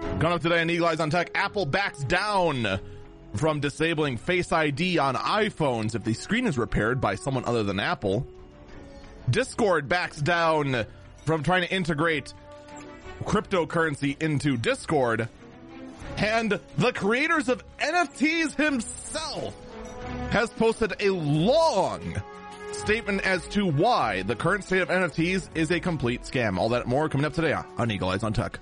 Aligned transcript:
Coming 0.00 0.32
up 0.32 0.42
today 0.42 0.60
on 0.60 0.70
Eagle 0.70 0.86
Eyes 0.86 1.00
on 1.00 1.10
Tech, 1.10 1.30
Apple 1.34 1.64
backs 1.64 2.02
down 2.04 2.80
from 3.34 3.60
disabling 3.60 4.16
Face 4.16 4.52
ID 4.52 4.98
on 4.98 5.14
iPhones 5.14 5.94
if 5.94 6.04
the 6.04 6.14
screen 6.14 6.46
is 6.46 6.58
repaired 6.58 7.00
by 7.00 7.14
someone 7.14 7.44
other 7.44 7.62
than 7.62 7.80
Apple. 7.80 8.26
Discord 9.28 9.88
backs 9.88 10.18
down 10.18 10.84
from 11.24 11.42
trying 11.42 11.62
to 11.62 11.72
integrate 11.72 12.34
cryptocurrency 13.24 14.20
into 14.22 14.56
Discord. 14.56 15.28
And 16.16 16.58
the 16.76 16.92
creators 16.92 17.48
of 17.48 17.62
NFTs 17.78 18.56
himself 18.56 19.54
has 20.30 20.50
posted 20.50 20.94
a 21.00 21.10
long 21.10 22.20
statement 22.72 23.24
as 23.26 23.46
to 23.48 23.66
why 23.66 24.22
the 24.22 24.36
current 24.36 24.64
state 24.64 24.82
of 24.82 24.88
NFTs 24.88 25.48
is 25.54 25.70
a 25.70 25.80
complete 25.80 26.22
scam. 26.22 26.58
All 26.58 26.70
that 26.70 26.86
more 26.86 27.08
coming 27.08 27.24
up 27.24 27.32
today 27.32 27.52
on 27.52 27.90
Eagle 27.90 28.08
Eyes 28.08 28.22
on 28.22 28.32
Tech. 28.32 28.60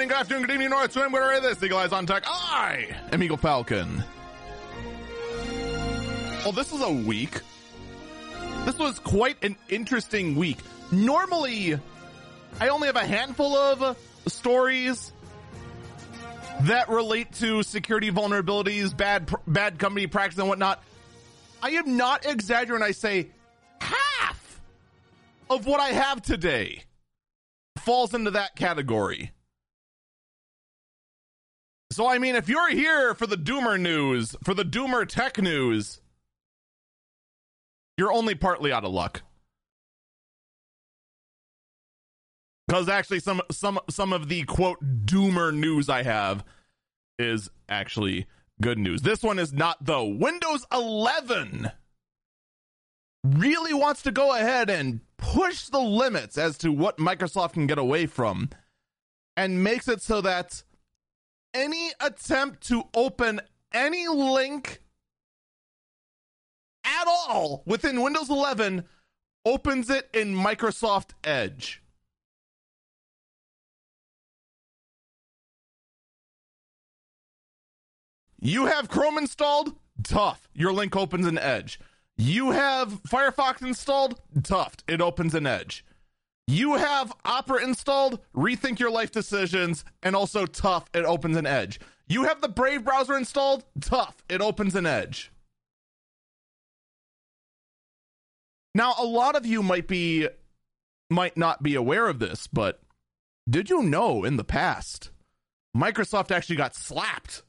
Morning, 0.00 0.08
good 0.08 0.20
afternoon, 0.20 0.42
good 0.44 0.52
evening, 0.54 0.70
North 0.70 0.92
Swim, 0.92 1.12
whatever 1.12 1.32
it 1.34 1.44
is, 1.44 1.62
Eagle 1.62 1.76
Eyes 1.76 1.92
on 1.92 2.06
Tech. 2.06 2.22
I 2.26 2.88
am 3.12 3.22
Eagle 3.22 3.36
Falcon. 3.36 4.02
Well, 6.42 6.52
this 6.52 6.72
is 6.72 6.80
a 6.80 6.90
week. 6.90 7.38
This 8.64 8.78
was 8.78 8.98
quite 8.98 9.44
an 9.44 9.56
interesting 9.68 10.36
week. 10.36 10.56
Normally, 10.90 11.78
I 12.58 12.68
only 12.68 12.86
have 12.86 12.96
a 12.96 13.04
handful 13.04 13.54
of 13.54 13.98
stories 14.26 15.12
that 16.62 16.88
relate 16.88 17.34
to 17.34 17.62
security 17.62 18.10
vulnerabilities, 18.10 18.96
bad 18.96 19.30
bad 19.46 19.78
company 19.78 20.06
practice, 20.06 20.38
and 20.38 20.48
whatnot. 20.48 20.82
I 21.62 21.72
am 21.72 21.98
not 21.98 22.24
exaggerating. 22.24 22.86
I 22.86 22.92
say 22.92 23.28
half 23.82 24.62
of 25.50 25.66
what 25.66 25.78
I 25.78 25.88
have 25.88 26.22
today 26.22 26.84
falls 27.76 28.14
into 28.14 28.30
that 28.30 28.56
category. 28.56 29.32
So, 31.92 32.08
I 32.08 32.18
mean, 32.18 32.36
if 32.36 32.48
you're 32.48 32.70
here 32.70 33.14
for 33.14 33.26
the 33.26 33.36
Doomer 33.36 33.78
news, 33.78 34.36
for 34.44 34.54
the 34.54 34.64
Doomer 34.64 35.06
tech 35.06 35.38
news, 35.38 36.00
you're 37.96 38.12
only 38.12 38.34
partly 38.34 38.72
out 38.72 38.84
of 38.84 38.92
luck. 38.92 39.22
Because 42.66 42.88
actually, 42.88 43.18
some 43.18 43.42
some 43.50 43.80
some 43.90 44.12
of 44.12 44.28
the 44.28 44.44
quote 44.44 44.78
doomer 45.04 45.52
news 45.52 45.88
I 45.88 46.04
have 46.04 46.44
is 47.18 47.50
actually 47.68 48.26
good 48.62 48.78
news. 48.78 49.02
This 49.02 49.24
one 49.24 49.40
is 49.40 49.52
not 49.52 49.84
though. 49.84 50.04
Windows 50.04 50.64
11 50.72 51.72
really 53.24 53.74
wants 53.74 54.02
to 54.02 54.12
go 54.12 54.36
ahead 54.36 54.70
and 54.70 55.00
push 55.18 55.64
the 55.64 55.80
limits 55.80 56.38
as 56.38 56.56
to 56.58 56.70
what 56.70 56.98
Microsoft 56.98 57.54
can 57.54 57.66
get 57.66 57.78
away 57.78 58.06
from, 58.06 58.50
and 59.36 59.64
makes 59.64 59.88
it 59.88 60.00
so 60.00 60.20
that 60.20 60.62
any 61.54 61.90
attempt 62.00 62.66
to 62.68 62.84
open 62.94 63.40
any 63.72 64.08
link 64.08 64.80
at 66.84 67.06
all 67.06 67.62
within 67.66 68.02
Windows 68.02 68.30
11 68.30 68.84
opens 69.44 69.90
it 69.90 70.08
in 70.12 70.34
Microsoft 70.34 71.10
Edge. 71.24 71.82
You 78.40 78.66
have 78.66 78.88
Chrome 78.88 79.18
installed? 79.18 79.74
Tough. 80.02 80.48
Your 80.54 80.72
link 80.72 80.96
opens 80.96 81.26
in 81.26 81.36
Edge. 81.38 81.78
You 82.16 82.52
have 82.52 83.02
Firefox 83.02 83.60
installed? 83.60 84.18
Tough. 84.42 84.76
It 84.88 85.00
opens 85.02 85.34
in 85.34 85.46
Edge. 85.46 85.84
You 86.50 86.74
have 86.74 87.12
Opera 87.24 87.62
installed? 87.62 88.18
Rethink 88.34 88.80
your 88.80 88.90
life 88.90 89.12
decisions. 89.12 89.84
And 90.02 90.16
also 90.16 90.46
tough. 90.46 90.90
It 90.92 91.04
opens 91.04 91.36
an 91.36 91.46
Edge. 91.46 91.78
You 92.08 92.24
have 92.24 92.40
the 92.40 92.48
Brave 92.48 92.84
browser 92.84 93.16
installed? 93.16 93.64
Tough. 93.80 94.16
It 94.28 94.40
opens 94.40 94.74
an 94.74 94.84
Edge. 94.84 95.30
Now, 98.74 98.94
a 98.98 99.04
lot 99.04 99.36
of 99.36 99.46
you 99.46 99.62
might 99.62 99.86
be 99.86 100.28
might 101.08 101.36
not 101.36 101.62
be 101.62 101.74
aware 101.74 102.08
of 102.08 102.20
this, 102.20 102.46
but 102.46 102.80
did 103.48 103.68
you 103.68 103.82
know 103.82 104.24
in 104.24 104.36
the 104.36 104.44
past 104.44 105.10
Microsoft 105.76 106.30
actually 106.30 106.56
got 106.56 106.76
slapped 106.76 107.42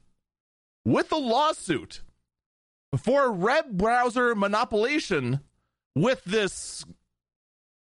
with 0.83 1.12
a 1.12 1.18
lawsuit 1.18 2.01
for 2.97 3.31
web 3.31 3.78
browser 3.78 4.33
manipulation 4.33 5.41
with 5.95 6.23
this 6.23 6.85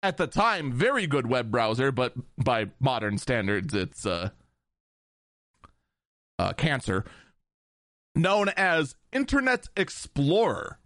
at 0.05 0.17
the 0.17 0.27
time 0.27 0.71
very 0.71 1.07
good 1.07 1.27
web 1.27 1.49
browser, 1.49 1.91
but 1.91 2.13
by 2.37 2.67
modern 2.79 3.17
standards 3.17 3.73
it's 3.73 4.05
uh, 4.05 4.29
uh 6.37 6.53
cancer 6.53 7.03
known 8.15 8.49
as 8.49 8.95
Internet 9.11 9.67
Explorer. 9.75 10.79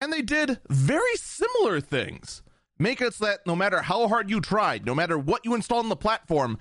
And 0.00 0.12
they 0.12 0.22
did 0.22 0.58
very 0.68 1.14
similar 1.16 1.80
things. 1.80 2.42
Make 2.78 3.02
it 3.02 3.14
so 3.14 3.26
that 3.26 3.40
no 3.46 3.54
matter 3.54 3.82
how 3.82 4.08
hard 4.08 4.30
you 4.30 4.40
tried, 4.40 4.86
no 4.86 4.94
matter 4.94 5.18
what 5.18 5.44
you 5.44 5.54
installed 5.54 5.84
on 5.84 5.90
the 5.90 5.96
platform, 5.96 6.58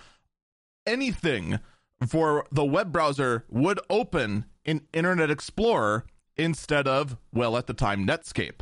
anything 0.86 1.60
for 2.06 2.46
the 2.52 2.66
web 2.66 2.92
browser 2.92 3.46
would 3.50 3.80
open 3.90 4.46
in 4.66 4.82
Internet 4.94 5.32
Explorer 5.32 6.06
instead 6.36 6.88
of, 6.88 7.18
well, 7.34 7.56
at 7.58 7.68
the 7.68 7.74
time, 7.74 8.06
Netscape, 8.06 8.62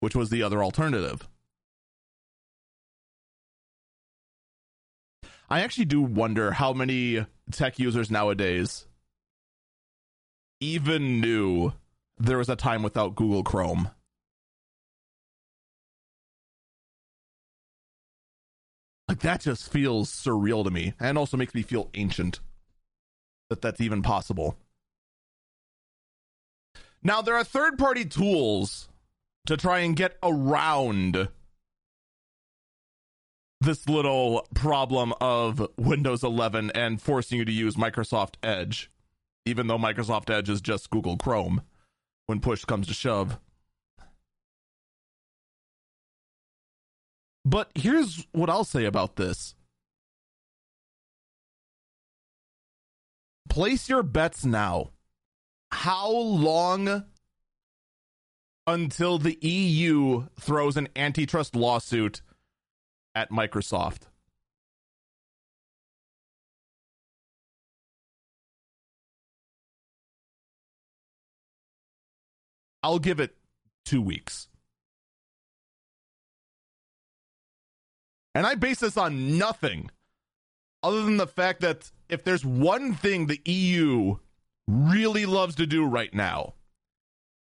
which 0.00 0.14
was 0.14 0.30
the 0.30 0.42
other 0.42 0.62
alternative. 0.62 1.28
I 5.48 5.60
actually 5.60 5.84
do 5.84 6.02
wonder 6.02 6.52
how 6.52 6.72
many 6.72 7.24
tech 7.52 7.78
users 7.78 8.10
nowadays 8.10 8.86
even 10.60 11.20
knew 11.20 11.72
there 12.18 12.38
was 12.38 12.48
a 12.48 12.56
time 12.56 12.82
without 12.82 13.14
Google 13.14 13.44
Chrome. 13.44 13.90
Like 19.08 19.20
that 19.20 19.42
just 19.42 19.70
feels 19.70 20.10
surreal 20.10 20.64
to 20.64 20.70
me 20.70 20.94
and 20.98 21.16
also 21.16 21.36
makes 21.36 21.54
me 21.54 21.62
feel 21.62 21.90
ancient 21.94 22.40
that 23.50 23.62
that's 23.62 23.80
even 23.80 24.02
possible. 24.02 24.56
Now, 27.02 27.22
there 27.22 27.36
are 27.36 27.44
third 27.44 27.78
party 27.78 28.04
tools 28.04 28.88
to 29.46 29.56
try 29.56 29.80
and 29.80 29.96
get 29.96 30.16
around 30.22 31.28
this 33.60 33.88
little 33.88 34.46
problem 34.54 35.14
of 35.20 35.66
Windows 35.76 36.22
11 36.22 36.70
and 36.74 37.00
forcing 37.00 37.38
you 37.38 37.44
to 37.44 37.52
use 37.52 37.76
Microsoft 37.76 38.34
Edge, 38.42 38.90
even 39.44 39.66
though 39.66 39.78
Microsoft 39.78 40.30
Edge 40.30 40.50
is 40.50 40.60
just 40.60 40.90
Google 40.90 41.16
Chrome 41.16 41.62
when 42.26 42.40
push 42.40 42.64
comes 42.64 42.86
to 42.88 42.94
shove. 42.94 43.38
But 47.44 47.70
here's 47.76 48.26
what 48.32 48.50
I'll 48.50 48.64
say 48.64 48.84
about 48.84 49.16
this 49.16 49.54
place 53.48 53.88
your 53.88 54.02
bets 54.02 54.44
now. 54.44 54.90
How 55.70 56.10
long 56.10 57.04
until 58.66 59.18
the 59.18 59.38
EU 59.40 60.26
throws 60.38 60.76
an 60.76 60.88
antitrust 60.96 61.54
lawsuit 61.54 62.22
at 63.14 63.30
Microsoft? 63.30 64.02
I'll 72.82 72.98
give 73.00 73.18
it 73.18 73.36
two 73.84 74.00
weeks. 74.00 74.48
And 78.34 78.46
I 78.46 78.54
base 78.54 78.80
this 78.80 78.96
on 78.96 79.38
nothing 79.38 79.90
other 80.82 81.02
than 81.02 81.16
the 81.16 81.26
fact 81.26 81.62
that 81.62 81.90
if 82.08 82.22
there's 82.22 82.44
one 82.44 82.94
thing 82.94 83.26
the 83.26 83.40
EU 83.44 84.18
really 84.68 85.26
loves 85.26 85.56
to 85.56 85.66
do 85.66 85.84
right 85.84 86.14
now, 86.14 86.54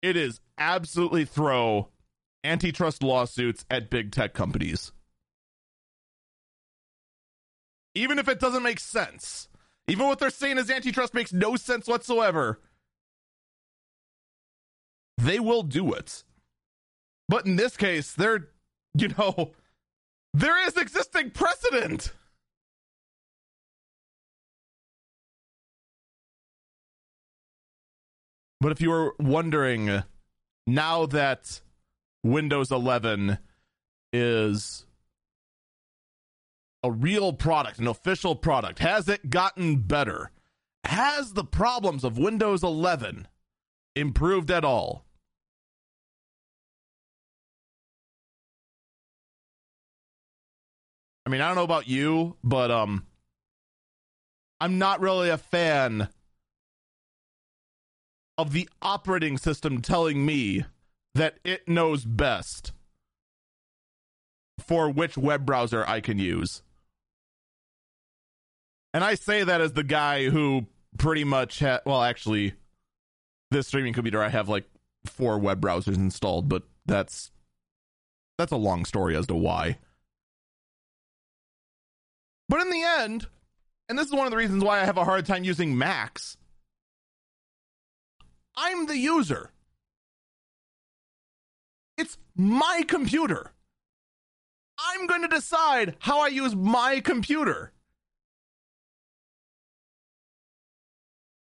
it 0.05 0.15
is 0.15 0.39
absolutely 0.59 1.25
throw 1.25 1.89
antitrust 2.43 3.01
lawsuits 3.01 3.65
at 3.71 3.89
big 3.89 4.11
tech 4.11 4.35
companies. 4.35 4.91
Even 7.95 8.19
if 8.19 8.27
it 8.27 8.39
doesn't 8.39 8.61
make 8.61 8.79
sense, 8.79 9.47
even 9.87 10.05
what 10.05 10.19
they're 10.19 10.29
saying 10.29 10.59
is 10.59 10.69
antitrust 10.69 11.15
makes 11.15 11.33
no 11.33 11.55
sense 11.55 11.87
whatsoever 11.87 12.59
they 15.17 15.39
will 15.39 15.63
do 15.63 15.91
it. 15.93 16.23
But 17.27 17.47
in 17.47 17.55
this 17.55 17.75
case, 17.75 18.11
they're, 18.13 18.49
you 18.93 19.07
know, 19.17 19.53
There 20.35 20.67
is 20.67 20.77
existing 20.77 21.31
precedent. 21.31 22.11
But 28.65 28.71
if 28.71 28.81
you 28.81 28.89
were 28.89 29.13
wondering, 29.19 30.01
now 30.65 31.05
that 31.05 31.61
Windows 32.23 32.71
11 32.71 33.37
is 34.11 34.87
a 36.81 36.89
real 36.89 37.31
product, 37.31 37.77
an 37.77 37.85
official 37.85 38.35
product, 38.35 38.79
has 38.79 39.07
it 39.07 39.29
gotten 39.29 39.81
better? 39.81 40.31
Has 40.83 41.33
the 41.33 41.43
problems 41.43 42.03
of 42.03 42.17
Windows 42.17 42.63
11 42.63 43.27
improved 43.95 44.49
at 44.49 44.65
all? 44.65 45.05
I 51.23 51.29
mean, 51.29 51.41
I 51.41 51.49
don't 51.49 51.55
know 51.55 51.63
about 51.63 51.87
you, 51.87 52.35
but 52.43 52.71
um 52.71 53.05
I'm 54.59 54.79
not 54.79 55.01
really 55.01 55.29
a 55.29 55.37
fan 55.37 56.09
of 58.37 58.51
the 58.51 58.69
operating 58.81 59.37
system 59.37 59.81
telling 59.81 60.25
me 60.25 60.65
that 61.13 61.37
it 61.43 61.67
knows 61.67 62.03
best 62.03 62.73
for 64.59 64.89
which 64.89 65.17
web 65.17 65.45
browser 65.45 65.85
I 65.87 66.01
can 66.01 66.19
use. 66.19 66.61
And 68.93 69.03
I 69.03 69.15
say 69.15 69.43
that 69.43 69.61
as 69.61 69.73
the 69.73 69.83
guy 69.83 70.29
who 70.29 70.65
pretty 70.97 71.23
much 71.23 71.59
ha- 71.59 71.81
well 71.85 72.01
actually 72.01 72.53
this 73.51 73.67
streaming 73.67 73.93
computer 73.93 74.21
I 74.21 74.29
have 74.29 74.47
like 74.49 74.65
four 75.05 75.37
web 75.37 75.61
browsers 75.61 75.95
installed, 75.95 76.49
but 76.49 76.63
that's 76.85 77.31
that's 78.37 78.51
a 78.51 78.57
long 78.57 78.85
story 78.85 79.15
as 79.15 79.27
to 79.27 79.35
why. 79.35 79.77
But 82.47 82.61
in 82.61 82.69
the 82.69 82.83
end, 82.83 83.27
and 83.89 83.97
this 83.97 84.07
is 84.07 84.13
one 84.13 84.27
of 84.27 84.31
the 84.31 84.37
reasons 84.37 84.63
why 84.63 84.81
I 84.81 84.85
have 84.85 84.97
a 84.97 85.05
hard 85.05 85.25
time 85.25 85.43
using 85.43 85.77
Macs, 85.77 86.37
I'm 88.57 88.85
the 88.85 88.97
user. 88.97 89.51
It's 91.97 92.17
my 92.35 92.83
computer. 92.87 93.51
I'm 94.77 95.07
going 95.07 95.21
to 95.21 95.27
decide 95.27 95.95
how 95.99 96.19
I 96.19 96.27
use 96.27 96.55
my 96.55 96.99
computer. 96.99 97.71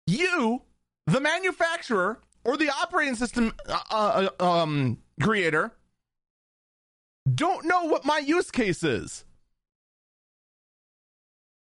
You, 0.07 0.63
the 1.07 1.21
manufacturer 1.21 2.21
or 2.45 2.57
the 2.57 2.71
operating 2.71 3.17
system 3.17 3.53
uh, 3.69 4.29
uh, 4.41 4.45
um, 4.45 4.99
creator, 5.21 5.73
don't 7.33 7.65
know 7.65 7.85
what 7.85 8.05
my 8.05 8.19
use 8.19 8.51
case 8.51 8.83
is. 8.83 9.25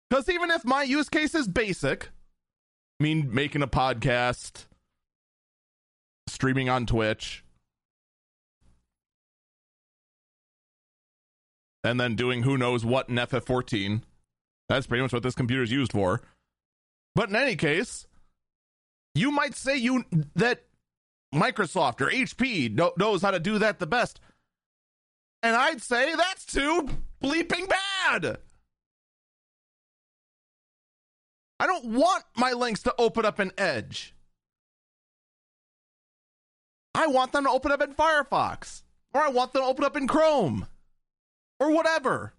Because 0.08 0.28
even 0.28 0.50
if 0.50 0.64
my 0.64 0.82
use 0.82 1.08
case 1.08 1.34
is 1.34 1.48
basic, 1.48 2.10
I 2.98 3.02
mean, 3.02 3.32
making 3.32 3.62
a 3.62 3.68
podcast, 3.68 4.66
streaming 6.30 6.68
on 6.68 6.86
Twitch, 6.86 7.44
and 11.84 12.00
then 12.00 12.14
doing 12.14 12.42
who 12.42 12.56
knows 12.56 12.84
what 12.84 13.08
in 13.08 13.16
FF14, 13.16 14.02
that's 14.68 14.86
pretty 14.86 15.02
much 15.02 15.12
what 15.12 15.22
this 15.22 15.34
computer 15.34 15.62
is 15.62 15.72
used 15.72 15.92
for. 15.92 16.22
But 17.14 17.28
in 17.30 17.36
any 17.36 17.56
case, 17.56 18.06
you 19.14 19.30
might 19.30 19.54
say 19.54 19.76
you 19.76 20.04
that 20.36 20.62
Microsoft 21.34 22.00
or 22.00 22.10
HP 22.10 22.74
knows 22.96 23.22
how 23.22 23.30
to 23.30 23.40
do 23.40 23.58
that 23.58 23.78
the 23.78 23.86
best. 23.86 24.20
And 25.42 25.56
I'd 25.56 25.82
say 25.82 26.14
that's 26.14 26.44
too 26.44 26.88
bleeping 27.22 27.68
bad. 27.68 28.38
I 31.58 31.66
don't 31.66 31.86
want 31.86 32.24
my 32.36 32.52
links 32.52 32.82
to 32.84 32.94
open 32.98 33.24
up 33.24 33.38
an 33.38 33.52
Edge. 33.58 34.14
I 36.94 37.06
want 37.06 37.32
them 37.32 37.44
to 37.44 37.50
open 37.50 37.72
up 37.72 37.82
in 37.82 37.94
Firefox. 37.94 38.82
Or 39.12 39.22
I 39.22 39.28
want 39.28 39.52
them 39.52 39.62
to 39.62 39.68
open 39.68 39.84
up 39.84 39.96
in 39.96 40.06
Chrome. 40.06 40.66
Or 41.58 41.72
whatever. 41.72 42.34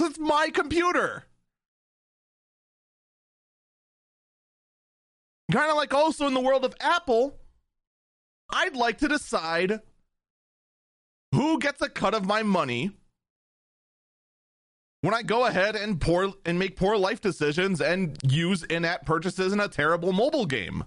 It's 0.00 0.18
my 0.18 0.50
computer. 0.50 1.26
Kind 5.52 5.70
of 5.70 5.76
like 5.76 5.92
also 5.92 6.26
in 6.26 6.34
the 6.34 6.40
world 6.40 6.64
of 6.64 6.74
Apple, 6.80 7.38
I'd 8.50 8.74
like 8.74 8.98
to 8.98 9.08
decide 9.08 9.80
who 11.32 11.58
gets 11.58 11.82
a 11.82 11.88
cut 11.88 12.14
of 12.14 12.24
my 12.24 12.42
money 12.42 12.90
when 15.02 15.14
I 15.14 15.22
go 15.22 15.46
ahead 15.46 15.76
and 15.76 16.00
poor 16.00 16.32
and 16.46 16.58
make 16.58 16.76
poor 16.76 16.96
life 16.96 17.20
decisions 17.20 17.80
and 17.80 18.16
use 18.26 18.62
in-app 18.64 19.04
purchases 19.04 19.52
in 19.52 19.60
a 19.60 19.68
terrible 19.68 20.12
mobile 20.12 20.46
game. 20.46 20.84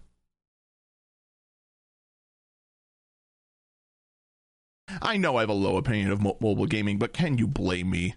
I 5.01 5.18
know 5.18 5.38
I 5.38 5.42
have 5.42 5.50
a 5.50 5.53
low 5.53 5.77
opinion 5.77 6.12
of 6.12 6.21
mo- 6.21 6.38
mobile 6.39 6.65
gaming, 6.65 6.97
but 6.97 7.13
can 7.13 7.38
you 7.38 7.47
blame 7.47 7.89
me? 7.89 8.15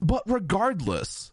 But 0.00 0.22
regardless, 0.26 1.32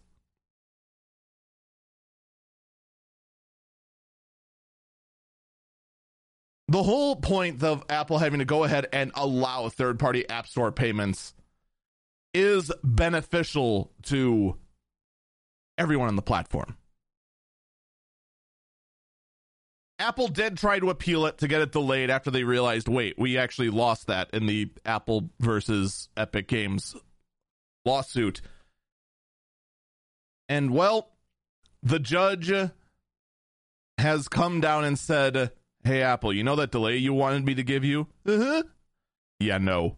the 6.67 6.83
whole 6.83 7.15
point 7.17 7.61
of 7.63 7.83
Apple 7.89 8.17
having 8.17 8.39
to 8.39 8.45
go 8.45 8.63
ahead 8.63 8.87
and 8.93 9.11
allow 9.15 9.67
third 9.69 9.99
party 9.99 10.27
app 10.29 10.47
store 10.47 10.71
payments 10.71 11.33
is 12.33 12.71
beneficial 12.83 13.91
to 14.03 14.57
everyone 15.77 16.07
on 16.07 16.15
the 16.15 16.21
platform. 16.21 16.77
Apple 20.01 20.27
did 20.27 20.57
try 20.57 20.79
to 20.79 20.89
appeal 20.89 21.25
it 21.25 21.37
to 21.37 21.47
get 21.47 21.61
it 21.61 21.71
delayed 21.71 22.09
after 22.09 22.31
they 22.31 22.43
realized, 22.43 22.87
wait, 22.87 23.17
we 23.17 23.37
actually 23.37 23.69
lost 23.69 24.07
that 24.07 24.29
in 24.33 24.45
the 24.45 24.69
Apple 24.85 25.29
versus 25.39 26.09
Epic 26.17 26.47
Games 26.47 26.95
lawsuit. 27.85 28.41
And 30.49 30.71
well, 30.71 31.11
the 31.81 31.99
judge 31.99 32.51
has 33.97 34.27
come 34.27 34.59
down 34.59 34.83
and 34.83 34.99
said, 34.99 35.51
Hey, 35.83 36.01
Apple, 36.01 36.33
you 36.33 36.43
know 36.43 36.55
that 36.57 36.71
delay 36.71 36.97
you 36.97 37.13
wanted 37.13 37.45
me 37.45 37.55
to 37.55 37.63
give 37.63 37.83
you? 37.83 38.07
Uh 38.25 38.37
huh. 38.37 38.63
Yeah, 39.39 39.57
no. 39.57 39.97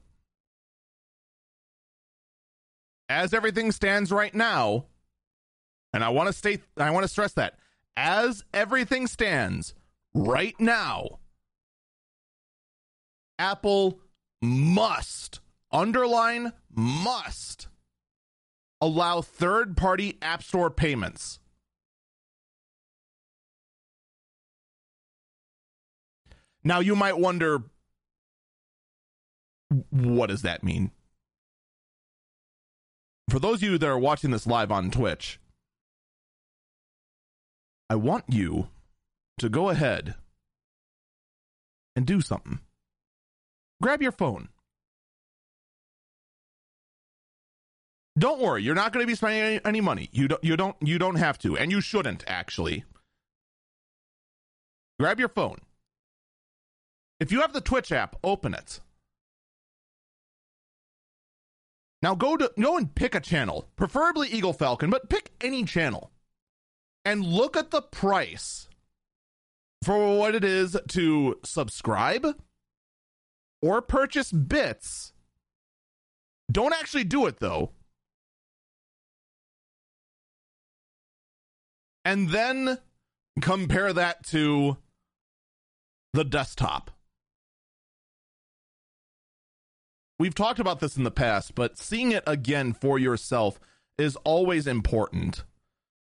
as 3.09 3.33
everything 3.33 3.71
stands 3.71 4.11
right 4.11 4.33
now, 4.33 4.85
and 5.93 6.03
I 6.03 6.09
want 6.09 6.27
to 6.27 6.33
state, 6.33 6.61
I 6.77 6.89
want 6.91 7.03
to 7.03 7.07
stress 7.07 7.33
that 7.33 7.55
as 7.95 8.43
everything 8.53 9.05
stands 9.07 9.75
right 10.13 10.55
now, 10.59 11.19
Apple 13.39 13.99
must, 14.41 15.39
underline 15.71 16.53
must, 16.73 17.67
allow 18.81 19.21
third 19.21 19.77
party 19.77 20.17
App 20.21 20.43
Store 20.43 20.69
payments. 20.69 21.39
Now, 26.63 26.79
you 26.79 26.95
might 26.95 27.17
wonder 27.17 27.63
what 29.89 30.27
does 30.29 30.43
that 30.43 30.63
mean? 30.63 30.91
for 33.33 33.39
those 33.39 33.57
of 33.57 33.63
you 33.63 33.77
that 33.79 33.89
are 33.89 33.97
watching 33.97 34.29
this 34.29 34.45
live 34.45 34.71
on 34.71 34.91
Twitch, 34.91 35.39
I 37.89 37.95
want 37.95 38.25
you 38.27 38.67
to 39.43 39.49
go 39.49 39.67
ahead 39.67 40.15
and 41.97 42.05
do 42.05 42.21
something. 42.21 42.59
Grab 43.81 44.01
your 44.01 44.13
phone. 44.13 44.47
Don't 48.17 48.39
worry, 48.39 48.63
you're 48.63 48.73
not 48.73 48.93
going 48.93 49.03
to 49.03 49.07
be 49.07 49.15
spending 49.15 49.41
any, 49.41 49.59
any, 49.65 49.81
money. 49.81 50.07
You 50.13 50.29
don't 50.29 50.43
you 50.43 50.55
don't 50.55 50.77
you 50.79 50.97
don't 50.97 51.15
have 51.15 51.37
to 51.39 51.57
and 51.57 51.71
you 51.71 51.81
shouldn't 51.81 52.23
actually. 52.25 52.85
Grab 54.97 55.19
your 55.19 55.27
phone. 55.27 55.57
If 57.19 57.33
you 57.33 57.41
have 57.41 57.51
the 57.51 57.59
Twitch 57.59 57.91
app, 57.91 58.15
open 58.23 58.53
it. 58.53 58.79
Now 62.01 62.15
go 62.15 62.37
to 62.37 62.49
go 62.57 62.77
and 62.77 62.95
pick 62.95 63.13
a 63.13 63.19
channel, 63.19 63.67
preferably 63.75 64.29
Eagle 64.29 64.53
Falcon, 64.53 64.89
but 64.89 65.09
pick 65.09 65.31
any 65.41 65.65
channel. 65.65 66.11
And 67.03 67.25
look 67.25 67.57
at 67.57 67.71
the 67.71 67.81
price 67.81 68.69
for 69.83 70.17
what 70.17 70.35
it 70.35 70.43
is 70.43 70.77
to 70.89 71.39
subscribe 71.43 72.25
or 73.61 73.81
purchase 73.81 74.31
bits. 74.31 75.13
Don't 76.51 76.73
actually 76.73 77.03
do 77.03 77.25
it 77.27 77.39
though. 77.39 77.71
And 82.05 82.29
then 82.29 82.79
compare 83.41 83.93
that 83.93 84.25
to 84.27 84.77
the 86.13 86.23
desktop. 86.23 86.91
we've 90.23 90.33
talked 90.33 90.59
about 90.59 90.79
this 90.79 90.95
in 90.95 91.03
the 91.03 91.11
past, 91.11 91.53
but 91.53 91.77
seeing 91.77 92.13
it 92.13 92.23
again 92.25 92.71
for 92.71 92.97
yourself 92.97 93.59
is 93.97 94.15
always 94.23 94.67
important 94.67 95.43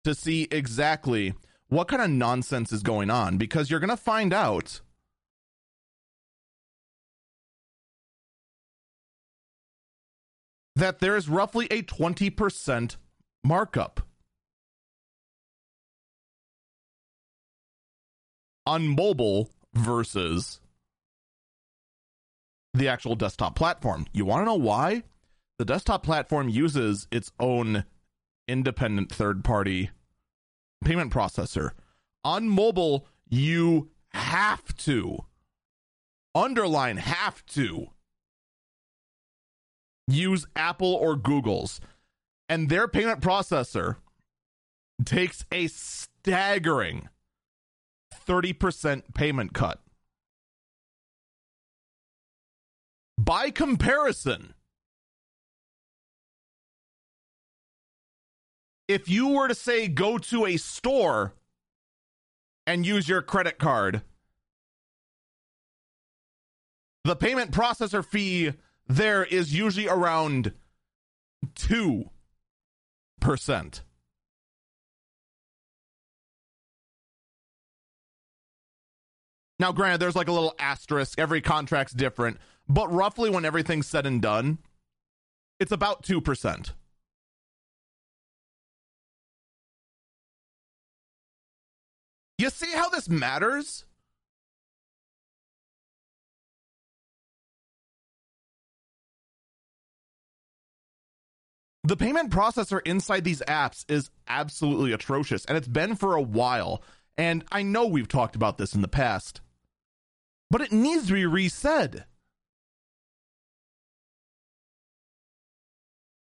to 0.02 0.14
see 0.14 0.48
exactly 0.50 1.34
what 1.68 1.88
kind 1.88 2.02
of 2.02 2.10
nonsense 2.10 2.72
is 2.72 2.82
going 2.82 3.10
on 3.10 3.36
because 3.36 3.70
you're 3.70 3.80
going 3.80 3.90
to 3.90 3.96
find 3.96 4.32
out 4.32 4.80
that 10.76 11.00
there 11.00 11.16
is 11.16 11.28
roughly 11.28 11.66
a 11.70 11.82
20% 11.82 12.96
markup 13.44 14.00
on 18.66 18.86
mobile 18.86 19.50
versus 19.74 20.60
the 22.74 22.88
actual 22.88 23.16
desktop 23.16 23.56
platform. 23.56 24.06
You 24.12 24.24
want 24.24 24.42
to 24.42 24.44
know 24.44 24.54
why? 24.54 25.02
The 25.58 25.64
desktop 25.64 26.02
platform 26.02 26.48
uses 26.48 27.08
its 27.10 27.32
own 27.40 27.84
independent 28.46 29.10
third 29.10 29.42
party 29.42 29.90
payment 30.84 31.12
processor. 31.12 31.70
On 32.24 32.48
mobile, 32.48 33.06
you 33.28 33.90
have 34.10 34.76
to 34.78 35.24
underline 36.34 36.96
have 36.96 37.44
to 37.46 37.88
use 40.06 40.46
Apple 40.56 40.94
or 40.94 41.16
Google's, 41.16 41.80
and 42.48 42.68
their 42.68 42.88
payment 42.88 43.20
processor 43.20 43.96
takes 45.04 45.44
a 45.52 45.66
staggering 45.66 47.08
30% 48.26 49.14
payment 49.14 49.52
cut. 49.52 49.80
By 53.16 53.50
comparison, 53.50 54.54
if 58.88 59.08
you 59.08 59.28
were 59.28 59.46
to 59.48 59.54
say 59.54 59.86
go 59.86 60.18
to 60.18 60.46
a 60.46 60.56
store 60.56 61.34
and 62.66 62.84
use 62.86 63.08
your 63.08 63.22
credit 63.22 63.58
card, 63.58 64.02
the 67.04 67.14
payment 67.14 67.52
processor 67.52 68.04
fee 68.04 68.54
there 68.86 69.24
is 69.24 69.54
usually 69.54 69.86
around 69.86 70.52
2%. 71.54 72.10
Now, 79.60 79.72
granted, 79.72 79.98
there's 79.98 80.16
like 80.16 80.28
a 80.28 80.32
little 80.32 80.54
asterisk. 80.58 81.18
Every 81.18 81.40
contract's 81.40 81.92
different, 81.92 82.38
but 82.68 82.92
roughly 82.92 83.28
when 83.28 83.44
everything's 83.44 83.88
said 83.88 84.06
and 84.06 84.22
done, 84.22 84.58
it's 85.58 85.72
about 85.72 86.04
2%. 86.04 86.72
You 92.38 92.50
see 92.50 92.70
how 92.70 92.88
this 92.88 93.08
matters? 93.08 93.84
The 101.82 101.96
payment 101.96 102.30
processor 102.30 102.80
inside 102.84 103.24
these 103.24 103.42
apps 103.48 103.84
is 103.88 104.10
absolutely 104.28 104.92
atrocious, 104.92 105.44
and 105.46 105.56
it's 105.56 105.66
been 105.66 105.96
for 105.96 106.14
a 106.14 106.22
while. 106.22 106.82
And 107.16 107.44
I 107.50 107.62
know 107.62 107.86
we've 107.86 108.06
talked 108.06 108.36
about 108.36 108.58
this 108.58 108.74
in 108.74 108.82
the 108.82 108.88
past, 108.88 109.40
but 110.50 110.60
it 110.60 110.70
needs 110.70 111.08
to 111.08 111.14
be 111.14 111.22
resaid. 111.22 112.04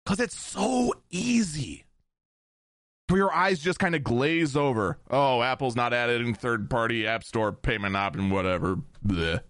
Because 0.04 0.20
it's 0.20 0.38
so 0.38 0.92
easy 1.10 1.86
your 3.10 3.32
eyes 3.32 3.60
just 3.60 3.78
kind 3.78 3.94
of 3.94 4.02
glaze 4.02 4.56
over. 4.56 4.98
Oh, 5.10 5.42
Apple's 5.42 5.76
not 5.76 5.92
adding 5.92 6.34
third 6.34 6.70
party 6.70 7.06
app 7.06 7.24
store 7.24 7.52
payment 7.52 7.96
option, 7.96 8.30
whatever. 8.30 8.78
Blech. 9.06 9.40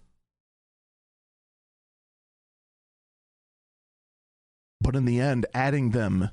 But 4.81 4.95
in 4.95 5.05
the 5.05 5.19
end, 5.19 5.45
adding 5.53 5.91
them 5.91 6.29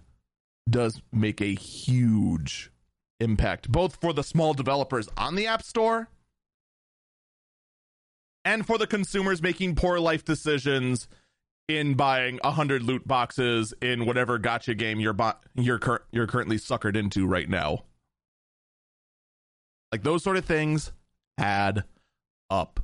does 0.68 1.00
make 1.12 1.40
a 1.40 1.54
huge 1.54 2.70
impact, 3.18 3.70
both 3.70 3.96
for 3.96 4.12
the 4.12 4.22
small 4.22 4.52
developers 4.52 5.08
on 5.16 5.36
the 5.36 5.46
App 5.46 5.62
Store 5.62 6.08
and 8.44 8.66
for 8.66 8.76
the 8.78 8.86
consumers 8.86 9.40
making 9.40 9.74
poor 9.74 9.98
life 9.98 10.24
decisions 10.24 11.08
in 11.76 11.94
buying 11.94 12.38
a 12.44 12.50
hundred 12.50 12.82
loot 12.82 13.06
boxes 13.06 13.74
in 13.80 14.06
whatever 14.06 14.38
gacha 14.38 14.76
game 14.76 15.00
you're 15.00 15.12
bu- 15.12 15.32
you're 15.54 15.78
cur- 15.78 16.04
you're 16.10 16.26
currently 16.26 16.56
suckered 16.56 16.96
into 16.96 17.26
right 17.26 17.48
now. 17.48 17.84
Like 19.90 20.02
those 20.02 20.22
sort 20.22 20.36
of 20.36 20.44
things 20.44 20.92
add 21.38 21.84
up. 22.50 22.80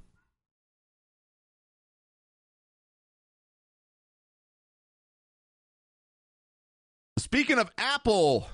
Speaking 7.19 7.59
of 7.59 7.71
Apple, 7.77 8.49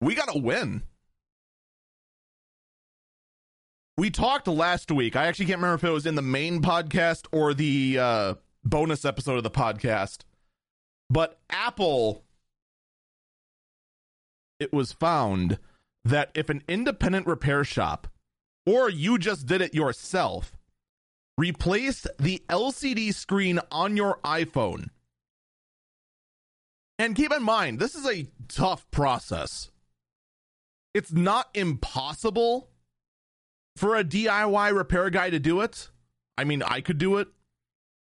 we 0.00 0.14
got 0.14 0.28
to 0.32 0.38
win. 0.38 0.82
We 4.00 4.08
talked 4.08 4.48
last 4.48 4.90
week. 4.90 5.14
I 5.14 5.26
actually 5.26 5.44
can't 5.44 5.58
remember 5.58 5.74
if 5.74 5.84
it 5.84 5.92
was 5.92 6.06
in 6.06 6.14
the 6.14 6.22
main 6.22 6.62
podcast 6.62 7.26
or 7.32 7.52
the 7.52 7.98
uh, 7.98 8.34
bonus 8.64 9.04
episode 9.04 9.36
of 9.36 9.42
the 9.42 9.50
podcast. 9.50 10.20
But 11.10 11.38
Apple, 11.50 12.24
it 14.58 14.72
was 14.72 14.90
found 14.90 15.58
that 16.02 16.30
if 16.34 16.48
an 16.48 16.62
independent 16.66 17.26
repair 17.26 17.62
shop 17.62 18.08
or 18.64 18.88
you 18.88 19.18
just 19.18 19.44
did 19.44 19.60
it 19.60 19.74
yourself 19.74 20.56
replaced 21.36 22.06
the 22.18 22.42
LCD 22.48 23.12
screen 23.12 23.60
on 23.70 23.98
your 23.98 24.18
iPhone 24.24 24.88
and 26.98 27.14
keep 27.14 27.34
in 27.34 27.42
mind, 27.42 27.78
this 27.78 27.94
is 27.94 28.06
a 28.06 28.28
tough 28.48 28.90
process. 28.90 29.70
It's 30.94 31.12
not 31.12 31.50
impossible 31.52 32.70
for 33.80 33.96
a 33.96 34.04
DIY 34.04 34.76
repair 34.76 35.08
guy 35.08 35.30
to 35.30 35.38
do 35.38 35.62
it. 35.62 35.88
I 36.36 36.44
mean, 36.44 36.62
I 36.62 36.82
could 36.82 36.98
do 36.98 37.16
it. 37.16 37.28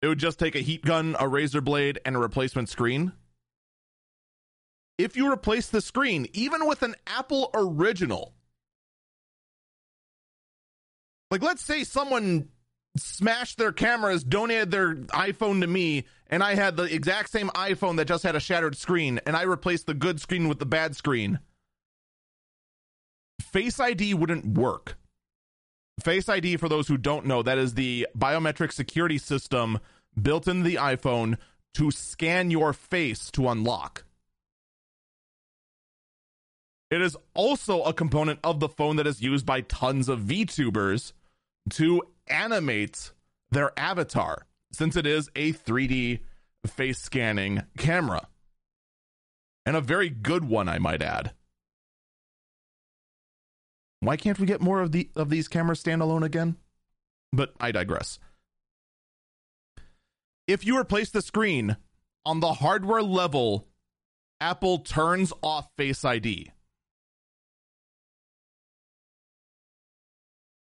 It 0.03 0.07
would 0.07 0.19
just 0.19 0.37
take 0.37 0.53
a 0.53 0.59
heat 0.59 0.85
gun, 0.85 1.15
a 1.19 1.27
razor 1.27 1.61
blade, 1.61 1.99
and 2.05 2.15
a 2.15 2.19
replacement 2.19 2.69
screen. 2.69 3.11
If 4.99 5.17
you 5.17 5.31
replace 5.31 5.69
the 5.69 5.81
screen, 5.81 6.27
even 6.33 6.67
with 6.67 6.83
an 6.83 6.93
Apple 7.07 7.49
original, 7.55 8.35
like 11.31 11.41
let's 11.41 11.63
say 11.63 11.83
someone 11.83 12.49
smashed 12.95 13.57
their 13.57 13.71
cameras, 13.71 14.23
donated 14.23 14.69
their 14.69 14.93
iPhone 14.93 15.61
to 15.61 15.67
me, 15.67 16.03
and 16.27 16.43
I 16.43 16.53
had 16.53 16.77
the 16.77 16.83
exact 16.83 17.31
same 17.31 17.49
iPhone 17.49 17.97
that 17.97 18.07
just 18.07 18.21
had 18.21 18.35
a 18.35 18.39
shattered 18.39 18.77
screen, 18.77 19.19
and 19.25 19.35
I 19.35 19.41
replaced 19.41 19.87
the 19.87 19.95
good 19.95 20.21
screen 20.21 20.47
with 20.47 20.59
the 20.59 20.67
bad 20.67 20.95
screen. 20.95 21.39
Face 23.41 23.79
ID 23.79 24.13
wouldn't 24.13 24.45
work. 24.45 24.97
Face 26.01 26.27
ID, 26.27 26.57
for 26.57 26.67
those 26.67 26.87
who 26.87 26.97
don't 26.97 27.25
know, 27.25 27.43
that 27.43 27.57
is 27.57 27.75
the 27.75 28.07
biometric 28.17 28.71
security 28.71 29.17
system 29.17 29.79
built 30.19 30.47
into 30.47 30.63
the 30.63 30.75
iPhone 30.75 31.37
to 31.75 31.91
scan 31.91 32.51
your 32.51 32.73
face 32.73 33.31
to 33.31 33.47
unlock. 33.47 34.03
It 36.91 37.01
is 37.01 37.17
also 37.33 37.81
a 37.83 37.93
component 37.93 38.39
of 38.43 38.59
the 38.59 38.69
phone 38.69 38.97
that 38.97 39.07
is 39.07 39.21
used 39.21 39.45
by 39.45 39.61
tons 39.61 40.09
of 40.09 40.19
VTubers 40.19 41.13
to 41.71 42.03
animate 42.27 43.11
their 43.49 43.71
avatar 43.77 44.45
since 44.71 44.95
it 44.95 45.07
is 45.07 45.29
a 45.35 45.53
3D 45.53 46.19
face 46.67 46.99
scanning 46.99 47.63
camera. 47.77 48.27
And 49.65 49.75
a 49.75 49.81
very 49.81 50.09
good 50.09 50.45
one, 50.45 50.67
I 50.67 50.77
might 50.79 51.01
add. 51.01 51.33
Why 54.05 54.17
can't 54.17 54.39
we 54.39 54.45
get 54.45 54.61
more 54.61 54.81
of 54.81 54.91
the 54.91 55.09
of 55.15 55.29
these 55.29 55.47
cameras 55.47 55.83
standalone 55.83 56.23
again? 56.23 56.57
But 57.31 57.53
I 57.59 57.71
digress. 57.71 58.19
If 60.47 60.65
you 60.65 60.77
replace 60.77 61.09
the 61.09 61.21
screen 61.21 61.77
on 62.25 62.39
the 62.39 62.53
hardware 62.53 63.01
level, 63.01 63.67
Apple 64.41 64.79
turns 64.79 65.31
off 65.41 65.69
Face 65.77 66.03
ID. 66.03 66.51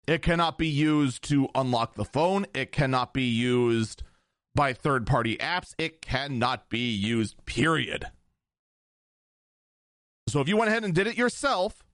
It 0.06 0.22
cannot 0.22 0.58
be 0.58 0.68
used 0.68 1.22
to 1.28 1.48
unlock 1.54 1.94
the 1.94 2.04
phone. 2.04 2.46
It 2.52 2.72
cannot 2.72 3.14
be 3.14 3.24
used 3.24 4.02
by 4.54 4.72
third 4.72 5.06
party 5.06 5.36
apps. 5.36 5.74
It 5.78 6.02
cannot 6.02 6.68
be 6.68 6.90
used, 6.90 7.36
period. 7.46 8.06
So 10.28 10.40
if 10.40 10.48
you 10.48 10.56
went 10.56 10.70
ahead 10.70 10.84
and 10.84 10.94
did 10.94 11.06
it 11.06 11.16
yourself, 11.16 11.84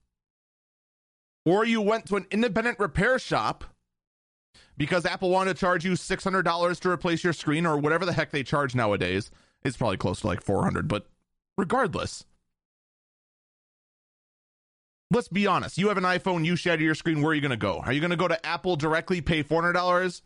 or 1.47 1.63
you 1.63 1.81
went 1.81 2.05
to 2.05 2.17
an 2.17 2.25
independent 2.29 2.77
repair 2.77 3.17
shop 3.17 3.63
because 4.75 5.05
Apple 5.05 5.29
wanted 5.29 5.53
to 5.55 5.59
charge 5.59 5.85
you 5.85 5.93
$600 5.93 6.79
to 6.81 6.89
replace 6.89 7.23
your 7.23 7.31
screen 7.31 7.65
or 7.65 7.77
whatever 7.77 8.05
the 8.05 8.11
heck 8.11 8.31
they 8.31 8.43
charge 8.43 8.75
nowadays. 8.75 9.31
It's 9.63 9.77
probably 9.77 9.95
close 9.95 10.19
to 10.21 10.27
like 10.27 10.43
400, 10.43 10.89
but 10.89 11.07
regardless. 11.57 12.25
Let's 15.09 15.29
be 15.29 15.47
honest. 15.47 15.77
You 15.77 15.87
have 15.87 15.97
an 15.97 16.03
iPhone, 16.03 16.43
you 16.43 16.57
shatter 16.57 16.83
your 16.83 16.95
screen, 16.95 17.21
where 17.21 17.31
are 17.31 17.33
you 17.33 17.39
going 17.39 17.51
to 17.51 17.55
go? 17.55 17.79
Are 17.79 17.93
you 17.93 18.01
going 18.01 18.11
to 18.11 18.17
go 18.17 18.27
to 18.27 18.45
Apple 18.45 18.75
directly, 18.75 19.21
pay 19.21 19.41
$400 19.41 20.21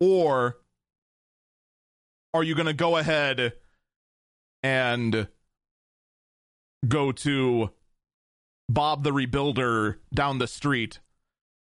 or 0.00 0.58
are 2.34 2.42
you 2.42 2.56
going 2.56 2.66
to 2.66 2.72
go 2.72 2.96
ahead 2.96 3.52
and 4.64 5.28
go 6.88 7.12
to 7.12 7.70
Bob 8.68 9.04
the 9.04 9.10
Rebuilder 9.10 9.96
down 10.12 10.38
the 10.38 10.46
street 10.46 11.00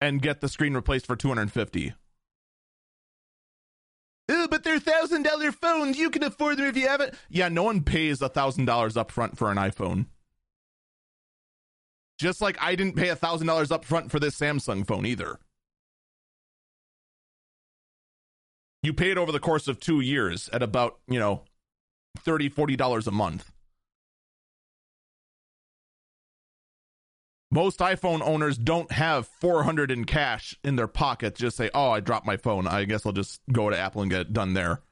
and 0.00 0.20
get 0.20 0.40
the 0.40 0.48
screen 0.48 0.74
replaced 0.74 1.06
for 1.06 1.16
250 1.16 1.94
Oh, 4.28 4.48
but 4.48 4.64
they're 4.64 4.80
thousand 4.80 5.24
dollar 5.24 5.52
phones. 5.52 5.98
You 5.98 6.10
can 6.10 6.22
afford 6.22 6.56
them 6.56 6.66
if 6.66 6.76
you 6.76 6.88
have 6.88 7.00
it. 7.00 7.14
Yeah, 7.28 7.48
no 7.48 7.62
one 7.62 7.82
pays 7.82 8.22
a 8.22 8.28
thousand 8.28 8.64
dollars 8.64 8.96
up 8.96 9.10
front 9.10 9.36
for 9.36 9.50
an 9.50 9.58
iPhone. 9.58 10.06
Just 12.18 12.40
like 12.40 12.56
I 12.60 12.74
didn't 12.74 12.96
pay 12.96 13.08
a 13.08 13.16
thousand 13.16 13.48
dollars 13.48 13.70
up 13.70 13.84
front 13.84 14.10
for 14.10 14.18
this 14.18 14.38
Samsung 14.38 14.86
phone 14.86 15.04
either. 15.04 15.38
You 18.82 18.92
pay 18.92 19.10
it 19.10 19.18
over 19.18 19.32
the 19.32 19.40
course 19.40 19.66
of 19.66 19.80
two 19.80 20.00
years 20.00 20.48
at 20.52 20.62
about, 20.62 20.98
you 21.08 21.18
know, 21.18 21.42
$30, 22.18 22.52
$40 22.52 23.06
a 23.06 23.10
month. 23.10 23.50
Most 27.54 27.78
iPhone 27.78 28.20
owners 28.20 28.58
don't 28.58 28.90
have 28.90 29.28
400 29.28 29.92
in 29.92 30.06
cash 30.06 30.58
in 30.64 30.75
their 30.75 30.88
pocket. 30.88 31.37
Just 31.37 31.56
say, 31.56 31.70
"Oh, 31.73 31.90
I 31.90 32.00
dropped 32.00 32.26
my 32.26 32.37
phone. 32.37 32.66
I 32.66 32.84
guess 32.84 33.06
I'll 33.06 33.12
just 33.12 33.40
go 33.52 33.70
to 33.70 33.78
Apple 33.78 34.02
and 34.02 34.11
get 34.11 34.23
it 34.23 34.32
done 34.32 34.54
there." 34.54 34.82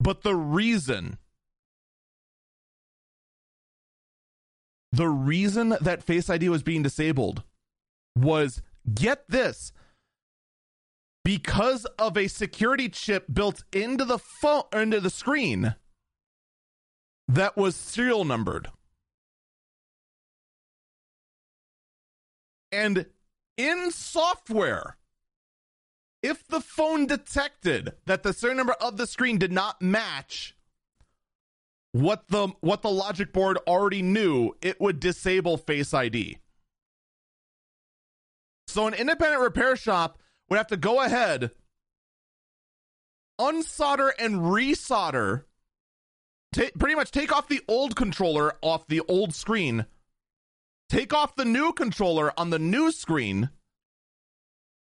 But 0.00 0.22
the 0.22 0.34
reason 0.34 1.18
the 4.92 5.08
reason 5.08 5.76
that 5.80 6.02
Face 6.02 6.30
ID 6.30 6.48
was 6.48 6.62
being 6.62 6.82
disabled 6.82 7.42
was 8.16 8.62
get 8.94 9.28
this 9.28 9.72
because 11.22 11.84
of 11.98 12.16
a 12.16 12.28
security 12.28 12.88
chip 12.88 13.26
built 13.30 13.62
into 13.74 14.06
the 14.06 14.18
phone 14.18 14.62
into 14.72 15.00
the 15.00 15.10
screen 15.10 15.74
that 17.28 17.58
was 17.58 17.76
serial 17.76 18.24
numbered. 18.24 18.70
And 22.76 23.06
in 23.56 23.90
software, 23.90 24.98
if 26.22 26.46
the 26.46 26.60
phone 26.60 27.06
detected 27.06 27.94
that 28.04 28.22
the 28.22 28.34
serial 28.34 28.58
number 28.58 28.74
of 28.74 28.98
the 28.98 29.06
screen 29.06 29.38
did 29.38 29.50
not 29.50 29.80
match 29.80 30.54
what 31.92 32.28
the 32.28 32.48
what 32.60 32.82
the 32.82 32.90
logic 32.90 33.32
board 33.32 33.56
already 33.66 34.02
knew, 34.02 34.52
it 34.60 34.78
would 34.78 35.00
disable 35.00 35.56
Face 35.56 35.94
ID. 35.94 36.36
So 38.66 38.86
an 38.86 38.92
independent 38.92 39.40
repair 39.40 39.74
shop 39.76 40.18
would 40.50 40.58
have 40.58 40.66
to 40.66 40.76
go 40.76 41.00
ahead, 41.00 41.52
unsolder 43.40 44.10
and 44.18 44.40
resolder, 44.40 45.44
t- 46.52 46.72
pretty 46.78 46.94
much 46.94 47.10
take 47.10 47.34
off 47.34 47.48
the 47.48 47.62
old 47.68 47.96
controller 47.96 48.52
off 48.60 48.86
the 48.86 49.00
old 49.08 49.34
screen 49.34 49.86
take 50.88 51.12
off 51.12 51.36
the 51.36 51.44
new 51.44 51.72
controller 51.72 52.32
on 52.38 52.50
the 52.50 52.58
new 52.58 52.92
screen, 52.92 53.50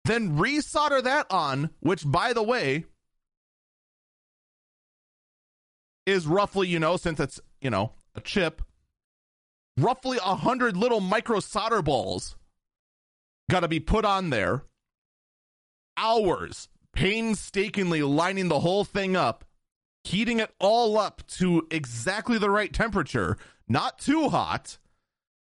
then 0.04 0.36
resolder 0.38 1.02
that 1.02 1.26
on, 1.30 1.70
which, 1.80 2.02
by 2.10 2.32
the 2.32 2.42
way, 2.42 2.84
is 6.06 6.26
roughly, 6.26 6.68
you 6.68 6.78
know, 6.78 6.96
since 6.96 7.20
it's, 7.20 7.40
you 7.60 7.70
know, 7.70 7.92
a 8.14 8.20
chip, 8.20 8.62
roughly 9.76 10.18
a 10.18 10.36
hundred 10.36 10.76
little 10.76 11.00
micro 11.00 11.40
solder 11.40 11.82
balls 11.82 12.36
got 13.50 13.60
to 13.60 13.68
be 13.68 13.80
put 13.80 14.04
on 14.04 14.30
there. 14.30 14.62
Hours 15.96 16.68
painstakingly 16.92 18.02
lining 18.02 18.48
the 18.48 18.60
whole 18.60 18.84
thing 18.84 19.16
up, 19.16 19.44
heating 20.04 20.40
it 20.40 20.52
all 20.58 20.98
up 20.98 21.22
to 21.26 21.66
exactly 21.70 22.38
the 22.38 22.50
right 22.50 22.72
temperature, 22.72 23.36
not 23.68 23.98
too 23.98 24.28
hot 24.28 24.78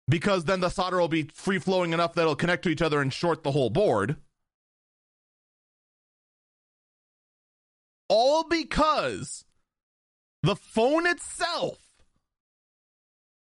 because 0.09 0.45
then 0.45 0.61
the 0.61 0.69
solder 0.69 0.99
will 0.99 1.09
be 1.09 1.29
free 1.35 1.59
flowing 1.59 1.93
enough 1.93 2.15
that 2.15 2.23
it'll 2.23 2.37
connect 2.37 2.63
to 2.65 2.69
each 2.69 2.83
other 2.83 3.01
and 3.01 3.13
short 3.13 3.43
the 3.43 3.53
whole 3.53 3.71
board. 3.71 4.17
All 8.09 8.45
because 8.45 9.45
the 10.43 10.55
phone 10.55 11.07
itself 11.07 11.79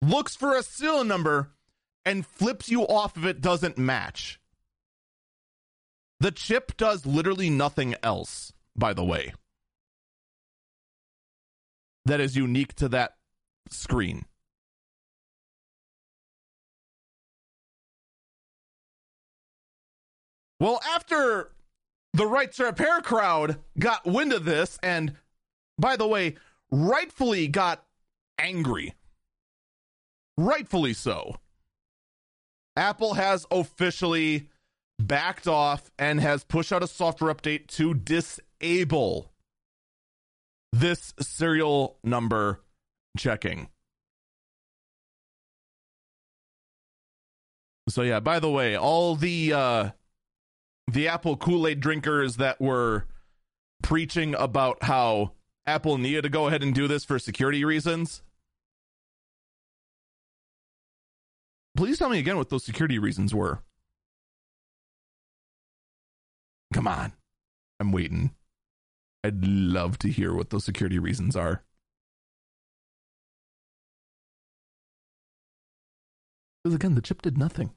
looks 0.01 0.35
for 0.35 0.55
a 0.55 0.63
serial 0.63 1.03
number 1.03 1.51
and 2.05 2.25
flips 2.25 2.69
you 2.69 2.83
off 2.83 3.17
if 3.17 3.25
it 3.25 3.41
doesn't 3.41 3.77
match. 3.77 4.39
The 6.21 6.31
chip 6.31 6.77
does 6.77 7.05
literally 7.05 7.49
nothing 7.49 7.95
else, 8.01 8.53
by 8.75 8.93
the 8.93 9.03
way, 9.03 9.33
that 12.05 12.21
is 12.21 12.37
unique 12.37 12.75
to 12.75 12.87
that 12.89 13.15
screen. 13.69 14.25
Well, 20.59 20.79
after 20.87 21.51
the 22.13 22.25
right 22.25 22.51
to 22.53 22.65
repair 22.65 23.01
crowd 23.01 23.59
got 23.77 24.05
wind 24.05 24.31
of 24.31 24.45
this, 24.45 24.79
and 24.81 25.15
by 25.77 25.97
the 25.97 26.07
way, 26.07 26.35
rightfully 26.71 27.47
got 27.47 27.85
angry, 28.39 28.93
rightfully 30.37 30.93
so, 30.93 31.35
Apple 32.77 33.15
has 33.15 33.45
officially 33.51 34.49
backed 34.97 35.47
off 35.47 35.91
and 35.99 36.21
has 36.21 36.43
pushed 36.43 36.71
out 36.71 36.83
a 36.83 36.87
software 36.87 37.33
update 37.33 37.67
to 37.67 37.93
disable 37.93 39.31
this 40.71 41.13
serial 41.19 41.97
number 42.03 42.61
checking. 43.17 43.69
So 47.87 48.01
yeah, 48.01 48.19
by 48.19 48.39
the 48.39 48.49
way, 48.49 48.75
all 48.75 49.15
the 49.15 49.53
uh 49.53 49.89
the 50.87 51.07
Apple 51.07 51.37
Kool 51.37 51.67
Aid 51.67 51.79
drinkers 51.79 52.37
that 52.37 52.61
were 52.61 53.05
preaching 53.81 54.35
about 54.35 54.83
how 54.83 55.31
Apple 55.65 55.97
needed 55.97 56.23
to 56.23 56.29
go 56.29 56.47
ahead 56.47 56.63
and 56.63 56.73
do 56.73 56.87
this 56.87 57.03
for 57.03 57.19
security 57.19 57.65
reasons. 57.65 58.21
Please 61.75 61.97
tell 61.97 62.09
me 62.09 62.19
again 62.19 62.37
what 62.37 62.49
those 62.49 62.63
security 62.63 62.99
reasons 62.99 63.33
were. 63.33 63.61
Come 66.73 66.87
on. 66.87 67.13
I'm 67.79 67.91
waiting. 67.91 68.31
I'd 69.23 69.43
love 69.43 69.97
to 69.99 70.09
hear 70.09 70.33
what 70.33 70.51
those 70.51 70.63
security 70.63 70.99
reasons 70.99 71.35
are. 71.35 71.63
Because 76.63 76.75
again, 76.75 76.95
the 76.95 77.01
chip 77.01 77.21
did 77.21 77.37
nothing. 77.37 77.71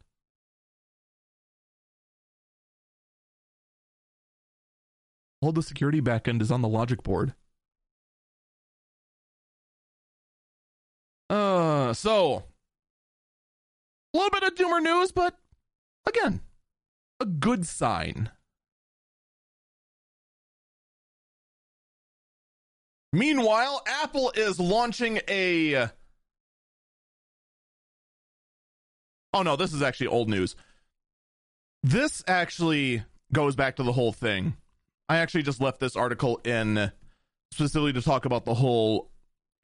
All 5.41 5.53
the 5.53 5.63
security 5.63 6.01
backend 6.01 6.43
is 6.43 6.51
on 6.51 6.63
the 6.63 6.69
logic 6.69 7.03
board. 7.03 7.35
Uh, 11.31 11.93
so 11.93 12.45
a 14.15 14.17
little 14.17 14.31
bit 14.31 14.43
of 14.43 14.55
doomer 14.55 14.83
news, 14.83 15.13
but 15.13 15.39
again, 16.07 16.41
a 17.21 17.27
good 17.27 17.67
sign. 17.67 18.31
Meanwhile, 23.13 23.83
Apple 23.87 24.33
is 24.35 24.59
launching 24.59 25.21
a. 25.29 25.89
Oh 29.33 29.43
no, 29.43 29.57
this 29.57 29.73
is 29.73 29.83
actually 29.83 30.09
old 30.09 30.29
news. 30.29 30.57
This 31.83 32.23
actually 32.27 33.03
goes 33.33 33.55
back 33.55 33.77
to 33.77 33.83
the 33.83 33.93
whole 33.93 34.13
thing 34.13 34.57
I 35.09 35.19
actually 35.19 35.43
just 35.43 35.61
left 35.61 35.81
this 35.81 35.97
article 35.97 36.41
in 36.45 36.93
specifically 37.53 37.93
to 37.95 38.03
talk 38.03 38.25
about 38.25 38.45
the 38.45 38.55
whole 38.55 39.11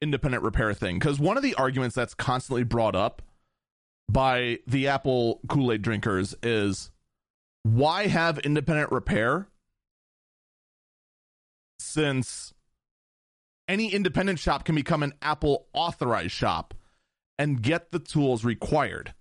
independent 0.01 0.43
repair 0.43 0.73
thing 0.73 0.99
because 0.99 1.19
one 1.19 1.37
of 1.37 1.43
the 1.43 1.55
arguments 1.55 1.95
that's 1.95 2.13
constantly 2.13 2.63
brought 2.63 2.95
up 2.95 3.21
by 4.09 4.59
the 4.67 4.87
Apple 4.87 5.39
Kool 5.47 5.71
Aid 5.71 5.81
drinkers 5.81 6.35
is 6.43 6.91
why 7.63 8.07
have 8.07 8.37
independent 8.39 8.91
repair 8.91 9.47
since 11.79 12.53
any 13.67 13.91
independent 13.91 14.39
shop 14.39 14.65
can 14.65 14.75
become 14.75 15.01
an 15.01 15.13
Apple 15.21 15.67
authorized 15.73 16.31
shop 16.31 16.73
and 17.39 17.61
get 17.61 17.91
the 17.91 17.99
tools 17.99 18.45
required. 18.45 19.13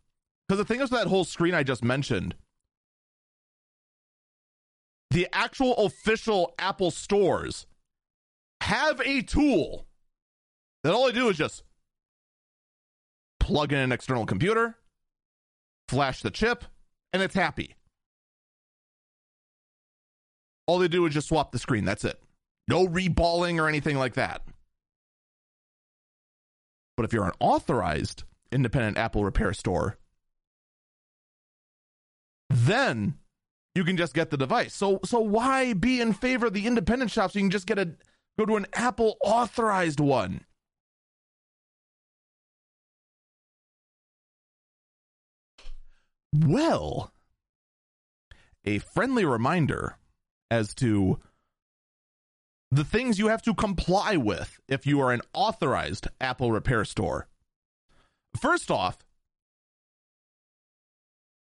Because 0.47 0.59
the 0.59 0.65
thing 0.65 0.81
is, 0.81 0.91
that 0.91 1.07
whole 1.07 1.25
screen 1.25 1.55
I 1.55 1.63
just 1.63 1.83
mentioned 1.83 2.35
the 5.15 5.29
actual 5.33 5.75
official 5.77 6.55
Apple 6.59 6.91
stores 6.91 7.67
have 8.61 9.01
a 9.01 9.23
tool 9.23 9.87
that 10.83 10.93
all 10.93 11.07
they 11.07 11.13
do 11.13 11.29
is 11.29 11.37
just 11.37 11.63
plug 13.39 13.73
in 13.73 13.79
an 13.79 13.93
external 13.93 14.27
computer, 14.27 14.77
flash 15.89 16.21
the 16.21 16.33
chip, 16.33 16.65
and 17.13 17.23
it's 17.23 17.35
happy. 17.35 17.77
All 20.67 20.81
they 20.81 20.89
do 20.89 21.07
is 21.07 21.15
just 21.15 21.29
swap 21.29 21.53
the 21.53 21.61
screen. 21.61 21.85
That's 21.85 22.05
it. 22.05 22.21
No 22.67 22.85
reballing 22.85 23.63
or 23.63 23.69
anything 23.69 23.97
like 23.97 24.15
that. 24.15 24.43
But 26.97 27.05
if 27.05 27.13
you're 27.13 27.25
an 27.25 27.33
authorized 27.39 28.25
independent 28.51 28.99
Apple 28.99 29.25
repair 29.25 29.53
store, 29.53 29.97
then 32.51 33.19
you 33.75 33.85
can 33.85 33.97
just 33.97 34.15
get 34.15 34.31
the 34.31 34.37
device. 34.37 34.75
So 34.75 35.01
so 35.05 35.21
why 35.21 35.73
be 35.73 36.01
in 36.01 36.13
favor 36.13 36.47
of 36.47 36.55
the 36.55 36.67
independent 36.67 37.11
shops? 37.11 37.35
you 37.35 37.43
can 37.43 37.51
just 37.51 37.67
get 37.67 37.79
a 37.79 37.91
go 38.39 38.47
to 38.47 38.57
an 38.57 38.67
Apple 38.73 39.17
authorized 39.23 40.01
one? 40.01 40.45
Well, 46.33 47.13
a 48.65 48.79
friendly 48.79 49.25
reminder 49.25 49.99
as 50.51 50.75
to 50.75 51.21
the 52.73 52.85
things 52.85 53.21
you 53.21 53.29
have 53.29 53.43
to 53.43 53.55
comply 53.55 54.17
with 54.17 54.61
if 54.69 54.85
you 54.85 55.01
are 55.01 55.13
an 55.13 55.21
authorized 55.33 56.09
Apple 56.21 56.51
repair 56.51 56.85
store. 56.85 57.29
First 58.37 58.69
off, 58.69 58.99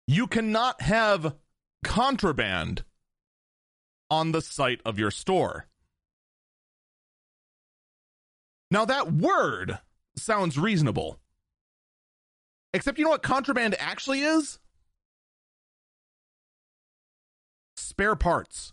you 0.07 0.27
cannot 0.27 0.83
have 0.83 1.37
contraband 1.85 2.85
on 4.11 4.33
the 4.33 4.41
site 4.41 4.81
of 4.85 4.99
your 4.99 5.11
store. 5.11 5.67
Now, 8.71 8.85
that 8.85 9.13
word 9.13 9.79
sounds 10.17 10.59
reasonable. 10.59 11.19
Except, 12.75 12.99
you 12.99 13.05
know 13.05 13.11
what 13.11 13.23
contraband 13.23 13.75
actually 13.79 14.23
is? 14.23 14.59
Spare 17.77 18.17
parts. 18.17 18.73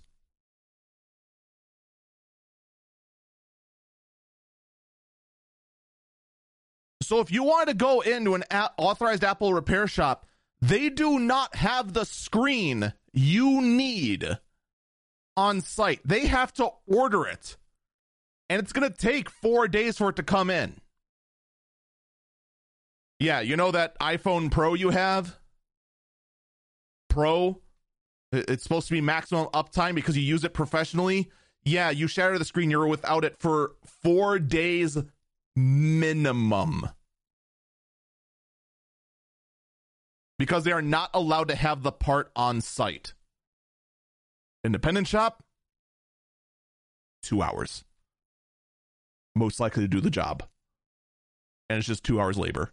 So 7.01 7.19
if 7.19 7.31
you 7.31 7.43
want 7.43 7.69
to 7.69 7.73
go 7.73 8.01
into 8.01 8.35
an 8.35 8.43
authorized 8.77 9.23
Apple 9.23 9.53
repair 9.53 9.87
shop, 9.87 10.27
they 10.61 10.89
do 10.89 11.17
not 11.17 11.55
have 11.55 11.93
the 11.93 12.05
screen 12.05 12.93
you 13.19 13.61
need 13.61 14.37
on 15.35 15.61
site. 15.61 15.99
They 16.05 16.27
have 16.27 16.53
to 16.53 16.69
order 16.87 17.25
it. 17.25 17.57
And 18.49 18.61
it's 18.61 18.73
going 18.73 18.89
to 18.89 18.97
take 18.97 19.29
4 19.29 19.67
days 19.67 19.97
for 19.97 20.09
it 20.09 20.15
to 20.15 20.23
come 20.23 20.49
in. 20.49 20.79
Yeah, 23.19 23.41
you 23.41 23.57
know 23.57 23.71
that 23.71 23.99
iPhone 23.99 24.49
Pro 24.49 24.73
you 24.73 24.89
have? 24.89 25.37
Pro 27.09 27.61
it's 28.31 28.63
supposed 28.63 28.87
to 28.87 28.93
be 28.93 29.01
maximum 29.01 29.47
uptime 29.47 29.95
because 29.95 30.15
you 30.15 30.23
use 30.23 30.43
it 30.43 30.53
professionally. 30.53 31.29
Yeah, 31.63 31.89
you 31.89 32.07
shatter 32.07 32.37
the 32.37 32.45
screen, 32.45 32.69
you're 32.71 32.87
without 32.87 33.25
it 33.25 33.35
for 33.37 33.73
4 34.03 34.39
days 34.39 34.97
minimum. 35.55 36.89
Because 40.39 40.63
they 40.63 40.71
are 40.71 40.81
not 40.81 41.11
allowed 41.13 41.49
to 41.49 41.55
have 41.55 41.83
the 41.83 41.91
part 41.91 42.31
on 42.35 42.61
site. 42.61 43.13
Independent 44.63 45.05
shop, 45.05 45.43
two 47.21 47.41
hours. 47.41 47.83
Most 49.35 49.59
likely 49.59 49.83
to 49.83 49.87
do 49.87 50.01
the 50.01 50.09
job. 50.09 50.43
And 51.69 51.77
it's 51.77 51.87
just 51.87 52.03
two 52.03 52.19
hours 52.19 52.37
labor. 52.37 52.71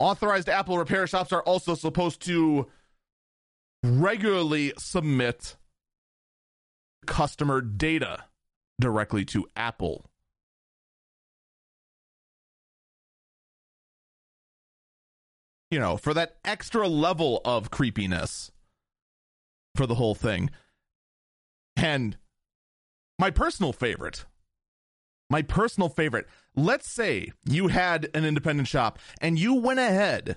Authorized 0.00 0.48
Apple 0.48 0.76
repair 0.76 1.06
shops 1.06 1.32
are 1.32 1.42
also 1.42 1.74
supposed 1.74 2.20
to 2.26 2.66
regularly 3.82 4.72
submit 4.76 5.56
customer 7.06 7.60
data 7.60 8.24
directly 8.80 9.24
to 9.24 9.46
Apple 9.56 10.10
you 15.74 15.80
know, 15.80 15.96
for 15.96 16.14
that 16.14 16.36
extra 16.44 16.86
level 16.86 17.40
of 17.44 17.68
creepiness 17.68 18.52
for 19.74 19.88
the 19.88 19.96
whole 19.96 20.14
thing. 20.14 20.50
And 21.76 22.16
my 23.18 23.32
personal 23.32 23.72
favorite, 23.72 24.24
my 25.28 25.42
personal 25.42 25.88
favorite, 25.88 26.28
let's 26.54 26.88
say 26.88 27.32
you 27.44 27.66
had 27.66 28.08
an 28.14 28.24
independent 28.24 28.68
shop 28.68 29.00
and 29.20 29.36
you 29.36 29.54
went 29.54 29.80
ahead 29.80 30.36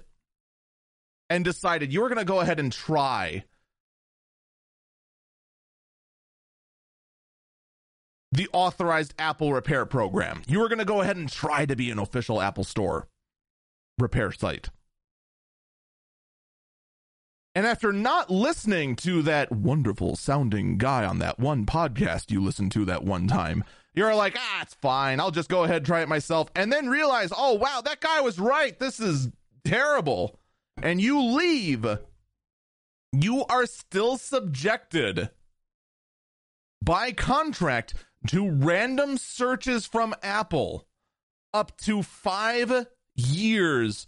and 1.30 1.46
decided 1.46 1.94
you 1.94 2.02
were 2.02 2.10
going 2.10 2.18
to 2.18 2.26
go 2.26 2.40
ahead 2.40 2.60
and 2.60 2.72
try 2.72 3.44
the 8.32 8.50
authorized 8.54 9.14
Apple 9.20 9.54
repair 9.54 9.86
program. 9.86 10.42
You 10.48 10.62
were 10.62 10.68
going 10.68 10.80
to 10.80 10.86
go 10.86 11.02
ahead 11.02 11.18
and 11.18 11.32
try 11.32 11.68
to 11.68 11.76
be 11.76 11.92
an 11.92 12.00
official 12.00 12.42
Apple 12.42 12.64
Store 12.64 13.08
repair 14.00 14.32
site. 14.32 14.70
And 17.58 17.66
after 17.66 17.92
not 17.92 18.30
listening 18.30 18.96
to 18.98 19.24
that 19.24 19.52
wonderful 19.52 20.16
sounding 20.16 20.78
guy 20.78 21.04
on 21.04 21.18
that 21.18 21.40
one 21.40 21.66
podcast 21.66 22.30
you 22.30 22.40
listened 22.40 22.72
to 22.74 22.86
that 22.86 23.04
one 23.04 23.28
time, 23.28 23.64
you're 23.96 24.14
like, 24.14 24.36
ah, 24.38 24.62
it's 24.62 24.76
fine. 24.76 25.20
I'll 25.20 25.32
just 25.32 25.50
go 25.50 25.64
ahead 25.64 25.78
and 25.78 25.86
try 25.88 26.02
it 26.02 26.08
myself. 26.08 26.50
And 26.56 26.72
then 26.72 26.88
realize, 26.88 27.34
oh, 27.36 27.54
wow, 27.56 27.82
that 27.84 28.00
guy 28.00 28.22
was 28.22 28.38
right. 28.38 28.78
This 28.78 29.00
is 29.00 29.30
terrible. 29.66 30.40
And 30.84 31.02
you 31.02 31.20
leave. 31.20 31.84
You 33.12 33.44
are 33.46 33.66
still 33.66 34.18
subjected 34.18 35.32
by 36.84 37.12
contract 37.12 37.96
to 38.28 38.48
random 38.48 39.18
searches 39.18 39.88
from 39.88 40.14
Apple 40.22 40.86
up 41.56 41.76
to 41.78 42.04
five 42.04 42.86
years 43.16 44.06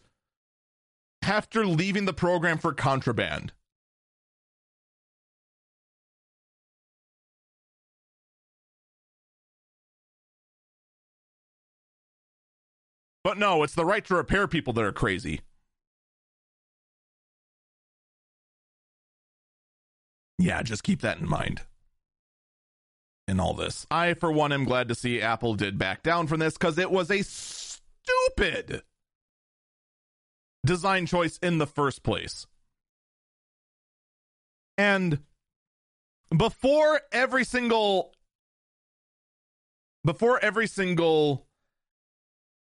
after 1.29 1.65
leaving 1.65 2.05
the 2.05 2.13
program 2.13 2.57
for 2.57 2.73
contraband. 2.73 3.53
But 13.23 13.37
no, 13.37 13.61
it's 13.61 13.75
the 13.75 13.85
right 13.85 14.03
to 14.05 14.15
repair 14.15 14.47
people 14.47 14.73
that 14.73 14.83
are 14.83 14.91
crazy. 14.91 15.41
Yeah, 20.39 20.63
just 20.63 20.83
keep 20.83 21.01
that 21.01 21.19
in 21.19 21.29
mind 21.29 21.61
in 23.27 23.39
all 23.39 23.53
this. 23.53 23.85
I, 23.91 24.15
for 24.15 24.31
one, 24.31 24.51
am 24.51 24.63
glad 24.65 24.87
to 24.87 24.95
see 24.95 25.21
Apple 25.21 25.53
did 25.53 25.77
back 25.77 26.01
down 26.01 26.25
from 26.25 26.39
this 26.39 26.53
because 26.53 26.79
it 26.79 26.89
was 26.89 27.11
a 27.11 27.21
stupid 27.21 28.81
design 30.65 31.05
choice 31.05 31.37
in 31.41 31.57
the 31.57 31.67
first 31.67 32.03
place. 32.03 32.47
And 34.77 35.19
before 36.35 37.01
every 37.11 37.43
single 37.43 38.13
before 40.03 40.39
every 40.39 40.67
single 40.67 41.45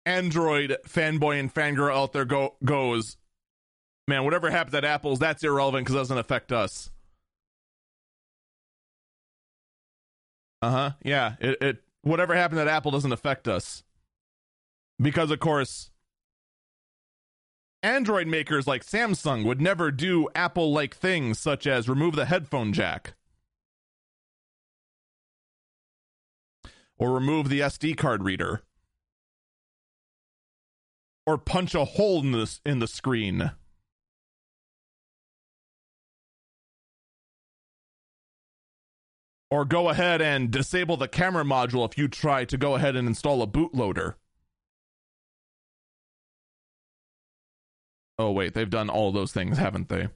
Android 0.06 0.78
fanboy 0.88 1.40
and 1.40 1.54
fangirl 1.54 1.94
out 1.94 2.14
there 2.14 2.26
go 2.26 2.56
goes, 2.64 3.18
man, 4.08 4.24
whatever 4.24 4.50
happens 4.50 4.76
at 4.76 4.86
Apple's, 4.86 5.20
that's 5.20 5.44
irrelevant 5.44 5.86
because 5.86 5.96
it 5.96 6.00
doesn't 6.00 6.18
affect 6.18 6.52
us. 6.52 6.90
Uh 10.62 10.72
huh. 10.72 10.92
Yeah. 11.04 11.36
It, 11.40 11.58
it 11.62 11.84
whatever 12.02 12.36
happened 12.36 12.62
at 12.62 12.68
Apple 12.68 12.92
doesn't 12.92 13.12
affect 13.12 13.48
us 13.48 13.84
because, 15.02 15.32
of 15.32 15.40
course, 15.40 15.92
Android 17.82 18.28
makers 18.28 18.68
like 18.68 18.86
Samsung 18.86 19.46
would 19.46 19.62
never 19.62 19.90
do 19.90 20.28
Apple 20.36 20.74
like 20.74 20.94
things 20.94 21.40
such 21.40 21.66
as 21.66 21.88
remove 21.88 22.16
the 22.16 22.26
headphone 22.26 22.74
jack 22.74 23.14
or 26.98 27.14
remove 27.14 27.48
the 27.48 27.62
SD 27.62 27.96
card 27.96 28.24
reader 28.24 28.64
or 31.26 31.38
punch 31.38 31.74
a 31.74 31.86
hole 31.86 32.20
in 32.20 32.34
the, 32.34 32.60
in 32.66 32.80
the 32.80 32.88
screen. 32.88 33.52
Or 39.52 39.64
go 39.64 39.90
ahead 39.90 40.22
and 40.22 40.52
disable 40.52 40.98
the 40.98 41.08
camera 41.08 41.44
module 41.44 41.90
if 41.90 41.98
you 41.98 42.08
try 42.08 42.46
to 42.46 42.58
go 42.58 42.76
ahead 42.76 42.96
and 42.96 43.08
install 43.08 43.42
a 43.42 43.48
bootloader. 43.48 44.16
Oh, 48.20 48.32
wait, 48.32 48.54
they've 48.54 48.70
done 48.70 48.90
all 48.90 49.14
those 49.14 49.32
things, 49.32 49.58
haven't 49.58 49.88
they? 49.88 50.10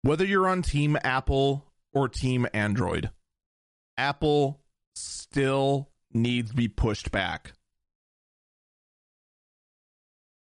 Whether 0.00 0.24
you're 0.24 0.48
on 0.48 0.62
Team 0.62 0.96
Apple 1.04 1.66
or 1.92 2.08
Team 2.08 2.46
Android, 2.54 3.10
Apple 3.98 4.62
still 4.94 5.90
needs 6.12 6.50
to 6.50 6.56
be 6.56 6.68
pushed 6.68 7.10
back. 7.10 7.52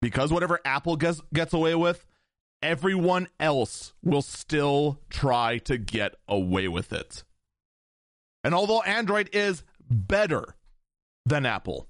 Because 0.02 0.30
whatever 0.30 0.61
Apple 0.66 0.96
gets, 0.96 1.22
gets 1.32 1.54
away 1.54 1.74
with, 1.74 2.04
everyone 2.62 3.28
else 3.40 3.94
will 4.02 4.22
still 4.22 5.00
try 5.08 5.56
to 5.58 5.78
get 5.78 6.16
away 6.28 6.68
with 6.68 6.92
it. 6.92 7.24
And 8.44 8.55
although 8.55 8.83
Android 8.83 9.31
is 9.33 9.62
better 9.88 10.57
than 11.24 11.46
Apple, 11.46 11.88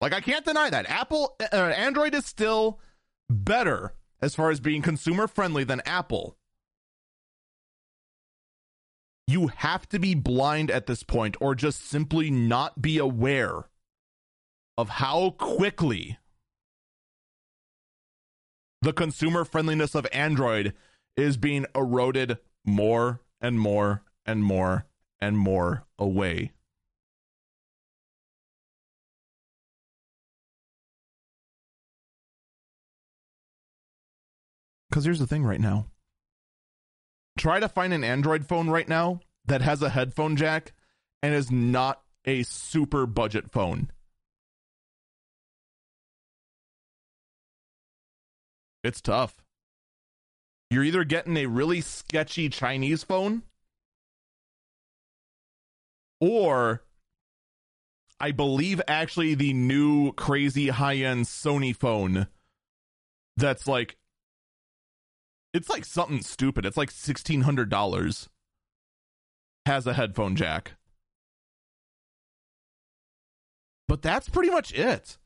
like 0.00 0.12
I 0.12 0.20
can't 0.20 0.44
deny 0.44 0.70
that. 0.70 0.88
Apple 0.88 1.36
uh, 1.52 1.56
Android 1.56 2.14
is 2.14 2.24
still 2.24 2.80
better 3.28 3.94
as 4.22 4.34
far 4.34 4.50
as 4.50 4.60
being 4.60 4.82
consumer 4.82 5.26
friendly 5.26 5.64
than 5.64 5.80
Apple. 5.84 6.36
You 9.26 9.48
have 9.48 9.88
to 9.90 9.98
be 9.98 10.14
blind 10.14 10.70
at 10.70 10.86
this 10.86 11.02
point 11.02 11.36
or 11.40 11.54
just 11.54 11.86
simply 11.86 12.30
not 12.30 12.82
be 12.82 12.98
aware 12.98 13.66
of 14.76 14.88
how 14.88 15.30
quickly 15.38 16.18
the 18.82 18.92
consumer 18.92 19.44
friendliness 19.44 19.94
of 19.94 20.06
Android 20.10 20.74
is 21.16 21.36
being 21.36 21.66
eroded 21.76 22.38
more 22.64 23.20
and 23.40 23.60
more 23.60 24.02
and 24.24 24.42
more 24.42 24.86
and 25.20 25.38
more 25.38 25.84
away. 25.98 26.52
Because 34.88 35.04
here's 35.04 35.20
the 35.20 35.26
thing 35.26 35.44
right 35.44 35.60
now 35.60 35.86
try 37.38 37.60
to 37.60 37.68
find 37.68 37.92
an 37.94 38.04
Android 38.04 38.46
phone 38.46 38.68
right 38.68 38.88
now 38.88 39.20
that 39.46 39.62
has 39.62 39.82
a 39.82 39.88
headphone 39.88 40.36
jack 40.36 40.72
and 41.22 41.34
is 41.34 41.50
not 41.50 42.02
a 42.26 42.42
super 42.42 43.06
budget 43.06 43.50
phone. 43.50 43.90
It's 48.82 49.00
tough. 49.00 49.42
You're 50.70 50.84
either 50.84 51.04
getting 51.04 51.36
a 51.36 51.46
really 51.46 51.80
sketchy 51.80 52.48
Chinese 52.48 53.02
phone 53.02 53.42
or 56.20 56.82
I 58.20 58.32
believe 58.32 58.80
actually 58.86 59.34
the 59.34 59.52
new 59.52 60.12
crazy 60.12 60.68
high 60.68 60.96
end 60.96 61.24
Sony 61.24 61.74
phone 61.74 62.26
that's 63.36 63.66
like 63.66 63.96
it's 65.52 65.68
like 65.68 65.84
something 65.84 66.22
stupid. 66.22 66.66
It's 66.66 66.76
like 66.76 66.90
sixteen 66.90 67.42
hundred 67.42 67.70
dollars. 67.70 68.28
Has 69.66 69.86
a 69.86 69.94
headphone 69.94 70.36
jack. 70.36 70.72
But 73.88 74.02
that's 74.02 74.28
pretty 74.28 74.50
much 74.50 74.72
it. 74.72 75.18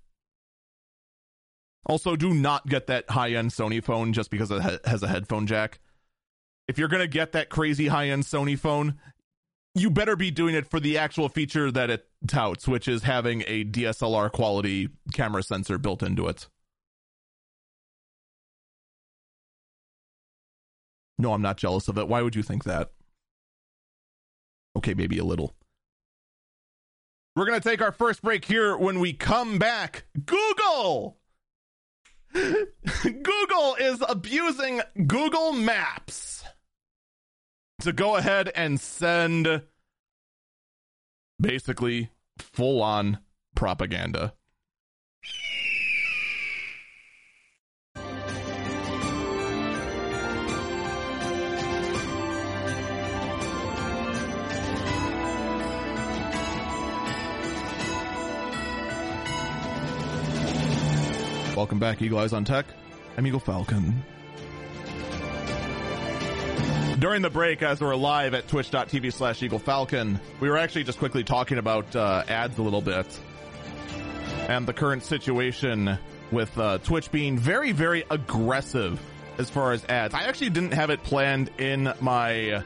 Also, 1.87 2.17
do 2.17 2.33
not 2.33 2.67
get 2.67 2.87
that 2.87 3.11
high 3.11 3.33
end 3.33 3.51
Sony 3.51 3.83
phone 3.83 4.13
just 4.13 4.31
because 4.31 4.51
it 4.51 4.87
has 4.87 5.03
a 5.03 5.09
headphone 5.09 5.47
jack. 5.47 5.81
If 6.67 6.79
you're 6.79 6.89
going 6.89 7.03
to 7.03 7.09
get 7.09 7.33
that 7.33 7.51
crazy 7.51 7.89
high 7.89 8.09
end 8.09 8.23
Sony 8.23 8.59
phone, 8.59 8.99
you 9.75 9.91
better 9.91 10.15
be 10.17 10.31
doing 10.31 10.55
it 10.55 10.69
for 10.71 10.79
the 10.79 10.99
actual 10.99 11.29
feature 11.29 11.71
that 11.71 11.91
it 11.91 12.07
touts, 12.27 12.69
which 12.69 12.87
is 12.87 13.03
having 13.03 13.43
a 13.47 13.65
DSLR 13.65 14.31
quality 14.31 14.89
camera 15.13 15.43
sensor 15.43 15.79
built 15.79 16.03
into 16.03 16.29
it. 16.29 16.49
No, 21.19 21.33
I'm 21.33 21.43
not 21.43 21.57
jealous 21.57 21.89
of 21.89 21.99
it. 21.99 22.09
Why 22.09 22.23
would 22.23 22.37
you 22.37 22.43
think 22.43 22.65
that? 22.65 22.93
Okay, 24.77 24.95
maybe 24.95 25.19
a 25.19 25.25
little. 25.25 25.55
We're 27.37 27.47
going 27.47 27.61
to 27.61 27.69
take 27.69 27.83
our 27.83 27.93
first 27.93 28.23
break 28.23 28.45
here. 28.45 28.77
When 28.77 29.01
we 29.01 29.13
come 29.13 29.59
back, 29.59 30.05
Google! 30.25 31.19
Google 32.33 33.77
is 33.81 34.03
abusing 34.09 34.83
Google 35.07 35.53
Maps 35.53 36.44
to 37.81 37.93
go 37.93 38.17
ahead 38.17 38.51
and 38.55 38.81
send 38.81 39.63
basically 41.41 42.11
full 42.39 42.83
on 42.83 43.19
propaganda. 43.55 44.35
Welcome 61.57 61.79
back, 61.79 62.03
Eagle 62.03 62.19
Eyes 62.19 62.33
on 62.33 62.45
Tech. 62.45 62.67
I'm 63.17 63.27
Eagle 63.27 63.41
Falcon. 63.41 64.05
During 66.99 67.23
the 67.23 67.31
break, 67.31 67.63
as 67.63 67.81
we 67.81 67.89
are 67.89 67.97
live 67.97 68.35
at 68.35 68.47
twitch.tv 68.47 69.13
slash 69.13 69.43
Eagle 69.43 69.59
Falcon, 69.59 70.21
we 70.41 70.49
were 70.49 70.57
actually 70.57 70.85
just 70.85 70.99
quickly 70.99 71.25
talking 71.25 71.59
about 71.59 71.95
uh, 71.97 72.23
ads 72.29 72.57
a 72.59 72.63
little 72.63 72.81
bit 72.81 73.07
and 74.49 74.67
the 74.67 74.73
current 74.73 75.03
situation 75.03 75.99
with 76.31 76.57
uh, 76.59 76.79
Twitch 76.79 77.11
being 77.11 77.39
very, 77.39 77.73
very 77.73 78.05
aggressive 78.11 79.01
as 79.39 79.51
far 79.51 79.73
as 79.73 79.85
ads. 79.87 80.15
I 80.15 80.25
actually 80.25 80.51
didn't 80.51 80.73
have 80.73 80.91
it 80.91 81.03
planned 81.03 81.51
in 81.59 81.93
my 82.01 82.63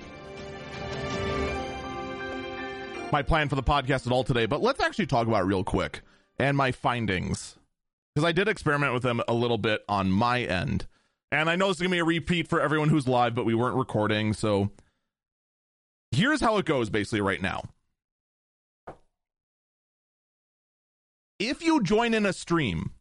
my 3.10 3.22
plan 3.22 3.48
for 3.48 3.56
the 3.56 3.62
podcast 3.62 4.06
at 4.06 4.12
all 4.12 4.24
today, 4.24 4.44
but 4.44 4.60
let's 4.60 4.80
actually 4.80 5.06
talk 5.06 5.26
about 5.26 5.46
real 5.46 5.64
quick 5.64 6.02
and 6.38 6.56
my 6.56 6.72
findings 6.72 7.56
because 8.14 8.26
I 8.28 8.32
did 8.32 8.48
experiment 8.48 8.92
with 8.92 9.02
them 9.02 9.22
a 9.26 9.32
little 9.32 9.58
bit 9.58 9.82
on 9.88 10.10
my 10.10 10.42
end. 10.42 10.86
And 11.30 11.50
I 11.50 11.56
know 11.56 11.68
this 11.68 11.76
is 11.76 11.80
going 11.82 11.90
to 11.90 11.94
be 11.94 12.00
a 12.00 12.04
repeat 12.04 12.48
for 12.48 12.60
everyone 12.60 12.88
who's 12.88 13.06
live, 13.06 13.34
but 13.34 13.44
we 13.44 13.54
weren't 13.54 13.76
recording. 13.76 14.32
So 14.32 14.70
here's 16.10 16.40
how 16.40 16.56
it 16.56 16.64
goes 16.64 16.88
basically 16.90 17.20
right 17.20 17.42
now. 17.42 17.64
If 21.38 21.62
you 21.62 21.82
join 21.82 22.14
in 22.14 22.26
a 22.26 22.32
stream, 22.32 22.92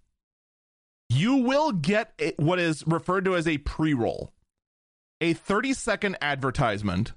you 1.10 1.38
will 1.38 1.72
get 1.72 2.20
what 2.38 2.60
is 2.60 2.86
referred 2.86 3.26
to 3.26 3.36
as 3.36 3.48
a 3.48 3.58
pre 3.60 3.94
roll, 3.94 4.32
a 5.22 5.34
30 5.34 5.74
second 5.74 6.18
advertisement 6.22 7.14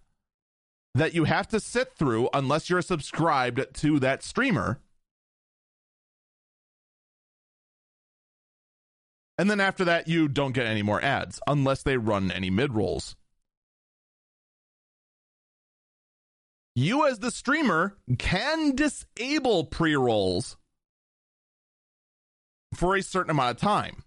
that 0.94 1.14
you 1.14 1.25
have 1.25 1.49
to 1.49 1.61
sit 1.61 1.92
through 1.94 2.29
unless 2.33 2.70
you're 2.70 2.83
subscribed 2.83 3.75
to 3.75 3.99
that 3.99 4.23
streamer 4.23 4.81
And 9.40 9.50
then 9.50 9.59
after 9.59 9.87
that, 9.87 10.07
you 10.07 10.29
don't 10.29 10.53
get 10.53 10.66
any 10.66 10.83
more 10.83 11.03
ads 11.03 11.40
unless 11.46 11.83
they 11.83 11.96
run 11.96 12.31
any 12.31 12.50
mid 12.50 12.74
rolls. 12.74 13.16
You, 16.74 17.09
as 17.09 17.20
the 17.20 17.31
streamer, 17.31 17.96
can 18.18 18.76
disable 18.76 19.64
pre 19.64 19.96
rolls 19.96 20.59
for 22.74 22.94
a 22.94 23.03
certain 23.03 23.31
amount 23.31 23.53
of 23.53 23.57
time. 23.57 24.05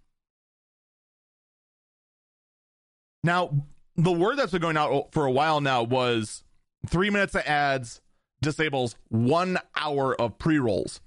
Now, 3.23 3.65
the 3.97 4.11
word 4.11 4.37
that's 4.37 4.51
been 4.51 4.61
going 4.61 4.77
out 4.77 5.13
for 5.13 5.25
a 5.25 5.31
while 5.31 5.61
now 5.61 5.81
was 5.81 6.43
three 6.85 7.09
minutes 7.09 7.33
of 7.33 7.41
ads 7.47 8.01
disables 8.43 8.95
one 9.09 9.57
hour 9.75 10.13
of 10.13 10.37
pre 10.37 10.59
rolls. 10.59 11.01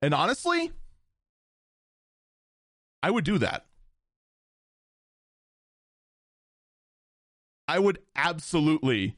And 0.00 0.14
honestly, 0.14 0.70
I 3.02 3.10
would 3.10 3.24
do 3.24 3.38
that. 3.38 3.66
I 7.72 7.78
would 7.78 8.00
absolutely 8.14 9.16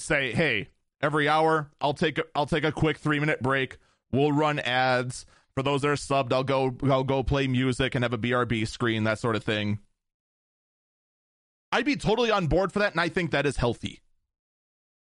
say, 0.00 0.32
hey, 0.32 0.70
every 1.00 1.28
hour 1.28 1.70
I'll 1.80 1.94
take 1.94 2.18
a, 2.18 2.24
I'll 2.34 2.44
take 2.44 2.64
a 2.64 2.72
quick 2.72 2.98
three 2.98 3.20
minute 3.20 3.40
break. 3.40 3.78
We'll 4.10 4.32
run 4.32 4.58
ads 4.58 5.26
for 5.54 5.62
those 5.62 5.82
that 5.82 5.88
are 5.90 5.94
subbed. 5.94 6.32
I'll 6.32 6.42
go 6.42 6.74
I'll 6.90 7.04
go 7.04 7.22
play 7.22 7.46
music 7.46 7.94
and 7.94 8.02
have 8.02 8.12
a 8.12 8.18
BRB 8.18 8.66
screen, 8.66 9.04
that 9.04 9.20
sort 9.20 9.36
of 9.36 9.44
thing. 9.44 9.78
I'd 11.70 11.84
be 11.84 11.94
totally 11.94 12.32
on 12.32 12.48
board 12.48 12.72
for 12.72 12.80
that, 12.80 12.90
and 12.94 13.00
I 13.00 13.08
think 13.08 13.30
that 13.30 13.46
is 13.46 13.58
healthy. 13.58 14.00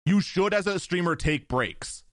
You 0.08 0.20
should, 0.20 0.52
as 0.52 0.66
a 0.66 0.80
streamer, 0.80 1.16
take 1.16 1.48
breaks. 1.48 2.04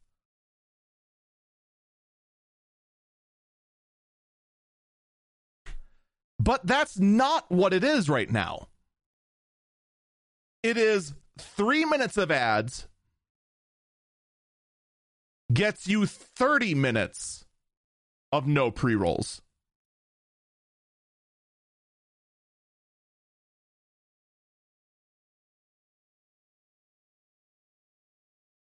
But 6.38 6.66
that's 6.66 6.98
not 6.98 7.50
what 7.50 7.72
it 7.72 7.82
is 7.82 8.10
right 8.10 8.30
now. 8.30 8.68
It 10.62 10.76
is 10.76 11.14
three 11.38 11.84
minutes 11.84 12.16
of 12.16 12.30
ads 12.30 12.88
gets 15.52 15.86
you 15.86 16.04
30 16.04 16.74
minutes 16.74 17.44
of 18.32 18.46
no 18.46 18.70
pre 18.70 18.94
rolls. 18.94 19.40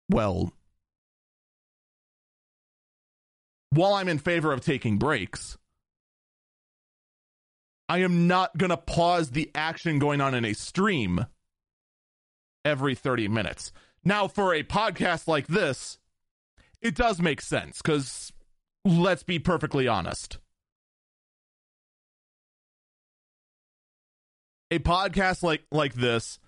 Well, 0.10 0.52
while 3.70 3.94
I'm 3.94 4.08
in 4.10 4.18
favor 4.18 4.52
of 4.52 4.62
taking 4.62 4.98
breaks, 4.98 5.58
I 7.88 8.00
am 8.00 8.28
not 8.28 8.58
going 8.58 8.72
to 8.72 8.78
pause 8.78 9.32
the 9.32 9.52
action 9.54 10.00
going 10.00 10.20
on 10.20 10.34
in 10.34 10.46
a 10.46 10.54
stream 10.54 11.26
every 12.70 12.96
30 12.96 13.28
minutes. 13.28 13.74
Now, 14.04 14.28
for 14.28 14.54
a 14.54 14.64
podcast 14.64 15.28
like 15.28 15.48
this, 15.48 15.98
it 16.82 16.96
does 16.96 17.20
make 17.20 17.42
sense 17.42 17.82
because 17.82 18.32
let's 18.86 19.24
be 19.24 19.40
perfectly 19.40 19.88
honest. 19.88 20.38
A 24.72 24.80
podcast 24.80 25.44
like 25.44 25.64
like 25.72 25.96
this 25.96 26.40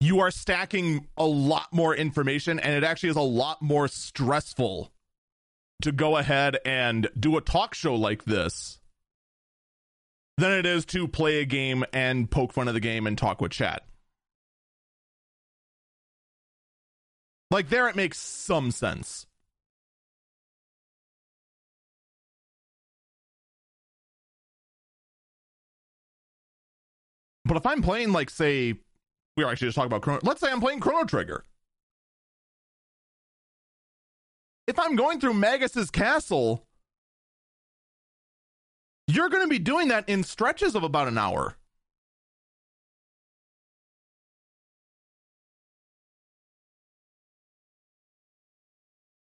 you 0.00 0.20
are 0.20 0.30
stacking 0.30 1.06
a 1.16 1.24
lot 1.24 1.68
more 1.72 1.94
information 1.94 2.58
and 2.58 2.74
it 2.74 2.84
actually 2.84 3.08
is 3.08 3.16
a 3.16 3.22
lot 3.22 3.62
more 3.62 3.88
stressful 3.88 4.92
to 5.82 5.92
go 5.92 6.16
ahead 6.16 6.58
and 6.64 7.08
do 7.18 7.36
a 7.36 7.40
talk 7.40 7.74
show 7.74 7.94
like 7.94 8.24
this 8.24 8.80
than 10.36 10.52
it 10.52 10.66
is 10.66 10.84
to 10.84 11.08
play 11.08 11.40
a 11.40 11.44
game 11.44 11.84
and 11.92 12.30
poke 12.30 12.52
fun 12.52 12.68
of 12.68 12.74
the 12.74 12.80
game 12.80 13.06
and 13.06 13.16
talk 13.16 13.40
with 13.40 13.52
chat. 13.52 13.82
Like 17.54 17.68
there 17.68 17.88
it 17.88 17.94
makes 17.94 18.18
some 18.18 18.72
sense. 18.72 19.28
But 27.44 27.56
if 27.56 27.64
I'm 27.64 27.80
playing 27.80 28.10
like 28.10 28.28
say 28.28 28.72
we 29.36 29.44
were 29.44 29.52
actually 29.52 29.68
just 29.68 29.76
talking 29.76 29.86
about 29.86 30.02
Chrono. 30.02 30.18
Let's 30.24 30.40
say 30.40 30.50
I'm 30.50 30.58
playing 30.58 30.80
Chrono 30.80 31.04
Trigger. 31.04 31.44
If 34.66 34.76
I'm 34.80 34.96
going 34.96 35.20
through 35.20 35.34
Magus's 35.34 35.92
castle, 35.92 36.66
you're 39.06 39.28
going 39.28 39.44
to 39.44 39.48
be 39.48 39.60
doing 39.60 39.86
that 39.88 40.08
in 40.08 40.24
stretches 40.24 40.74
of 40.74 40.82
about 40.82 41.06
an 41.06 41.18
hour. 41.18 41.54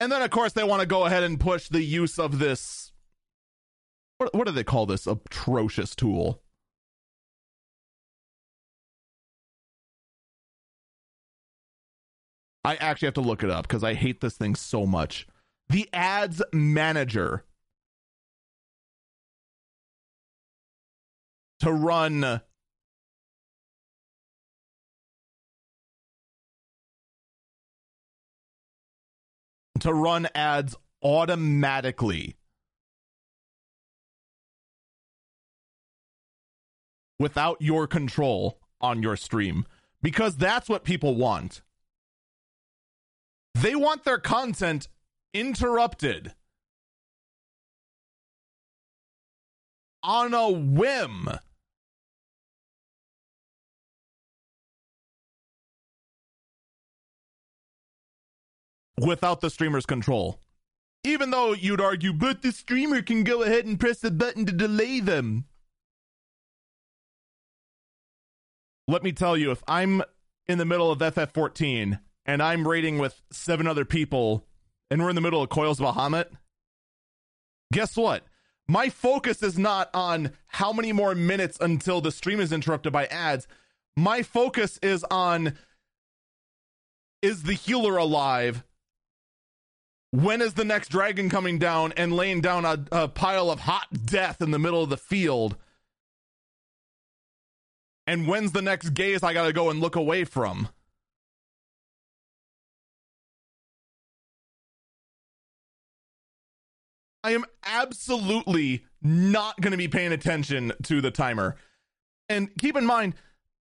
And 0.00 0.12
then, 0.12 0.22
of 0.22 0.30
course, 0.30 0.52
they 0.52 0.64
want 0.64 0.80
to 0.80 0.86
go 0.86 1.06
ahead 1.06 1.24
and 1.24 1.40
push 1.40 1.68
the 1.68 1.82
use 1.82 2.18
of 2.18 2.38
this. 2.38 2.92
What, 4.18 4.34
what 4.34 4.46
do 4.46 4.52
they 4.52 4.64
call 4.64 4.86
this 4.86 5.06
atrocious 5.06 5.94
tool? 5.94 6.42
I 12.64 12.76
actually 12.76 13.06
have 13.06 13.14
to 13.14 13.20
look 13.22 13.42
it 13.42 13.50
up 13.50 13.66
because 13.66 13.82
I 13.82 13.94
hate 13.94 14.20
this 14.20 14.36
thing 14.36 14.54
so 14.54 14.86
much. 14.86 15.26
The 15.68 15.88
ads 15.92 16.42
manager 16.52 17.44
to 21.60 21.72
run 21.72 22.40
to 29.80 29.92
run 29.92 30.28
ads 30.34 30.76
automatically 31.02 32.36
without 37.18 37.60
your 37.60 37.86
control 37.86 38.58
on 38.80 39.02
your 39.02 39.16
stream 39.16 39.66
because 40.02 40.36
that's 40.36 40.68
what 40.68 40.84
people 40.84 41.14
want. 41.14 41.62
They 43.54 43.74
want 43.74 44.04
their 44.04 44.18
content 44.18 44.88
interrupted 45.34 46.34
on 50.02 50.32
a 50.32 50.48
whim. 50.48 51.28
Without 59.06 59.40
the 59.40 59.50
streamer's 59.50 59.86
control. 59.86 60.40
Even 61.04 61.30
though 61.30 61.52
you'd 61.52 61.80
argue, 61.80 62.12
but 62.12 62.42
the 62.42 62.52
streamer 62.52 63.02
can 63.02 63.24
go 63.24 63.42
ahead 63.42 63.64
and 63.66 63.78
press 63.78 64.00
the 64.00 64.10
button 64.10 64.44
to 64.46 64.52
delay 64.52 65.00
them. 65.00 65.44
Let 68.86 69.02
me 69.02 69.12
tell 69.12 69.36
you, 69.36 69.50
if 69.50 69.62
I'm 69.68 70.02
in 70.46 70.58
the 70.58 70.64
middle 70.64 70.90
of 70.90 70.98
FF14 70.98 72.00
and 72.24 72.42
I'm 72.42 72.66
raiding 72.66 72.98
with 72.98 73.22
seven 73.30 73.66
other 73.66 73.84
people, 73.84 74.46
and 74.90 75.02
we're 75.02 75.10
in 75.10 75.14
the 75.14 75.20
middle 75.20 75.42
of 75.42 75.50
Coils 75.50 75.78
Bahamut, 75.78 76.28
guess 77.72 77.96
what? 77.96 78.24
My 78.66 78.88
focus 78.88 79.42
is 79.42 79.58
not 79.58 79.90
on 79.94 80.32
how 80.48 80.72
many 80.72 80.92
more 80.92 81.14
minutes 81.14 81.58
until 81.60 82.00
the 82.00 82.12
stream 82.12 82.40
is 82.40 82.52
interrupted 82.52 82.92
by 82.92 83.06
ads. 83.06 83.46
My 83.96 84.22
focus 84.22 84.78
is 84.82 85.04
on 85.10 85.54
is 87.22 87.42
the 87.42 87.54
healer 87.54 87.96
alive? 87.96 88.62
When 90.10 90.40
is 90.40 90.54
the 90.54 90.64
next 90.64 90.88
dragon 90.88 91.28
coming 91.28 91.58
down 91.58 91.92
and 91.96 92.12
laying 92.12 92.40
down 92.40 92.64
a, 92.64 92.84
a 92.90 93.08
pile 93.08 93.50
of 93.50 93.60
hot 93.60 93.86
death 94.06 94.40
in 94.40 94.50
the 94.50 94.58
middle 94.58 94.82
of 94.82 94.90
the 94.90 94.96
field? 94.96 95.56
And 98.06 98.26
when's 98.26 98.52
the 98.52 98.62
next 98.62 98.90
gaze 98.90 99.22
I 99.22 99.34
gotta 99.34 99.52
go 99.52 99.68
and 99.68 99.80
look 99.80 99.96
away 99.96 100.24
from? 100.24 100.68
I 107.22 107.32
am 107.32 107.44
absolutely 107.62 108.86
not 109.02 109.60
going 109.60 109.72
to 109.72 109.76
be 109.76 109.88
paying 109.88 110.12
attention 110.12 110.72
to 110.84 111.02
the 111.02 111.10
timer. 111.10 111.56
And 112.30 112.48
keep 112.56 112.76
in 112.76 112.86
mind, 112.86 113.14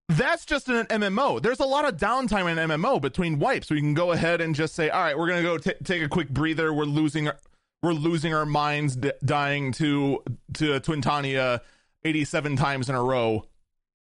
that's 0.10 0.46
just 0.46 0.70
an 0.70 0.86
MMO. 0.86 1.42
There's 1.42 1.60
a 1.60 1.66
lot 1.66 1.86
of 1.86 1.98
downtime 1.98 2.50
in 2.50 2.70
MMO 2.70 3.02
between 3.02 3.40
wipes. 3.40 3.70
We 3.70 3.82
can 3.82 3.94
go 3.94 4.14
ahead 4.14 4.40
and 4.40 4.56
just 4.56 4.74
say, 4.74 4.90
"All 4.90 5.02
right, 5.02 5.18
we're 5.18 5.28
going 5.28 5.44
to 5.44 5.50
go 5.50 5.58
t- 5.58 5.84
take 5.84 6.02
a 6.02 6.08
quick 6.08 6.30
breather. 6.30 6.74
We're 6.74 6.86
losing 6.86 7.28
our, 7.28 7.38
we're 7.84 7.92
losing 7.94 8.34
our 8.34 8.46
minds 8.46 8.96
d- 8.96 9.12
dying 9.24 9.74
to 9.74 10.24
to 10.54 10.80
Twintania 10.80 11.60
87 12.06 12.56
times 12.56 12.90
in 12.90 12.96
a 12.96 13.04
row." 13.04 13.46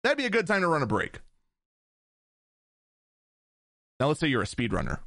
That'd 0.04 0.18
be 0.18 0.26
a 0.26 0.30
good 0.30 0.46
time 0.46 0.60
to 0.60 0.68
run 0.68 0.82
a 0.82 0.86
break. 0.86 1.20
Now 3.98 4.08
let's 4.08 4.20
say 4.20 4.28
you're 4.28 4.42
a 4.42 4.46
speedrunner. 4.46 5.00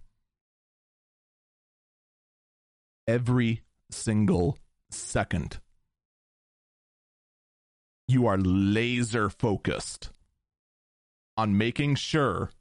Every 3.08 3.62
single 3.90 4.58
second. 4.90 5.60
You 8.08 8.28
are 8.28 8.38
laser 8.38 9.30
focused 9.30 10.10
on 11.38 11.58
making 11.58 11.96
sure 11.96 12.52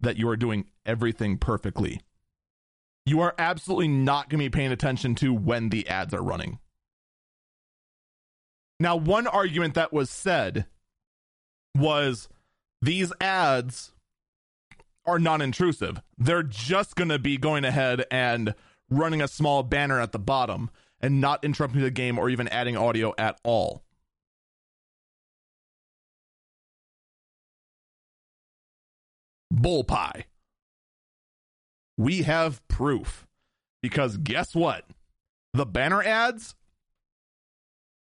that 0.00 0.16
you 0.16 0.28
are 0.28 0.36
doing 0.36 0.66
everything 0.84 1.38
perfectly. 1.38 2.00
You 3.06 3.20
are 3.20 3.34
absolutely 3.38 3.88
not 3.88 4.28
going 4.28 4.38
to 4.40 4.50
be 4.50 4.56
paying 4.56 4.72
attention 4.72 5.14
to 5.16 5.32
when 5.32 5.68
the 5.68 5.88
ads 5.88 6.12
are 6.14 6.22
running. 6.22 6.58
Now, 8.78 8.96
one 8.96 9.26
argument 9.26 9.74
that 9.74 9.92
was 9.92 10.10
said 10.10 10.66
was 11.74 12.28
these 12.80 13.12
ads 13.20 13.92
are 15.06 15.18
non-intrusive. 15.18 16.02
They're 16.18 16.42
just 16.42 16.96
going 16.96 17.08
to 17.08 17.18
be 17.18 17.36
going 17.36 17.64
ahead 17.64 18.04
and 18.10 18.54
running 18.90 19.22
a 19.22 19.28
small 19.28 19.62
banner 19.62 20.00
at 20.00 20.12
the 20.12 20.18
bottom 20.18 20.70
and 21.02 21.20
not 21.20 21.44
interrupting 21.44 21.80
the 21.80 21.90
game 21.90 22.18
or 22.18 22.28
even 22.30 22.48
adding 22.48 22.76
audio 22.76 23.12
at 23.18 23.38
all. 23.42 23.82
Bull 29.50 29.84
pie. 29.84 30.26
We 31.96 32.22
have 32.22 32.66
proof. 32.68 33.26
Because 33.82 34.16
guess 34.16 34.54
what? 34.54 34.86
The 35.52 35.66
banner 35.66 36.02
ads, 36.02 36.54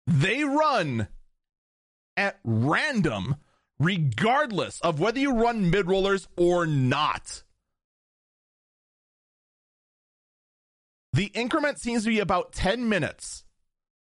they 0.07 0.45
run 0.45 1.09
at 2.17 2.39
random 2.45 3.37
regardless 3.79 4.81
of 4.81 5.01
whether 5.01 5.19
you 5.19 5.33
run 5.33 5.71
mid 5.71 5.87
rollers 5.89 6.29
or 6.37 6.67
not. 6.67 7.43
The 11.17 11.33
increment 11.33 11.81
seems 11.81 12.05
to 12.05 12.11
be 12.11 12.21
about 12.21 12.53
10 12.53 12.91
minutes 12.91 13.45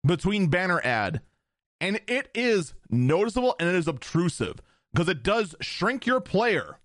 between 0.07 0.49
banner 0.49 0.79
ad, 0.85 1.23
and 1.81 2.03
it 2.07 2.29
is 2.35 2.75
noticeable 2.91 3.57
and 3.59 3.67
it 3.67 3.77
is 3.77 3.89
obtrusive 3.89 4.57
because 4.93 5.09
it 5.09 5.23
does 5.23 5.57
shrink 5.59 6.05
your 6.05 6.21
player 6.21 6.81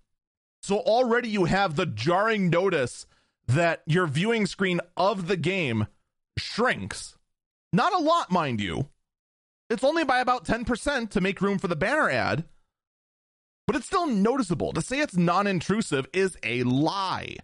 So 0.62 0.78
already 0.78 1.28
you 1.28 1.44
have 1.44 1.76
the 1.76 1.84
jarring 1.84 2.48
notice 2.48 3.04
that 3.46 3.82
your 3.84 4.06
viewing 4.06 4.46
screen 4.46 4.80
of 4.96 5.28
the 5.28 5.36
game 5.36 5.88
shrinks. 6.38 7.18
Not 7.70 7.92
a 7.92 7.98
lot, 7.98 8.30
mind 8.30 8.62
you. 8.62 8.88
It's 9.68 9.84
only 9.84 10.04
by 10.04 10.20
about 10.20 10.46
10% 10.46 11.10
to 11.10 11.20
make 11.20 11.42
room 11.42 11.58
for 11.58 11.68
the 11.68 11.76
banner 11.76 12.08
ad, 12.08 12.44
but 13.66 13.76
it's 13.76 13.84
still 13.84 14.06
noticeable. 14.06 14.72
To 14.72 14.80
say 14.80 15.00
it's 15.00 15.18
non 15.18 15.46
intrusive 15.46 16.06
is 16.14 16.38
a 16.42 16.62
lie. 16.62 17.36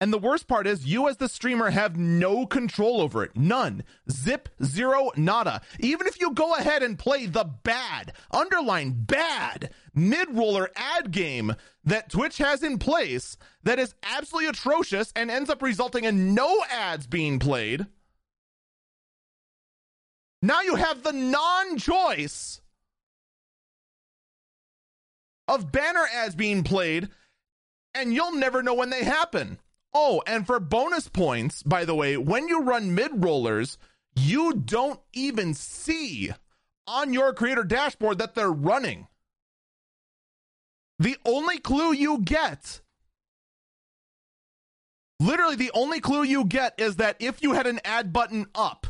And 0.00 0.10
the 0.10 0.18
worst 0.18 0.48
part 0.48 0.66
is, 0.66 0.86
you 0.86 1.08
as 1.08 1.18
the 1.18 1.28
streamer 1.28 1.68
have 1.70 1.98
no 1.98 2.46
control 2.46 3.02
over 3.02 3.22
it. 3.22 3.36
None. 3.36 3.84
Zip, 4.10 4.48
zero, 4.64 5.10
nada. 5.14 5.60
Even 5.78 6.06
if 6.06 6.18
you 6.18 6.32
go 6.32 6.54
ahead 6.54 6.82
and 6.82 6.98
play 6.98 7.26
the 7.26 7.44
bad, 7.44 8.14
underline 8.30 8.92
bad, 8.92 9.70
mid 9.94 10.34
roller 10.34 10.70
ad 10.74 11.10
game 11.10 11.54
that 11.84 12.10
Twitch 12.10 12.38
has 12.38 12.62
in 12.62 12.78
place 12.78 13.36
that 13.62 13.78
is 13.78 13.94
absolutely 14.02 14.48
atrocious 14.48 15.12
and 15.14 15.30
ends 15.30 15.50
up 15.50 15.60
resulting 15.60 16.04
in 16.04 16.34
no 16.34 16.64
ads 16.70 17.06
being 17.06 17.38
played. 17.38 17.86
Now 20.40 20.62
you 20.62 20.76
have 20.76 21.02
the 21.02 21.12
non 21.12 21.76
choice 21.76 22.62
of 25.46 25.70
banner 25.70 26.06
ads 26.14 26.34
being 26.34 26.62
played, 26.62 27.10
and 27.94 28.14
you'll 28.14 28.36
never 28.36 28.62
know 28.62 28.72
when 28.72 28.88
they 28.88 29.04
happen. 29.04 29.58
Oh, 29.92 30.22
and 30.26 30.46
for 30.46 30.60
bonus 30.60 31.08
points, 31.08 31.62
by 31.62 31.84
the 31.84 31.94
way, 31.94 32.16
when 32.16 32.48
you 32.48 32.62
run 32.62 32.94
mid 32.94 33.24
rollers, 33.24 33.76
you 34.14 34.54
don't 34.54 35.00
even 35.12 35.54
see 35.54 36.30
on 36.86 37.12
your 37.12 37.32
creator 37.32 37.64
dashboard 37.64 38.18
that 38.18 38.34
they're 38.34 38.52
running. 38.52 39.08
The 40.98 41.16
only 41.24 41.58
clue 41.58 41.92
you 41.92 42.18
get, 42.18 42.82
literally, 45.18 45.56
the 45.56 45.70
only 45.72 46.00
clue 46.00 46.22
you 46.22 46.44
get 46.44 46.74
is 46.78 46.96
that 46.96 47.16
if 47.18 47.42
you 47.42 47.54
had 47.54 47.66
an 47.66 47.80
ad 47.84 48.12
button 48.12 48.46
up, 48.54 48.86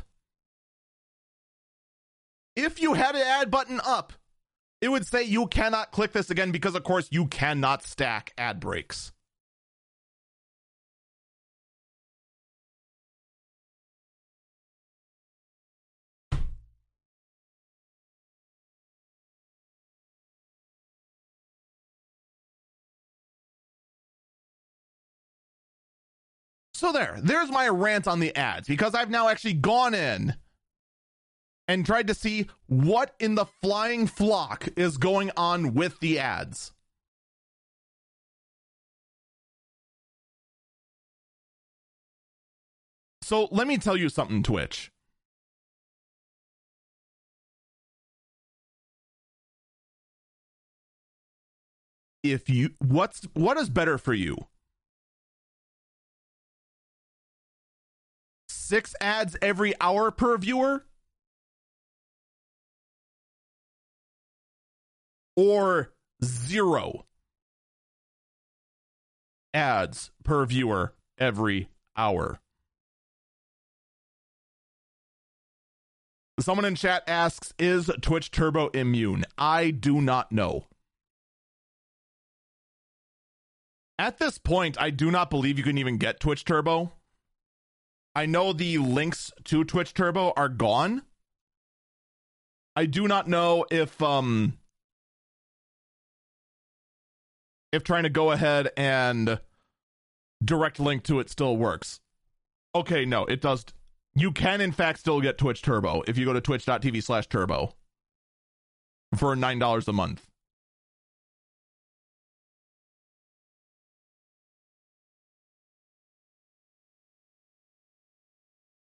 if 2.57 2.83
you 2.83 2.95
had 2.95 3.15
an 3.15 3.23
ad 3.23 3.51
button 3.51 3.81
up, 3.87 4.13
it 4.81 4.89
would 4.89 5.07
say 5.07 5.23
you 5.23 5.47
cannot 5.47 5.93
click 5.93 6.13
this 6.13 6.31
again 6.31 6.51
because, 6.51 6.75
of 6.75 6.85
course, 6.85 7.09
you 7.11 7.27
cannot 7.27 7.85
stack 7.85 8.33
ad 8.37 8.61
breaks. 8.61 9.13
So 26.81 26.93
there, 26.93 27.19
there's 27.23 27.51
my 27.51 27.69
rant 27.69 28.09
on 28.09 28.21
the 28.21 28.35
ads 28.35 28.67
because 28.67 28.95
I've 28.95 29.11
now 29.11 29.29
actually 29.29 29.53
gone 29.53 29.93
in 29.93 30.35
and 31.69 31.85
tried 31.85 32.07
to 32.07 32.15
see 32.15 32.47
what 32.69 33.15
in 33.21 33.35
the 33.35 33.45
flying 33.45 34.07
flock 34.07 34.67
is 34.77 34.97
going 34.97 35.31
on 35.37 35.75
with 35.75 36.01
the 36.01 36.19
ads. 36.19 36.73
So 43.21 43.49
let 43.51 43.67
me 43.67 43.77
tell 43.77 43.99
you 43.99 44.09
something, 44.09 44.43
Twitch. 44.43 44.91
If 52.23 52.49
you 52.49 52.71
what's 52.79 53.29
what 53.35 53.59
is 53.59 53.69
better 53.69 53.99
for 53.99 54.15
you? 54.15 54.47
Six 58.71 58.95
ads 59.01 59.37
every 59.43 59.75
hour 59.81 60.13
per 60.13 60.39
viewer? 60.39 60.85
Or 65.35 65.93
zero 66.25 67.05
ads 69.53 70.13
per 70.23 70.47
viewer 70.47 70.95
every 71.19 71.69
hour? 71.97 72.39
Someone 76.39 76.65
in 76.65 76.77
chat 76.77 77.03
asks, 77.09 77.53
is 77.59 77.91
Twitch 78.01 78.31
Turbo 78.31 78.69
immune? 78.69 79.25
I 79.37 79.73
do 79.73 80.01
not 80.01 80.31
know. 80.31 80.67
At 83.99 84.19
this 84.19 84.39
point, 84.39 84.81
I 84.81 84.91
do 84.91 85.11
not 85.11 85.29
believe 85.29 85.59
you 85.59 85.65
can 85.65 85.77
even 85.77 85.99
get 85.99 86.21
Twitch 86.21 86.45
Turbo. 86.45 86.93
I 88.15 88.27
know 88.27 88.53
the 88.53 88.79
links 88.79 89.33
to 89.45 89.65
Twitch 89.65 89.95
Turbo 89.95 90.33
are 90.37 90.49
gone. 90.49 91.03
I 92.75 92.87
do 92.87 93.07
not 93.07 93.29
know 93.29 93.67
if 93.71 94.01
um 94.03 94.59
if 97.73 97.85
trying 97.85 98.03
to 98.03 98.09
go 98.09 98.33
ahead 98.33 98.71
and 98.77 99.41
direct 100.45 100.81
link 100.81 101.05
to 101.05 101.21
it 101.21 101.31
still 101.31 101.57
works. 101.57 102.01
Okay, 102.75 103.05
no, 103.05 103.25
it 103.27 103.41
does. 103.41 103.65
You 104.15 104.33
can 104.33 104.61
in 104.61 104.73
fact 104.73 105.01
still 105.01 105.21
get 105.21 105.39
Twitch 105.39 105.63
Turbo 105.63 106.03
if 106.07 106.19
you 106.19 106.25
go 106.25 106.33
to 106.33 106.41
twitch.tv 106.41 107.03
slash 107.03 107.29
turbo 107.29 107.75
for 109.17 109.35
$9 109.37 109.89
a 109.89 109.93
month. 109.93 110.30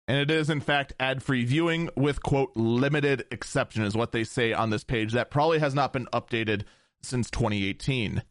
And 0.10 0.18
it 0.18 0.32
is, 0.32 0.50
in 0.50 0.60
fact, 0.60 0.92
ad 1.00 1.22
free 1.22 1.46
viewing 1.46 1.92
with, 1.96 2.24
quote, 2.24 2.52
limited 2.56 3.28
exception, 3.30 3.84
is 3.84 3.96
what 3.96 4.12
they 4.12 4.24
say 4.24 4.52
on 4.52 4.72
this 4.72 4.84
page. 4.84 5.14
That 5.14 5.30
probably 5.30 5.60
has 5.60 5.76
not 5.76 5.94
been 5.94 6.08
updated 6.08 6.64
since 7.04 7.30
2018. 7.30 8.24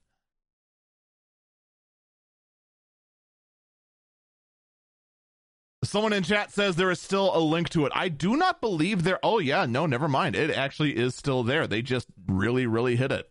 Someone 5.84 6.12
in 6.12 6.24
chat 6.24 6.50
says 6.50 6.74
there 6.74 6.90
is 6.90 7.00
still 7.00 7.30
a 7.32 7.38
link 7.38 7.68
to 7.68 7.86
it. 7.86 7.92
I 7.94 8.08
do 8.08 8.36
not 8.36 8.60
believe 8.60 9.04
there. 9.04 9.20
Oh, 9.22 9.38
yeah, 9.38 9.64
no, 9.64 9.86
never 9.86 10.08
mind. 10.08 10.34
It 10.34 10.50
actually 10.50 10.96
is 10.96 11.14
still 11.14 11.44
there. 11.44 11.68
They 11.68 11.80
just 11.80 12.08
really, 12.26 12.66
really 12.66 12.96
hit 12.96 13.12
it. 13.12 13.30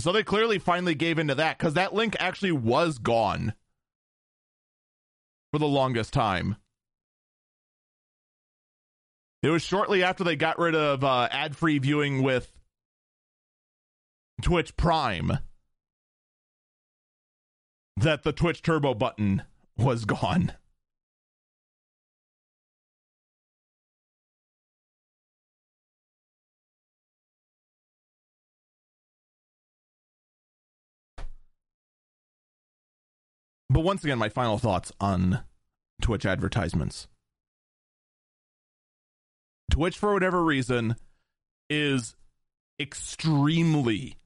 So 0.00 0.12
they 0.12 0.22
clearly 0.22 0.58
finally 0.58 0.94
gave 0.94 1.18
into 1.18 1.34
that 1.34 1.58
because 1.58 1.74
that 1.74 1.92
link 1.92 2.16
actually 2.18 2.52
was 2.52 2.98
gone 2.98 3.52
for 5.52 5.58
the 5.58 5.66
longest 5.66 6.12
time. 6.12 6.56
It 9.42 9.50
was 9.50 9.62
shortly 9.62 10.02
after 10.02 10.24
they 10.24 10.36
got 10.36 10.58
rid 10.58 10.74
of 10.74 11.04
uh, 11.04 11.28
ad 11.30 11.56
free 11.56 11.78
viewing 11.78 12.22
with 12.22 12.52
Twitch 14.42 14.76
Prime 14.76 15.38
that 17.96 18.22
the 18.22 18.32
Twitch 18.32 18.62
Turbo 18.62 18.94
button 18.94 19.42
was 19.76 20.04
gone. 20.04 20.52
But 33.70 33.80
once 33.80 34.02
again, 34.02 34.18
my 34.18 34.28
final 34.28 34.58
thoughts 34.58 34.92
on 35.00 35.40
Twitch 36.00 36.24
advertisements. 36.24 37.06
Twitch, 39.70 39.98
for 39.98 40.14
whatever 40.14 40.42
reason, 40.42 40.96
is 41.68 42.16
extremely, 42.80 44.16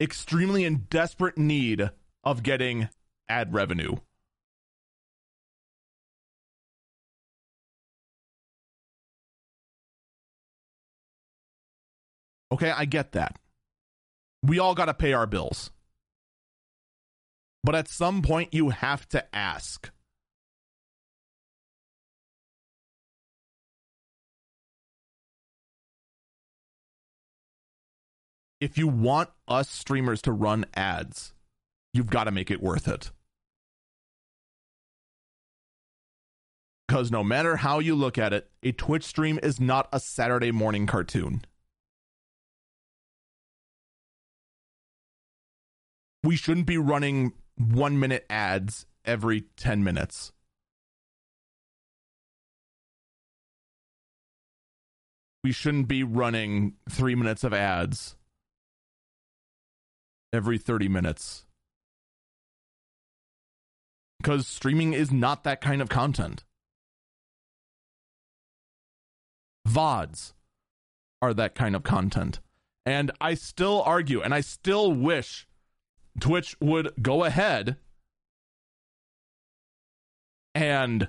extremely 0.00 0.64
in 0.64 0.86
desperate 0.88 1.36
need 1.36 1.90
of 2.22 2.42
getting 2.42 2.88
ad 3.28 3.52
revenue. 3.52 3.96
Okay, 12.52 12.70
I 12.70 12.84
get 12.84 13.12
that. 13.12 13.36
We 14.42 14.58
all 14.58 14.74
got 14.74 14.86
to 14.86 14.94
pay 14.94 15.12
our 15.12 15.26
bills. 15.26 15.70
But 17.68 17.74
at 17.74 17.88
some 17.88 18.22
point, 18.22 18.54
you 18.54 18.70
have 18.70 19.06
to 19.10 19.22
ask. 19.36 19.90
If 28.58 28.78
you 28.78 28.88
want 28.88 29.28
us 29.46 29.68
streamers 29.68 30.22
to 30.22 30.32
run 30.32 30.64
ads, 30.72 31.34
you've 31.92 32.08
got 32.08 32.24
to 32.24 32.30
make 32.30 32.50
it 32.50 32.62
worth 32.62 32.88
it. 32.88 33.10
Because 36.86 37.10
no 37.10 37.22
matter 37.22 37.56
how 37.56 37.80
you 37.80 37.94
look 37.94 38.16
at 38.16 38.32
it, 38.32 38.48
a 38.62 38.72
Twitch 38.72 39.04
stream 39.04 39.38
is 39.42 39.60
not 39.60 39.90
a 39.92 40.00
Saturday 40.00 40.52
morning 40.52 40.86
cartoon. 40.86 41.44
We 46.24 46.34
shouldn't 46.34 46.64
be 46.64 46.78
running 46.78 47.34
one 47.58 47.98
minute 47.98 48.24
ads 48.30 48.86
every 49.04 49.42
10 49.56 49.82
minutes. 49.84 50.32
We 55.44 55.52
shouldn't 55.52 55.88
be 55.88 56.02
running 56.02 56.74
three 56.90 57.14
minutes 57.14 57.44
of 57.44 57.52
ads 57.54 58.16
every 60.32 60.58
30 60.58 60.88
minutes. 60.88 61.46
Because 64.18 64.46
streaming 64.46 64.92
is 64.92 65.10
not 65.12 65.44
that 65.44 65.60
kind 65.60 65.80
of 65.80 65.88
content. 65.88 66.44
VODs 69.66 70.32
are 71.22 71.34
that 71.34 71.54
kind 71.54 71.76
of 71.76 71.82
content. 71.82 72.40
And 72.84 73.10
I 73.20 73.34
still 73.34 73.82
argue, 73.82 74.20
and 74.20 74.34
I 74.34 74.40
still 74.40 74.92
wish 74.92 75.47
Twitch 76.20 76.56
would 76.60 76.92
go 77.00 77.24
ahead 77.24 77.76
and 80.54 81.08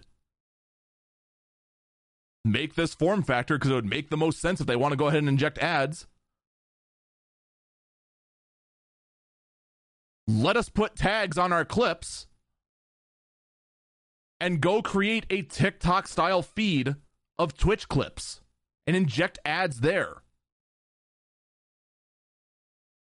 make 2.46 2.76
this 2.76 2.94
form 2.94 3.24
factor 3.24 3.58
because 3.58 3.72
it 3.72 3.76
would 3.76 3.86
make 3.86 4.10
the 4.10 4.18
most 4.18 4.40
sense 4.40 4.62
if 4.62 4.68
they 4.68 4.76
want 4.76 4.92
to 4.92 4.98
go 4.98 5.08
ahead 5.08 5.20
and 5.20 5.30
inject 5.30 5.58
ads. 5.60 6.08
Let 10.28 10.56
us 10.56 10.70
put 10.70 10.96
tags 10.96 11.38
on 11.38 11.52
our 11.52 11.66
clips 11.66 12.28
and 14.40 14.62
go 14.62 14.82
create 14.82 15.26
a 15.30 15.42
TikTok 15.42 16.08
style 16.08 16.42
feed 16.42 16.96
of 17.38 17.58
Twitch 17.58 17.88
clips 17.88 18.42
and 18.86 18.96
inject 18.96 19.40
ads 19.44 19.80
there. 19.80 20.22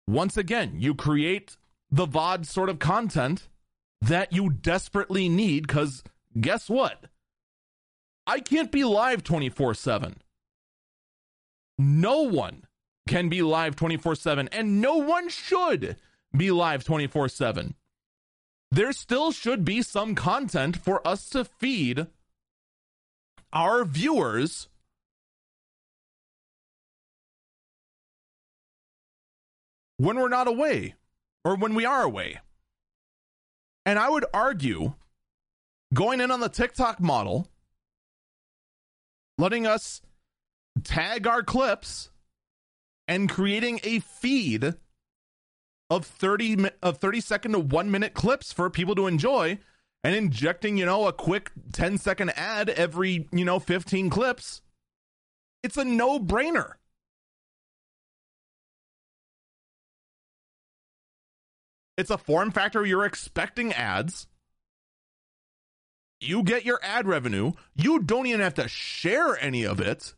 Once 0.08 0.38
again, 0.38 0.76
you 0.78 0.94
create 0.94 1.58
the 1.96 2.06
VOD 2.06 2.46
sort 2.46 2.68
of 2.68 2.78
content 2.78 3.48
that 4.02 4.34
you 4.34 4.50
desperately 4.50 5.30
need 5.30 5.66
because 5.66 6.04
guess 6.40 6.70
what? 6.70 7.06
I 8.28 8.42
can't 8.42 8.70
be 8.70 8.84
live 8.84 9.24
24 9.24 9.76
7. 9.76 10.18
No 11.78 12.24
one 12.24 12.66
can 13.08 13.30
be 13.30 13.42
live 13.42 13.78
24 13.78 14.16
7, 14.16 14.50
and 14.52 14.82
no 14.82 14.98
one 14.98 15.30
should 15.30 15.96
be 16.36 16.52
live 16.52 16.84
24 16.84 17.30
7. 17.30 17.76
There 18.72 18.92
still 18.92 19.32
should 19.32 19.64
be 19.64 19.82
some 19.82 20.16
content 20.16 20.76
for 20.76 21.06
us 21.08 21.30
to 21.30 21.46
feed 21.46 22.08
our 23.54 23.86
viewers 23.86 24.68
when 29.96 30.18
we're 30.18 30.28
not 30.28 30.50
away 30.50 30.96
or 31.46 31.56
when 31.56 31.76
we 31.76 31.86
are 31.86 32.02
away. 32.02 32.40
And 33.86 34.00
I 34.00 34.10
would 34.10 34.26
argue 34.34 34.96
going 35.94 36.20
in 36.20 36.32
on 36.32 36.40
the 36.40 36.50
TikTok 36.50 37.00
model, 37.00 37.48
letting 39.38 39.68
us 39.68 40.02
tag 40.84 41.28
our 41.28 41.44
clips 41.44 42.10
and 43.08 43.30
creating 43.30 43.80
a 43.84 44.00
feed 44.00 44.74
of 45.92 46.06
30 46.06 46.70
of 46.82 46.98
30 46.98 47.22
second 47.22 47.52
to 47.52 47.60
1 47.60 47.92
minute 47.92 48.16
clips 48.16 48.52
for 48.52 48.70
people 48.72 48.96
to 48.96 49.06
enjoy 49.06 49.60
and 50.04 50.16
injecting, 50.16 50.78
you 50.78 50.86
know, 50.86 51.08
a 51.08 51.14
quick 51.14 51.52
10 51.74 52.00
second 52.00 52.32
ad 52.36 52.70
every, 52.70 53.28
you 53.32 53.46
know, 53.46 53.60
15 53.60 54.10
clips. 54.10 54.62
It's 55.62 55.78
a 55.78 55.86
no-brainer. 55.86 56.74
It's 61.98 62.10
a 62.10 62.18
form 62.18 62.52
factor 62.52 62.86
you're 62.86 63.06
expecting 63.06 63.74
ads. 63.74 64.28
You 66.20 66.44
get 66.44 66.66
your 66.66 66.80
ad 66.82 67.08
revenue. 67.08 67.54
You 67.76 68.00
don't 68.00 68.28
even 68.28 68.42
have 68.42 68.56
to 68.56 68.68
share 68.68 69.38
any 69.42 69.64
of 69.64 69.80
it 69.80 70.14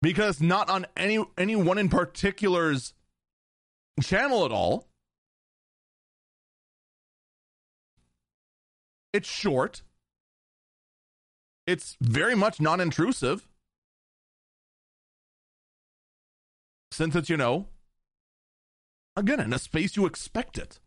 because 0.00 0.40
not 0.40 0.68
on 0.68 0.86
any 0.96 1.24
any 1.38 1.56
one 1.56 1.78
in 1.78 1.88
particular's 1.88 2.94
channel 4.02 4.44
at 4.44 4.52
all. 4.52 4.88
It's 9.12 9.28
short. 9.28 9.82
It's 11.66 11.96
very 12.00 12.34
much 12.34 12.60
non 12.60 12.80
intrusive. 12.80 13.46
Since 16.90 17.14
it's, 17.14 17.30
you 17.30 17.36
know, 17.36 17.68
Again, 19.16 19.40
in 19.40 19.52
a 19.52 19.58
space 19.58 19.96
you 19.96 20.06
expect 20.06 20.56
it. 20.56 20.80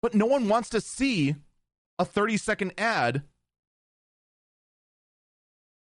But 0.00 0.14
no 0.14 0.26
one 0.26 0.48
wants 0.48 0.68
to 0.70 0.80
see 0.80 1.34
a 1.98 2.04
30 2.04 2.36
second 2.36 2.72
ad 2.78 3.22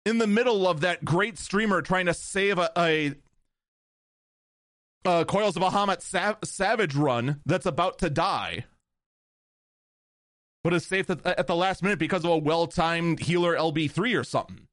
in 0.04 0.18
the 0.18 0.26
middle 0.26 0.68
of 0.68 0.80
that 0.80 1.04
great 1.04 1.36
streamer 1.36 1.82
trying 1.82 2.06
to 2.06 2.14
save 2.14 2.58
a, 2.58 2.70
a, 2.78 3.14
a 5.04 5.24
Coils 5.24 5.56
of 5.56 5.62
Bahamut 5.62 6.00
Sav- 6.00 6.38
Savage 6.44 6.94
run 6.94 7.40
that's 7.44 7.66
about 7.66 7.98
to 7.98 8.08
die, 8.08 8.66
but 10.62 10.72
is 10.72 10.86
saved 10.86 11.10
at, 11.10 11.26
at 11.26 11.48
the 11.48 11.56
last 11.56 11.82
minute 11.82 11.98
because 11.98 12.24
of 12.24 12.30
a 12.30 12.38
well 12.38 12.68
timed 12.68 13.20
healer 13.20 13.56
LB3 13.56 14.18
or 14.18 14.22
something. 14.22 14.68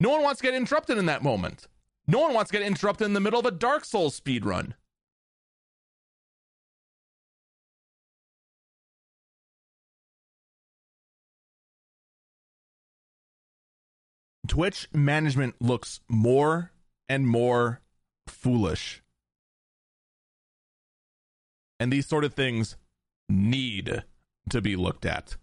No 0.00 0.10
one 0.10 0.22
wants 0.22 0.40
to 0.40 0.46
get 0.46 0.54
interrupted 0.54 0.96
in 0.96 1.06
that 1.06 1.22
moment. 1.22 1.66
No 2.08 2.20
one 2.20 2.34
wants 2.34 2.50
to 2.50 2.58
get 2.58 2.66
interrupted 2.66 3.06
in 3.06 3.14
the 3.14 3.20
middle 3.20 3.40
of 3.40 3.46
a 3.46 3.50
Dark 3.50 3.84
Souls 3.84 4.14
speed 4.14 4.44
run. 4.44 4.74
Twitch 14.46 14.88
management 14.92 15.56
looks 15.60 16.00
more 16.08 16.70
and 17.08 17.26
more 17.26 17.80
foolish. 18.28 19.02
And 21.78 21.92
these 21.92 22.06
sort 22.06 22.24
of 22.24 22.34
things 22.34 22.76
need 23.28 24.04
to 24.50 24.60
be 24.60 24.76
looked 24.76 25.04
at. 25.04 25.36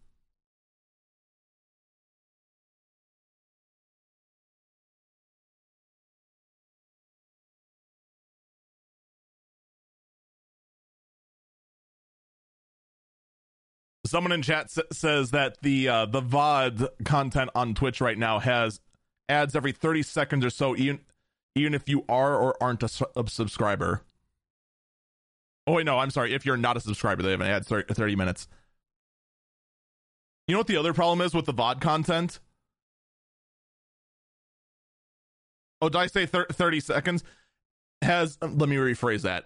Someone 14.13 14.31
in 14.31 14.43
chat 14.43 14.65
s- 14.65 14.77
says 14.95 15.31
that 15.31 15.57
the 15.63 15.87
uh, 15.89 16.05
the 16.05 16.21
VOD 16.21 16.87
content 17.03 17.49
on 17.55 17.73
Twitch 17.73 17.99
right 17.99 18.15
now 18.15 18.37
has 18.37 18.79
ads 19.27 19.55
every 19.55 19.71
30 19.71 20.03
seconds 20.03 20.45
or 20.45 20.51
so, 20.51 20.75
even 20.77 20.99
even 21.55 21.73
if 21.73 21.89
you 21.89 22.05
are 22.07 22.35
or 22.35 22.55
aren't 22.61 22.83
a, 22.83 22.87
su- 22.87 23.07
a 23.15 23.27
subscriber. 23.27 24.03
Oh 25.65 25.73
wait, 25.73 25.87
no, 25.87 25.97
I'm 25.97 26.11
sorry. 26.11 26.31
If 26.31 26.45
you're 26.45 26.57
not 26.57 26.77
a 26.77 26.79
subscriber, 26.79 27.23
they 27.23 27.31
have 27.31 27.41
an 27.41 27.47
ad 27.47 27.65
30 27.65 28.15
minutes. 28.15 28.47
You 30.47 30.53
know 30.53 30.59
what 30.59 30.67
the 30.67 30.77
other 30.77 30.93
problem 30.93 31.25
is 31.25 31.33
with 31.33 31.45
the 31.45 31.53
VOD 31.55 31.81
content? 31.81 32.39
Oh, 35.81 35.89
did 35.89 35.97
I 35.97 36.05
say 36.05 36.27
thir- 36.27 36.45
30 36.51 36.79
seconds? 36.81 37.23
Has 38.03 38.37
let 38.43 38.69
me 38.69 38.75
rephrase 38.75 39.23
that 39.23 39.45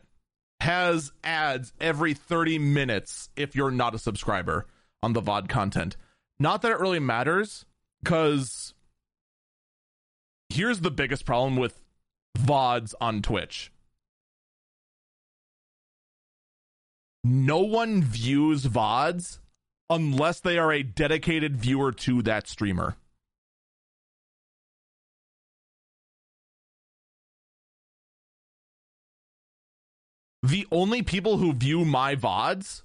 has 0.60 1.12
ads 1.24 1.74
every 1.80 2.14
30 2.14 2.60
minutes 2.60 3.30
if 3.36 3.56
you're 3.56 3.72
not 3.72 3.96
a 3.96 4.00
subscriber 4.00 4.66
on 5.04 5.14
the 5.14 5.22
VOD 5.22 5.48
content. 5.48 5.98
Not 6.40 6.62
that 6.62 6.72
it 6.72 6.80
really 6.80 7.00
matters, 7.00 7.66
because 8.04 8.74
here's 10.50 10.82
the 10.82 10.92
biggest 10.92 11.26
problem 11.26 11.56
with 11.56 11.82
VODs 12.38 12.94
on 13.02 13.22
Twitch. 13.22 13.72
No 17.24 17.60
one 17.60 18.02
views 18.02 18.66
VODs 18.66 19.40
unless 19.90 20.40
they 20.40 20.58
are 20.58 20.72
a 20.72 20.84
dedicated 20.84 21.58
viewer 21.58 21.92
to 21.92 22.22
that 22.24 22.48
streamer. 22.48 22.96
The 30.48 30.66
only 30.72 31.02
people 31.02 31.38
who 31.38 31.52
view 31.54 31.84
my 31.84 32.16
VODs 32.16 32.84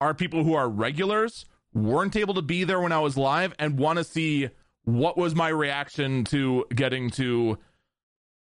are 0.00 0.14
people 0.14 0.42
who 0.42 0.54
are 0.54 0.68
regulars, 0.68 1.44
weren't 1.74 2.16
able 2.16 2.34
to 2.34 2.42
be 2.42 2.64
there 2.64 2.80
when 2.80 2.92
I 2.92 2.98
was 2.98 3.16
live, 3.16 3.54
and 3.58 3.78
want 3.78 3.98
to 3.98 4.04
see 4.04 4.48
what 4.84 5.16
was 5.18 5.34
my 5.34 5.48
reaction 5.48 6.24
to 6.24 6.64
getting 6.74 7.10
to 7.10 7.58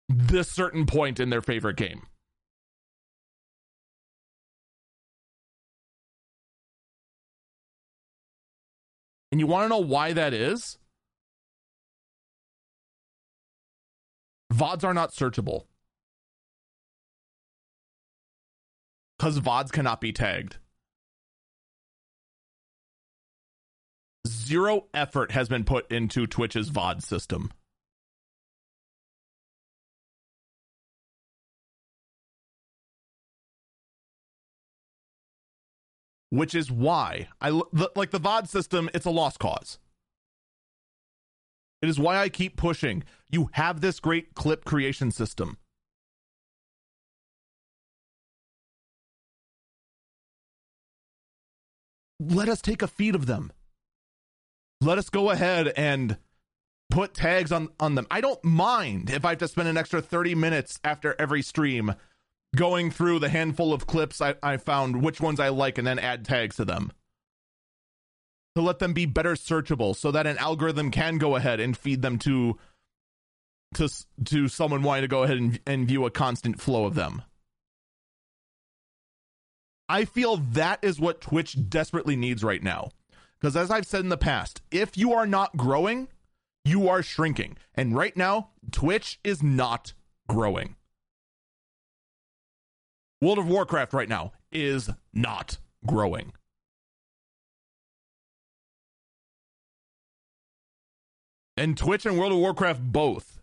this 0.07 0.49
certain 0.49 0.85
point 0.85 1.19
in 1.19 1.29
their 1.29 1.41
favorite 1.41 1.75
game. 1.75 2.03
And 9.31 9.39
you 9.39 9.47
want 9.47 9.65
to 9.65 9.69
know 9.69 9.79
why 9.79 10.13
that 10.13 10.33
is? 10.33 10.77
VODs 14.53 14.83
are 14.83 14.93
not 14.93 15.11
searchable. 15.11 15.65
Because 19.21 19.39
VODs 19.39 19.71
cannot 19.71 20.01
be 20.01 20.11
tagged. 20.11 20.57
Zero 24.25 24.85
effort 24.95 25.29
has 25.33 25.47
been 25.47 25.63
put 25.63 25.91
into 25.91 26.25
Twitch's 26.25 26.71
VOD 26.71 27.03
system. 27.03 27.51
Which 36.31 36.55
is 36.55 36.71
why 36.71 37.27
I 37.39 37.49
like 37.51 38.09
the 38.09 38.19
VOD 38.19 38.47
system, 38.47 38.89
it's 38.95 39.05
a 39.05 39.11
lost 39.11 39.37
cause. 39.37 39.77
It 41.83 41.89
is 41.89 41.99
why 41.99 42.17
I 42.17 42.29
keep 42.29 42.57
pushing. 42.57 43.03
You 43.29 43.51
have 43.51 43.81
this 43.81 43.99
great 43.99 44.33
clip 44.33 44.65
creation 44.65 45.11
system. 45.11 45.59
Let 52.21 52.49
us 52.49 52.61
take 52.61 52.83
a 52.83 52.87
feed 52.87 53.15
of 53.15 53.25
them. 53.25 53.51
Let 54.79 54.99
us 54.99 55.09
go 55.09 55.31
ahead 55.31 55.73
and 55.75 56.17
put 56.91 57.15
tags 57.15 57.51
on, 57.51 57.69
on 57.79 57.95
them. 57.95 58.05
I 58.11 58.21
don't 58.21 58.43
mind 58.43 59.09
if 59.09 59.25
I 59.25 59.29
have 59.29 59.39
to 59.39 59.47
spend 59.47 59.67
an 59.67 59.77
extra 59.77 60.01
30 60.01 60.35
minutes 60.35 60.79
after 60.83 61.15
every 61.17 61.41
stream 61.41 61.95
going 62.55 62.91
through 62.91 63.19
the 63.19 63.29
handful 63.29 63.73
of 63.73 63.87
clips 63.87 64.21
I, 64.21 64.35
I 64.43 64.57
found, 64.57 65.01
which 65.01 65.19
ones 65.19 65.39
I 65.39 65.49
like, 65.49 65.77
and 65.79 65.87
then 65.87 65.97
add 65.97 66.23
tags 66.25 66.57
to 66.57 66.65
them 66.65 66.91
to 68.55 68.61
let 68.61 68.79
them 68.79 68.93
be 68.93 69.05
better 69.05 69.33
searchable 69.33 69.95
so 69.95 70.11
that 70.11 70.27
an 70.27 70.37
algorithm 70.37 70.91
can 70.91 71.17
go 71.17 71.35
ahead 71.35 71.59
and 71.59 71.75
feed 71.75 72.01
them 72.01 72.17
to 72.19 72.57
to 73.75 73.89
to 74.25 74.47
someone 74.47 74.83
wanting 74.83 75.03
to 75.03 75.07
go 75.07 75.23
ahead 75.23 75.37
and, 75.37 75.59
and 75.65 75.87
view 75.87 76.05
a 76.05 76.11
constant 76.11 76.61
flow 76.61 76.85
of 76.85 76.95
them. 76.95 77.21
I 79.91 80.05
feel 80.05 80.37
that 80.37 80.79
is 80.81 81.01
what 81.01 81.19
Twitch 81.19 81.69
desperately 81.69 82.15
needs 82.15 82.45
right 82.45 82.63
now. 82.63 82.91
Because 83.37 83.57
as 83.57 83.69
I've 83.69 83.85
said 83.85 83.99
in 83.99 84.07
the 84.07 84.15
past, 84.15 84.61
if 84.71 84.97
you 84.97 85.11
are 85.11 85.27
not 85.27 85.57
growing, 85.57 86.07
you 86.63 86.87
are 86.87 87.03
shrinking. 87.03 87.57
And 87.75 87.93
right 87.93 88.15
now, 88.15 88.51
Twitch 88.71 89.19
is 89.21 89.43
not 89.43 89.91
growing. 90.29 90.77
World 93.19 93.39
of 93.39 93.49
Warcraft 93.49 93.91
right 93.91 94.07
now 94.07 94.31
is 94.49 94.89
not 95.13 95.57
growing. 95.85 96.31
And 101.57 101.75
Twitch 101.75 102.05
and 102.05 102.17
World 102.17 102.31
of 102.31 102.37
Warcraft 102.37 102.81
both 102.81 103.41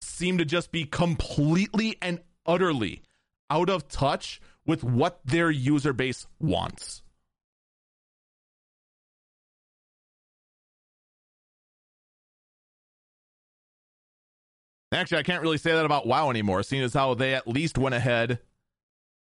seem 0.00 0.38
to 0.38 0.44
just 0.44 0.70
be 0.70 0.84
completely 0.84 1.98
and 2.00 2.20
utterly 2.46 3.02
out 3.50 3.68
of 3.68 3.88
touch 3.88 4.40
with 4.66 4.84
what 4.84 5.20
their 5.24 5.50
user 5.50 5.92
base 5.92 6.26
wants. 6.40 7.02
Actually, 14.92 15.18
I 15.18 15.24
can't 15.24 15.42
really 15.42 15.58
say 15.58 15.72
that 15.72 15.84
about 15.84 16.06
WoW 16.06 16.30
anymore, 16.30 16.62
seeing 16.62 16.82
as 16.82 16.94
how 16.94 17.14
they 17.14 17.34
at 17.34 17.48
least 17.48 17.76
went 17.76 17.94
ahead 17.94 18.38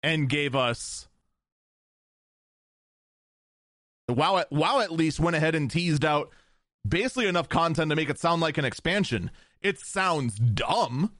and 0.02 0.28
gave 0.28 0.54
us 0.54 1.08
WoW. 4.08 4.44
WoW 4.50 4.80
at 4.80 4.92
least 4.92 5.20
went 5.20 5.36
ahead 5.36 5.54
and 5.54 5.70
teased 5.70 6.04
out 6.04 6.30
basically 6.86 7.26
enough 7.26 7.48
content 7.48 7.90
to 7.90 7.96
make 7.96 8.10
it 8.10 8.18
sound 8.18 8.42
like 8.42 8.58
an 8.58 8.64
expansion. 8.64 9.30
It 9.60 9.78
sounds 9.78 10.36
dumb. 10.38 11.12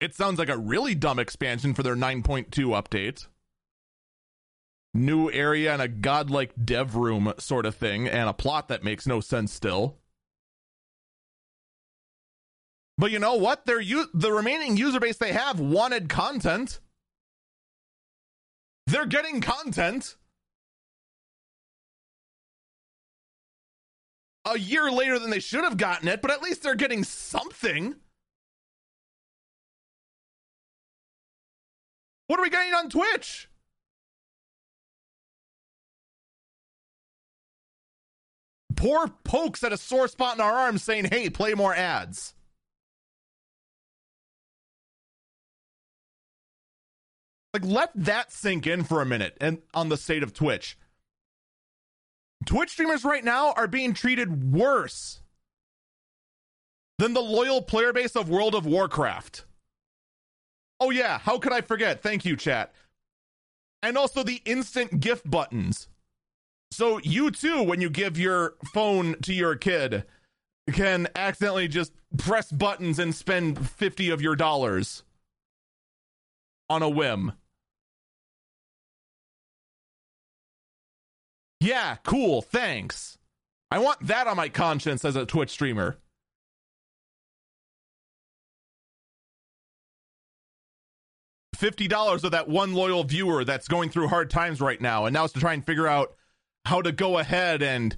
It 0.00 0.14
sounds 0.14 0.38
like 0.38 0.48
a 0.48 0.58
really 0.58 0.94
dumb 0.94 1.18
expansion 1.18 1.74
for 1.74 1.82
their 1.82 1.96
9.2 1.96 2.48
update. 2.50 3.26
New 4.94 5.30
area 5.30 5.72
and 5.72 5.82
a 5.82 5.88
godlike 5.88 6.52
dev 6.64 6.96
room 6.96 7.32
sort 7.38 7.66
of 7.66 7.74
thing, 7.74 8.08
and 8.08 8.28
a 8.28 8.32
plot 8.32 8.68
that 8.68 8.82
makes 8.82 9.06
no 9.06 9.20
sense 9.20 9.52
still. 9.52 9.98
But 12.96 13.10
you 13.12 13.18
know 13.18 13.34
what? 13.34 13.64
Their 13.66 13.80
u- 13.80 14.10
the 14.12 14.32
remaining 14.32 14.76
user 14.76 14.98
base 14.98 15.18
they 15.18 15.32
have 15.32 15.60
wanted 15.60 16.08
content. 16.08 16.80
They're 18.86 19.06
getting 19.06 19.40
content. 19.40 20.16
a 24.50 24.58
year 24.58 24.90
later 24.90 25.18
than 25.18 25.30
they 25.30 25.40
should 25.40 25.64
have 25.64 25.76
gotten 25.76 26.08
it, 26.08 26.22
but 26.22 26.30
at 26.30 26.42
least 26.42 26.62
they're 26.62 26.74
getting 26.74 27.04
something. 27.04 27.96
What 32.26 32.38
are 32.38 32.42
we 32.42 32.50
getting 32.50 32.74
on 32.74 32.88
Twitch? 32.88 33.47
Poor 38.78 39.08
pokes 39.24 39.64
at 39.64 39.72
a 39.72 39.76
sore 39.76 40.06
spot 40.06 40.36
in 40.36 40.40
our 40.40 40.52
arm 40.52 40.78
saying, 40.78 41.06
hey, 41.06 41.28
play 41.28 41.52
more 41.52 41.74
ads. 41.74 42.32
Like, 47.52 47.64
let 47.64 47.90
that 47.96 48.30
sink 48.30 48.68
in 48.68 48.84
for 48.84 49.02
a 49.02 49.06
minute 49.06 49.36
and 49.40 49.58
on 49.74 49.88
the 49.88 49.96
state 49.96 50.22
of 50.22 50.32
Twitch. 50.32 50.78
Twitch 52.46 52.70
streamers 52.70 53.04
right 53.04 53.24
now 53.24 53.52
are 53.56 53.66
being 53.66 53.94
treated 53.94 54.52
worse 54.54 55.22
than 56.98 57.14
the 57.14 57.20
loyal 57.20 57.60
player 57.60 57.92
base 57.92 58.14
of 58.14 58.30
World 58.30 58.54
of 58.54 58.64
Warcraft. 58.64 59.44
Oh, 60.78 60.90
yeah, 60.90 61.18
how 61.18 61.38
could 61.38 61.52
I 61.52 61.62
forget? 61.62 62.00
Thank 62.00 62.24
you, 62.24 62.36
chat. 62.36 62.72
And 63.82 63.98
also 63.98 64.22
the 64.22 64.40
instant 64.44 65.00
gift 65.00 65.28
buttons. 65.28 65.88
So, 66.70 66.98
you 67.02 67.30
too, 67.30 67.62
when 67.62 67.80
you 67.80 67.90
give 67.90 68.18
your 68.18 68.54
phone 68.72 69.16
to 69.22 69.32
your 69.32 69.56
kid, 69.56 70.04
can 70.72 71.08
accidentally 71.14 71.68
just 71.68 71.92
press 72.16 72.50
buttons 72.52 72.98
and 72.98 73.14
spend 73.14 73.68
50 73.68 74.10
of 74.10 74.20
your 74.20 74.36
dollars 74.36 75.02
on 76.68 76.82
a 76.82 76.88
whim. 76.88 77.32
Yeah, 81.60 81.96
cool, 82.04 82.42
thanks. 82.42 83.18
I 83.70 83.78
want 83.78 84.06
that 84.06 84.26
on 84.26 84.36
my 84.36 84.48
conscience 84.48 85.04
as 85.04 85.16
a 85.16 85.26
Twitch 85.26 85.50
streamer. 85.50 85.98
$50 91.56 92.22
of 92.22 92.30
that 92.30 92.48
one 92.48 92.72
loyal 92.72 93.02
viewer 93.02 93.44
that's 93.44 93.66
going 93.66 93.90
through 93.90 94.06
hard 94.06 94.30
times 94.30 94.60
right 94.60 94.80
now 94.80 95.06
and 95.06 95.12
now 95.12 95.24
it's 95.24 95.34
to 95.34 95.40
try 95.40 95.54
and 95.54 95.66
figure 95.66 95.88
out 95.88 96.14
how 96.68 96.82
to 96.82 96.92
go 96.92 97.16
ahead 97.16 97.62
and 97.62 97.96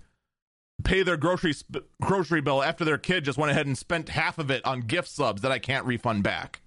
pay 0.85 1.03
their 1.03 1.17
grocery 1.17 1.53
sp- 1.53 1.91
grocery 2.01 2.41
bill 2.41 2.63
after 2.63 2.85
their 2.85 2.99
kid 2.99 3.25
just 3.25 3.37
went 3.37 3.51
ahead 3.51 3.67
and 3.67 3.77
spent 3.77 4.11
half 4.11 4.39
of 4.39 4.49
it 4.49 4.65
on 4.65 4.83
gift 4.83 5.09
subs 5.09 5.43
that 5.43 5.51
I 5.51 5.59
can't 5.59 5.85
refund 5.85 6.23
back. 6.23 6.63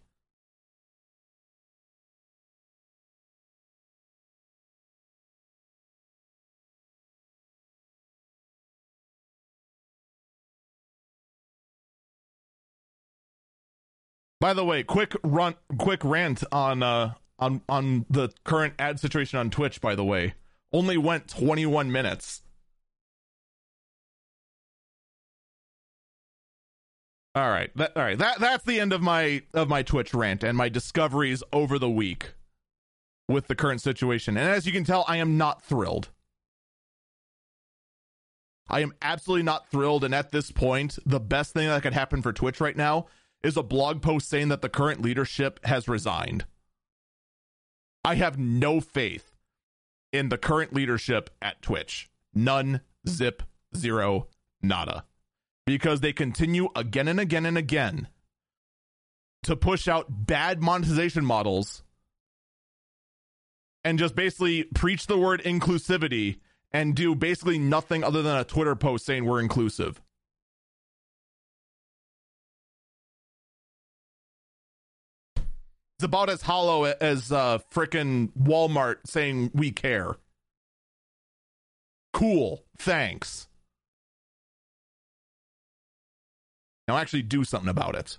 By 14.41 14.53
the 14.53 14.65
way, 14.65 14.83
quick 14.83 15.15
run, 15.23 15.55
quick 15.77 16.03
rant 16.03 16.43
on 16.51 16.83
uh 16.83 17.13
on 17.39 17.61
on 17.69 18.05
the 18.09 18.27
current 18.43 18.73
ad 18.77 18.99
situation 18.99 19.39
on 19.39 19.49
Twitch. 19.49 19.79
By 19.79 19.95
the 19.95 20.03
way, 20.03 20.33
only 20.73 20.97
went 20.97 21.27
21 21.27 21.91
minutes. 21.91 22.41
All 27.35 27.49
right, 27.49 27.71
that, 27.77 27.95
all 27.95 28.03
right. 28.03 28.17
That 28.17 28.39
that's 28.39 28.63
the 28.63 28.79
end 28.79 28.93
of 28.93 29.01
my 29.01 29.41
of 29.55 29.67
my 29.67 29.81
Twitch 29.81 30.13
rant 30.13 30.43
and 30.43 30.55
my 30.55 30.69
discoveries 30.69 31.41
over 31.51 31.79
the 31.79 31.89
week 31.89 32.33
with 33.27 33.47
the 33.47 33.55
current 33.55 33.81
situation. 33.81 34.37
And 34.37 34.47
as 34.47 34.67
you 34.67 34.71
can 34.71 34.83
tell, 34.83 35.03
I 35.07 35.17
am 35.17 35.35
not 35.35 35.63
thrilled. 35.63 36.09
I 38.69 38.81
am 38.81 38.93
absolutely 39.01 39.43
not 39.43 39.67
thrilled. 39.67 40.03
And 40.03 40.13
at 40.13 40.31
this 40.31 40.51
point, 40.51 40.99
the 41.05 41.19
best 41.19 41.53
thing 41.53 41.67
that 41.67 41.81
could 41.81 41.93
happen 41.93 42.21
for 42.21 42.33
Twitch 42.33 42.61
right 42.61 42.77
now 42.77 43.07
is 43.43 43.57
a 43.57 43.63
blog 43.63 44.01
post 44.01 44.29
saying 44.29 44.49
that 44.49 44.61
the 44.61 44.69
current 44.69 45.01
leadership 45.01 45.59
has 45.65 45.87
resigned. 45.87 46.45
I 48.05 48.15
have 48.15 48.37
no 48.37 48.79
faith 48.79 49.32
in 50.13 50.29
the 50.29 50.37
current 50.37 50.73
leadership 50.73 51.29
at 51.41 51.61
Twitch. 51.61 52.09
None, 52.33 52.81
zip, 53.07 53.43
zero, 53.75 54.27
nada. 54.61 55.03
Because 55.65 55.99
they 55.99 56.13
continue 56.13 56.69
again 56.75 57.07
and 57.07 57.19
again 57.19 57.45
and 57.45 57.57
again 57.57 58.07
to 59.43 59.55
push 59.55 59.87
out 59.87 60.05
bad 60.09 60.61
monetization 60.61 61.25
models 61.25 61.83
and 63.83 63.99
just 63.99 64.15
basically 64.15 64.63
preach 64.63 65.07
the 65.07 65.17
word 65.17 65.41
inclusivity 65.43 66.39
and 66.71 66.95
do 66.95 67.15
basically 67.15 67.59
nothing 67.59 68.03
other 68.03 68.21
than 68.21 68.37
a 68.37 68.43
Twitter 68.43 68.75
post 68.75 69.05
saying 69.05 69.25
we're 69.25 69.39
inclusive. 69.39 70.01
About 76.03 76.29
as 76.29 76.41
hollow 76.41 76.83
as 76.83 77.31
uh, 77.31 77.59
frickin' 77.73 78.31
Walmart 78.37 78.97
saying 79.05 79.51
we 79.53 79.71
care. 79.71 80.17
Cool. 82.11 82.65
Thanks. 82.77 83.47
Now 86.87 86.97
actually 86.97 87.21
do 87.21 87.45
something 87.45 87.69
about 87.69 87.95
it. 87.95 88.17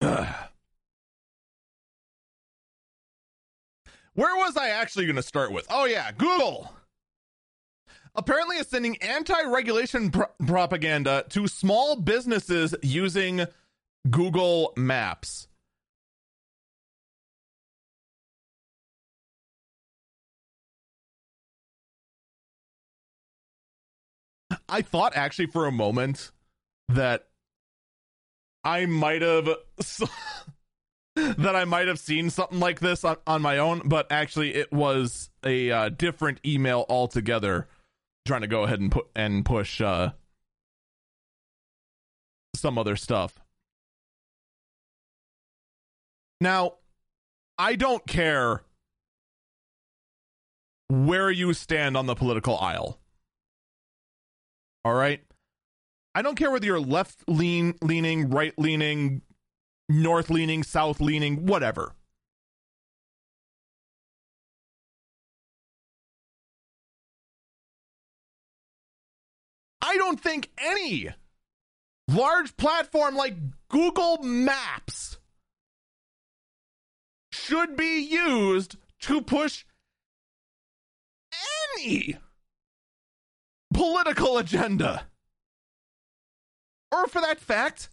Where 4.14 4.36
was 4.36 4.56
I 4.56 4.70
actually 4.70 5.04
going 5.04 5.16
to 5.16 5.22
start 5.22 5.52
with? 5.52 5.66
Oh, 5.68 5.84
yeah, 5.84 6.10
Google 6.12 6.72
apparently 8.16 8.56
is 8.56 8.68
sending 8.68 8.96
anti-regulation 8.98 10.10
pr- 10.10 10.24
propaganda 10.46 11.24
to 11.30 11.46
small 11.46 11.96
businesses 11.96 12.74
using 12.82 13.46
Google 14.10 14.72
Maps. 14.76 15.48
I 24.68 24.82
thought 24.82 25.16
actually 25.16 25.46
for 25.46 25.66
a 25.66 25.72
moment 25.72 26.32
that 26.88 27.28
I 28.64 28.86
might 28.86 29.22
have 29.22 29.48
that 31.14 31.56
I 31.56 31.64
might 31.64 31.88
have 31.88 31.98
seen 31.98 32.30
something 32.30 32.58
like 32.58 32.80
this 32.80 33.04
on, 33.04 33.16
on 33.26 33.42
my 33.42 33.58
own, 33.58 33.82
but 33.84 34.10
actually 34.10 34.54
it 34.54 34.72
was 34.72 35.30
a 35.44 35.70
uh, 35.70 35.88
different 35.88 36.40
email 36.44 36.84
altogether 36.88 37.68
trying 38.26 38.42
to 38.42 38.46
go 38.46 38.64
ahead 38.64 38.80
and 38.80 38.90
put 38.90 39.06
and 39.14 39.44
push 39.44 39.80
uh, 39.80 40.10
some 42.54 42.78
other 42.78 42.96
stuff. 42.96 43.38
Now, 46.40 46.74
I 47.58 47.76
don't 47.76 48.06
care 48.06 48.62
where 50.88 51.30
you 51.30 51.54
stand 51.54 51.96
on 51.96 52.06
the 52.06 52.14
political 52.14 52.58
aisle. 52.58 52.98
All 54.84 54.94
right? 54.94 55.20
I 56.14 56.22
don't 56.22 56.36
care 56.36 56.50
whether 56.50 56.66
you're 56.66 56.80
left 56.80 57.24
lean 57.28 57.74
leaning, 57.82 58.30
right 58.30 58.54
leaning, 58.58 59.22
north 59.88 60.30
leaning, 60.30 60.62
south 60.62 61.00
leaning, 61.00 61.46
whatever. 61.46 61.94
I 69.96 69.98
don't 69.98 70.20
think 70.20 70.50
any 70.58 71.08
large 72.06 72.54
platform 72.58 73.16
like 73.16 73.34
Google 73.70 74.18
Maps 74.22 75.16
should 77.32 77.78
be 77.78 78.00
used 78.00 78.76
to 79.00 79.22
push 79.22 79.64
any 81.78 82.18
political 83.72 84.36
agenda. 84.36 85.06
Or 86.92 87.06
for 87.06 87.22
that 87.22 87.40
fact, 87.40 87.88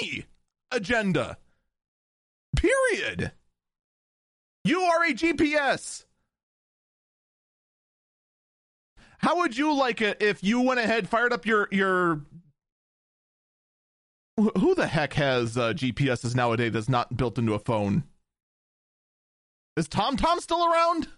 any 0.00 0.24
agenda. 0.70 1.36
Period. 2.54 3.32
You 4.62 4.82
are 4.82 5.02
a 5.02 5.14
GPS. 5.14 6.04
How 9.20 9.36
would 9.38 9.56
you 9.56 9.74
like 9.74 10.00
it 10.00 10.22
if 10.22 10.42
you 10.42 10.62
went 10.62 10.80
ahead, 10.80 11.08
fired 11.08 11.32
up 11.32 11.44
your 11.44 11.68
your 11.70 12.22
who 14.36 14.74
the 14.74 14.86
heck 14.86 15.12
has 15.14 15.58
uh, 15.58 15.74
GPSs 15.74 16.34
nowadays 16.34 16.72
that's 16.72 16.88
not 16.88 17.16
built 17.16 17.38
into 17.38 17.52
a 17.52 17.58
phone? 17.58 18.04
Is 19.76 19.88
TomTom 19.88 20.40
still 20.40 20.64
around? 20.64 21.08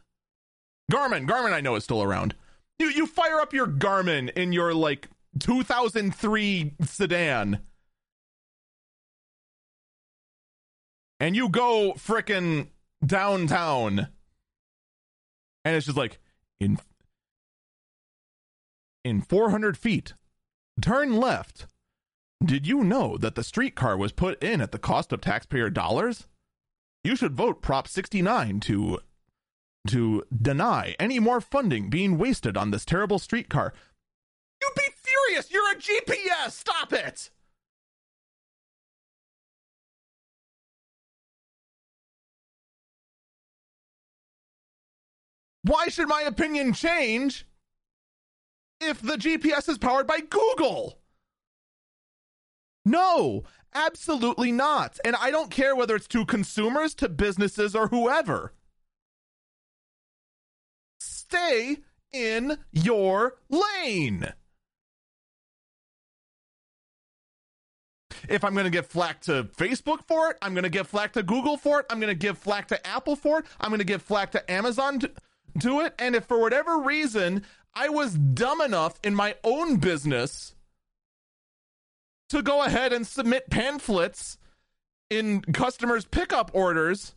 Garmin, 0.90 1.28
Garmin, 1.28 1.52
I 1.52 1.60
know 1.60 1.76
is 1.76 1.84
still 1.84 2.02
around. 2.02 2.34
You 2.80 2.88
you 2.88 3.06
fire 3.06 3.38
up 3.38 3.52
your 3.52 3.68
Garmin 3.68 4.30
in 4.32 4.52
your 4.52 4.74
like 4.74 5.08
2003 5.38 6.72
sedan, 6.82 7.60
and 11.20 11.36
you 11.36 11.48
go 11.48 11.92
frickin' 11.96 12.66
downtown, 13.06 14.08
and 15.64 15.76
it's 15.76 15.86
just 15.86 15.96
like 15.96 16.18
in 16.58 16.78
in 19.04 19.22
400 19.22 19.76
feet. 19.76 20.14
Turn 20.80 21.16
left. 21.16 21.66
Did 22.44 22.66
you 22.66 22.82
know 22.82 23.16
that 23.18 23.34
the 23.34 23.44
streetcar 23.44 23.96
was 23.96 24.12
put 24.12 24.42
in 24.42 24.60
at 24.60 24.72
the 24.72 24.78
cost 24.78 25.12
of 25.12 25.20
taxpayer 25.20 25.70
dollars? 25.70 26.26
You 27.04 27.16
should 27.16 27.36
vote 27.36 27.62
Prop 27.62 27.86
69 27.86 28.60
to 28.60 29.00
to 29.88 30.22
deny 30.40 30.94
any 31.00 31.18
more 31.18 31.40
funding 31.40 31.90
being 31.90 32.16
wasted 32.16 32.56
on 32.56 32.70
this 32.70 32.84
terrible 32.84 33.18
streetcar. 33.18 33.72
You'd 34.60 34.74
be 34.76 34.88
furious. 34.94 35.50
You're 35.50 35.72
a 35.72 35.76
GPS. 35.76 36.52
Stop 36.52 36.92
it. 36.92 37.30
Why 45.64 45.88
should 45.88 46.08
my 46.08 46.22
opinion 46.22 46.72
change 46.72 47.46
if 48.82 49.00
the 49.00 49.16
GPS 49.16 49.68
is 49.68 49.78
powered 49.78 50.06
by 50.06 50.20
Google? 50.20 50.98
No, 52.84 53.44
absolutely 53.74 54.52
not. 54.52 54.98
And 55.04 55.16
I 55.16 55.30
don't 55.30 55.50
care 55.50 55.76
whether 55.76 55.94
it's 55.94 56.08
to 56.08 56.24
consumers, 56.24 56.94
to 56.94 57.08
businesses, 57.08 57.74
or 57.74 57.88
whoever. 57.88 58.52
Stay 61.00 61.78
in 62.12 62.58
your 62.72 63.36
lane. 63.48 64.32
If 68.28 68.44
I'm 68.44 68.52
going 68.52 68.64
to 68.64 68.70
get 68.70 68.86
flack 68.86 69.20
to 69.22 69.44
Facebook 69.56 70.04
for 70.06 70.30
it, 70.30 70.36
I'm 70.42 70.54
going 70.54 70.64
to 70.64 70.70
get 70.70 70.86
flack 70.86 71.12
to 71.14 71.22
Google 71.22 71.56
for 71.56 71.80
it, 71.80 71.86
I'm 71.90 71.98
going 71.98 72.08
to 72.08 72.14
give 72.14 72.38
flack 72.38 72.68
to 72.68 72.86
Apple 72.86 73.16
for 73.16 73.40
it, 73.40 73.46
I'm 73.60 73.70
going 73.70 73.80
to 73.80 73.84
give 73.84 74.02
flack 74.02 74.30
to 74.32 74.50
Amazon 74.50 75.00
to, 75.00 75.10
to 75.60 75.80
it. 75.80 75.94
And 75.98 76.14
if 76.14 76.24
for 76.24 76.38
whatever 76.38 76.78
reason 76.78 77.44
I 77.74 77.88
was 77.88 78.14
dumb 78.14 78.60
enough 78.60 78.98
in 79.02 79.14
my 79.14 79.34
own 79.42 79.76
business 79.76 80.54
to 82.28 82.42
go 82.42 82.62
ahead 82.62 82.92
and 82.92 83.06
submit 83.06 83.50
pamphlets 83.50 84.38
in 85.10 85.42
customers' 85.42 86.04
pickup 86.04 86.50
orders 86.54 87.14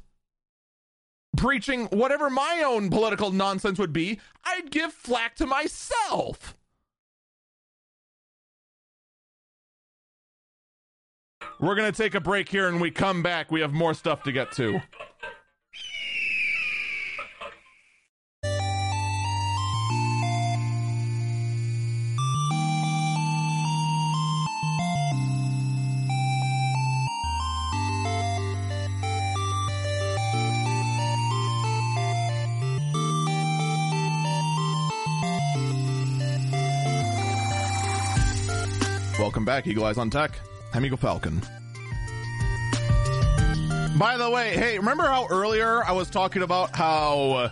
preaching 1.36 1.86
whatever 1.88 2.30
my 2.30 2.64
own 2.66 2.90
political 2.90 3.32
nonsense 3.32 3.80
would 3.80 3.94
be, 3.94 4.20
I'd 4.44 4.72
give 4.72 4.94
flack 4.94 5.36
to 5.36 5.46
myself. 5.46 6.56
We're 11.60 11.76
going 11.76 11.92
to 11.92 11.98
take 11.98 12.16
a 12.16 12.20
break 12.20 12.50
here 12.50 12.68
and 12.68 12.82
we 12.82 12.92
come 12.92 13.24
back. 13.24 13.52
We 13.52 13.62
have 13.62 13.72
more 13.72 13.94
stuff 13.94 14.24
to 14.24 14.32
get 14.32 14.52
to. 14.54 14.82
Back, 39.46 39.68
Eagle 39.68 39.86
Eyes 39.86 40.00
on 40.00 40.10
Tech. 40.10 40.32
I'm 40.74 40.84
Eagle 40.84 40.98
Falcon. 40.98 41.40
By 43.96 44.18
the 44.18 44.30
way, 44.30 44.58
hey, 44.58 44.80
remember 44.80 45.04
how 45.04 45.28
earlier 45.30 45.84
I 45.84 45.92
was 45.92 46.10
talking 46.10 46.42
about 46.42 46.76
how 46.76 47.32
uh, 47.32 47.50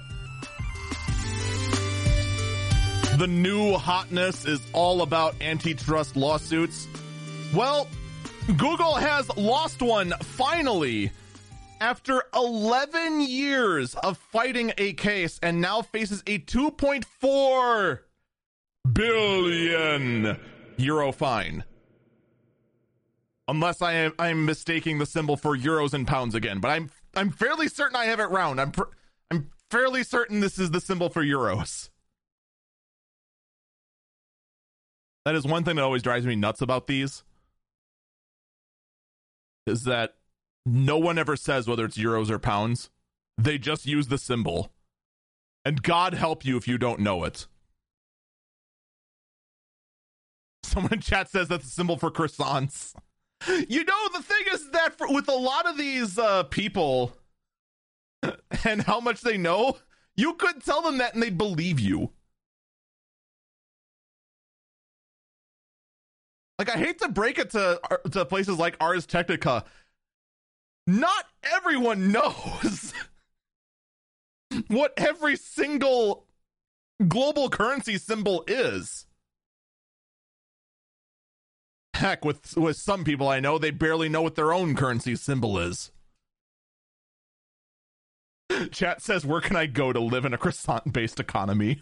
the 3.18 3.28
new 3.28 3.78
hotness 3.78 4.46
is 4.46 4.60
all 4.74 5.04
about 5.04 5.36
antitrust 5.40 6.16
lawsuits? 6.16 6.88
Well, 7.54 7.88
Google 8.48 8.96
has 8.96 9.30
lost 9.38 9.84
one 9.84 10.14
finally 10.22 11.12
after 11.80 12.24
11 12.34 13.22
years 13.22 13.94
of 13.96 14.18
fighting 14.18 14.74
a 14.80 14.94
case 14.94 15.40
and 15.44 15.62
now 15.62 15.84
faces 15.84 16.24
a 16.26 16.40
2.4 16.40 18.00
billion 18.94 20.40
euro 20.78 21.12
fine. 21.12 21.64
Unless 23.54 23.84
I 23.84 23.94
am 23.94 24.14
I'm 24.18 24.46
mistaking 24.46 24.98
the 24.98 25.06
symbol 25.06 25.38
for 25.38 25.56
euros 25.56 25.94
and 25.94 26.08
pounds 26.08 26.34
again, 26.34 26.60
but 26.60 26.70
I'm 26.70 26.90
I'm 27.16 27.30
fairly 27.30 27.68
certain 27.68 27.96
I 27.96 28.06
have 28.06 28.20
it 28.20 28.32
round. 28.32 28.60
I'm 28.60 28.72
pr- 28.72 28.90
I'm 29.30 29.52
fairly 29.70 30.04
certain 30.04 30.40
this 30.40 30.58
is 30.58 30.72
the 30.72 30.82
symbol 30.82 31.08
for 31.08 31.24
euros. 31.24 31.92
That 35.24 35.36
is 35.36 35.46
one 35.46 35.64
thing 35.64 35.76
that 35.76 35.84
always 35.84 36.02
drives 36.02 36.26
me 36.26 36.36
nuts 36.36 36.62
about 36.62 36.88
these. 36.88 37.24
Is 39.68 39.84
that 39.84 40.16
no 40.66 40.98
one 40.98 41.20
ever 41.20 41.36
says 41.36 41.68
whether 41.68 41.86
it's 41.86 41.98
euros 42.00 42.32
or 42.32 42.40
pounds. 42.40 42.90
They 43.38 43.60
just 43.60 43.86
use 43.86 44.08
the 44.08 44.18
symbol. 44.18 44.72
And 45.64 45.84
God 45.84 46.16
help 46.16 46.44
you 46.44 46.58
if 46.58 46.68
you 46.68 46.80
don't 46.80 47.02
know 47.02 47.24
it. 47.24 47.46
Someone 50.64 50.94
in 50.94 51.02
chat 51.02 51.30
says 51.30 51.50
that's 51.50 51.68
a 51.68 51.70
symbol 51.70 51.98
for 51.98 52.10
croissants. 52.10 52.96
You 53.48 53.84
know, 53.84 54.10
the 54.14 54.22
thing 54.22 54.44
is 54.54 54.70
that 54.72 54.98
for, 54.98 55.12
with 55.12 55.28
a 55.28 55.36
lot 55.36 55.68
of 55.68 55.78
these 55.78 56.18
uh, 56.18 56.44
people 56.44 57.14
and 58.66 58.82
how 58.82 59.00
much 59.00 59.22
they 59.22 59.38
know, 59.38 59.78
you 60.16 60.34
could 60.36 60.64
tell 60.64 60.82
them 60.82 61.00
that 61.00 61.14
and 61.14 61.22
they'd 61.22 61.38
believe 61.38 61.80
you. 61.80 62.12
Like, 66.60 66.70
I 66.70 66.78
hate 66.78 67.00
to 67.00 67.10
break 67.10 67.40
it 67.40 67.50
to, 67.52 67.80
to 68.12 68.26
places 68.26 68.58
like 68.58 68.78
Ars 68.80 69.06
Technica. 69.06 69.66
Not 70.88 71.26
everyone 71.44 72.12
knows 72.14 72.94
what 74.68 74.94
every 74.98 75.36
single 75.36 76.28
global 77.08 77.50
currency 77.50 77.98
symbol 77.98 78.44
is. 78.48 79.08
Heck, 81.94 82.26
with 82.26 82.58
with 82.58 82.78
some 82.78 83.04
people 83.04 83.28
I 83.30 83.40
know, 83.40 83.58
they 83.58 83.72
barely 83.72 84.10
know 84.10 84.22
what 84.22 84.36
their 84.36 84.54
own 84.54 84.76
currency 84.76 85.16
symbol 85.16 85.60
is. 85.60 85.92
Chat 88.72 89.02
says, 89.02 89.26
"Where 89.26 89.42
can 89.42 89.56
I 89.56 89.68
go 89.68 89.94
to 89.94 90.00
live 90.00 90.26
in 90.26 90.34
a 90.34 90.38
croissant-based 90.38 91.20
economy?" 91.20 91.82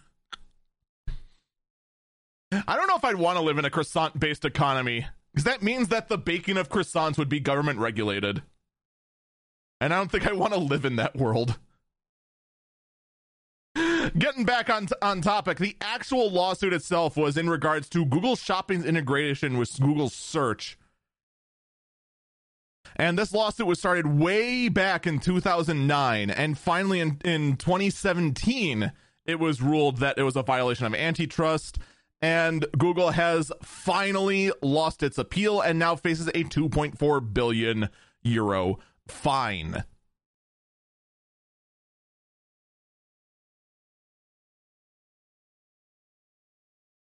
I 2.51 2.75
don't 2.75 2.87
know 2.87 2.97
if 2.97 3.05
I'd 3.05 3.15
want 3.15 3.37
to 3.37 3.43
live 3.43 3.57
in 3.57 3.65
a 3.65 3.69
croissant-based 3.69 4.43
economy 4.43 5.07
because 5.31 5.45
that 5.45 5.63
means 5.63 5.87
that 5.87 6.09
the 6.09 6.17
baking 6.17 6.57
of 6.57 6.69
croissants 6.69 7.17
would 7.17 7.29
be 7.29 7.39
government 7.39 7.79
regulated, 7.79 8.43
and 9.79 9.93
I 9.93 9.97
don't 9.97 10.11
think 10.11 10.27
I 10.27 10.33
want 10.33 10.53
to 10.53 10.59
live 10.59 10.83
in 10.83 10.97
that 10.97 11.15
world. 11.15 11.57
Getting 14.17 14.45
back 14.45 14.69
on 14.69 14.87
on 15.01 15.21
topic, 15.21 15.57
the 15.57 15.77
actual 15.81 16.29
lawsuit 16.29 16.73
itself 16.73 17.17
was 17.17 17.37
in 17.37 17.49
regards 17.49 17.89
to 17.89 18.05
Google 18.05 18.35
Shopping's 18.35 18.85
integration 18.85 19.57
with 19.57 19.79
Google 19.79 20.09
Search. 20.09 20.77
And 22.95 23.17
this 23.17 23.33
lawsuit 23.33 23.67
was 23.67 23.79
started 23.79 24.07
way 24.07 24.69
back 24.69 25.07
in 25.07 25.19
2009 25.19 26.29
and 26.29 26.57
finally 26.57 26.99
in 26.99 27.19
in 27.23 27.57
2017 27.57 28.91
it 29.25 29.39
was 29.39 29.61
ruled 29.61 29.97
that 29.97 30.17
it 30.17 30.23
was 30.23 30.35
a 30.35 30.43
violation 30.43 30.85
of 30.85 30.95
antitrust 30.95 31.77
and 32.21 32.65
Google 32.77 33.11
has 33.11 33.51
finally 33.63 34.51
lost 34.61 35.03
its 35.03 35.17
appeal 35.17 35.61
and 35.61 35.79
now 35.79 35.95
faces 35.95 36.27
a 36.27 36.43
2.4 36.43 37.33
billion 37.33 37.89
euro 38.23 38.79
fine. 39.07 39.83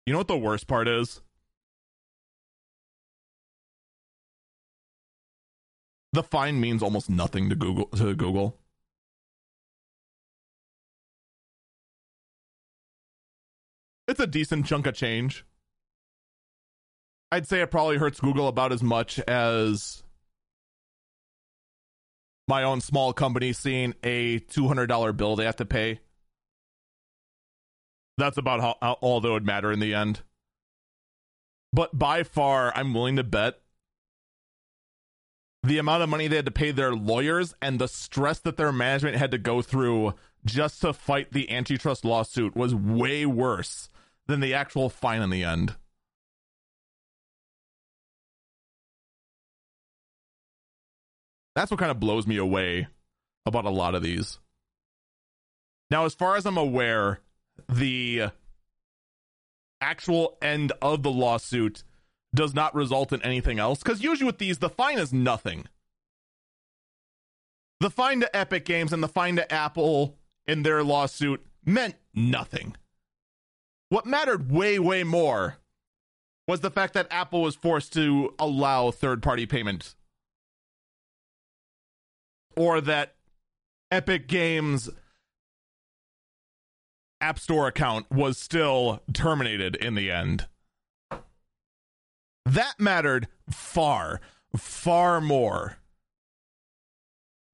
You 0.06 0.12
know 0.12 0.18
what 0.18 0.28
the 0.28 0.36
worst 0.36 0.66
part 0.66 0.88
is? 0.88 1.20
The 6.12 6.22
fine 6.22 6.60
means 6.60 6.82
almost 6.82 7.08
nothing 7.08 7.48
to 7.50 7.54
Google 7.54 7.86
to 7.86 8.14
Google. 8.14 8.58
It's 14.08 14.20
a 14.20 14.26
decent 14.26 14.66
chunk 14.66 14.86
of 14.86 14.94
change. 14.94 15.46
I'd 17.30 17.46
say 17.46 17.62
it 17.62 17.70
probably 17.70 17.96
hurts 17.96 18.20
Google 18.20 18.48
about 18.48 18.72
as 18.72 18.82
much 18.82 19.18
as 19.20 20.02
my 22.46 22.62
own 22.62 22.82
small 22.82 23.14
company 23.14 23.54
seeing 23.54 23.94
a 24.02 24.40
$200 24.40 25.16
bill 25.16 25.36
they 25.36 25.46
have 25.46 25.56
to 25.56 25.64
pay 25.64 26.00
that's 28.18 28.38
about 28.38 28.60
how, 28.60 28.76
how 28.80 28.92
all 29.00 29.20
that 29.20 29.30
would 29.30 29.46
matter 29.46 29.72
in 29.72 29.80
the 29.80 29.94
end. 29.94 30.20
But 31.72 31.98
by 31.98 32.22
far, 32.22 32.72
I'm 32.76 32.92
willing 32.92 33.16
to 33.16 33.24
bet 33.24 33.60
the 35.62 35.78
amount 35.78 36.02
of 36.02 36.08
money 36.08 36.28
they 36.28 36.36
had 36.36 36.44
to 36.44 36.50
pay 36.50 36.70
their 36.70 36.92
lawyers 36.92 37.54
and 37.62 37.78
the 37.78 37.88
stress 37.88 38.40
that 38.40 38.56
their 38.56 38.72
management 38.72 39.16
had 39.16 39.30
to 39.30 39.38
go 39.38 39.62
through 39.62 40.14
just 40.44 40.80
to 40.80 40.92
fight 40.92 41.32
the 41.32 41.50
antitrust 41.50 42.04
lawsuit 42.04 42.56
was 42.56 42.74
way 42.74 43.24
worse 43.24 43.88
than 44.26 44.40
the 44.40 44.54
actual 44.54 44.88
fine 44.88 45.22
in 45.22 45.30
the 45.30 45.44
end. 45.44 45.76
That's 51.54 51.70
what 51.70 51.80
kind 51.80 51.90
of 51.90 52.00
blows 52.00 52.26
me 52.26 52.36
away 52.36 52.88
about 53.46 53.64
a 53.64 53.70
lot 53.70 53.94
of 53.94 54.02
these. 54.02 54.38
Now, 55.90 56.06
as 56.06 56.14
far 56.14 56.36
as 56.36 56.46
I'm 56.46 56.56
aware, 56.56 57.20
the 57.68 58.30
actual 59.80 60.38
end 60.40 60.72
of 60.80 61.02
the 61.02 61.10
lawsuit 61.10 61.82
does 62.34 62.54
not 62.54 62.74
result 62.74 63.12
in 63.12 63.22
anything 63.22 63.58
else. 63.58 63.80
Because 63.82 64.02
usually 64.02 64.26
with 64.26 64.38
these, 64.38 64.58
the 64.58 64.70
fine 64.70 64.98
is 64.98 65.12
nothing. 65.12 65.66
The 67.80 67.90
fine 67.90 68.20
to 68.20 68.36
Epic 68.36 68.64
Games 68.64 68.92
and 68.92 69.02
the 69.02 69.08
fine 69.08 69.36
to 69.36 69.52
Apple 69.52 70.16
in 70.46 70.62
their 70.62 70.84
lawsuit 70.84 71.44
meant 71.64 71.96
nothing. 72.14 72.76
What 73.88 74.06
mattered 74.06 74.50
way, 74.50 74.78
way 74.78 75.04
more 75.04 75.58
was 76.48 76.60
the 76.60 76.70
fact 76.70 76.94
that 76.94 77.08
Apple 77.10 77.42
was 77.42 77.54
forced 77.54 77.92
to 77.94 78.34
allow 78.38 78.90
third 78.90 79.22
party 79.22 79.46
payments. 79.46 79.96
Or 82.56 82.80
that 82.80 83.16
Epic 83.90 84.28
Games 84.28 84.88
App 87.22 87.38
Store 87.38 87.68
account 87.68 88.10
was 88.10 88.36
still 88.36 89.00
terminated 89.14 89.76
in 89.76 89.94
the 89.94 90.10
end. 90.10 90.48
That 92.44 92.74
mattered 92.80 93.28
far, 93.48 94.20
far 94.56 95.20
more 95.20 95.78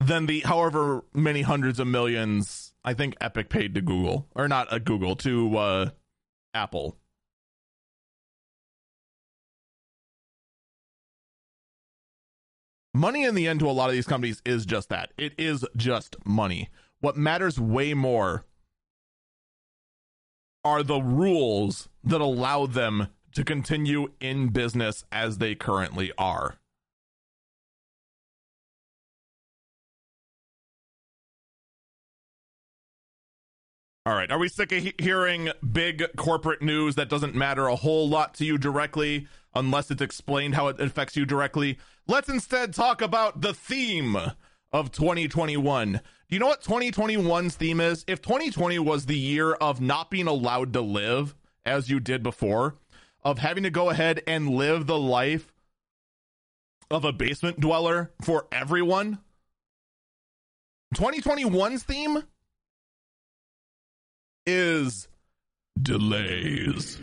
than 0.01 0.25
the 0.25 0.41
however 0.41 1.05
many 1.13 1.43
hundreds 1.43 1.79
of 1.79 1.87
millions 1.87 2.73
I 2.83 2.95
think 2.95 3.15
Epic 3.21 3.51
paid 3.51 3.75
to 3.75 3.83
Google, 3.83 4.27
or 4.35 4.49
not 4.49 4.69
a 4.69 4.77
uh, 4.77 4.79
Google, 4.79 5.15
to 5.17 5.59
uh, 5.59 5.91
Apple. 6.55 6.97
Money 12.95 13.25
in 13.25 13.35
the 13.35 13.47
end 13.47 13.61
to 13.61 13.69
a 13.69 13.73
lot 13.73 13.91
of 13.91 13.93
these 13.93 14.07
companies 14.07 14.41
is 14.47 14.65
just 14.65 14.89
that. 14.89 15.13
It 15.19 15.35
is 15.37 15.67
just 15.77 16.17
money. 16.25 16.71
What 17.01 17.17
matters 17.19 17.61
way 17.61 17.93
more 17.93 18.47
are 20.65 20.83
the 20.83 21.01
rules 21.01 21.89
that 22.05 22.21
allow 22.21 22.67
them 22.67 23.09
to 23.33 23.45
continue 23.45 24.09
in 24.21 24.49
business 24.49 25.05
as 25.13 25.39
they 25.39 25.55
currently 25.55 26.13
are. 26.19 26.59
All 34.09 34.15
right. 34.15 34.31
Are 34.31 34.39
we 34.39 34.49
sick 34.49 34.73
of 34.73 34.83
he- 34.83 34.95
hearing 34.99 35.51
big 35.71 36.03
corporate 36.17 36.63
news 36.63 36.95
that 36.95 37.11
doesn't 37.11 37.35
matter 37.35 37.67
a 37.67 37.77
whole 37.77 38.09
lot 38.09 38.33
to 38.37 38.45
you 38.47 38.57
directly 38.57 39.29
unless 39.55 39.91
it's 39.91 40.01
explained 40.01 40.55
how 40.55 40.69
it 40.69 40.81
affects 40.81 41.15
you 41.15 41.27
directly? 41.27 41.79
Let's 42.07 42.31
instead 42.31 42.73
talk 42.73 43.03
about 43.03 43.43
the 43.43 43.53
theme 43.53 44.17
of 44.73 44.93
2021. 44.93 46.01
Do 46.29 46.37
you 46.37 46.41
know 46.41 46.49
what 46.49 46.63
2021's 46.63 47.57
theme 47.57 47.81
is? 47.81 48.05
If 48.07 48.21
2020 48.21 48.79
was 48.81 49.07
the 49.07 49.17
year 49.17 49.55
of 49.55 49.81
not 49.81 50.11
being 50.11 50.27
allowed 50.27 50.75
to 50.75 50.83
live 50.83 51.35
as 51.65 51.89
you 51.89 52.01
did 52.01 52.23
before, 52.23 52.77
of 53.25 53.39
having 53.39 53.63
to 53.63 53.71
go 53.71 53.89
ahead 53.89 54.23
and 54.27 54.51
live 54.51 54.87
the 54.87 54.99
life 54.99 55.55
of 56.91 57.07
a 57.07 57.13
basement 57.13 57.61
dweller 57.61 58.11
for 58.21 58.47
everyone, 58.53 59.19
2021's 60.95 61.83
theme 61.83 62.23
is 64.47 65.09
delays. 65.81 67.01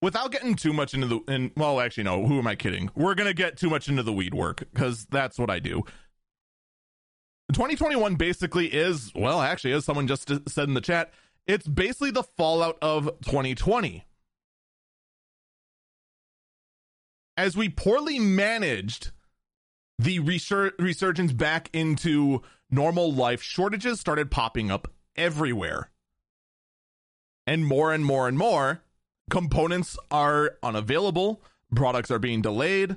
Without 0.00 0.32
getting 0.32 0.54
too 0.54 0.72
much 0.72 0.94
into 0.94 1.06
the 1.06 1.20
and 1.28 1.50
well 1.56 1.80
actually 1.80 2.04
no 2.04 2.26
who 2.26 2.38
am 2.38 2.46
i 2.46 2.54
kidding? 2.54 2.90
We're 2.94 3.14
gonna 3.14 3.34
get 3.34 3.56
too 3.56 3.70
much 3.70 3.88
into 3.88 4.02
the 4.02 4.12
weed 4.12 4.34
work 4.34 4.64
because 4.72 5.06
that's 5.06 5.38
what 5.38 5.50
i 5.50 5.58
do. 5.58 5.82
2021 7.52 8.14
basically 8.14 8.68
is 8.68 9.12
well 9.14 9.40
actually 9.40 9.72
as 9.72 9.84
someone 9.84 10.06
just 10.06 10.30
said 10.48 10.68
in 10.68 10.74
the 10.74 10.80
chat 10.80 11.12
it's 11.46 11.66
basically 11.66 12.12
the 12.12 12.22
fallout 12.22 12.78
of 12.80 13.06
2020 13.22 14.04
as 17.36 17.56
we 17.56 17.68
poorly 17.68 18.18
managed 18.18 19.12
the 19.98 20.20
resur- 20.20 20.72
resurgence 20.78 21.32
back 21.32 21.70
into 21.72 22.42
normal 22.70 23.12
life 23.12 23.42
shortages 23.42 23.98
started 23.98 24.30
popping 24.30 24.70
up 24.70 24.88
everywhere. 25.16 25.90
And 27.46 27.66
more 27.66 27.92
and 27.92 28.04
more 28.04 28.28
and 28.28 28.38
more 28.38 28.82
components 29.30 29.96
are 30.10 30.56
unavailable, 30.62 31.42
products 31.74 32.10
are 32.10 32.18
being 32.18 32.42
delayed. 32.42 32.96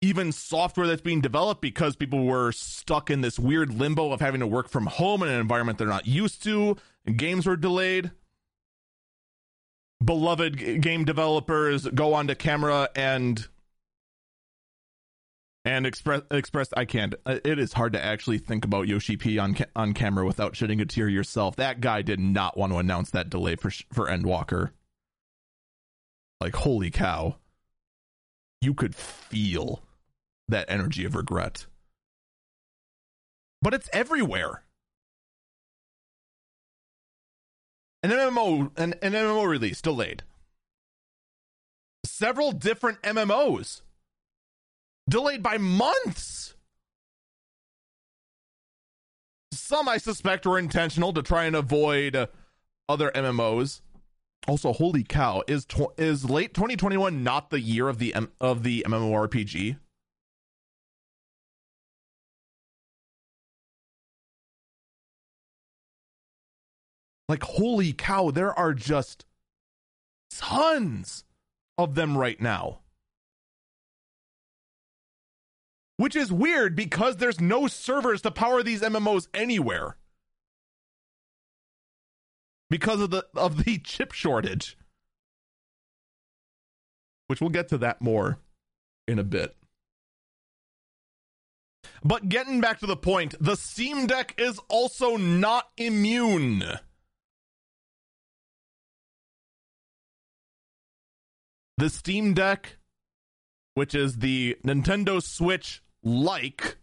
Even 0.00 0.30
software 0.30 0.86
that's 0.86 1.02
being 1.02 1.20
developed 1.20 1.60
because 1.60 1.96
people 1.96 2.24
were 2.24 2.52
stuck 2.52 3.10
in 3.10 3.20
this 3.20 3.36
weird 3.38 3.74
limbo 3.74 4.12
of 4.12 4.20
having 4.20 4.40
to 4.40 4.46
work 4.46 4.68
from 4.68 4.86
home 4.86 5.22
in 5.22 5.28
an 5.28 5.40
environment 5.40 5.76
they're 5.76 5.88
not 5.88 6.06
used 6.06 6.42
to, 6.44 6.76
games 7.16 7.46
were 7.46 7.56
delayed 7.56 8.12
beloved 10.04 10.80
game 10.80 11.04
developers 11.04 11.86
go 11.88 12.14
onto 12.14 12.34
camera 12.34 12.88
and 12.94 13.48
and 15.64 15.86
express 15.86 16.22
express 16.30 16.68
I 16.76 16.84
can't 16.84 17.14
uh, 17.26 17.38
it 17.44 17.58
is 17.58 17.72
hard 17.72 17.92
to 17.94 18.04
actually 18.04 18.38
think 18.38 18.64
about 18.64 18.86
Yoshi 18.88 19.16
P 19.16 19.38
on 19.38 19.54
ca- 19.54 19.66
on 19.74 19.92
camera 19.92 20.24
without 20.24 20.56
shedding 20.56 20.80
a 20.80 20.86
tear 20.86 21.08
yourself. 21.08 21.56
That 21.56 21.80
guy 21.80 22.02
did 22.02 22.20
not 22.20 22.56
want 22.56 22.72
to 22.72 22.78
announce 22.78 23.10
that 23.10 23.28
delay 23.28 23.56
for 23.56 23.70
for 23.92 24.06
Endwalker. 24.06 24.70
Like 26.40 26.54
holy 26.56 26.90
cow. 26.90 27.36
You 28.60 28.74
could 28.74 28.94
feel 28.94 29.82
that 30.48 30.66
energy 30.68 31.04
of 31.04 31.14
regret. 31.14 31.66
But 33.60 33.74
it's 33.74 33.88
everywhere. 33.92 34.62
An 38.02 38.10
MMO 38.10 38.70
an, 38.76 38.94
an 39.02 39.12
MMO 39.12 39.46
release 39.46 39.82
delayed. 39.82 40.22
Several 42.04 42.52
different 42.52 43.02
MMOs 43.02 43.82
delayed 45.08 45.42
by 45.42 45.58
months. 45.58 46.54
Some 49.52 49.88
I 49.88 49.98
suspect 49.98 50.46
were 50.46 50.58
intentional 50.58 51.12
to 51.12 51.22
try 51.22 51.44
and 51.44 51.56
avoid 51.56 52.28
other 52.88 53.10
MMOs. 53.10 53.80
Also, 54.48 54.72
holy 54.72 55.04
cow, 55.04 55.42
is 55.46 55.66
tw- 55.66 55.92
is 55.98 56.24
late 56.28 56.54
2021 56.54 57.22
not 57.22 57.50
the 57.50 57.60
year 57.60 57.86
of 57.86 57.98
the 57.98 58.14
M- 58.14 58.32
of 58.40 58.62
the 58.62 58.82
MMORPG? 58.88 59.76
Like, 67.28 67.42
holy 67.42 67.92
cow, 67.92 68.30
there 68.30 68.58
are 68.58 68.72
just 68.72 69.26
tons 70.30 71.24
of 71.76 71.94
them 71.94 72.16
right 72.16 72.40
now. 72.40 72.78
Which 75.98 76.16
is 76.16 76.32
weird 76.32 76.74
because 76.74 77.18
there's 77.18 77.38
no 77.38 77.66
servers 77.66 78.22
to 78.22 78.30
power 78.30 78.62
these 78.62 78.80
MMOs 78.80 79.28
anywhere. 79.34 79.97
Because 82.70 83.00
of 83.00 83.10
the 83.10 83.26
of 83.34 83.64
the 83.64 83.78
chip 83.84 84.12
shortage. 84.12 84.76
Which 87.26 87.40
we'll 87.40 87.50
get 87.50 87.68
to 87.68 87.78
that 87.78 88.00
more 88.00 88.38
in 89.06 89.18
a 89.18 89.24
bit. 89.24 89.54
But 92.02 92.28
getting 92.28 92.60
back 92.60 92.78
to 92.80 92.86
the 92.86 92.96
point, 92.96 93.34
the 93.40 93.56
Steam 93.56 94.06
Deck 94.06 94.34
is 94.38 94.58
also 94.68 95.16
not 95.16 95.68
immune. 95.76 96.64
the 101.78 101.88
Steam 101.88 102.34
Deck, 102.34 102.76
which 103.74 103.94
is 103.94 104.16
the 104.16 104.56
Nintendo 104.66 105.22
Switch 105.22 105.80
like 106.02 106.76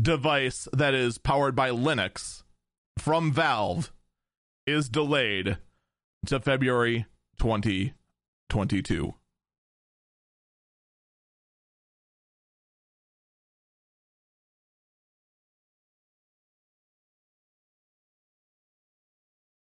device 0.00 0.66
that 0.72 0.92
is 0.92 1.18
powered 1.18 1.54
by 1.54 1.70
Linux 1.70 2.42
from 2.98 3.32
Valve, 3.32 3.92
is 4.66 4.88
delayed 4.88 5.58
to 6.26 6.40
February 6.40 7.06
2022. 7.38 9.14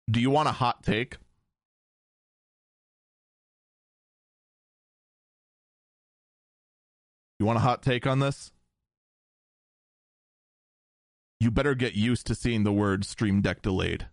Do 0.10 0.22
you 0.22 0.30
want 0.30 0.48
a 0.48 0.54
hot 0.54 0.84
take? 0.84 1.18
You 7.39 7.45
want 7.45 7.58
a 7.58 7.62
hot 7.62 7.84
take 7.84 8.08
on 8.08 8.20
this? 8.20 8.52
You 11.39 11.52
better 11.52 11.76
get 11.76 11.93
used 11.93 12.26
to 12.28 12.36
seeing 12.36 12.64
the 12.64 12.74
word 12.74 13.06
Stream 13.06 13.41
Deck 13.41 13.62
delayed. 13.62 14.08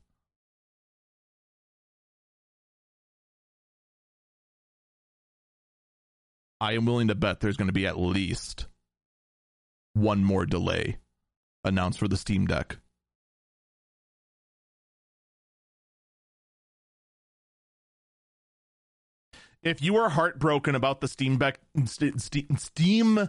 I 6.65 6.73
am 6.73 6.87
willing 6.87 7.09
to 7.09 7.15
bet 7.15 7.41
there's 7.41 7.59
going 7.59 7.69
to 7.69 7.75
be 7.75 7.87
at 7.87 8.01
least 8.01 8.69
one 9.93 10.25
more 10.25 10.47
delay 10.47 10.97
announced 11.63 11.99
for 11.99 12.09
the 12.09 12.17
Steam 12.17 12.47
Deck. 12.47 12.79
if 19.63 19.83
you 19.83 19.97
are 19.97 20.09
heartbroken 20.09 20.75
about 20.75 21.03
the 21.03 21.09
Steam 21.09 21.37
Deck, 21.37 21.61
Steam 21.87 23.29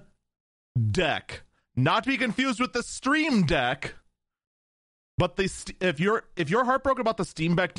Deck, 0.92 1.44
not 1.76 2.06
to 2.06 2.12
be 2.12 2.18
confused 2.18 2.62
with 2.62 2.72
the 2.72 2.84
Stream 2.84 3.44
Deck, 3.44 3.96
but 5.18 5.36
the 5.36 5.52
if 5.82 6.00
you're 6.00 6.24
if 6.38 6.50
you're 6.50 6.64
heartbroken 6.64 7.02
about 7.02 7.18
the 7.18 7.26
Steam 7.26 7.56
Deck 7.56 7.78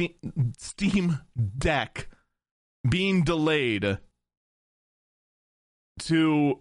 Steam 0.58 1.20
Deck 1.56 2.08
being 2.86 3.24
delayed 3.24 3.98
to 6.00 6.60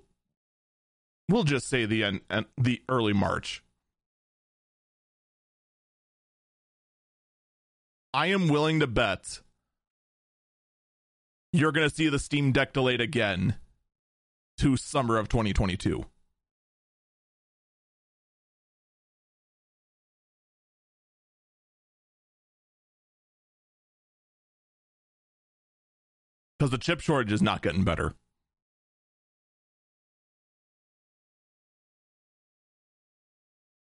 we'll 1.30 1.44
just 1.44 1.68
say 1.68 1.86
the 1.86 2.04
end, 2.04 2.22
the 2.58 2.82
early 2.90 3.14
March. 3.14 3.64
I 8.14 8.28
am 8.28 8.48
willing 8.48 8.80
to 8.80 8.88
bet 8.88 9.42
you're 11.52 11.72
going 11.72 11.88
to 11.88 11.94
see 11.94 12.10
the 12.10 12.20
Steam 12.20 12.52
Deck 12.52 12.74
delayed 12.74 13.02
again 13.02 13.56
to 14.58 14.78
summer 14.78 15.18
of 15.18 15.30
2022. 15.30 16.06
Because 26.58 26.72
the 26.72 26.78
chip 26.78 27.02
shortage 27.02 27.32
is 27.32 27.42
not 27.42 27.62
getting 27.62 27.84
better. 27.84 28.16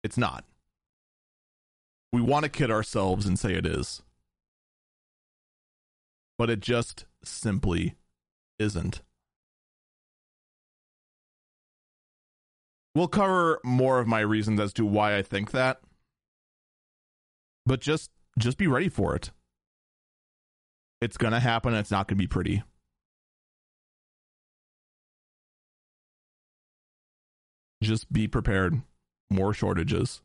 It's 0.07 0.17
not. 0.17 0.45
We 2.13 2.21
want 2.21 2.43
to 2.43 2.49
kid 2.49 2.71
ourselves 2.71 3.25
and 3.25 3.37
say 3.37 3.55
it 3.55 3.65
is. 3.65 4.03
But 6.37 6.49
it 6.49 6.61
just 6.61 7.03
simply 7.25 7.95
isn't. 8.57 9.01
We'll 12.95 13.09
cover 13.09 13.59
more 13.65 13.99
of 13.99 14.07
my 14.07 14.21
reasons 14.21 14.61
as 14.61 14.71
to 14.75 14.85
why 14.85 15.17
I 15.17 15.23
think 15.23 15.51
that. 15.51 15.81
But 17.65 17.81
just 17.81 18.09
just 18.39 18.57
be 18.57 18.67
ready 18.67 18.87
for 18.87 19.13
it. 19.13 19.31
It's 21.01 21.17
going 21.17 21.33
to 21.33 21.41
happen 21.41 21.73
and 21.73 21.81
it's 21.81 21.91
not 21.91 22.07
going 22.07 22.17
to 22.17 22.23
be 22.23 22.27
pretty. 22.27 22.63
Just 27.83 28.09
be 28.13 28.29
prepared. 28.29 28.83
More 29.29 29.53
shortages. 29.53 30.21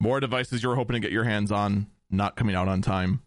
More 0.00 0.20
devices 0.20 0.62
you're 0.62 0.76
hoping 0.76 0.94
to 0.94 1.00
get 1.00 1.12
your 1.12 1.24
hands 1.24 1.50
on 1.50 1.88
not 2.10 2.36
coming 2.36 2.54
out 2.54 2.68
on 2.68 2.82
time. 2.82 3.22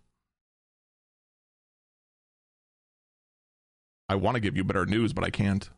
I 4.08 4.16
want 4.16 4.36
to 4.36 4.42
give 4.42 4.58
you 4.58 4.64
better 4.64 4.86
news, 4.86 5.14
but 5.14 5.24
I 5.24 5.30
can't. 5.30 5.70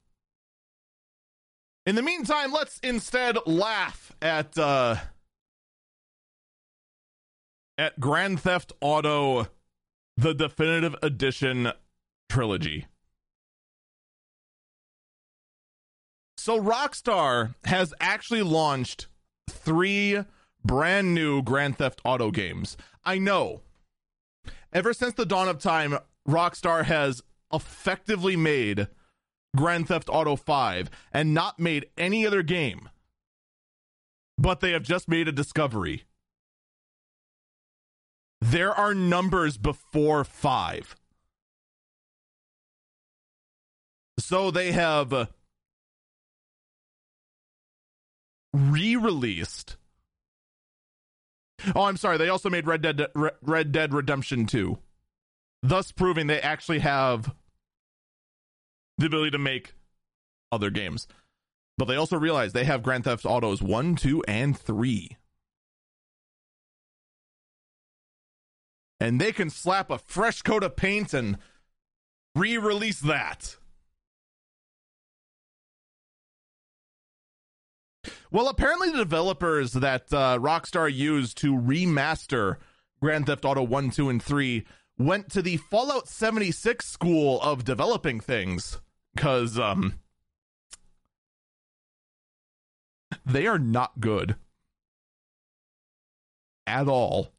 In 1.85 1.95
the 1.95 2.01
meantime, 2.01 2.51
let's 2.51 2.79
instead 2.79 3.37
laugh 3.45 4.15
at 4.21 4.57
uh 4.57 4.95
at 7.77 7.99
Grand 7.99 8.39
Theft 8.39 8.71
Auto 8.81 9.47
the 10.15 10.33
definitive 10.33 10.95
edition 11.01 11.71
trilogy. 12.29 12.87
So 16.43 16.61
Rockstar 16.61 17.55
has 17.63 17.93
actually 18.01 18.41
launched 18.41 19.07
3 19.49 20.25
brand 20.65 21.15
new 21.15 21.41
Grand 21.41 21.77
Theft 21.77 22.01
Auto 22.03 22.31
games. 22.31 22.75
I 23.05 23.17
know. 23.17 23.61
Ever 24.73 24.91
since 24.91 25.13
the 25.13 25.25
dawn 25.25 25.47
of 25.47 25.59
time, 25.59 25.97
Rockstar 26.27 26.83
has 26.83 27.23
effectively 27.53 28.35
made 28.35 28.89
Grand 29.55 29.87
Theft 29.87 30.09
Auto 30.09 30.35
5 30.35 30.89
and 31.13 31.33
not 31.33 31.59
made 31.59 31.85
any 31.97 32.27
other 32.27 32.43
game. 32.43 32.89
But 34.37 34.59
they 34.59 34.71
have 34.71 34.83
just 34.83 35.07
made 35.07 35.29
a 35.29 35.31
discovery. 35.31 36.03
there 38.41 38.73
are 38.73 38.93
numbers 38.93 39.57
before 39.57 40.25
five. 40.25 40.97
So 44.19 44.51
they 44.51 44.73
have 44.73 45.29
re 48.53 48.95
released. 48.95 49.77
Oh, 51.75 51.83
I'm 51.83 51.97
sorry. 51.97 52.17
They 52.17 52.29
also 52.29 52.49
made 52.49 52.67
Red 52.67 52.81
Dead 52.81 53.01
Red 53.41 53.71
Dead 53.71 53.93
Redemption 53.93 54.45
2, 54.45 54.77
thus 55.61 55.91
proving 55.91 56.27
they 56.27 56.41
actually 56.41 56.79
have 56.79 57.33
the 58.97 59.05
ability 59.07 59.31
to 59.31 59.39
make 59.39 59.73
other 60.51 60.69
games. 60.69 61.07
But 61.77 61.85
they 61.85 61.95
also 61.95 62.17
realize 62.17 62.53
they 62.53 62.65
have 62.65 62.83
Grand 62.83 63.05
Theft 63.05 63.25
Autos 63.25 63.61
1, 63.61 63.95
2, 63.95 64.23
and 64.27 64.57
3. 64.57 65.17
And 68.99 69.19
they 69.19 69.31
can 69.31 69.49
slap 69.49 69.89
a 69.89 69.97
fresh 69.97 70.43
coat 70.43 70.63
of 70.63 70.75
paint 70.75 71.13
and 71.13 71.37
re 72.35 72.57
release 72.57 72.99
that. 72.99 73.57
Well, 78.33 78.47
apparently, 78.47 78.89
the 78.89 78.97
developers 78.97 79.73
that 79.73 80.11
uh, 80.11 80.39
Rockstar 80.39 80.91
used 80.91 81.37
to 81.37 81.53
remaster 81.53 82.57
Grand 82.99 83.27
Theft 83.27 83.45
Auto 83.45 83.61
1, 83.61 83.91
2, 83.91 84.09
and 84.09 84.23
3 84.23 84.65
went 84.97 85.29
to 85.33 85.43
the 85.43 85.57
Fallout 85.57 86.07
76 86.07 86.83
school 86.83 87.39
of 87.41 87.63
developing 87.63 88.19
things 88.19 88.81
because 89.13 89.59
um, 89.59 89.99
they 93.23 93.45
are 93.45 93.59
not 93.59 93.99
good 93.99 94.35
at 96.65 96.87
all. 96.87 97.33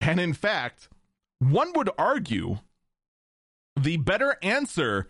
And 0.00 0.20
in 0.20 0.32
fact, 0.32 0.88
one 1.40 1.72
would 1.74 1.90
argue 1.98 2.58
the 3.76 3.96
better 3.96 4.36
answer 4.44 5.08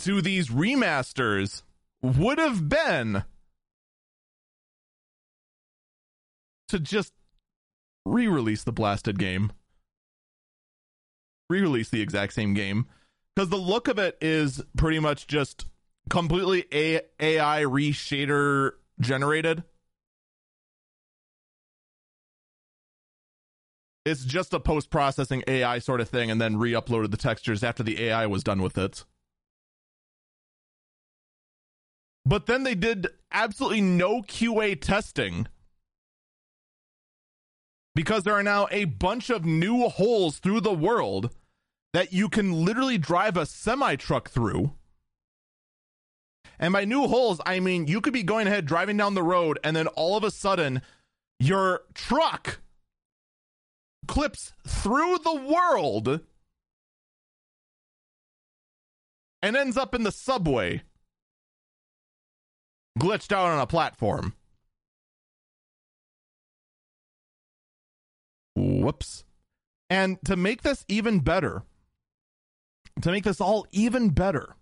to 0.00 0.20
these 0.20 0.50
remasters 0.50 1.62
would 2.04 2.38
have 2.38 2.68
been 2.68 3.24
to 6.68 6.78
just 6.78 7.14
re 8.04 8.28
release 8.28 8.62
the 8.62 8.72
blasted 8.72 9.18
game. 9.18 9.52
Re 11.48 11.62
release 11.62 11.88
the 11.88 12.02
exact 12.02 12.34
same 12.34 12.52
game. 12.52 12.86
Because 13.34 13.48
the 13.48 13.56
look 13.56 13.88
of 13.88 13.98
it 13.98 14.18
is 14.20 14.62
pretty 14.76 14.98
much 14.98 15.26
just 15.26 15.66
completely 16.10 16.66
A- 16.72 17.00
AI 17.18 17.62
reshader 17.62 18.72
generated. 19.00 19.64
It's 24.04 24.24
just 24.26 24.52
a 24.52 24.60
post 24.60 24.90
processing 24.90 25.42
AI 25.48 25.78
sort 25.78 26.02
of 26.02 26.10
thing 26.10 26.30
and 26.30 26.38
then 26.38 26.58
re 26.58 26.72
uploaded 26.72 27.10
the 27.10 27.16
textures 27.16 27.64
after 27.64 27.82
the 27.82 28.02
AI 28.04 28.26
was 28.26 28.44
done 28.44 28.60
with 28.60 28.76
it. 28.76 29.04
But 32.26 32.46
then 32.46 32.62
they 32.62 32.74
did 32.74 33.08
absolutely 33.30 33.82
no 33.82 34.22
QA 34.22 34.80
testing 34.80 35.46
because 37.94 38.24
there 38.24 38.34
are 38.34 38.42
now 38.42 38.66
a 38.70 38.84
bunch 38.84 39.30
of 39.30 39.44
new 39.44 39.88
holes 39.88 40.38
through 40.38 40.60
the 40.60 40.72
world 40.72 41.34
that 41.92 42.12
you 42.12 42.28
can 42.28 42.64
literally 42.64 42.98
drive 42.98 43.36
a 43.36 43.46
semi 43.46 43.96
truck 43.96 44.30
through. 44.30 44.72
And 46.58 46.72
by 46.72 46.84
new 46.84 47.06
holes, 47.06 47.40
I 47.44 47.60
mean 47.60 47.86
you 47.86 48.00
could 48.00 48.12
be 48.12 48.22
going 48.22 48.46
ahead 48.46 48.66
driving 48.66 48.96
down 48.96 49.14
the 49.14 49.22
road, 49.22 49.58
and 49.62 49.76
then 49.76 49.86
all 49.88 50.16
of 50.16 50.24
a 50.24 50.30
sudden, 50.30 50.82
your 51.38 51.82
truck 51.94 52.60
clips 54.06 54.52
through 54.66 55.18
the 55.18 55.34
world 55.34 56.20
and 59.42 59.56
ends 59.56 59.76
up 59.76 59.94
in 59.94 60.04
the 60.04 60.12
subway 60.12 60.82
glitched 62.98 63.32
out 63.32 63.50
on 63.50 63.60
a 63.60 63.66
platform. 63.66 64.34
Whoops. 68.56 69.24
And 69.90 70.18
to 70.24 70.36
make 70.36 70.62
this 70.62 70.84
even 70.88 71.20
better, 71.20 71.62
to 73.02 73.10
make 73.10 73.24
this 73.24 73.40
all 73.40 73.66
even 73.70 74.10
better, 74.10 74.56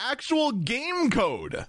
actual 0.00 0.52
game 0.52 1.10
code 1.10 1.66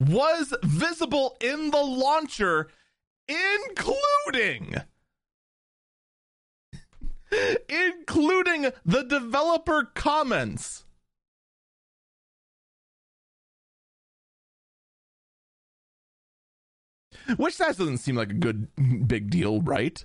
was 0.00 0.54
visible 0.62 1.36
in 1.40 1.70
the 1.70 1.82
launcher, 1.82 2.68
including 3.28 4.76
including 7.68 8.72
the 8.84 9.02
developer 9.02 9.84
comments 9.94 10.84
Which 17.36 17.58
that 17.58 17.76
doesn't 17.76 17.98
seem 17.98 18.16
like 18.16 18.30
a 18.30 18.34
good 18.34 18.68
big 19.06 19.30
deal, 19.30 19.60
right? 19.60 20.04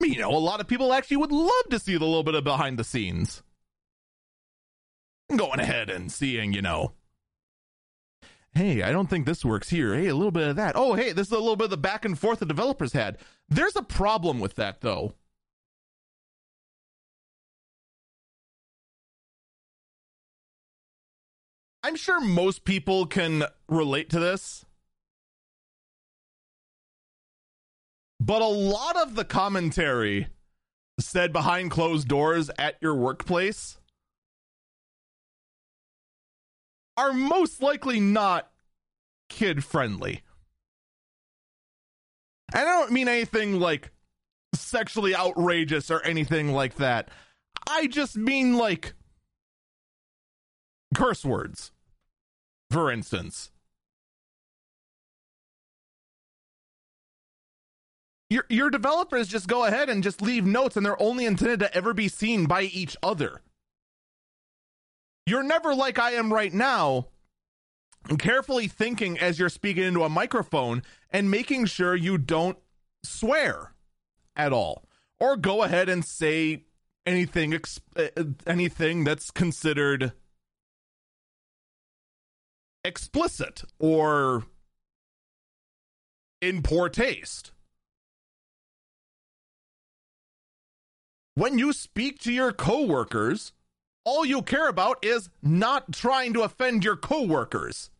You 0.00 0.18
know, 0.18 0.32
a 0.32 0.38
lot 0.38 0.60
of 0.60 0.66
people 0.66 0.92
actually 0.92 1.18
would 1.18 1.32
love 1.32 1.68
to 1.70 1.78
see 1.78 1.96
the 1.96 2.04
little 2.04 2.24
bit 2.24 2.34
of 2.34 2.44
behind 2.44 2.78
the 2.78 2.84
scenes. 2.84 3.42
Going 5.34 5.60
ahead 5.60 5.88
and 5.88 6.10
seeing, 6.10 6.52
you 6.52 6.60
know, 6.60 6.92
hey, 8.54 8.82
I 8.82 8.92
don't 8.92 9.08
think 9.08 9.26
this 9.26 9.44
works 9.44 9.70
here. 9.70 9.94
Hey, 9.94 10.08
a 10.08 10.14
little 10.14 10.32
bit 10.32 10.48
of 10.48 10.56
that. 10.56 10.74
Oh, 10.76 10.94
hey, 10.94 11.12
this 11.12 11.28
is 11.28 11.32
a 11.32 11.38
little 11.38 11.56
bit 11.56 11.66
of 11.66 11.70
the 11.70 11.76
back 11.76 12.04
and 12.04 12.18
forth 12.18 12.40
the 12.40 12.46
developers 12.46 12.92
had. 12.92 13.18
There's 13.48 13.76
a 13.76 13.82
problem 13.82 14.40
with 14.40 14.56
that, 14.56 14.80
though. 14.80 15.14
I'm 21.82 21.96
sure 21.96 22.20
most 22.20 22.64
people 22.64 23.06
can 23.06 23.44
relate 23.68 24.08
to 24.10 24.20
this. 24.20 24.64
But 28.20 28.40
a 28.40 28.46
lot 28.46 28.96
of 28.96 29.16
the 29.16 29.24
commentary 29.24 30.28
said 31.00 31.32
behind 31.32 31.72
closed 31.72 32.06
doors 32.06 32.50
at 32.56 32.76
your 32.80 32.94
workplace 32.94 33.78
are 36.96 37.12
most 37.12 37.60
likely 37.62 37.98
not 37.98 38.48
kid 39.28 39.64
friendly. 39.64 40.22
And 42.54 42.68
I 42.68 42.72
don't 42.72 42.92
mean 42.92 43.08
anything 43.08 43.58
like 43.58 43.90
sexually 44.54 45.16
outrageous 45.16 45.90
or 45.90 46.00
anything 46.02 46.52
like 46.52 46.76
that. 46.76 47.08
I 47.68 47.88
just 47.88 48.16
mean 48.16 48.56
like 48.56 48.94
curse 50.94 51.24
words, 51.24 51.71
for 52.72 52.90
instance. 52.90 53.50
Your, 58.30 58.46
your 58.48 58.70
developers 58.70 59.28
just 59.28 59.46
go 59.46 59.66
ahead 59.66 59.90
and 59.90 60.02
just 60.02 60.22
leave 60.22 60.46
notes, 60.46 60.76
and 60.76 60.86
they're 60.86 61.00
only 61.00 61.26
intended 61.26 61.60
to 61.60 61.74
ever 61.76 61.92
be 61.92 62.08
seen 62.08 62.46
by 62.46 62.62
each 62.62 62.96
other. 63.02 63.42
You're 65.26 65.42
never 65.42 65.74
like 65.74 65.98
I 65.98 66.12
am 66.12 66.32
right 66.32 66.52
now, 66.52 67.08
carefully 68.18 68.68
thinking 68.68 69.18
as 69.18 69.38
you're 69.38 69.50
speaking 69.50 69.84
into 69.84 70.02
a 70.02 70.08
microphone 70.08 70.82
and 71.10 71.30
making 71.30 71.66
sure 71.66 71.94
you 71.94 72.16
don't 72.16 72.56
swear 73.04 73.74
at 74.34 74.52
all 74.52 74.84
or 75.20 75.36
go 75.36 75.62
ahead 75.62 75.88
and 75.88 76.04
say 76.04 76.64
anything 77.04 77.54
uh, 77.96 78.06
anything 78.46 79.04
that's 79.04 79.30
considered 79.30 80.12
explicit 82.84 83.62
or 83.78 84.44
in 86.40 86.62
poor 86.62 86.88
taste. 86.88 87.52
When 91.34 91.58
you 91.58 91.72
speak 91.72 92.18
to 92.20 92.32
your 92.32 92.52
coworkers, 92.52 93.52
all 94.04 94.24
you 94.24 94.42
care 94.42 94.68
about 94.68 95.04
is 95.04 95.30
not 95.42 95.92
trying 95.92 96.34
to 96.34 96.42
offend 96.42 96.84
your 96.84 96.96
coworkers. 96.96 97.90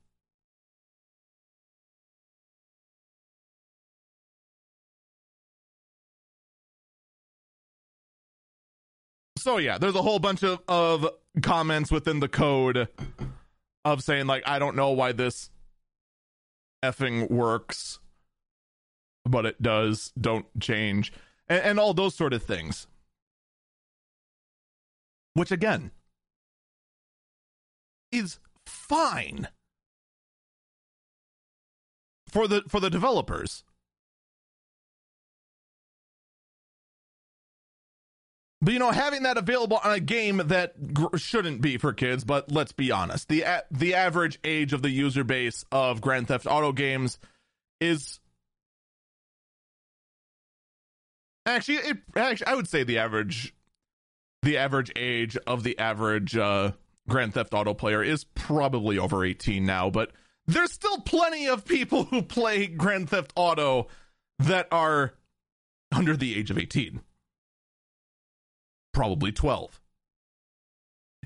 So 9.38 9.56
yeah, 9.56 9.78
there's 9.78 9.96
a 9.96 10.02
whole 10.02 10.18
bunch 10.20 10.44
of, 10.44 10.60
of 10.68 11.08
comments 11.42 11.90
within 11.90 12.20
the 12.20 12.28
code 12.28 12.86
of 13.84 14.02
saying 14.02 14.26
like 14.26 14.42
I 14.46 14.58
don't 14.58 14.76
know 14.76 14.90
why 14.90 15.12
this 15.12 15.50
effing 16.84 17.30
works, 17.30 17.98
but 19.24 19.46
it 19.46 19.62
does. 19.62 20.12
Don't 20.20 20.46
change, 20.60 21.12
and, 21.48 21.62
and 21.62 21.80
all 21.80 21.94
those 21.94 22.14
sort 22.14 22.32
of 22.32 22.42
things. 22.42 22.86
Which 25.34 25.50
again 25.50 25.92
is 28.10 28.38
fine 28.66 29.48
for 32.28 32.46
the 32.46 32.62
for 32.68 32.80
the 32.80 32.90
developers 32.90 33.64
But 38.62 38.74
you 38.74 38.78
know, 38.78 38.92
having 38.92 39.24
that 39.24 39.36
available 39.36 39.80
on 39.82 39.90
a 39.92 39.98
game 39.98 40.40
that 40.46 40.94
gr- 40.94 41.16
shouldn't 41.16 41.60
be 41.60 41.78
for 41.78 41.92
kids, 41.92 42.22
but 42.22 42.52
let's 42.52 42.70
be 42.70 42.92
honest, 42.92 43.28
the 43.28 43.42
a- 43.42 43.64
the 43.72 43.94
average 43.94 44.38
age 44.44 44.72
of 44.72 44.82
the 44.82 44.90
user 44.90 45.24
base 45.24 45.64
of 45.72 46.00
Grand 46.00 46.28
Theft 46.28 46.46
Auto 46.46 46.70
games 46.70 47.18
is 47.80 48.20
actually 51.44 51.78
it 51.78 51.98
actually 52.14 52.46
I 52.46 52.54
would 52.54 52.68
say 52.68 52.84
the 52.84 52.98
average 52.98 53.52
the 54.42 54.58
average 54.58 54.92
age 54.94 55.36
of 55.38 55.64
the 55.64 55.76
average 55.80 56.36
uh, 56.36 56.70
Grand 57.08 57.34
Theft 57.34 57.54
Auto 57.54 57.74
player 57.74 58.02
is 58.02 58.22
probably 58.22 58.96
over 58.96 59.24
18 59.24 59.66
now, 59.66 59.90
but 59.90 60.12
there's 60.46 60.72
still 60.72 61.00
plenty 61.00 61.48
of 61.48 61.64
people 61.64 62.04
who 62.04 62.22
play 62.22 62.68
Grand 62.68 63.10
Theft 63.10 63.32
Auto 63.34 63.88
that 64.38 64.68
are 64.70 65.14
under 65.92 66.16
the 66.16 66.38
age 66.38 66.52
of 66.52 66.58
18 66.58 67.00
probably 68.92 69.32
12. 69.32 69.80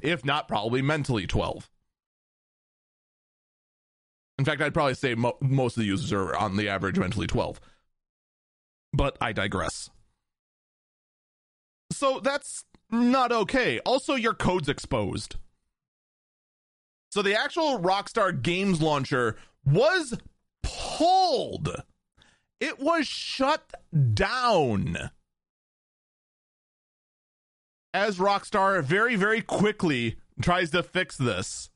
If 0.03 0.25
not, 0.25 0.49
probably 0.49 0.83
mentally 0.83 1.27
12. 1.27 1.71
In 4.39 4.45
fact, 4.45 4.61
I'd 4.61 4.75
probably 4.75 4.95
say 4.95 5.15
mo- 5.15 5.39
most 5.41 5.77
of 5.77 5.81
the 5.81 5.87
users 5.87 6.13
are 6.13 6.37
on 6.37 6.57
the 6.57 6.69
average 6.69 6.99
mentally 6.99 7.27
12. 7.27 7.61
But 8.93 9.17
I 9.21 9.33
digress. 9.33 9.91
So 11.93 12.21
that's 12.21 12.65
not 12.91 13.33
okay. 13.33 13.81
Also, 13.81 14.15
your 14.15 14.35
code's 14.35 14.69
exposed. 14.69 15.37
So 17.11 17.23
the 17.23 17.39
actual 17.39 17.79
Rockstar 17.79 18.43
Games 18.43 18.83
launcher 18.83 19.37
was 19.65 20.19
pulled. 20.63 21.83
It 22.61 22.79
was 22.79 23.07
shut 23.07 23.73
down 24.15 25.11
as 27.97 28.19
Rockstar 28.19 28.85
very, 28.85 29.17
very 29.17 29.41
quickly 29.41 30.17
tries 30.43 30.71
to 30.73 30.83
fix 30.83 31.17
this. 31.17 31.71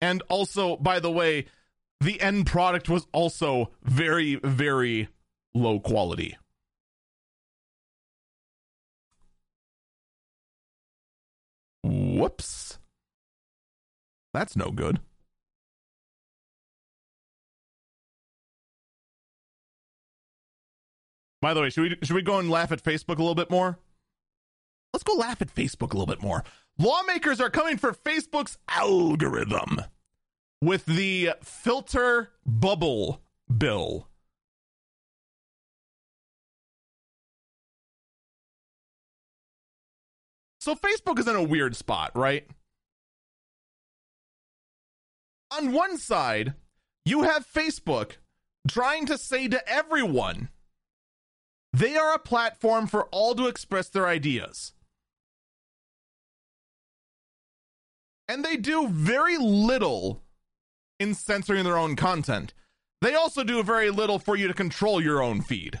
And 0.00 0.24
also, 0.28 0.76
by 0.76 0.98
the 0.98 1.10
way, 1.10 1.46
the 2.00 2.20
end 2.20 2.46
product 2.46 2.88
was 2.88 3.06
also 3.12 3.70
very, 3.84 4.40
very 4.42 5.08
low 5.54 5.78
quality. 5.78 6.36
Whoops. 11.84 12.78
That's 14.34 14.56
no 14.56 14.72
good. 14.72 14.98
By 21.40 21.54
the 21.54 21.60
way, 21.60 21.70
should 21.70 21.82
we 21.82 21.96
should 22.02 22.16
we 22.16 22.22
go 22.22 22.40
and 22.40 22.50
laugh 22.50 22.72
at 22.72 22.82
Facebook 22.82 23.18
a 23.18 23.22
little 23.22 23.36
bit 23.36 23.48
more? 23.48 23.78
Let's 24.98 25.04
go 25.04 25.14
laugh 25.14 25.40
at 25.40 25.54
Facebook 25.54 25.92
a 25.92 25.96
little 25.96 26.06
bit 26.06 26.20
more. 26.20 26.42
Lawmakers 26.76 27.40
are 27.40 27.50
coming 27.50 27.76
for 27.76 27.92
Facebook's 27.92 28.58
algorithm 28.68 29.82
with 30.60 30.86
the 30.86 31.34
filter 31.40 32.30
bubble 32.44 33.22
bill. 33.56 34.08
So 40.58 40.74
Facebook 40.74 41.20
is 41.20 41.28
in 41.28 41.36
a 41.36 41.42
weird 41.44 41.76
spot, 41.76 42.10
right? 42.16 42.44
On 45.52 45.72
one 45.72 45.96
side, 45.96 46.54
you 47.04 47.22
have 47.22 47.46
Facebook 47.46 48.16
trying 48.68 49.06
to 49.06 49.16
say 49.16 49.46
to 49.46 49.68
everyone, 49.68 50.48
they 51.72 51.96
are 51.96 52.14
a 52.14 52.18
platform 52.18 52.88
for 52.88 53.04
all 53.12 53.36
to 53.36 53.46
express 53.46 53.88
their 53.88 54.08
ideas. 54.08 54.72
And 58.28 58.44
they 58.44 58.56
do 58.56 58.88
very 58.88 59.38
little 59.38 60.22
in 61.00 61.14
censoring 61.14 61.64
their 61.64 61.78
own 61.78 61.96
content. 61.96 62.52
They 63.00 63.14
also 63.14 63.44
do 63.44 63.62
very 63.62 63.90
little 63.90 64.18
for 64.18 64.36
you 64.36 64.48
to 64.48 64.54
control 64.54 65.02
your 65.02 65.22
own 65.22 65.40
feed. 65.40 65.80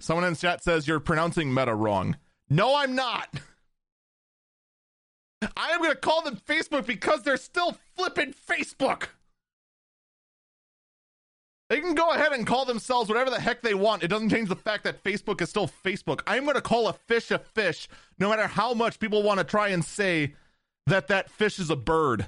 Someone 0.00 0.24
in 0.24 0.34
chat 0.34 0.62
says 0.64 0.88
you're 0.88 1.00
pronouncing 1.00 1.52
meta 1.52 1.74
wrong. 1.74 2.16
No, 2.48 2.76
I'm 2.76 2.94
not. 2.94 3.28
I 5.56 5.70
am 5.70 5.80
going 5.80 5.90
to 5.90 5.96
call 5.96 6.22
them 6.22 6.36
Facebook 6.36 6.86
because 6.86 7.22
they're 7.22 7.36
still 7.36 7.76
flipping 7.96 8.32
Facebook. 8.32 9.08
They 11.70 11.80
can 11.80 11.94
go 11.94 12.10
ahead 12.10 12.32
and 12.32 12.46
call 12.46 12.66
themselves 12.66 13.08
whatever 13.08 13.30
the 13.30 13.40
heck 13.40 13.62
they 13.62 13.74
want. 13.74 14.02
It 14.02 14.08
doesn't 14.08 14.28
change 14.28 14.48
the 14.48 14.56
fact 14.56 14.84
that 14.84 15.02
Facebook 15.02 15.40
is 15.40 15.48
still 15.48 15.70
Facebook. 15.84 16.20
I'm 16.26 16.44
going 16.44 16.56
to 16.56 16.60
call 16.60 16.88
a 16.88 16.92
fish 16.92 17.30
a 17.30 17.38
fish, 17.38 17.88
no 18.18 18.28
matter 18.28 18.46
how 18.46 18.74
much 18.74 19.00
people 19.00 19.22
want 19.22 19.38
to 19.38 19.44
try 19.44 19.68
and 19.68 19.84
say 19.84 20.34
that 20.86 21.08
that 21.08 21.30
fish 21.30 21.58
is 21.58 21.70
a 21.70 21.76
bird. 21.76 22.26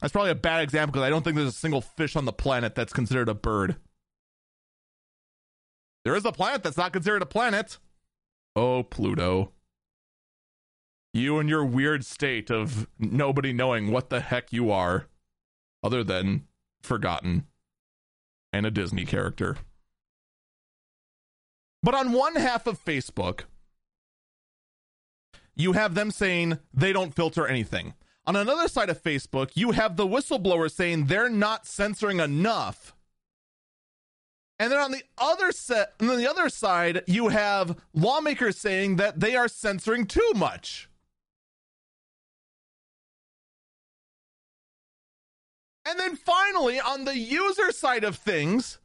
That's 0.00 0.12
probably 0.12 0.32
a 0.32 0.36
bad 0.36 0.62
example 0.62 0.92
because 0.92 1.06
I 1.06 1.10
don't 1.10 1.22
think 1.22 1.36
there's 1.36 1.48
a 1.48 1.52
single 1.52 1.80
fish 1.80 2.16
on 2.16 2.24
the 2.24 2.32
planet 2.32 2.74
that's 2.74 2.92
considered 2.92 3.28
a 3.28 3.34
bird. 3.34 3.76
There 6.04 6.16
is 6.16 6.24
a 6.24 6.32
planet 6.32 6.62
that's 6.62 6.76
not 6.76 6.92
considered 6.92 7.22
a 7.22 7.26
planet. 7.26 7.78
Oh, 8.54 8.82
Pluto. 8.82 9.52
You 11.14 11.38
and 11.38 11.48
your 11.48 11.64
weird 11.64 12.04
state 12.04 12.50
of 12.50 12.88
nobody 12.98 13.52
knowing 13.52 13.90
what 13.90 14.10
the 14.10 14.20
heck 14.20 14.52
you 14.52 14.70
are, 14.70 15.06
other 15.82 16.02
than 16.02 16.48
forgotten 16.82 17.46
and 18.52 18.66
a 18.66 18.70
Disney 18.70 19.04
character. 19.04 19.56
But 21.82 21.94
on 21.94 22.12
one 22.12 22.36
half 22.36 22.66
of 22.66 22.82
Facebook, 22.84 23.42
you 25.54 25.72
have 25.72 25.94
them 25.94 26.10
saying 26.10 26.58
they 26.72 26.92
don't 26.92 27.14
filter 27.14 27.46
anything. 27.46 27.94
On 28.24 28.36
another 28.36 28.68
side 28.68 28.88
of 28.88 29.02
Facebook, 29.02 29.50
you 29.54 29.72
have 29.72 29.96
the 29.96 30.06
whistleblower 30.06 30.70
saying 30.70 31.06
they're 31.06 31.28
not 31.28 31.66
censoring 31.66 32.20
enough. 32.20 32.94
And 34.60 34.70
then 34.70 34.78
on 34.78 34.92
the 34.92 35.02
other 35.18 35.50
set, 35.50 35.94
on 36.00 36.16
the 36.16 36.30
other 36.30 36.48
side, 36.48 37.02
you 37.08 37.28
have 37.28 37.80
lawmakers 37.92 38.58
saying 38.58 38.96
that 38.96 39.18
they 39.18 39.34
are 39.34 39.48
censoring 39.48 40.06
too 40.06 40.32
much. 40.36 40.88
And 45.84 45.98
then 45.98 46.16
finally, 46.16 46.78
on 46.80 47.04
the 47.04 47.16
user 47.16 47.72
side 47.72 48.04
of 48.04 48.16
things, 48.16 48.78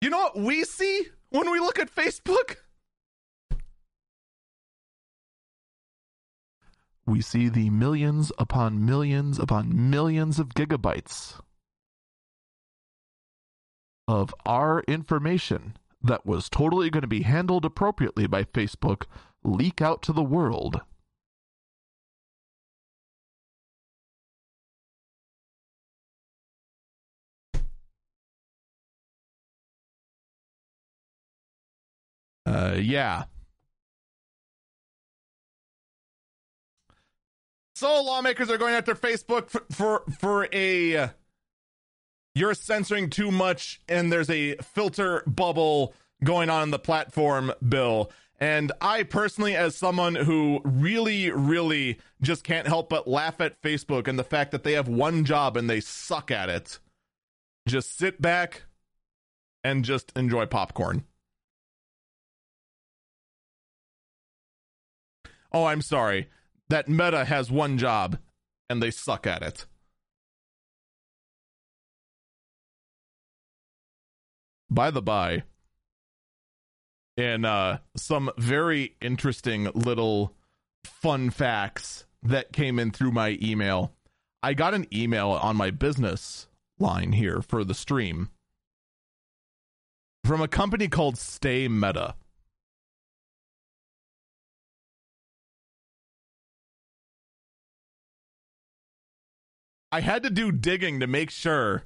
you 0.00 0.10
know 0.10 0.18
what 0.18 0.38
we 0.38 0.64
see 0.64 1.08
when 1.30 1.50
we 1.50 1.60
look 1.60 1.78
at 1.78 1.94
Facebook? 1.94 2.56
We 7.04 7.20
see 7.20 7.48
the 7.48 7.68
millions 7.70 8.32
upon 8.38 8.84
millions 8.84 9.38
upon 9.38 9.90
millions 9.90 10.38
of 10.38 10.50
gigabytes 10.50 11.40
of 14.08 14.34
our 14.46 14.82
information 14.88 15.76
that 16.02 16.26
was 16.26 16.48
totally 16.48 16.90
going 16.90 17.02
to 17.02 17.08
be 17.08 17.22
handled 17.22 17.64
appropriately 17.64 18.26
by 18.26 18.44
Facebook 18.44 19.04
leak 19.44 19.80
out 19.80 20.02
to 20.02 20.12
the 20.12 20.22
world. 20.22 20.80
Uh, 32.52 32.74
yeah. 32.78 33.24
So 37.74 38.02
lawmakers 38.02 38.50
are 38.50 38.58
going 38.58 38.74
after 38.74 38.94
Facebook 38.94 39.48
for 39.48 39.64
for, 39.72 40.02
for 40.18 40.48
a 40.52 41.10
you're 42.34 42.54
censoring 42.54 43.10
too 43.10 43.30
much 43.30 43.80
and 43.88 44.12
there's 44.12 44.30
a 44.30 44.56
filter 44.56 45.22
bubble 45.26 45.94
going 46.22 46.50
on 46.50 46.62
in 46.64 46.70
the 46.70 46.78
platform 46.78 47.52
bill. 47.66 48.10
And 48.38 48.72
I 48.80 49.04
personally, 49.04 49.54
as 49.54 49.76
someone 49.76 50.14
who 50.14 50.60
really, 50.64 51.30
really 51.30 51.98
just 52.20 52.44
can't 52.44 52.66
help 52.66 52.88
but 52.88 53.06
laugh 53.06 53.40
at 53.40 53.60
Facebook 53.62 54.08
and 54.08 54.18
the 54.18 54.24
fact 54.24 54.50
that 54.50 54.64
they 54.64 54.72
have 54.72 54.88
one 54.88 55.24
job 55.24 55.56
and 55.56 55.70
they 55.70 55.80
suck 55.80 56.30
at 56.30 56.48
it, 56.48 56.78
just 57.68 57.96
sit 57.96 58.20
back 58.20 58.64
and 59.62 59.84
just 59.84 60.12
enjoy 60.16 60.46
popcorn. 60.46 61.04
Oh, 65.52 65.64
I'm 65.64 65.82
sorry, 65.82 66.28
that 66.68 66.88
Meta 66.88 67.24
has 67.24 67.50
one 67.50 67.78
job 67.78 68.18
and 68.68 68.82
they 68.82 68.90
suck 68.90 69.26
at 69.26 69.42
it. 69.42 69.66
By 74.70 74.90
the 74.90 75.02
by, 75.02 75.42
in 77.16 77.44
uh, 77.44 77.78
some 77.94 78.30
very 78.38 78.96
interesting 79.00 79.70
little 79.74 80.34
fun 80.84 81.30
facts 81.30 82.06
that 82.22 82.52
came 82.52 82.78
in 82.78 82.90
through 82.90 83.12
my 83.12 83.38
email. 83.42 83.92
I 84.42 84.54
got 84.54 84.74
an 84.74 84.86
email 84.92 85.30
on 85.30 85.56
my 85.56 85.70
business 85.70 86.48
line 86.78 87.12
here 87.12 87.42
for 87.42 87.64
the 87.64 87.74
stream 87.74 88.30
from 90.24 90.40
a 90.40 90.48
company 90.48 90.88
called 90.88 91.18
Stay 91.18 91.68
Meta. 91.68 92.14
I 99.92 100.00
had 100.00 100.22
to 100.22 100.30
do 100.30 100.50
digging 100.50 101.00
to 101.00 101.06
make 101.06 101.30
sure 101.30 101.84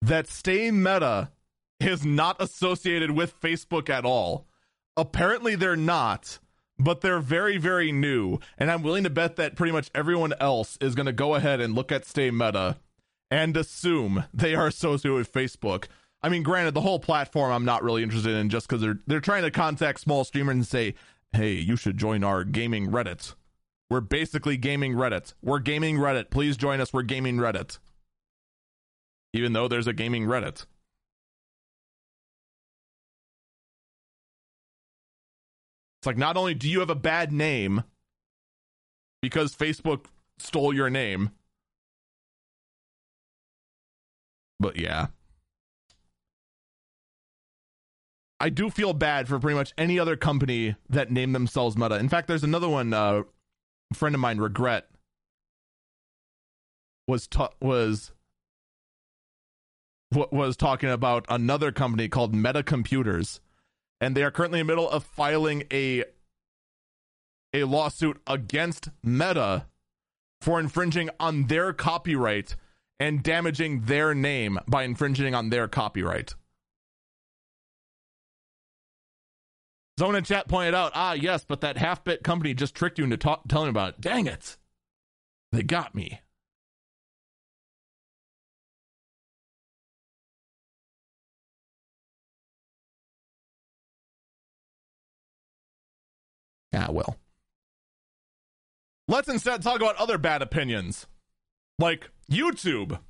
that 0.00 0.28
Stay 0.28 0.70
Meta 0.70 1.32
is 1.80 2.04
not 2.04 2.40
associated 2.40 3.10
with 3.10 3.40
Facebook 3.40 3.90
at 3.90 4.04
all. 4.04 4.46
Apparently, 4.96 5.56
they're 5.56 5.74
not, 5.74 6.38
but 6.78 7.00
they're 7.00 7.18
very, 7.18 7.58
very 7.58 7.90
new. 7.90 8.38
And 8.56 8.70
I'm 8.70 8.84
willing 8.84 9.02
to 9.02 9.10
bet 9.10 9.34
that 9.36 9.56
pretty 9.56 9.72
much 9.72 9.90
everyone 9.96 10.32
else 10.38 10.78
is 10.80 10.94
going 10.94 11.06
to 11.06 11.12
go 11.12 11.34
ahead 11.34 11.60
and 11.60 11.74
look 11.74 11.90
at 11.90 12.06
Stay 12.06 12.30
Meta 12.30 12.76
and 13.32 13.56
assume 13.56 14.24
they 14.32 14.54
are 14.54 14.68
associated 14.68 15.16
with 15.16 15.32
Facebook. 15.32 15.86
I 16.22 16.28
mean, 16.28 16.44
granted, 16.44 16.74
the 16.74 16.80
whole 16.82 17.00
platform 17.00 17.50
I'm 17.50 17.64
not 17.64 17.82
really 17.82 18.04
interested 18.04 18.34
in 18.36 18.48
just 18.48 18.68
because 18.68 18.80
they're 18.80 19.00
they're 19.08 19.20
trying 19.20 19.42
to 19.42 19.50
contact 19.50 20.00
small 20.00 20.24
streamers 20.24 20.54
and 20.54 20.66
say, 20.66 20.94
"Hey, 21.32 21.54
you 21.54 21.76
should 21.76 21.96
join 21.96 22.24
our 22.24 22.44
gaming 22.44 22.88
Reddit." 22.88 23.34
We're 23.90 24.00
basically 24.00 24.56
gaming 24.56 24.94
Reddit. 24.94 25.34
We're 25.42 25.60
gaming 25.60 25.96
Reddit. 25.96 26.30
Please 26.30 26.56
join 26.56 26.80
us. 26.80 26.92
We're 26.92 27.02
gaming 27.02 27.38
Reddit. 27.38 27.78
Even 29.32 29.52
though 29.54 29.68
there's 29.68 29.86
a 29.86 29.92
gaming 29.92 30.26
Reddit. 30.26 30.66
It's 36.00 36.06
like 36.06 36.18
not 36.18 36.36
only 36.36 36.54
do 36.54 36.68
you 36.68 36.80
have 36.80 36.90
a 36.90 36.94
bad 36.94 37.32
name 37.32 37.82
because 39.20 39.54
Facebook 39.54 40.04
stole 40.38 40.72
your 40.72 40.90
name, 40.90 41.30
but 44.60 44.78
yeah. 44.78 45.08
I 48.40 48.50
do 48.50 48.70
feel 48.70 48.92
bad 48.92 49.26
for 49.26 49.40
pretty 49.40 49.56
much 49.56 49.72
any 49.76 49.98
other 49.98 50.14
company 50.14 50.76
that 50.88 51.10
name 51.10 51.32
themselves 51.32 51.76
Meta. 51.76 51.96
In 51.96 52.08
fact, 52.08 52.28
there's 52.28 52.44
another 52.44 52.68
one. 52.68 52.94
Uh, 52.94 53.22
a 53.90 53.94
friend 53.94 54.14
of 54.14 54.20
mine, 54.20 54.38
Regret, 54.38 54.88
was 57.06 57.26
ta- 57.26 57.50
was 57.60 58.12
was 60.12 60.56
talking 60.56 60.88
about 60.90 61.26
another 61.28 61.70
company 61.70 62.08
called 62.08 62.34
Meta 62.34 62.62
Computers, 62.62 63.40
and 64.00 64.16
they 64.16 64.22
are 64.22 64.30
currently 64.30 64.60
in 64.60 64.66
the 64.66 64.72
middle 64.72 64.88
of 64.88 65.04
filing 65.04 65.64
a 65.72 66.04
a 67.54 67.64
lawsuit 67.64 68.20
against 68.26 68.90
Meta 69.02 69.66
for 70.40 70.60
infringing 70.60 71.10
on 71.18 71.46
their 71.46 71.72
copyright 71.72 72.56
and 73.00 73.22
damaging 73.22 73.82
their 73.82 74.14
name 74.14 74.58
by 74.68 74.82
infringing 74.82 75.34
on 75.34 75.50
their 75.50 75.66
copyright. 75.66 76.34
Someone 79.98 80.14
in 80.14 80.22
chat 80.22 80.46
pointed 80.46 80.76
out, 80.76 80.92
ah, 80.94 81.14
yes, 81.14 81.44
but 81.44 81.60
that 81.62 81.76
half 81.76 82.04
bit 82.04 82.22
company 82.22 82.54
just 82.54 82.72
tricked 82.72 82.98
you 82.98 83.04
into 83.04 83.16
ta- 83.16 83.40
telling 83.48 83.68
about 83.68 83.94
it. 83.94 84.00
Dang 84.00 84.26
it. 84.26 84.56
They 85.50 85.64
got 85.64 85.92
me. 85.92 86.20
Ah, 96.72 96.92
well. 96.92 97.16
Let's 99.08 99.28
instead 99.28 99.62
talk 99.62 99.80
about 99.80 99.96
other 99.96 100.16
bad 100.16 100.42
opinions. 100.42 101.08
Like 101.76 102.10
YouTube 102.30 103.00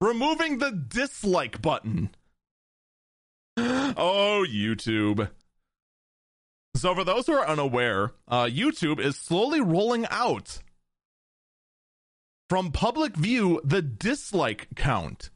removing 0.00 0.58
the 0.58 0.72
dislike 0.72 1.62
button. 1.62 2.10
Oh, 3.94 4.44
YouTube. 4.48 5.28
So, 6.74 6.94
for 6.94 7.04
those 7.04 7.26
who 7.26 7.34
are 7.34 7.46
unaware, 7.46 8.12
uh, 8.26 8.44
YouTube 8.44 8.98
is 8.98 9.16
slowly 9.16 9.60
rolling 9.60 10.06
out 10.10 10.58
from 12.48 12.72
public 12.72 13.16
view 13.16 13.60
the 13.64 13.82
dislike 13.82 14.68
count. 14.74 15.30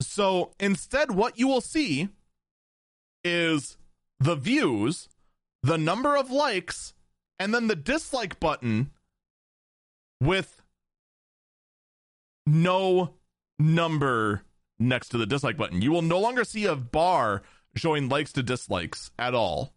So, 0.00 0.52
instead, 0.60 1.10
what 1.10 1.38
you 1.38 1.48
will 1.48 1.60
see 1.60 2.08
is 3.22 3.76
the 4.20 4.36
views, 4.36 5.08
the 5.62 5.78
number 5.78 6.16
of 6.16 6.30
likes, 6.30 6.94
and 7.38 7.52
then 7.52 7.66
the 7.66 7.76
dislike 7.76 8.38
button 8.40 8.90
with 10.18 10.62
no 12.46 13.14
number 13.58 14.44
next 14.78 15.10
to 15.10 15.18
the 15.18 15.26
dislike 15.26 15.56
button. 15.56 15.82
You 15.82 15.92
will 15.92 16.02
no 16.02 16.18
longer 16.18 16.44
see 16.44 16.64
a 16.64 16.74
bar 16.74 17.42
showing 17.76 18.08
likes 18.08 18.32
to 18.32 18.42
dislikes 18.42 19.10
at 19.18 19.34
all. 19.34 19.73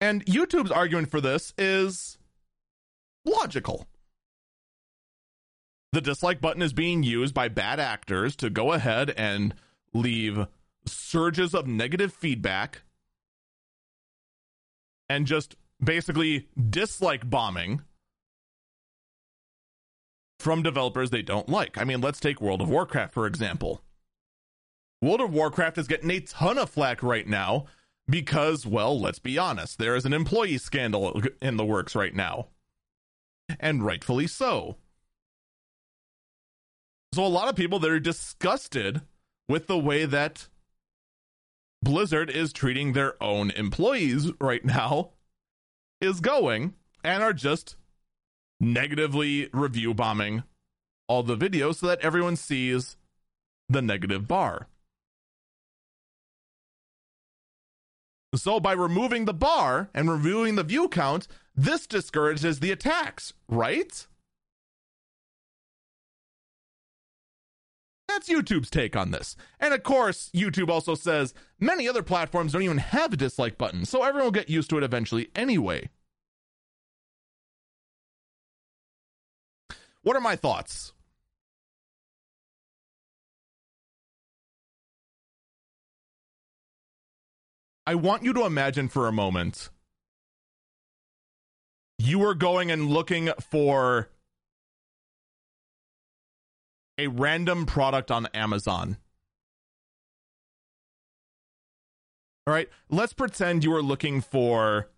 And 0.00 0.24
YouTube's 0.26 0.70
argument 0.70 1.10
for 1.10 1.20
this 1.20 1.54
is 1.56 2.18
logical. 3.24 3.86
The 5.92 6.00
dislike 6.00 6.40
button 6.40 6.62
is 6.62 6.72
being 6.72 7.02
used 7.02 7.34
by 7.34 7.48
bad 7.48 7.80
actors 7.80 8.36
to 8.36 8.50
go 8.50 8.72
ahead 8.72 9.14
and 9.16 9.54
leave 9.94 10.46
surges 10.84 11.54
of 11.54 11.66
negative 11.66 12.12
feedback 12.12 12.82
and 15.08 15.26
just 15.26 15.56
basically 15.82 16.48
dislike 16.68 17.28
bombing 17.28 17.82
from 20.38 20.62
developers 20.62 21.10
they 21.10 21.22
don't 21.22 21.48
like. 21.48 21.78
I 21.78 21.84
mean, 21.84 22.00
let's 22.00 22.20
take 22.20 22.40
World 22.40 22.60
of 22.60 22.68
Warcraft, 22.68 23.14
for 23.14 23.26
example. 23.26 23.80
World 25.00 25.20
of 25.20 25.32
Warcraft 25.32 25.78
is 25.78 25.88
getting 25.88 26.10
a 26.10 26.20
ton 26.20 26.58
of 26.58 26.68
flack 26.68 27.02
right 27.02 27.26
now 27.26 27.66
because, 28.08 28.66
well, 28.66 28.98
let's 28.98 29.18
be 29.18 29.38
honest, 29.38 29.78
there 29.78 29.96
is 29.96 30.04
an 30.04 30.12
employee 30.12 30.58
scandal 30.58 31.22
in 31.42 31.56
the 31.56 31.64
works 31.64 31.94
right 31.94 32.14
now. 32.14 32.48
And 33.60 33.84
rightfully 33.84 34.26
so. 34.26 34.76
So, 37.14 37.24
a 37.24 37.28
lot 37.28 37.48
of 37.48 37.56
people 37.56 37.78
that 37.78 37.90
are 37.90 38.00
disgusted 38.00 39.02
with 39.48 39.68
the 39.68 39.78
way 39.78 40.04
that 40.04 40.48
Blizzard 41.82 42.28
is 42.30 42.52
treating 42.52 42.92
their 42.92 43.20
own 43.22 43.50
employees 43.50 44.32
right 44.40 44.64
now 44.64 45.10
is 46.00 46.20
going 46.20 46.74
and 47.04 47.22
are 47.22 47.32
just 47.32 47.76
negatively 48.60 49.48
review 49.52 49.94
bombing 49.94 50.42
all 51.08 51.22
the 51.22 51.36
videos 51.36 51.76
so 51.76 51.86
that 51.86 52.00
everyone 52.00 52.36
sees 52.36 52.96
the 53.68 53.82
negative 53.82 54.26
bar. 54.26 54.68
So, 58.36 58.60
by 58.60 58.72
removing 58.72 59.24
the 59.24 59.34
bar 59.34 59.88
and 59.94 60.10
reviewing 60.10 60.56
the 60.56 60.62
view 60.62 60.88
count, 60.88 61.26
this 61.54 61.86
discourages 61.86 62.60
the 62.60 62.70
attacks, 62.70 63.32
right? 63.48 64.06
That's 68.08 68.28
YouTube's 68.28 68.70
take 68.70 68.96
on 68.96 69.10
this. 69.10 69.36
And 69.60 69.74
of 69.74 69.82
course, 69.82 70.30
YouTube 70.34 70.70
also 70.70 70.94
says 70.94 71.34
many 71.60 71.88
other 71.88 72.02
platforms 72.02 72.52
don't 72.52 72.62
even 72.62 72.78
have 72.78 73.12
a 73.12 73.16
dislike 73.16 73.58
button, 73.58 73.84
so 73.84 74.02
everyone 74.02 74.26
will 74.26 74.32
get 74.32 74.48
used 74.48 74.70
to 74.70 74.78
it 74.78 74.84
eventually 74.84 75.30
anyway. 75.34 75.90
What 80.02 80.16
are 80.16 80.20
my 80.20 80.36
thoughts? 80.36 80.92
I 87.86 87.94
want 87.94 88.24
you 88.24 88.32
to 88.32 88.44
imagine 88.44 88.88
for 88.88 89.06
a 89.06 89.12
moment 89.12 89.70
you 91.98 92.18
were 92.18 92.34
going 92.34 92.70
and 92.70 92.88
looking 92.90 93.30
for 93.40 94.10
a 96.98 97.06
random 97.06 97.64
product 97.64 98.10
on 98.10 98.26
Amazon. 98.34 98.96
All 102.46 102.54
right, 102.54 102.68
let's 102.88 103.12
pretend 103.12 103.64
you 103.64 103.70
were 103.70 103.82
looking 103.82 104.20
for 104.20 104.88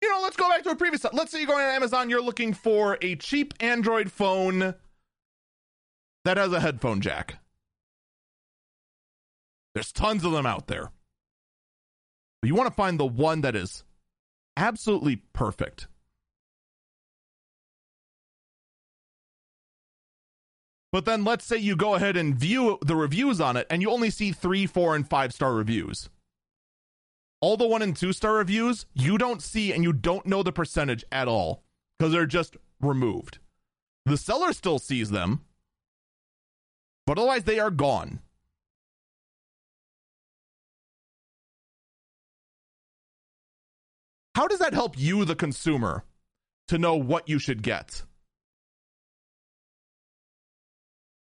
you 0.00 0.08
know, 0.08 0.20
let's 0.22 0.36
go 0.36 0.48
back 0.48 0.62
to 0.62 0.70
a 0.70 0.76
previous. 0.76 1.04
Let's 1.12 1.32
say 1.32 1.38
you're 1.38 1.48
going 1.48 1.64
on 1.64 1.74
Amazon, 1.74 2.08
you're 2.08 2.22
looking 2.22 2.54
for 2.54 2.98
a 3.02 3.16
cheap 3.16 3.52
Android 3.58 4.12
phone 4.12 4.74
that 6.24 6.36
has 6.36 6.52
a 6.52 6.60
headphone 6.60 7.00
jack. 7.00 7.38
There's 9.78 9.92
tons 9.92 10.24
of 10.24 10.32
them 10.32 10.44
out 10.44 10.66
there. 10.66 10.90
But 12.42 12.48
you 12.48 12.56
want 12.56 12.66
to 12.66 12.74
find 12.74 12.98
the 12.98 13.06
one 13.06 13.42
that 13.42 13.54
is 13.54 13.84
absolutely 14.56 15.22
perfect. 15.32 15.86
But 20.90 21.04
then 21.04 21.22
let's 21.22 21.44
say 21.44 21.58
you 21.58 21.76
go 21.76 21.94
ahead 21.94 22.16
and 22.16 22.34
view 22.34 22.80
the 22.84 22.96
reviews 22.96 23.40
on 23.40 23.56
it 23.56 23.68
and 23.70 23.80
you 23.80 23.92
only 23.92 24.10
see 24.10 24.32
three, 24.32 24.66
four, 24.66 24.96
and 24.96 25.08
five 25.08 25.32
star 25.32 25.54
reviews. 25.54 26.10
All 27.40 27.56
the 27.56 27.68
one 27.68 27.80
and 27.82 27.94
two 27.94 28.12
star 28.12 28.34
reviews, 28.34 28.84
you 28.94 29.16
don't 29.16 29.40
see 29.40 29.72
and 29.72 29.84
you 29.84 29.92
don't 29.92 30.26
know 30.26 30.42
the 30.42 30.50
percentage 30.50 31.04
at 31.12 31.28
all 31.28 31.62
because 31.96 32.12
they're 32.12 32.26
just 32.26 32.56
removed. 32.80 33.38
The 34.06 34.16
seller 34.16 34.52
still 34.52 34.80
sees 34.80 35.10
them, 35.10 35.44
but 37.06 37.16
otherwise 37.16 37.44
they 37.44 37.60
are 37.60 37.70
gone. 37.70 38.18
How 44.38 44.46
does 44.46 44.60
that 44.60 44.72
help 44.72 44.96
you, 44.96 45.24
the 45.24 45.34
consumer, 45.34 46.04
to 46.68 46.78
know 46.78 46.94
what 46.94 47.28
you 47.28 47.40
should 47.40 47.60
get? 47.60 48.04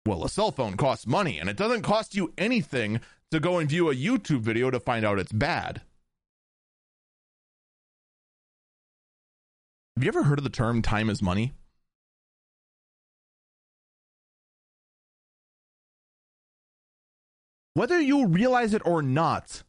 Well, 0.05 0.25
a 0.25 0.29
cell 0.29 0.51
phone 0.51 0.75
costs 0.75 1.07
money, 1.07 1.39
and 1.39 1.49
it 1.49 1.55
doesn't 1.55 1.83
cost 1.83 2.13
you 2.13 2.33
anything 2.37 2.99
to 3.31 3.39
go 3.39 3.57
and 3.57 3.69
view 3.69 3.89
a 3.89 3.95
YouTube 3.95 4.41
video 4.41 4.69
to 4.69 4.81
find 4.81 5.05
out 5.05 5.17
it's 5.17 5.31
bad. 5.31 5.81
Have 9.95 10.03
you 10.03 10.09
ever 10.09 10.23
heard 10.23 10.39
of 10.39 10.43
the 10.43 10.49
term 10.49 10.81
time 10.81 11.09
is 11.09 11.21
money? 11.21 11.53
Whether 17.75 18.01
you 18.01 18.27
realize 18.27 18.73
it 18.73 18.85
or 18.85 19.01
not, 19.01 19.63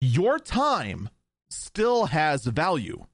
your 0.00 0.38
time 0.38 1.10
still 1.48 2.06
has 2.06 2.44
value. 2.44 3.06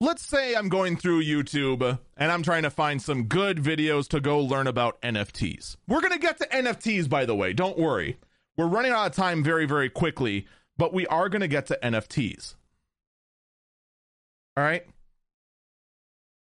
let's 0.00 0.26
say 0.26 0.54
I'm 0.54 0.68
going 0.68 0.96
through 0.96 1.22
YouTube 1.22 1.98
and 2.16 2.32
I'm 2.32 2.42
trying 2.42 2.62
to 2.62 2.70
find 2.70 3.00
some 3.00 3.24
good 3.24 3.58
videos 3.58 4.08
to 4.08 4.20
go 4.20 4.40
learn 4.40 4.66
about 4.66 5.00
NFTs. 5.02 5.76
We're 5.86 6.00
going 6.00 6.12
to 6.12 6.18
get 6.18 6.38
to 6.38 6.46
NFTs, 6.46 7.08
by 7.08 7.26
the 7.26 7.36
way. 7.36 7.52
Don't 7.52 7.78
worry. 7.78 8.18
We're 8.56 8.66
running 8.66 8.92
out 8.92 9.06
of 9.06 9.14
time 9.14 9.44
very, 9.44 9.66
very 9.66 9.90
quickly, 9.90 10.46
but 10.76 10.92
we 10.92 11.06
are 11.06 11.28
going 11.28 11.42
to 11.42 11.48
get 11.48 11.66
to 11.66 11.78
NFTs. 11.82 12.54
All 14.60 14.66
right. 14.66 14.84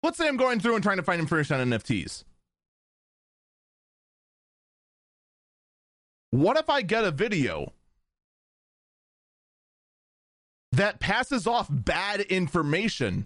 Let's 0.04 0.20
say 0.20 0.28
I'm 0.28 0.38
going 0.38 0.60
through 0.60 0.76
and 0.76 0.84
trying 0.84 0.98
to 0.98 1.04
find 1.04 1.20
information 1.20 1.60
on 1.60 1.68
NFTs. 1.72 2.24
What 6.30 6.56
if 6.56 6.70
I 6.70 6.84
get 6.84 7.04
a 7.04 7.10
video 7.10 7.74
that 10.72 11.00
passes 11.00 11.48
off 11.48 11.66
bad 11.72 12.22
information 12.22 13.26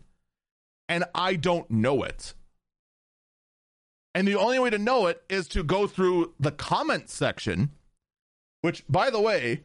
and 0.88 1.04
I 1.14 1.36
don't 1.36 1.70
know 1.70 2.04
it. 2.04 2.34
And 4.16 4.26
the 4.26 4.36
only 4.36 4.60
way 4.60 4.70
to 4.70 4.78
know 4.78 5.08
it 5.08 5.22
is 5.28 5.50
to 5.50 5.62
go 5.62 5.88
through 5.88 6.36
the 6.40 6.52
comment 6.54 7.10
section, 7.10 7.72
which, 8.62 8.86
by 8.88 9.10
the 9.10 9.20
way, 9.20 9.64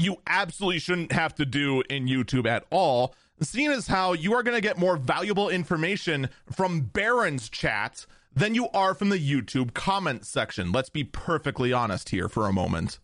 you 0.00 0.16
absolutely 0.26 0.78
shouldn't 0.78 1.12
have 1.12 1.34
to 1.36 1.44
do 1.44 1.82
in 1.90 2.06
YouTube 2.06 2.46
at 2.46 2.64
all, 2.70 3.14
seeing 3.40 3.70
as 3.70 3.86
how 3.86 4.12
you 4.12 4.32
are 4.34 4.42
going 4.42 4.56
to 4.56 4.60
get 4.60 4.78
more 4.78 4.96
valuable 4.96 5.48
information 5.48 6.28
from 6.50 6.80
Baron's 6.80 7.48
chat 7.48 8.06
than 8.34 8.54
you 8.54 8.68
are 8.70 8.94
from 8.94 9.10
the 9.10 9.18
YouTube 9.18 9.74
comment 9.74 10.24
section. 10.24 10.72
Let's 10.72 10.90
be 10.90 11.04
perfectly 11.04 11.72
honest 11.72 12.10
here 12.10 12.28
for 12.28 12.46
a 12.46 12.52
moment. 12.52 12.98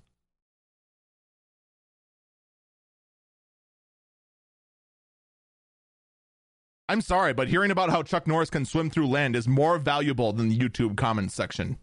I'm 6.89 7.01
sorry, 7.01 7.35
but 7.35 7.49
hearing 7.49 7.73
about 7.73 7.91
how 7.91 8.05
Chuck 8.05 8.29
Norris 8.29 8.49
can 8.49 8.65
swim 8.65 8.91
through 8.91 9.09
land 9.09 9.35
is 9.35 9.49
more 9.49 9.77
valuable 9.77 10.33
than 10.33 10.49
the 10.49 10.59
YouTube 10.59 10.97
comments 10.97 11.35
section. 11.35 11.79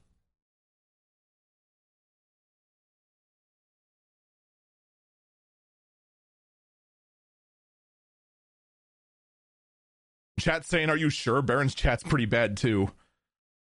Chat 10.43 10.65
saying, 10.65 10.89
"Are 10.89 10.97
you 10.97 11.09
sure?" 11.09 11.41
Baron's 11.41 11.73
chat's 11.73 12.03
pretty 12.03 12.25
bad 12.25 12.57
too. 12.57 12.91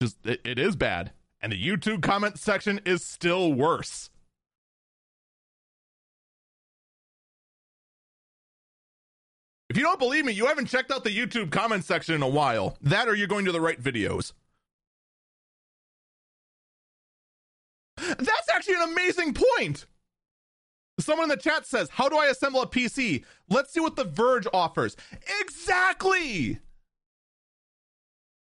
Just 0.00 0.24
it, 0.24 0.40
it 0.44 0.56
is 0.56 0.76
bad, 0.76 1.10
and 1.42 1.50
the 1.50 1.60
YouTube 1.60 2.00
comment 2.00 2.38
section 2.38 2.80
is 2.86 3.04
still 3.04 3.52
worse. 3.52 4.10
If 9.68 9.76
you 9.76 9.82
don't 9.82 9.98
believe 9.98 10.24
me, 10.24 10.32
you 10.32 10.46
haven't 10.46 10.66
checked 10.66 10.92
out 10.92 11.02
the 11.02 11.16
YouTube 11.16 11.50
comment 11.50 11.84
section 11.84 12.14
in 12.14 12.22
a 12.22 12.28
while. 12.28 12.76
That 12.82 13.08
or 13.08 13.16
you're 13.16 13.26
going 13.26 13.46
to 13.46 13.52
the 13.52 13.60
right 13.60 13.80
videos. 13.80 14.32
That's 17.96 18.48
actually 18.54 18.74
an 18.74 18.92
amazing 18.92 19.34
point. 19.34 19.86
Someone 21.00 21.24
in 21.24 21.36
the 21.36 21.42
chat 21.42 21.66
says, 21.66 21.88
How 21.90 22.08
do 22.08 22.16
I 22.16 22.26
assemble 22.26 22.62
a 22.62 22.66
PC? 22.66 23.24
Let's 23.48 23.72
see 23.72 23.80
what 23.80 23.96
The 23.96 24.04
Verge 24.04 24.46
offers. 24.52 24.96
Exactly. 25.40 26.58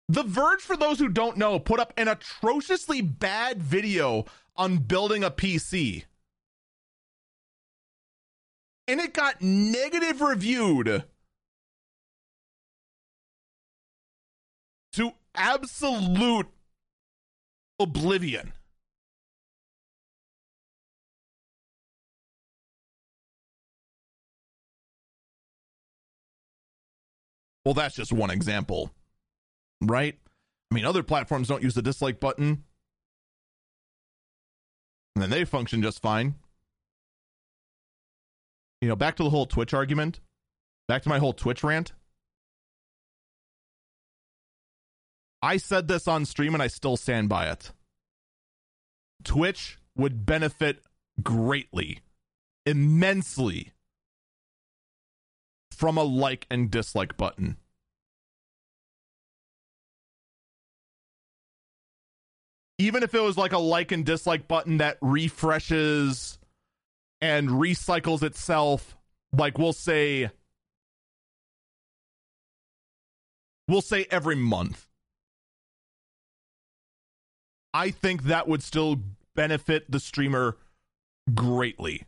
The 0.08 0.24
Verge, 0.24 0.62
for 0.62 0.78
those 0.78 1.00
who 1.00 1.10
don't 1.10 1.38
know, 1.38 1.60
put 1.60 1.80
up 1.80 1.94
an 1.98 2.08
atrociously 2.08 3.02
bad 3.02 3.62
video 3.62 4.26
on 4.56 4.78
building 4.78 5.24
a 5.24 5.32
PC 5.32 6.04
and 8.88 9.00
it 9.00 9.14
got 9.14 9.42
negative 9.42 10.22
reviewed 10.22 11.04
to 14.94 15.12
absolute 15.34 16.48
oblivion. 17.80 18.54
Well, 27.66 27.74
that's 27.74 27.96
just 27.96 28.14
one 28.14 28.30
example, 28.30 28.92
right? 29.82 30.16
I 30.72 30.76
mean, 30.76 30.86
other 30.86 31.04
platforms 31.04 31.48
don't 31.48 31.64
use 31.64 31.74
the 31.74 31.82
dislike 31.82 32.20
button, 32.20 32.64
and 35.16 35.24
then 35.24 35.30
they 35.30 35.46
function 35.46 35.82
just 35.82 36.02
fine 36.02 36.36
you 38.86 38.90
know, 38.90 38.96
back 38.96 39.16
to 39.16 39.24
the 39.24 39.32
whole 39.32 39.48
Twitch 39.48 39.74
argument, 39.74 40.20
back 40.88 41.02
to 41.02 41.10
my 41.10 41.18
whole 41.18 41.34
Twitch 41.34 41.64
rant. 41.64 41.94
I 45.42 45.58
said 45.58 45.88
this 45.88 46.08
on 46.08 46.26
stream 46.26 46.54
and 46.54 46.62
I 46.62 46.68
still 46.68 46.96
stand 46.96 47.28
by 47.28 47.50
it. 47.50 47.72
Twitch 49.24 49.80
would 49.96 50.26
benefit 50.26 50.84
greatly, 51.24 52.02
immensely 52.68 53.72
from 55.76 55.98
a 55.98 56.04
like 56.04 56.48
and 56.50 56.72
dislike 56.72 57.18
button. 57.18 57.58
Even 62.78 63.04
if 63.04 63.14
it 63.14 63.22
was 63.22 63.38
like 63.38 63.54
a 63.54 63.60
like 63.60 63.92
and 63.92 64.06
dislike 64.06 64.48
button 64.48 64.78
that 64.78 64.98
refreshes 65.02 66.40
and 67.22 67.50
recycles 67.50 68.24
itself 68.24 68.96
like 69.34 69.58
we'll 69.58 69.74
say 69.74 70.30
we'll 73.68 73.82
say 73.82 74.06
every 74.12 74.36
month 74.36 74.88
i 77.74 77.90
think 77.90 78.24
that 78.24 78.48
would 78.48 78.62
still 78.64 79.00
benefit 79.36 79.90
the 79.90 80.00
streamer 80.00 80.58
greatly 81.34 82.06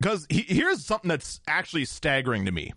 because 0.00 0.26
he, 0.30 0.42
here's 0.42 0.84
something 0.84 1.08
that's 1.08 1.40
actually 1.46 1.84
staggering 1.84 2.44
to 2.46 2.52
me 2.52 2.72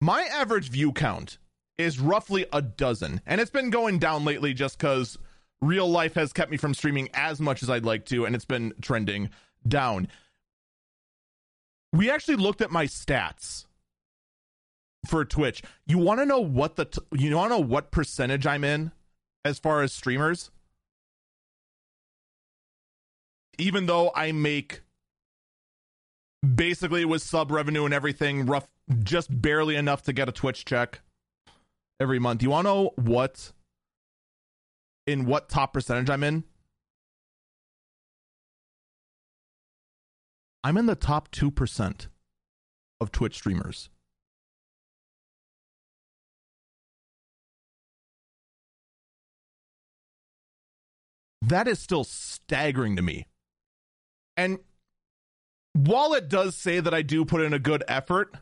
my 0.00 0.22
average 0.22 0.70
view 0.70 0.92
count 0.92 1.38
is 1.76 1.98
roughly 1.98 2.46
a 2.52 2.62
dozen 2.62 3.20
and 3.26 3.40
it's 3.40 3.50
been 3.50 3.70
going 3.70 3.98
down 3.98 4.24
lately 4.24 4.52
just 4.54 4.78
because 4.78 5.18
real 5.60 5.88
life 5.88 6.14
has 6.14 6.32
kept 6.32 6.50
me 6.50 6.56
from 6.56 6.74
streaming 6.74 7.08
as 7.14 7.40
much 7.40 7.62
as 7.62 7.70
I'd 7.70 7.84
like 7.84 8.04
to, 8.06 8.24
and 8.24 8.34
it's 8.34 8.44
been 8.44 8.74
trending 8.80 9.30
down. 9.66 10.08
We 11.92 12.10
actually 12.10 12.36
looked 12.36 12.60
at 12.60 12.70
my 12.70 12.86
stats 12.86 13.66
for 15.06 15.24
Twitch. 15.24 15.62
You 15.86 15.98
want 15.98 16.20
to 16.20 16.26
know 16.26 16.40
what 16.40 16.76
the 16.76 16.84
t- 16.84 17.00
you 17.12 17.34
want 17.34 17.52
to 17.52 17.58
know 17.58 17.64
what 17.64 17.90
percentage 17.90 18.46
I'm 18.46 18.64
in 18.64 18.92
as 19.44 19.58
far 19.58 19.82
as 19.82 19.92
streamers? 19.92 20.50
Even 23.58 23.86
though 23.86 24.12
I 24.14 24.32
make 24.32 24.82
basically 26.54 27.04
with 27.04 27.22
sub 27.22 27.50
revenue 27.50 27.84
and 27.84 27.94
everything 27.94 28.46
rough 28.46 28.68
just 29.02 29.42
barely 29.42 29.76
enough 29.76 30.02
to 30.02 30.12
get 30.12 30.28
a 30.28 30.32
Twitch 30.32 30.64
check 30.64 31.00
every 32.00 32.18
month. 32.18 32.42
You 32.42 32.50
want 32.50 32.66
to 32.66 32.70
know 32.70 32.90
what 32.96 33.52
in 35.06 35.24
what 35.26 35.48
top 35.48 35.72
percentage 35.72 36.10
I'm 36.10 36.22
in? 36.22 36.44
I'm 40.64 40.76
in 40.76 40.86
the 40.86 40.94
top 40.94 41.30
2% 41.30 42.08
of 43.00 43.12
Twitch 43.12 43.36
streamers. 43.36 43.90
That 51.40 51.66
is 51.66 51.78
still 51.78 52.04
staggering 52.04 52.96
to 52.96 53.02
me. 53.02 53.26
And 54.36 54.58
while 55.78 56.12
it 56.12 56.28
does 56.28 56.56
say 56.56 56.80
that 56.80 56.92
I 56.92 57.02
do 57.02 57.24
put 57.24 57.40
in 57.40 57.52
a 57.52 57.58
good 57.60 57.84
effort, 57.86 58.34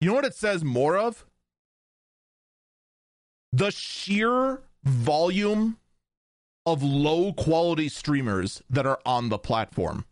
you 0.00 0.08
know 0.08 0.14
what 0.14 0.24
it 0.24 0.34
says 0.34 0.64
more 0.64 0.96
of? 0.96 1.26
The 3.52 3.70
sheer 3.70 4.62
volume 4.84 5.76
of 6.64 6.82
low 6.82 7.34
quality 7.34 7.90
streamers 7.90 8.62
that 8.70 8.86
are 8.86 9.00
on 9.04 9.28
the 9.28 9.38
platform. 9.38 10.06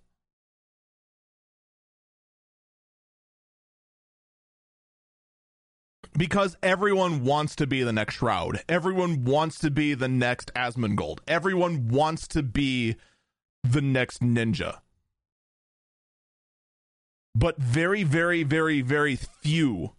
Because 6.16 6.56
everyone 6.62 7.24
wants 7.24 7.56
to 7.56 7.66
be 7.66 7.82
the 7.82 7.92
next 7.92 8.16
Shroud. 8.16 8.62
Everyone 8.68 9.24
wants 9.24 9.58
to 9.60 9.70
be 9.70 9.94
the 9.94 10.08
next 10.08 10.52
Asmongold. 10.54 11.18
Everyone 11.26 11.88
wants 11.88 12.28
to 12.28 12.42
be 12.42 12.96
the 13.64 13.80
next 13.80 14.22
Ninja. 14.22 14.80
But 17.34 17.58
very, 17.58 18.04
very, 18.04 18.44
very, 18.44 18.80
very 18.80 19.16
few 19.16 19.94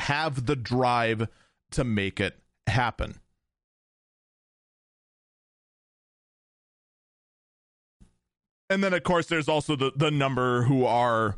have 0.00 0.44
the 0.44 0.56
drive 0.56 1.28
to 1.70 1.84
make 1.84 2.20
it 2.20 2.38
happen. 2.66 3.20
and 8.70 8.82
then 8.82 8.92
of 8.92 9.02
course 9.02 9.26
there's 9.26 9.48
also 9.48 9.76
the 9.76 9.92
the 9.94 10.10
number 10.10 10.62
who 10.62 10.84
are 10.84 11.36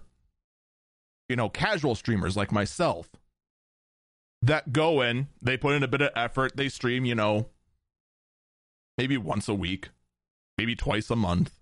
you 1.28 1.36
know 1.36 1.48
casual 1.48 1.94
streamers 1.94 2.36
like 2.36 2.52
myself 2.52 3.10
that 4.42 4.72
go 4.72 5.00
in 5.00 5.28
they 5.42 5.56
put 5.56 5.74
in 5.74 5.82
a 5.82 5.88
bit 5.88 6.00
of 6.00 6.10
effort 6.14 6.56
they 6.56 6.68
stream 6.68 7.04
you 7.04 7.14
know 7.14 7.46
maybe 8.96 9.16
once 9.16 9.48
a 9.48 9.54
week 9.54 9.90
maybe 10.56 10.74
twice 10.74 11.10
a 11.10 11.16
month 11.16 11.55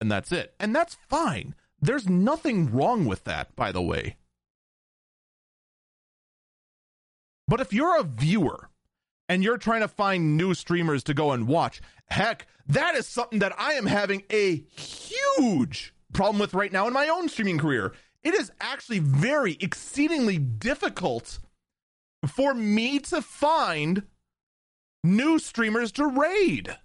and 0.00 0.10
that's 0.10 0.32
it 0.32 0.54
and 0.60 0.74
that's 0.74 0.96
fine 1.08 1.54
there's 1.80 2.08
nothing 2.08 2.72
wrong 2.72 3.04
with 3.04 3.24
that 3.24 3.54
by 3.56 3.72
the 3.72 3.82
way 3.82 4.16
but 7.48 7.62
if 7.62 7.72
you're 7.72 7.98
a 7.98 8.04
viewer 8.04 8.68
and 9.28 9.42
you're 9.42 9.58
trying 9.58 9.80
to 9.80 9.88
find 9.88 10.36
new 10.36 10.54
streamers 10.54 11.02
to 11.04 11.14
go 11.14 11.32
and 11.32 11.48
watch, 11.48 11.80
heck, 12.06 12.46
that 12.66 12.94
is 12.94 13.06
something 13.06 13.38
that 13.38 13.58
I 13.58 13.72
am 13.72 13.86
having 13.86 14.22
a 14.30 14.56
huge 14.56 15.94
problem 16.12 16.38
with 16.38 16.54
right 16.54 16.72
now 16.72 16.86
in 16.86 16.92
my 16.92 17.08
own 17.08 17.28
streaming 17.28 17.58
career. 17.58 17.94
It 18.22 18.34
is 18.34 18.52
actually 18.60 18.98
very 18.98 19.56
exceedingly 19.60 20.38
difficult 20.38 21.38
for 22.26 22.52
me 22.52 22.98
to 23.00 23.22
find 23.22 24.02
new 25.02 25.38
streamers 25.38 25.92
to 25.92 26.06
raid. 26.06 26.76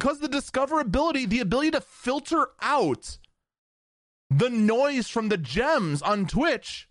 Because 0.00 0.20
the 0.20 0.28
discoverability, 0.28 1.28
the 1.28 1.40
ability 1.40 1.72
to 1.72 1.82
filter 1.82 2.48
out 2.62 3.18
the 4.30 4.48
noise 4.48 5.08
from 5.08 5.28
the 5.28 5.36
gems 5.36 6.00
on 6.00 6.24
Twitch 6.24 6.88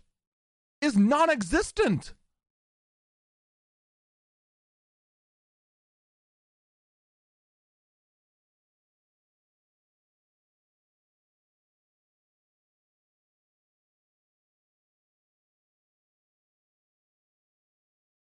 is 0.80 0.96
non 0.96 1.28
existent. 1.28 2.14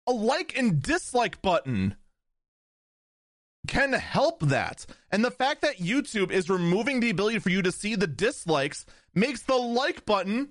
A 0.07 0.11
like 0.11 0.57
and 0.57 0.81
dislike 0.81 1.43
button 1.43 1.95
can 3.67 3.93
help 3.93 4.41
that. 4.41 4.85
And 5.11 5.23
the 5.23 5.31
fact 5.31 5.61
that 5.61 5.77
YouTube 5.77 6.31
is 6.31 6.49
removing 6.49 6.99
the 6.99 7.09
ability 7.09 7.39
for 7.39 7.49
you 7.49 7.61
to 7.61 7.71
see 7.71 7.95
the 7.95 8.07
dislikes 8.07 8.85
makes 9.13 9.41
the 9.41 9.55
like 9.55 10.05
button 10.05 10.49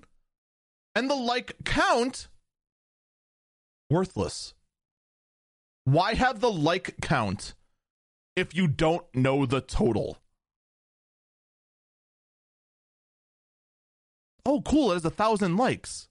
and 0.95 1.11
the 1.11 1.15
like 1.15 1.57
count 1.65 2.29
worthless. 3.91 4.55
Why 5.85 6.15
have 6.15 6.41
the 6.41 6.51
like 6.51 6.97
count 7.03 7.55
if 8.37 8.55
you 8.55 8.69
don't 8.69 9.05
know 9.15 9.47
the 9.47 9.61
total? 9.61 10.19
Oh, 14.45 14.61
cool. 14.63 14.91
It 14.91 14.95
has 14.95 15.05
a 15.05 15.11
thousand 15.11 15.57
likes. 15.57 16.09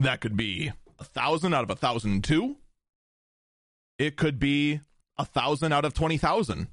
That 0.00 0.20
could 0.20 0.36
be 0.36 0.72
a 0.98 1.04
thousand 1.04 1.54
out 1.54 1.64
of 1.64 1.70
a 1.70 1.76
thousand 1.76 2.24
two. 2.24 2.56
It 3.98 4.16
could 4.16 4.38
be 4.38 4.80
a 5.16 5.24
thousand 5.24 5.72
out 5.72 5.84
of 5.84 5.92
20,000 5.92 6.68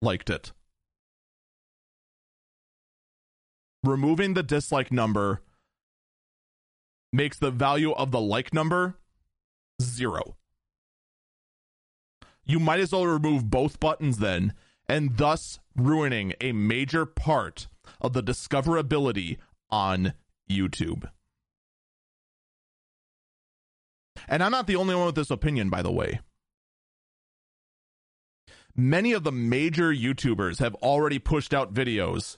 liked 0.00 0.30
it. 0.30 0.52
Removing 3.84 4.34
the 4.34 4.42
dislike 4.42 4.90
number 4.90 5.42
makes 7.12 7.38
the 7.38 7.50
value 7.50 7.92
of 7.92 8.10
the 8.10 8.20
like 8.20 8.52
number 8.52 8.96
zero. 9.80 10.36
You 12.44 12.58
might 12.58 12.80
as 12.80 12.92
well 12.92 13.06
remove 13.06 13.50
both 13.50 13.80
buttons 13.80 14.18
then, 14.18 14.54
and 14.88 15.16
thus 15.16 15.58
ruining 15.76 16.32
a 16.40 16.52
major 16.52 17.04
part 17.04 17.66
of 18.00 18.12
the 18.12 18.22
discoverability 18.22 19.36
on 19.70 20.14
YouTube. 20.48 21.10
And 24.28 24.42
I'm 24.42 24.52
not 24.52 24.66
the 24.66 24.76
only 24.76 24.94
one 24.94 25.06
with 25.06 25.14
this 25.14 25.30
opinion, 25.30 25.70
by 25.70 25.82
the 25.82 25.92
way. 25.92 26.20
Many 28.74 29.12
of 29.12 29.24
the 29.24 29.32
major 29.32 29.92
YouTubers 29.92 30.58
have 30.58 30.74
already 30.76 31.18
pushed 31.18 31.54
out 31.54 31.72
videos 31.72 32.36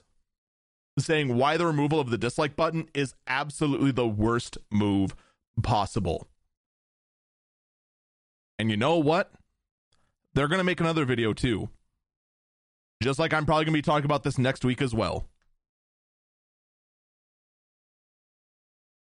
saying 0.97 1.35
why 1.35 1.57
the 1.57 1.65
removal 1.65 1.99
of 1.99 2.09
the 2.09 2.17
dislike 2.17 2.55
button 2.55 2.87
is 2.93 3.13
absolutely 3.27 3.91
the 3.91 4.07
worst 4.07 4.57
move 4.71 5.15
possible. 5.61 6.27
And 8.57 8.69
you 8.69 8.77
know 8.77 8.97
what? 8.97 9.31
They're 10.33 10.47
going 10.47 10.59
to 10.59 10.65
make 10.65 10.79
another 10.79 11.05
video 11.05 11.33
too. 11.33 11.69
Just 13.01 13.19
like 13.19 13.33
I'm 13.33 13.45
probably 13.45 13.65
going 13.65 13.73
to 13.73 13.77
be 13.77 13.81
talking 13.81 14.05
about 14.05 14.23
this 14.23 14.37
next 14.37 14.65
week 14.65 14.81
as 14.81 14.93
well. 14.93 15.27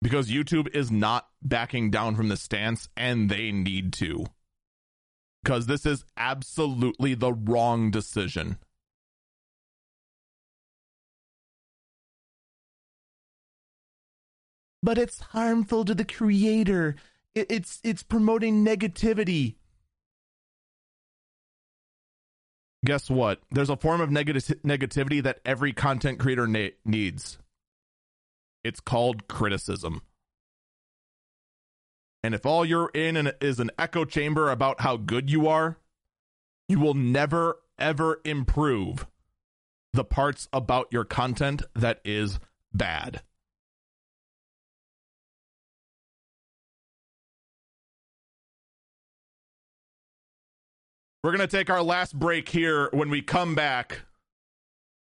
Because 0.02 0.32
YouTube 0.32 0.74
is 0.76 0.92
not 0.92 1.28
backing 1.42 1.92
down 1.92 2.16
from 2.16 2.30
the 2.30 2.38
stance 2.38 2.90
and 2.98 3.30
they 3.30 3.52
need 3.52 3.94
to. 3.94 4.26
Because 5.44 5.68
this 5.68 5.86
is 5.86 6.04
absolutely 6.18 7.14
the 7.14 7.34
wrong 7.34 7.92
decision. 7.92 8.58
But 14.84 14.98
it's 14.98 15.20
harmful 15.20 15.86
to 15.86 15.94
the 15.94 16.06
creator. 16.06 16.96
It's 17.36 17.80
it's 17.84 18.04
promoting 18.04 18.66
negativity. 18.66 19.56
Guess 22.84 23.10
what? 23.12 23.42
There's 23.52 23.70
a 23.70 23.78
form 23.78 24.02
of 24.02 24.10
negative 24.10 24.44
negativity 24.66 25.22
that 25.22 25.40
every 25.46 25.72
content 25.72 26.18
creator 26.18 26.48
na- 26.48 26.70
needs. 26.84 27.38
It's 28.64 28.80
called 28.80 29.28
criticism. 29.28 30.02
And 32.24 32.36
if 32.36 32.46
all 32.46 32.64
you're 32.64 32.92
in 32.94 33.32
is 33.42 33.60
an 33.60 33.72
echo 33.80 34.06
chamber 34.06 34.52
about 34.52 34.82
how 34.82 34.98
good 34.98 35.30
you 35.30 35.48
are, 35.48 35.78
you 36.68 36.80
will 36.80 36.94
never, 36.94 37.58
ever 37.80 38.22
improve 38.24 39.08
the 39.94 40.04
parts 40.04 40.48
about 40.54 40.88
your 40.92 41.04
content 41.04 41.64
that 41.76 42.00
is 42.06 42.40
bad. 42.74 43.22
We're 51.24 51.32
going 51.32 51.48
to 51.48 51.58
take 51.58 51.70
our 51.70 51.84
last 51.84 52.18
break 52.18 52.50
here. 52.50 52.90
When 52.94 53.10
we 53.10 53.22
come 53.22 53.54
back, 53.54 54.02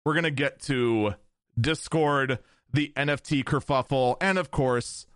we're 0.05 0.15
going 0.15 0.25
to 0.25 0.31
get 0.31 0.61
to 0.63 1.15
Discord 1.61 2.39
the 2.73 2.93
NFT 2.97 3.45
kerfuffle, 3.45 4.17
and 4.21 4.39
of 4.39 4.51
course, 4.51 5.07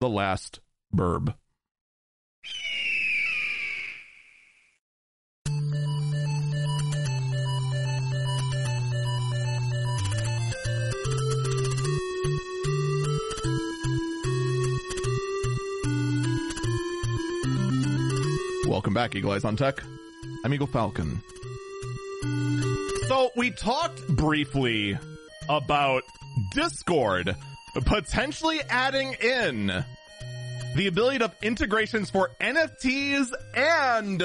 the 0.00 0.08
last 0.08 0.60
burb. 0.94 1.34
Welcome 18.66 18.94
back, 18.94 19.14
Eagle 19.14 19.32
Eyes 19.32 19.44
on 19.44 19.56
Tech. 19.56 19.82
I'm 20.44 20.52
Eagle 20.52 20.66
Falcon. 20.66 21.22
So 23.08 23.30
we 23.36 23.50
talked 23.50 24.06
briefly 24.08 24.98
about 25.48 26.02
Discord 26.54 27.34
potentially 27.84 28.60
adding 28.70 29.14
in 29.14 29.84
the 30.76 30.86
ability 30.86 31.24
of 31.24 31.34
integrations 31.42 32.10
for 32.10 32.30
NFTs 32.40 33.32
and 33.56 34.20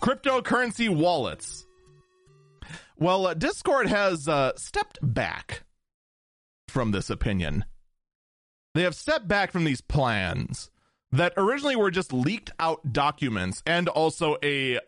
cryptocurrency 0.00 0.94
wallets. 0.94 1.66
Well, 2.98 3.28
uh, 3.28 3.34
Discord 3.34 3.86
has 3.86 4.28
uh, 4.28 4.52
stepped 4.56 4.98
back 5.02 5.62
from 6.68 6.90
this 6.90 7.08
opinion. 7.08 7.64
They 8.74 8.82
have 8.82 8.94
stepped 8.94 9.26
back 9.26 9.52
from 9.52 9.64
these 9.64 9.80
plans 9.80 10.70
that 11.10 11.32
originally 11.38 11.76
were 11.76 11.90
just 11.90 12.12
leaked 12.12 12.50
out 12.58 12.92
documents 12.92 13.62
and 13.66 13.88
also 13.88 14.36
a 14.44 14.78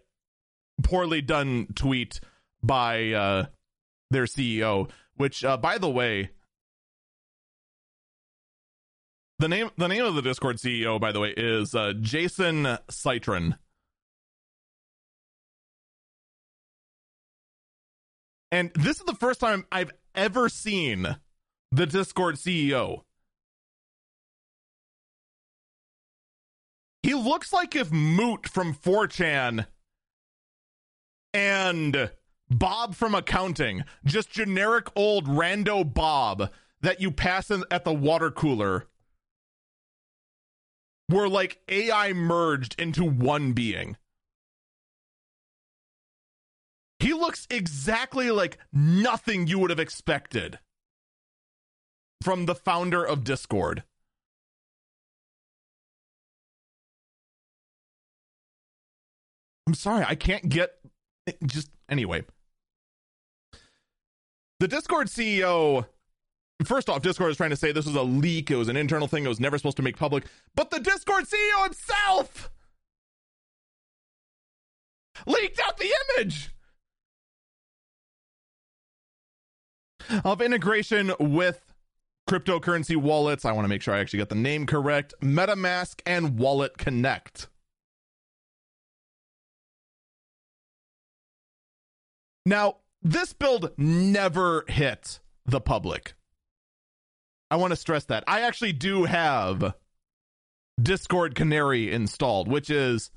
poorly 0.83 1.23
done 1.23 1.69
tweet 1.75 2.21
by 2.63 3.13
uh, 3.13 3.47
their 4.11 4.25
CEO, 4.25 4.91
which, 5.17 5.45
uh, 5.45 5.57
by 5.57 5.79
the 5.79 5.91
way, 5.91 6.31
the 9.39 9.49
name 9.49 9.71
the 9.77 9.89
name 9.89 10.05
of 10.05 10.15
the 10.15 10.23
Discord 10.23 10.57
CEO, 10.57 11.01
by 11.01 11.13
the 11.13 11.21
way, 11.21 11.35
is 11.37 11.75
uh, 11.75 11.93
Jason 12.01 12.79
Citron. 12.89 13.57
And 18.53 18.71
this 18.75 18.99
is 18.99 19.05
the 19.05 19.15
first 19.15 19.41
time 19.41 19.65
I've 19.73 19.93
ever 20.15 20.49
seen 20.49 21.17
the 21.73 21.87
Discord 21.87 22.37
CEO. 22.37 23.03
He 27.03 27.15
looks 27.15 27.53
like 27.53 27.75
if 27.75 27.91
Moot 27.91 28.49
from 28.49 28.75
4chan 28.75 29.67
and 31.35 32.11
Bob 32.59 32.95
from 32.95 33.15
accounting, 33.15 33.85
just 34.05 34.31
generic 34.31 34.89
old 34.97 35.27
rando 35.27 35.83
Bob 35.93 36.51
that 36.81 37.01
you 37.01 37.11
pass 37.11 37.51
in 37.51 37.65
at 37.71 37.85
the 37.85 37.93
water 37.93 38.31
cooler, 38.31 38.87
were 41.09 41.29
like 41.29 41.61
AI 41.69 42.13
merged 42.13 42.79
into 42.81 43.05
one 43.05 43.53
being. 43.53 43.97
He 46.99 47.13
looks 47.13 47.47
exactly 47.51 48.31
like 48.31 48.59
nothing 48.73 49.47
you 49.47 49.59
would 49.59 49.71
have 49.71 49.81
expected 49.81 50.59
from 52.23 52.47
the 52.47 52.55
founder 52.55 53.05
of 53.05 53.25
Discord. 53.25 53.83
I'm 59.67 59.75
sorry, 59.75 60.05
I 60.07 60.15
can't 60.15 60.49
get 60.49 60.79
just 61.45 61.71
anyway. 61.89 62.25
The 64.63 64.69
Discord 64.69 65.09
CEO 65.09 65.87
first 66.65 66.89
off, 66.89 67.03
Discord 67.03 67.33
is 67.33 67.37
trying 67.37 67.51
to 67.51 67.57
say 67.57 67.73
this 67.73 67.85
was 67.85 67.97
a 67.97 68.03
leak, 68.05 68.49
it 68.49 68.55
was 68.55 68.69
an 68.69 68.77
internal 68.77 69.09
thing, 69.09 69.25
it 69.25 69.29
was 69.29 69.41
never 69.41 69.59
supposed 69.59 69.77
to 69.79 69.83
make 69.83 69.97
public. 69.97 70.23
But 70.55 70.71
the 70.71 70.79
Discord 70.79 71.25
CEO 71.25 71.65
himself 71.65 72.49
leaked 75.27 75.59
out 75.67 75.79
the 75.79 75.93
image 76.17 76.51
of 80.25 80.41
integration 80.41 81.13
with 81.19 81.75
cryptocurrency 82.31 82.95
wallets. 82.95 83.45
I 83.45 83.51
want 83.51 83.65
to 83.65 83.69
make 83.69 83.83
sure 83.83 83.95
I 83.95 83.99
actually 83.99 84.21
got 84.21 84.29
the 84.29 84.37
name 84.37 84.67
correct 84.67 85.13
MetaMask 85.21 86.03
and 86.07 86.39
Wallet 86.39 86.79
Connect. 86.79 87.49
Now, 92.47 92.77
this 93.03 93.33
build 93.33 93.71
never 93.77 94.65
hit 94.69 95.21
the 95.47 95.61
public. 95.61 96.15
I 97.51 97.57
want 97.57 97.73
to 97.73 97.77
stress 97.77 98.05
that. 98.05 98.25
I 98.27 98.41
actually 98.41 98.73
do 98.73 99.05
have 99.05 99.75
Discord 100.81 101.35
Canary 101.35 101.93
installed, 101.93 102.49
which 102.49 102.71
is 102.71 103.11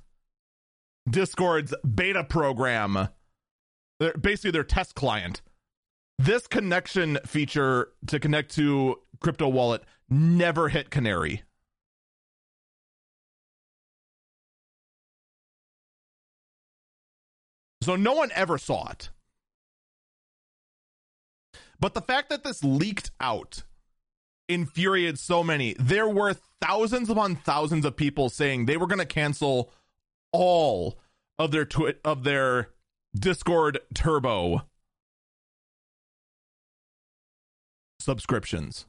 Discord's 1.09 1.73
beta 1.83 2.23
program, 2.23 3.09
They're 3.99 4.13
basically 4.13 4.51
their 4.51 4.63
test 4.63 4.95
client. 4.95 5.41
This 6.17 6.47
connection 6.47 7.19
feature 7.25 7.89
to 8.07 8.19
connect 8.19 8.55
to 8.55 8.99
Crypto 9.19 9.47
Wallet 9.47 9.83
never 10.09 10.69
hit 10.69 10.89
Canary. 10.89 11.43
So 17.81 17.95
no 17.95 18.13
one 18.13 18.31
ever 18.33 18.57
saw 18.57 18.89
it. 18.89 19.09
But 21.85 21.93
the 21.93 22.01
fact 22.01 22.31
that 22.31 22.43
this 22.43 22.63
leaked 22.63 23.11
out 23.19 23.61
infuriated 24.49 25.19
so 25.19 25.43
many. 25.43 25.75
There 25.77 26.09
were 26.09 26.35
thousands 26.59 27.11
upon 27.11 27.35
thousands 27.35 27.85
of 27.85 27.95
people 27.95 28.29
saying 28.29 28.65
they 28.65 28.75
were 28.75 28.87
going 28.87 28.97
to 28.97 29.05
cancel 29.05 29.71
all 30.31 30.97
of 31.37 31.51
their 31.51 31.63
twi- 31.63 31.93
of 32.03 32.23
their 32.23 32.69
Discord 33.13 33.81
Turbo 33.93 34.63
subscriptions. 37.99 38.87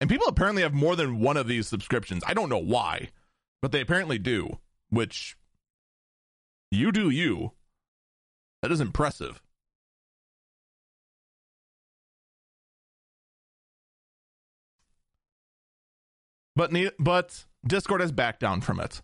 And 0.00 0.10
people 0.10 0.26
apparently 0.26 0.62
have 0.62 0.74
more 0.74 0.96
than 0.96 1.20
one 1.20 1.36
of 1.36 1.46
these 1.46 1.68
subscriptions. 1.68 2.24
I 2.26 2.34
don't 2.34 2.48
know 2.48 2.58
why, 2.58 3.10
but 3.60 3.70
they 3.70 3.80
apparently 3.80 4.18
do, 4.18 4.58
which 4.90 5.36
you 6.72 6.90
do 6.90 7.10
you. 7.10 7.52
That 8.60 8.72
is 8.72 8.80
impressive. 8.80 9.40
But 16.54 16.72
but 16.98 17.44
Discord 17.66 18.00
has 18.00 18.12
backed 18.12 18.40
down 18.40 18.60
from 18.60 18.80
it. 18.80 19.02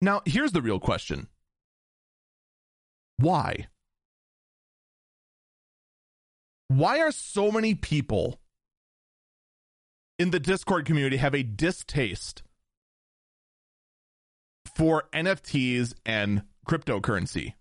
Now, 0.00 0.22
here's 0.24 0.52
the 0.52 0.62
real 0.62 0.78
question. 0.78 1.28
Why? 3.16 3.66
Why 6.68 7.00
are 7.00 7.10
so 7.10 7.50
many 7.50 7.74
people 7.74 8.40
in 10.18 10.30
the 10.30 10.40
Discord 10.40 10.84
community 10.84 11.16
have 11.16 11.34
a 11.34 11.42
distaste 11.42 12.42
for 14.76 15.04
NFTs 15.12 15.94
and 16.06 16.42
cryptocurrency? 16.68 17.54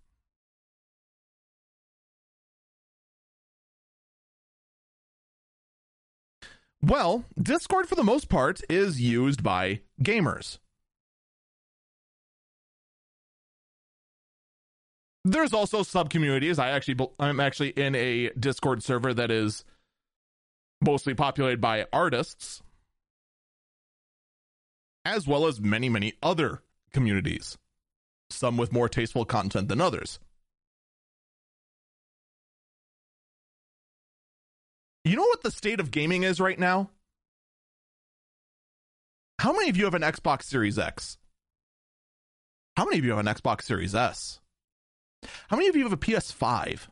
Well, 6.82 7.26
Discord 7.42 7.88
for 7.90 7.96
the 7.96 8.04
most 8.04 8.30
part 8.30 8.62
is 8.70 9.02
used 9.02 9.44
by 9.44 9.82
gamers. 10.02 10.60
There's 15.26 15.54
also 15.54 15.84
sub 15.84 16.10
communities. 16.10 16.60
I 16.60 16.70
actually 16.70 17.08
I'm 17.20 17.40
actually 17.40 17.70
in 17.70 17.96
a 17.96 18.30
Discord 18.40 18.82
server 18.84 19.14
that 19.14 19.32
is 19.32 19.66
mostly 20.80 21.14
populated 21.14 21.60
by 21.60 21.86
artists 21.92 22.62
as 25.04 25.28
well 25.28 25.48
as 25.48 25.60
many 25.60 25.90
many 25.90 26.14
other 26.22 26.62
communities. 26.94 27.58
Some 28.30 28.58
with 28.58 28.72
more 28.72 28.88
tasteful 28.88 29.26
content 29.26 29.68
than 29.68 29.82
others. 29.82 30.20
You 35.08 35.16
know 35.16 35.24
what 35.24 35.42
the 35.42 35.52
state 35.52 35.80
of 35.80 35.90
gaming 35.90 36.24
is 36.24 36.42
right 36.42 36.60
now? 36.60 36.90
How 39.40 39.54
many 39.54 39.70
of 39.70 39.78
you 39.78 39.86
have 39.86 39.94
an 39.94 40.02
Xbox 40.02 40.44
Series 40.44 40.78
X? 40.78 41.18
How 42.76 42.84
many 42.84 43.00
of 43.00 43.06
you 43.06 43.12
have 43.12 43.26
an 43.26 43.34
Xbox 43.34 43.62
Series 43.62 43.96
S? 43.96 44.42
How 45.48 45.56
many 45.56 45.70
of 45.70 45.78
you 45.78 45.84
have 45.84 45.94
a 45.94 45.98
PS5? 45.98 46.90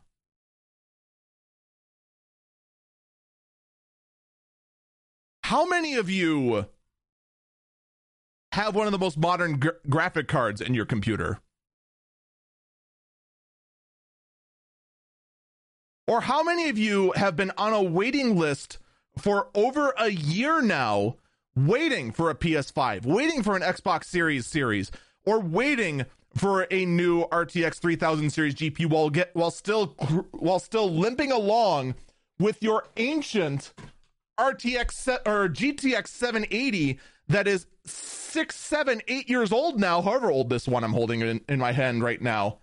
How 5.44 5.66
many 5.66 5.96
of 5.96 6.08
you 6.08 6.66
have 8.52 8.74
one 8.74 8.86
of 8.86 8.92
the 8.92 8.98
most 8.98 9.18
modern 9.18 9.60
gra- 9.60 9.74
graphic 9.90 10.26
cards 10.26 10.62
in 10.62 10.72
your 10.72 10.86
computer? 10.86 11.40
Or 16.06 16.20
how 16.22 16.42
many 16.42 16.68
of 16.68 16.78
you 16.78 17.12
have 17.16 17.36
been 17.36 17.52
on 17.58 17.72
a 17.72 17.82
waiting 17.82 18.36
list 18.36 18.78
for 19.18 19.48
over 19.54 19.92
a 19.98 20.08
year 20.08 20.62
now, 20.62 21.16
waiting 21.56 22.12
for 22.12 22.30
a 22.30 22.34
PS5, 22.34 23.04
waiting 23.04 23.42
for 23.42 23.56
an 23.56 23.62
Xbox 23.62 24.04
Series 24.04 24.46
series, 24.46 24.90
or 25.24 25.40
waiting 25.40 26.06
for 26.36 26.66
a 26.70 26.84
new 26.84 27.24
RTX 27.26 27.78
3000 27.78 28.30
series 28.30 28.54
GPU 28.54 28.86
while 28.86 29.10
get 29.10 29.34
while 29.34 29.50
still 29.50 29.86
while 30.32 30.58
still 30.58 30.92
limping 30.92 31.32
along 31.32 31.94
with 32.38 32.62
your 32.62 32.84
ancient 32.98 33.72
RTX 34.38 35.08
or 35.26 35.48
GTX 35.48 36.08
780 36.08 36.98
that 37.28 37.48
is 37.48 37.66
six, 37.84 38.54
seven, 38.56 39.00
eight 39.08 39.28
years 39.28 39.50
old 39.50 39.80
now, 39.80 40.02
however 40.02 40.30
old 40.30 40.48
this 40.50 40.68
one 40.68 40.84
I'm 40.84 40.92
holding 40.92 41.22
in, 41.22 41.40
in 41.48 41.58
my 41.58 41.72
hand 41.72 42.04
right 42.04 42.20
now. 42.20 42.58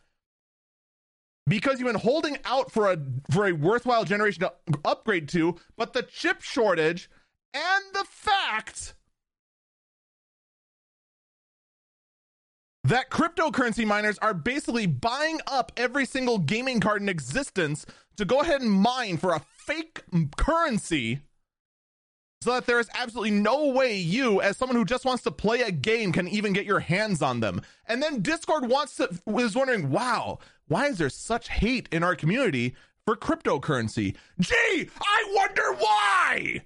Because 1.45 1.80
you've 1.80 1.91
been 1.91 1.99
holding 1.99 2.38
out 2.45 2.72
for 2.72 2.91
a 2.91 2.98
for 3.32 3.48
a 3.48 3.52
worthwhile 3.52 4.06
generation 4.06 4.41
to 4.41 4.53
upgrade 4.86 5.28
to, 5.30 5.57
but 5.76 5.94
the 5.94 6.03
chip 6.03 6.41
shortage 6.41 7.10
and 7.53 7.84
the 7.94 8.06
fact 8.10 8.94
that 12.86 13.10
cryptocurrency 13.10 13.86
miners 13.86 14.18
are 14.20 14.34
basically 14.34 14.86
buying 14.86 15.40
up 15.48 15.72
every 15.78 16.06
single 16.06 16.38
gaming 16.38 16.80
card 16.80 17.02
in 17.02 17.10
existence 17.10 17.86
to 18.18 18.26
go 18.26 18.41
ahead 18.41 18.61
and 18.61 18.72
mine 18.72 19.18
for 19.18 19.34
a 19.34 19.40
fake 19.40 20.03
currency 20.38 21.22
so 22.44 22.52
that 22.52 22.65
there 22.65 22.80
is 22.80 22.90
absolutely 22.95 23.32
no 23.32 23.68
way 23.68 23.98
you, 23.98 24.41
as 24.41 24.57
someone 24.57 24.76
who 24.76 24.86
just 24.86 25.06
wants 25.06 25.24
to 25.24 25.32
play 25.32 25.61
a 25.61 25.72
game, 25.72 26.11
can 26.11 26.28
even 26.28 26.53
get 26.53 26.65
your 26.65 26.82
hands 26.82 27.22
on 27.22 27.40
them. 27.40 27.61
And 27.88 28.03
then 28.03 28.22
Discord 28.22 28.70
wants 28.70 28.98
to 28.98 29.10
was 29.26 29.56
wondering, 29.56 29.90
wow, 29.90 30.40
why 30.68 30.88
is 30.88 30.98
there 30.98 31.10
such 31.10 31.49
hate 31.49 31.88
in 31.91 32.03
our 32.03 32.15
community 32.15 32.76
for 33.06 33.15
cryptocurrency? 33.15 34.15
Gee, 34.40 34.90
I 35.02 35.34
wonder 35.34 35.74
why. 35.74 36.64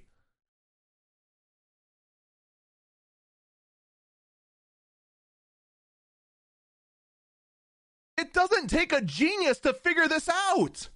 It 8.16 8.32
doesn't 8.32 8.66
take 8.66 8.92
a 8.92 9.00
genius 9.00 9.60
to 9.60 9.72
figure 9.72 10.08
this 10.08 10.28
out. 10.28 10.88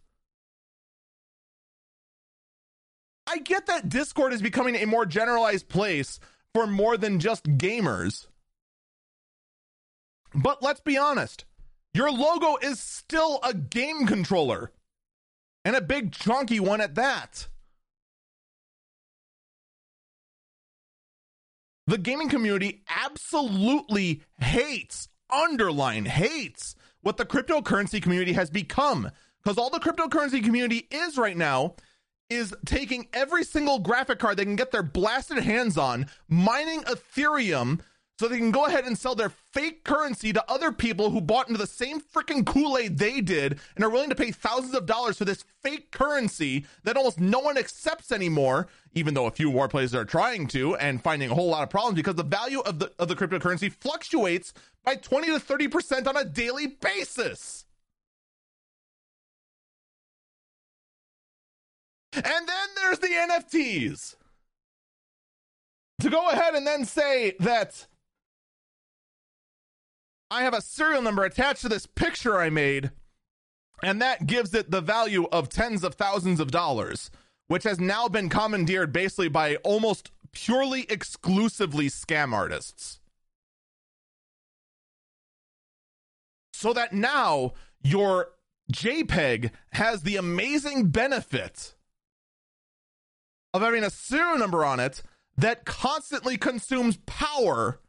I 3.26 3.38
get 3.38 3.66
that 3.66 3.88
Discord 3.88 4.32
is 4.32 4.42
becoming 4.42 4.76
a 4.76 4.86
more 4.86 5.06
generalized 5.06 5.68
place 5.68 6.20
for 6.54 6.66
more 6.66 6.96
than 6.96 7.20
just 7.20 7.44
gamers. 7.44 8.26
But 10.34 10.62
let's 10.62 10.80
be 10.80 10.96
honest, 10.96 11.44
your 11.94 12.10
logo 12.10 12.56
is 12.56 12.80
still 12.80 13.40
a 13.42 13.54
game 13.54 14.06
controller 14.06 14.72
and 15.64 15.76
a 15.76 15.80
big 15.80 16.12
chunky 16.12 16.60
one 16.60 16.80
at 16.80 16.94
that. 16.96 17.48
The 21.86 21.98
gaming 21.98 22.28
community 22.28 22.82
absolutely 22.88 24.22
hates, 24.40 25.08
underline 25.30 26.06
hates 26.06 26.74
what 27.02 27.16
the 27.16 27.26
cryptocurrency 27.26 28.00
community 28.00 28.32
has 28.32 28.50
become. 28.50 29.10
Because 29.42 29.58
all 29.58 29.70
the 29.70 29.80
cryptocurrency 29.80 30.42
community 30.42 30.86
is 30.90 31.18
right 31.18 31.36
now 31.36 31.74
is 32.32 32.54
taking 32.64 33.08
every 33.12 33.44
single 33.44 33.78
graphic 33.78 34.18
card 34.18 34.36
they 34.36 34.44
can 34.44 34.56
get 34.56 34.72
their 34.72 34.82
blasted 34.82 35.38
hands 35.38 35.76
on, 35.76 36.06
mining 36.28 36.82
Ethereum 36.82 37.80
so 38.18 38.28
they 38.28 38.38
can 38.38 38.52
go 38.52 38.66
ahead 38.66 38.84
and 38.84 38.96
sell 38.96 39.16
their 39.16 39.30
fake 39.30 39.82
currency 39.82 40.32
to 40.32 40.50
other 40.50 40.70
people 40.70 41.10
who 41.10 41.20
bought 41.20 41.48
into 41.48 41.58
the 41.58 41.66
same 41.66 42.00
freaking 42.00 42.46
Kool 42.46 42.78
Aid 42.78 42.98
they 42.98 43.20
did 43.20 43.58
and 43.74 43.84
are 43.84 43.90
willing 43.90 44.10
to 44.10 44.14
pay 44.14 44.30
thousands 44.30 44.74
of 44.74 44.86
dollars 44.86 45.18
for 45.18 45.24
this 45.24 45.44
fake 45.60 45.90
currency 45.90 46.64
that 46.84 46.96
almost 46.96 47.18
no 47.18 47.40
one 47.40 47.58
accepts 47.58 48.12
anymore, 48.12 48.68
even 48.94 49.14
though 49.14 49.26
a 49.26 49.32
few 49.32 49.50
more 49.50 49.66
players 49.66 49.92
are 49.92 50.04
trying 50.04 50.46
to 50.48 50.76
and 50.76 51.02
finding 51.02 51.30
a 51.30 51.34
whole 51.34 51.48
lot 51.48 51.64
of 51.64 51.70
problems 51.70 51.96
because 51.96 52.14
the 52.14 52.22
value 52.22 52.60
of 52.60 52.78
the 52.78 52.92
of 52.98 53.08
the 53.08 53.16
cryptocurrency 53.16 53.72
fluctuates 53.72 54.52
by 54.84 54.94
20 54.94 55.26
to 55.26 55.38
30% 55.40 56.06
on 56.06 56.16
a 56.16 56.24
daily 56.24 56.68
basis. 56.68 57.64
And 62.14 62.24
then 62.24 62.68
there's 62.76 62.98
the 62.98 63.08
NFTs. 63.08 64.16
To 66.00 66.10
go 66.10 66.28
ahead 66.28 66.54
and 66.54 66.66
then 66.66 66.84
say 66.84 67.34
that 67.40 67.86
I 70.30 70.42
have 70.42 70.54
a 70.54 70.60
serial 70.60 71.02
number 71.02 71.24
attached 71.24 71.62
to 71.62 71.68
this 71.68 71.86
picture 71.86 72.38
I 72.38 72.50
made, 72.50 72.90
and 73.82 74.00
that 74.02 74.26
gives 74.26 74.54
it 74.54 74.70
the 74.70 74.80
value 74.80 75.26
of 75.30 75.48
tens 75.48 75.84
of 75.84 75.94
thousands 75.94 76.40
of 76.40 76.50
dollars, 76.50 77.10
which 77.48 77.64
has 77.64 77.78
now 77.78 78.08
been 78.08 78.28
commandeered 78.28 78.92
basically 78.92 79.28
by 79.28 79.56
almost 79.56 80.10
purely 80.32 80.86
exclusively 80.88 81.88
scam 81.88 82.32
artists. 82.32 82.98
So 86.52 86.72
that 86.72 86.92
now 86.92 87.52
your 87.82 88.30
JPEG 88.72 89.50
has 89.72 90.02
the 90.02 90.16
amazing 90.16 90.88
benefit 90.88 91.74
of 93.54 93.62
having 93.62 93.84
a 93.84 93.90
serial 93.90 94.38
number 94.38 94.64
on 94.64 94.80
it 94.80 95.02
that 95.36 95.64
constantly 95.64 96.36
consumes 96.36 96.96
power 97.06 97.80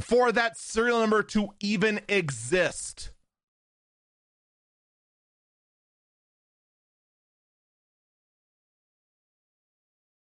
for 0.00 0.32
that 0.32 0.56
serial 0.56 1.00
number 1.00 1.22
to 1.22 1.48
even 1.60 2.00
exist. 2.08 3.10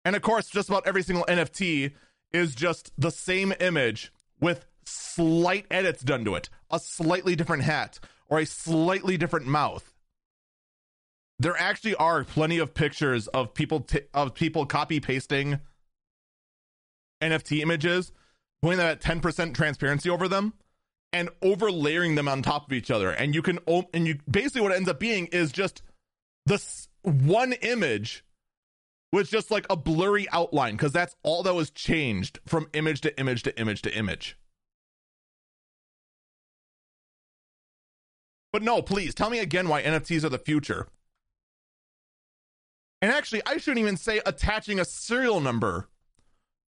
And 0.04 0.14
of 0.14 0.22
course, 0.22 0.48
just 0.48 0.68
about 0.68 0.86
every 0.86 1.02
single 1.02 1.24
NFT 1.24 1.92
is 2.32 2.54
just 2.54 2.92
the 2.98 3.10
same 3.10 3.54
image 3.58 4.12
with 4.38 4.66
slight 4.84 5.66
edits 5.70 6.02
done 6.02 6.24
to 6.26 6.34
it, 6.34 6.50
a 6.70 6.78
slightly 6.78 7.34
different 7.34 7.62
hat, 7.62 7.98
or 8.28 8.38
a 8.38 8.44
slightly 8.46 9.16
different 9.16 9.46
mouth. 9.46 9.93
There 11.44 11.60
actually 11.60 11.94
are 11.96 12.24
plenty 12.24 12.56
of 12.56 12.72
pictures 12.72 13.26
of 13.28 13.52
people 13.52 13.80
t- 13.80 14.00
of 14.14 14.32
people 14.34 14.64
copy 14.64 14.98
pasting 14.98 15.60
NFT 17.22 17.60
images 17.60 18.12
putting 18.62 18.78
that 18.78 19.04
at 19.06 19.20
10% 19.20 19.52
transparency 19.52 20.08
over 20.08 20.26
them 20.26 20.54
and 21.12 21.28
overlaying 21.42 22.14
them 22.14 22.28
on 22.28 22.40
top 22.40 22.66
of 22.66 22.72
each 22.72 22.90
other. 22.90 23.10
And 23.10 23.34
you 23.34 23.42
can, 23.42 23.58
and 23.92 24.06
you 24.06 24.20
basically 24.28 24.62
what 24.62 24.72
it 24.72 24.76
ends 24.76 24.88
up 24.88 24.98
being 24.98 25.26
is 25.26 25.52
just 25.52 25.82
this 26.46 26.88
one 27.02 27.52
image 27.52 28.24
with 29.12 29.28
just 29.28 29.50
like 29.50 29.66
a 29.68 29.76
blurry 29.76 30.26
outline 30.32 30.76
because 30.76 30.92
that's 30.92 31.14
all 31.22 31.42
that 31.42 31.54
was 31.54 31.68
changed 31.68 32.38
from 32.46 32.70
image 32.72 33.02
to 33.02 33.20
image 33.20 33.42
to 33.42 33.60
image 33.60 33.82
to 33.82 33.94
image. 33.94 34.38
But 38.50 38.62
no, 38.62 38.80
please 38.80 39.14
tell 39.14 39.28
me 39.28 39.40
again 39.40 39.68
why 39.68 39.82
NFTs 39.82 40.24
are 40.24 40.30
the 40.30 40.38
future. 40.38 40.88
And 43.04 43.12
actually, 43.12 43.42
I 43.44 43.58
shouldn't 43.58 43.80
even 43.80 43.98
say 43.98 44.22
attaching 44.24 44.80
a 44.80 44.84
serial 44.86 45.38
number 45.38 45.90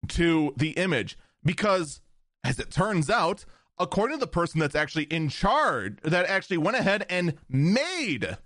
to 0.07 0.53
the 0.55 0.69
image 0.69 1.17
because 1.43 1.99
as 2.45 2.57
it 2.57 2.71
turns 2.71 3.09
out, 3.09 3.43
according 3.77 4.17
to 4.17 4.21
the 4.21 4.31
person 4.31 4.61
that's 4.61 4.73
actually 4.73 5.03
in 5.11 5.27
charge, 5.27 5.97
that 6.03 6.27
actually 6.27 6.55
went 6.55 6.77
ahead 6.77 7.05
and 7.09 7.33
made 7.49 8.37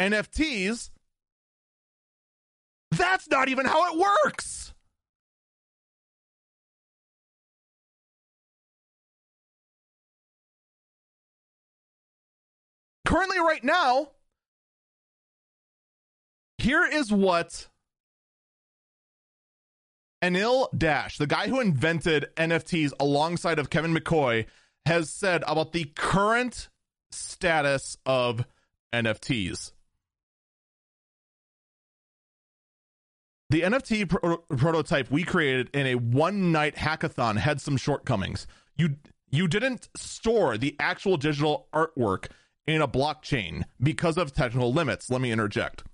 NFTs, 0.00 0.88
that's 2.92 3.28
not 3.28 3.50
even 3.50 3.66
how 3.66 3.92
it 3.92 3.98
works. 4.24 4.72
Currently, 13.04 13.40
right 13.40 13.62
now, 13.62 14.12
here 16.58 16.84
is 16.84 17.12
what 17.12 17.68
Anil 20.22 20.68
Dash, 20.76 21.18
the 21.18 21.26
guy 21.26 21.48
who 21.48 21.60
invented 21.60 22.28
NFTs 22.36 22.92
alongside 22.98 23.58
of 23.58 23.70
Kevin 23.70 23.94
McCoy, 23.94 24.46
has 24.86 25.10
said 25.10 25.44
about 25.46 25.72
the 25.72 25.84
current 25.96 26.68
status 27.10 27.98
of 28.06 28.44
NFTs. 28.94 29.72
The 33.50 33.60
NFT 33.62 34.08
pro- 34.08 34.38
prototype 34.38 35.10
we 35.10 35.22
created 35.22 35.70
in 35.72 35.86
a 35.86 35.94
one 35.94 36.50
night 36.50 36.74
hackathon 36.74 37.36
had 37.36 37.60
some 37.60 37.76
shortcomings. 37.76 38.46
You 38.76 38.96
you 39.30 39.46
didn't 39.46 39.88
store 39.96 40.56
the 40.56 40.74
actual 40.80 41.16
digital 41.16 41.68
artwork 41.72 42.28
in 42.66 42.80
a 42.80 42.88
blockchain 42.88 43.62
because 43.80 44.16
of 44.16 44.32
technical 44.32 44.72
limits. 44.72 45.10
Let 45.10 45.20
me 45.20 45.30
interject. 45.30 45.84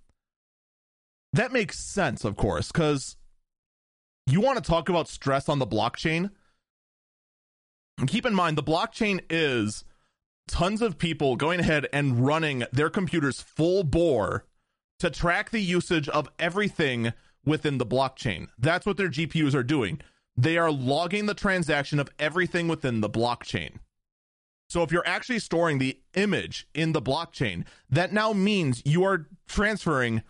That 1.33 1.53
makes 1.53 1.79
sense, 1.79 2.25
of 2.25 2.37
course, 2.37 2.71
because 2.71 3.17
you 4.27 4.41
want 4.41 4.63
to 4.63 4.71
talk 4.71 4.89
about 4.89 5.09
stress 5.09 5.49
on 5.49 5.59
the 5.59 5.67
blockchain? 5.67 6.31
keep 8.07 8.27
in 8.27 8.35
mind, 8.35 8.59
the 8.59 8.63
blockchain 8.63 9.21
is 9.31 9.85
tons 10.49 10.83
of 10.83 10.99
people 10.99 11.37
going 11.37 11.61
ahead 11.61 11.87
and 11.93 12.27
running 12.27 12.65
their 12.73 12.91
computers 12.91 13.41
full 13.41 13.85
bore 13.85 14.45
to 14.99 15.11
track 15.11 15.51
the 15.51 15.61
usage 15.61 16.09
of 16.09 16.29
everything 16.39 17.13
within 17.45 17.79
the 17.79 17.87
blockchain. 17.87 18.49
That's 18.59 18.87
what 18.87 18.97
their 18.97 19.09
GPUs 19.09 19.55
are 19.55 19.63
doing. 19.63 20.01
They 20.37 20.57
are 20.59 20.71
logging 20.71 21.27
the 21.27 21.35
transaction 21.35 21.99
of 21.99 22.09
everything 22.19 22.69
within 22.69 23.01
the 23.01 23.11
blockchain. 23.11 23.79
So 24.69 24.83
if 24.83 24.91
you're 24.91 25.07
actually 25.07 25.41
storing 25.41 25.79
the 25.79 25.99
image 26.15 26.67
in 26.75 26.93
the 26.93 27.03
blockchain, 27.03 27.65
that 27.91 28.13
now 28.13 28.33
means 28.33 28.83
you 28.87 29.05
are 29.05 29.27
transferring, 29.47 30.23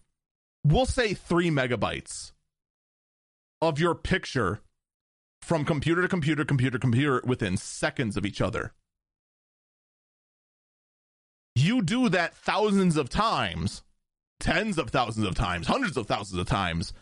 we'll 0.64 0.86
say 0.86 1.14
three 1.14 1.50
megabytes 1.50 2.32
of 3.60 3.78
your 3.78 3.94
picture 3.94 4.60
from 5.40 5.64
computer 5.64 6.02
to 6.02 6.08
computer, 6.08 6.44
computer, 6.44 6.78
to 6.78 6.80
computer 6.80 7.22
within 7.24 7.56
seconds 7.56 8.16
of 8.16 8.24
each 8.24 8.40
other. 8.40 8.72
You 11.54 11.82
do 11.82 12.08
that 12.08 12.34
thousands 12.34 12.96
of 12.96 13.08
times, 13.08 13.82
tens 14.40 14.78
of 14.78 14.90
thousands 14.90 15.26
of 15.26 15.34
times, 15.34 15.66
hundreds 15.66 15.96
of 15.96 16.06
thousands 16.06 16.40
of 16.40 16.46
times. 16.46 16.92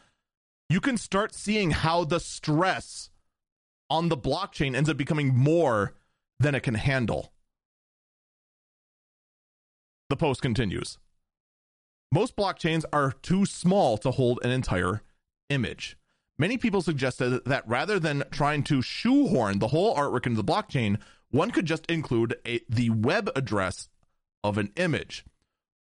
You 0.69 0.81
can 0.81 0.97
start 0.97 1.35
seeing 1.35 1.71
how 1.71 2.05
the 2.05 2.21
stress 2.21 3.11
on 3.89 4.09
the 4.09 4.17
blockchain 4.17 4.75
ends 4.75 4.89
up 4.89 4.97
becoming 4.97 5.37
more 5.37 5.95
than 6.39 6.55
it 6.55 6.63
can 6.63 6.75
handle. 6.75 7.33
The 10.09 10.17
post 10.17 10.43
continues. 10.43 10.99
Most 12.13 12.35
blockchains 12.35 12.85
are 12.93 13.13
too 13.13 13.47
small 13.47 13.97
to 13.99 14.11
hold 14.11 14.41
an 14.43 14.51
entire 14.51 15.03
image. 15.49 15.97
Many 16.39 16.59
people 16.59 16.83
suggested 16.83 17.45
that 17.45 17.69
rather 17.69 18.01
than 18.01 18.25
trying 18.31 18.65
to 18.65 18.83
shoehorn 18.83 19.59
the 19.59 19.69
whole 19.69 19.95
artwork 19.95 20.27
into 20.27 20.43
the 20.43 20.53
blockchain, 20.53 20.99
one 21.31 21.51
could 21.51 21.67
just 21.67 21.87
include 21.87 22.37
a, 22.47 22.61
the 22.69 22.91
web 22.91 23.31
address 23.37 23.89
of 24.43 24.59
an 24.59 24.73
image, 24.77 25.25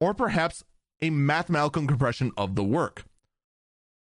or 0.01 0.13
perhaps 0.13 0.65
a 1.01 1.11
mathematical 1.11 1.87
compression 1.87 2.33
of 2.37 2.57
the 2.57 2.65
work, 2.65 3.05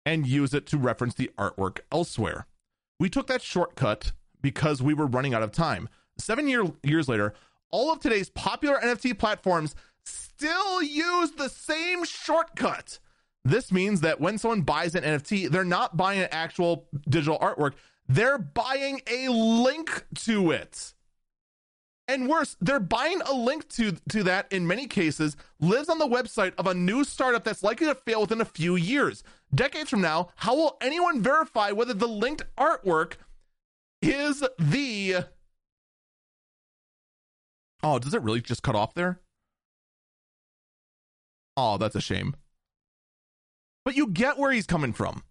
and 0.06 0.26
use 0.26 0.54
it 0.54 0.64
to 0.66 0.78
reference 0.78 1.14
the 1.14 1.30
artwork 1.36 1.80
elsewhere. 1.92 2.46
We 2.98 3.10
took 3.10 3.26
that 3.26 3.42
shortcut 3.42 4.12
because 4.40 4.80
we 4.80 4.94
were 4.94 5.06
running 5.06 5.34
out 5.34 5.42
of 5.42 5.52
time. 5.52 5.88
Seven 6.18 6.48
year, 6.48 6.64
years 6.82 7.08
later, 7.08 7.34
all 7.70 7.92
of 7.92 7.98
today's 7.98 8.30
popular 8.30 8.78
NFT 8.78 9.18
platforms 9.18 9.74
still 10.04 10.82
use 10.82 11.32
the 11.32 11.48
same 11.48 12.04
shortcut. 12.04 12.98
This 13.44 13.70
means 13.70 14.00
that 14.00 14.20
when 14.20 14.38
someone 14.38 14.62
buys 14.62 14.94
an 14.94 15.04
NFT, 15.04 15.50
they're 15.50 15.64
not 15.64 15.96
buying 15.96 16.20
an 16.20 16.28
actual 16.30 16.88
digital 17.08 17.38
artwork, 17.38 17.72
they're 18.08 18.38
buying 18.38 19.00
a 19.06 19.28
link 19.28 20.06
to 20.16 20.50
it. 20.50 20.94
And 22.06 22.28
worse, 22.28 22.56
they're 22.60 22.80
buying 22.80 23.22
a 23.22 23.32
link 23.32 23.68
to, 23.70 23.92
to 24.10 24.22
that 24.24 24.52
in 24.52 24.66
many 24.66 24.86
cases 24.86 25.36
lives 25.58 25.88
on 25.88 25.98
the 25.98 26.06
website 26.06 26.52
of 26.58 26.66
a 26.66 26.74
new 26.74 27.02
startup 27.02 27.44
that's 27.44 27.62
likely 27.62 27.86
to 27.86 27.94
fail 27.94 28.20
within 28.22 28.42
a 28.42 28.46
few 28.46 28.76
years. 28.76 29.22
Decades 29.54 29.88
from 29.88 30.02
now, 30.02 30.28
how 30.36 30.54
will 30.54 30.76
anyone 30.82 31.22
verify 31.22 31.70
whether 31.70 31.94
the 31.94 32.08
linked 32.08 32.42
artwork 32.58 33.14
is 34.02 34.44
the 34.58 35.24
Oh, 37.82 37.98
does 37.98 38.14
it 38.14 38.22
really 38.22 38.40
just 38.40 38.62
cut 38.62 38.74
off 38.74 38.94
there? 38.94 39.20
Oh, 41.56 41.78
that's 41.78 41.94
a 41.94 42.00
shame. 42.00 42.34
But 43.84 43.96
you 43.96 44.08
get 44.08 44.38
where 44.38 44.50
he's 44.50 44.66
coming 44.66 44.92
from. 44.92 45.22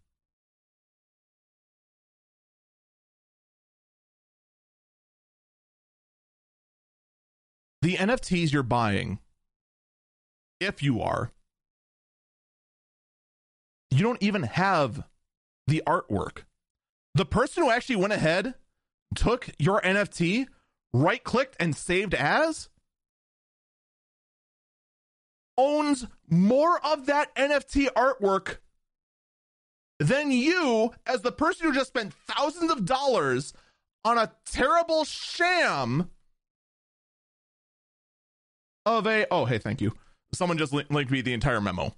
The 7.82 7.96
NFTs 7.96 8.54
you're 8.54 8.64
buying, 8.64 9.20
if 10.62 10.82
you 10.82 11.02
are, 11.02 11.32
you 13.92 14.02
don't 14.02 14.24
even 14.24 14.44
have 14.44 15.04
the 15.68 15.84
artwork. 15.86 16.44
The 17.14 17.26
person 17.26 17.64
who 17.64 17.70
actually 17.70 17.98
went 17.98 18.14
ahead, 18.14 18.56
took 19.16 19.50
your 19.60 19.82
NFT, 19.82 20.48
right 20.94 21.24
clicked, 21.24 21.58
and 21.60 21.76
saved 21.76 22.14
as 22.14 22.70
owns 25.58 26.06
more 26.30 26.80
of 26.86 27.06
that 27.06 27.34
NFT 27.36 27.88
artwork 27.94 28.58
than 30.00 30.32
you, 30.32 30.94
as 31.06 31.22
the 31.22 31.32
person 31.32 31.68
who 31.68 31.74
just 31.74 31.90
spent 31.90 32.14
thousands 32.14 32.72
of 32.72 32.86
dollars 32.86 33.54
on 34.04 34.18
a 34.18 34.32
terrible 34.46 35.06
sham 35.06 36.10
of 38.86 39.08
a. 39.08 39.26
Oh, 39.32 39.46
hey, 39.46 39.58
thank 39.58 39.82
you. 39.82 39.94
Someone 40.34 40.58
just 40.58 40.74
linked 40.74 41.12
me 41.12 41.22
the 41.22 41.34
entire 41.34 41.62
memo 41.62 41.94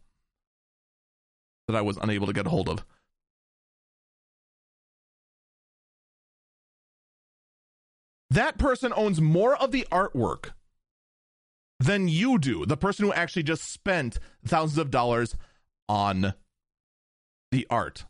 that 1.67 1.75
I 1.75 1.81
was 1.81 1.97
unable 1.97 2.27
to 2.27 2.33
get 2.33 2.45
a 2.45 2.49
hold 2.49 2.69
of. 2.69 2.85
That 8.29 8.57
person 8.57 8.91
owns 8.95 9.21
more 9.21 9.55
of 9.55 9.71
the 9.71 9.87
artwork 9.91 10.51
than 11.79 12.07
you 12.07 12.37
do, 12.37 12.65
the 12.65 12.77
person 12.77 13.05
who 13.05 13.13
actually 13.13 13.43
just 13.43 13.71
spent 13.71 14.17
thousands 14.45 14.77
of 14.77 14.91
dollars 14.91 15.35
on 15.87 16.33
the 17.51 17.67
art. 17.69 18.05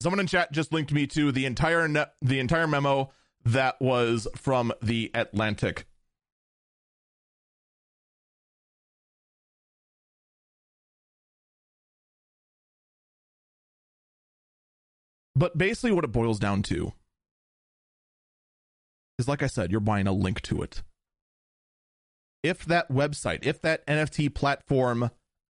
Someone 0.00 0.20
in 0.20 0.26
chat 0.26 0.52
just 0.52 0.72
linked 0.72 0.92
me 0.92 1.06
to 1.08 1.32
the 1.32 1.44
entire 1.44 1.88
ne- 1.88 2.06
the 2.22 2.38
entire 2.38 2.66
memo 2.66 3.10
that 3.44 3.80
was 3.80 4.28
from 4.36 4.72
the 4.80 5.10
Atlantic. 5.14 5.86
But 15.34 15.56
basically, 15.56 15.92
what 15.92 16.04
it 16.04 16.12
boils 16.12 16.38
down 16.40 16.62
to 16.64 16.92
is 19.18 19.28
like 19.28 19.42
I 19.42 19.46
said, 19.46 19.70
you're 19.70 19.80
buying 19.80 20.06
a 20.06 20.12
link 20.12 20.40
to 20.42 20.62
it. 20.62 20.82
If 22.42 22.64
that 22.66 22.88
website, 22.90 23.40
if 23.42 23.60
that 23.62 23.86
NFT 23.86 24.32
platform 24.32 25.10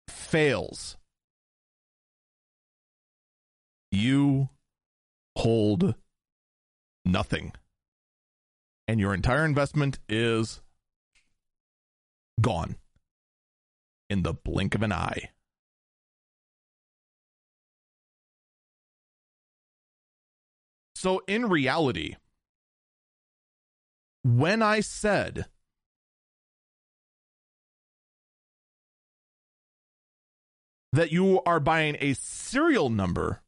fails, 0.08 0.96
you 3.90 4.48
hold 5.36 5.94
nothing. 7.04 7.52
And 8.88 8.98
your 8.98 9.14
entire 9.14 9.44
investment 9.44 9.98
is 10.08 10.60
gone 12.40 12.76
in 14.08 14.22
the 14.22 14.32
blink 14.32 14.74
of 14.74 14.82
an 14.82 14.92
eye. 14.92 15.30
So, 20.96 21.22
in 21.26 21.48
reality, 21.48 22.16
when 24.22 24.62
I 24.62 24.80
said 24.80 25.46
that 30.92 31.12
you 31.12 31.40
are 31.46 31.60
buying 31.60 31.96
a 32.00 32.14
serial 32.14 32.90
number 32.90 33.42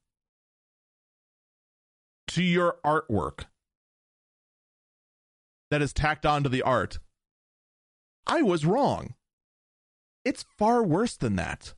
to 2.29 2.43
your 2.43 2.77
artwork 2.85 3.47
that 5.71 5.83
is 5.83 5.93
tacked 5.93 6.25
onto 6.25 6.49
the 6.49 6.63
art, 6.63 6.99
I 8.27 8.43
was 8.43 8.65
wrong. 8.65 9.15
It's 10.25 10.45
far 10.57 10.83
worse 10.83 11.17
than 11.17 11.37
that. 11.37 11.75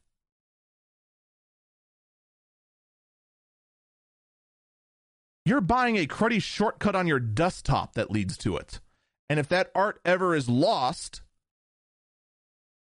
You're 5.46 5.60
buying 5.60 5.96
a 5.96 6.06
cruddy 6.06 6.42
shortcut 6.42 6.94
on 6.94 7.06
your 7.06 7.20
desktop 7.20 7.94
that 7.94 8.10
leads 8.10 8.38
to 8.38 8.56
it. 8.56 8.80
And 9.28 9.38
if 9.38 9.48
that 9.48 9.70
art 9.74 10.00
ever 10.04 10.34
is 10.34 10.48
lost 10.48 11.22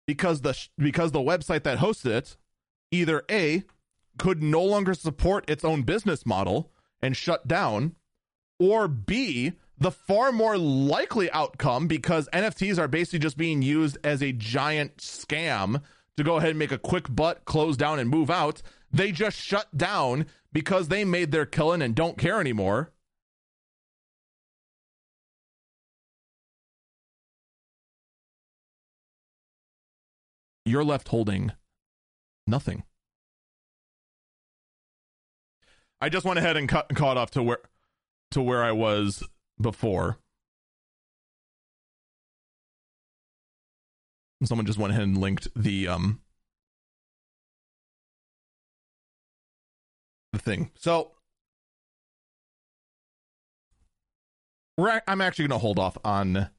because 0.07 0.41
the 0.41 0.57
because 0.77 1.11
the 1.11 1.19
website 1.19 1.63
that 1.63 1.77
hosted 1.77 2.11
it 2.11 2.37
either 2.91 3.23
A 3.29 3.63
could 4.17 4.43
no 4.43 4.63
longer 4.63 4.93
support 4.93 5.49
its 5.49 5.63
own 5.63 5.83
business 5.83 6.25
model 6.25 6.71
and 7.01 7.15
shut 7.15 7.47
down 7.47 7.95
or 8.59 8.87
B 8.87 9.53
the 9.77 9.91
far 9.91 10.31
more 10.31 10.57
likely 10.57 11.31
outcome 11.31 11.87
because 11.87 12.29
NFTs 12.31 12.77
are 12.77 12.87
basically 12.87 13.19
just 13.19 13.37
being 13.37 13.63
used 13.63 13.97
as 14.03 14.21
a 14.21 14.31
giant 14.31 14.97
scam 14.97 15.81
to 16.17 16.23
go 16.23 16.35
ahead 16.35 16.51
and 16.51 16.59
make 16.59 16.71
a 16.71 16.77
quick 16.77 17.13
butt, 17.13 17.45
close 17.45 17.77
down 17.77 17.97
and 17.97 18.07
move 18.07 18.29
out. 18.29 18.61
They 18.91 19.11
just 19.11 19.37
shut 19.37 19.75
down 19.75 20.27
because 20.53 20.89
they 20.89 21.03
made 21.03 21.31
their 21.31 21.47
killing 21.47 21.81
and 21.81 21.95
don't 21.95 22.17
care 22.19 22.39
anymore. 22.39 22.91
You're 30.65 30.83
left 30.83 31.07
holding 31.07 31.51
nothing. 32.45 32.83
I 35.99 36.09
just 36.09 36.25
went 36.25 36.39
ahead 36.39 36.57
and 36.57 36.67
cut, 36.67 36.87
and 36.89 36.97
caught 36.97 37.17
off 37.17 37.31
to 37.31 37.43
where 37.43 37.59
to 38.31 38.41
where 38.41 38.63
I 38.63 38.71
was 38.71 39.23
before. 39.59 40.17
Someone 44.43 44.65
just 44.65 44.79
went 44.79 44.91
ahead 44.91 45.03
and 45.03 45.17
linked 45.17 45.47
the 45.55 45.87
um 45.87 46.21
the 50.33 50.39
thing. 50.39 50.71
So 50.75 51.11
we're 54.77 55.01
I'm 55.07 55.21
actually 55.21 55.47
going 55.47 55.59
to 55.59 55.61
hold 55.61 55.77
off 55.77 55.97
on 56.03 56.49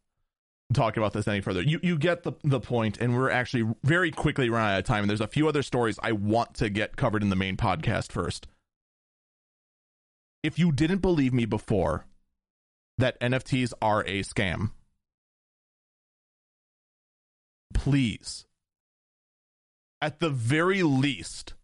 talk 0.74 0.96
about 0.96 1.12
this 1.12 1.28
any 1.28 1.40
further. 1.40 1.62
You 1.62 1.80
you 1.82 1.98
get 1.98 2.22
the 2.22 2.32
the 2.42 2.60
point, 2.60 2.98
and 2.98 3.16
we're 3.16 3.30
actually 3.30 3.74
very 3.82 4.10
quickly 4.10 4.50
running 4.50 4.74
out 4.74 4.78
of 4.78 4.84
time. 4.84 5.02
And 5.02 5.10
there's 5.10 5.20
a 5.20 5.28
few 5.28 5.48
other 5.48 5.62
stories 5.62 5.98
I 6.02 6.12
want 6.12 6.54
to 6.54 6.70
get 6.70 6.96
covered 6.96 7.22
in 7.22 7.30
the 7.30 7.36
main 7.36 7.56
podcast 7.56 8.12
first. 8.12 8.46
If 10.42 10.58
you 10.58 10.72
didn't 10.72 10.98
believe 10.98 11.32
me 11.32 11.44
before 11.44 12.04
that 12.98 13.20
NFTs 13.20 13.72
are 13.80 14.00
a 14.02 14.22
scam, 14.22 14.70
please, 17.72 18.46
at 20.00 20.20
the 20.20 20.30
very 20.30 20.82
least, 20.82 21.54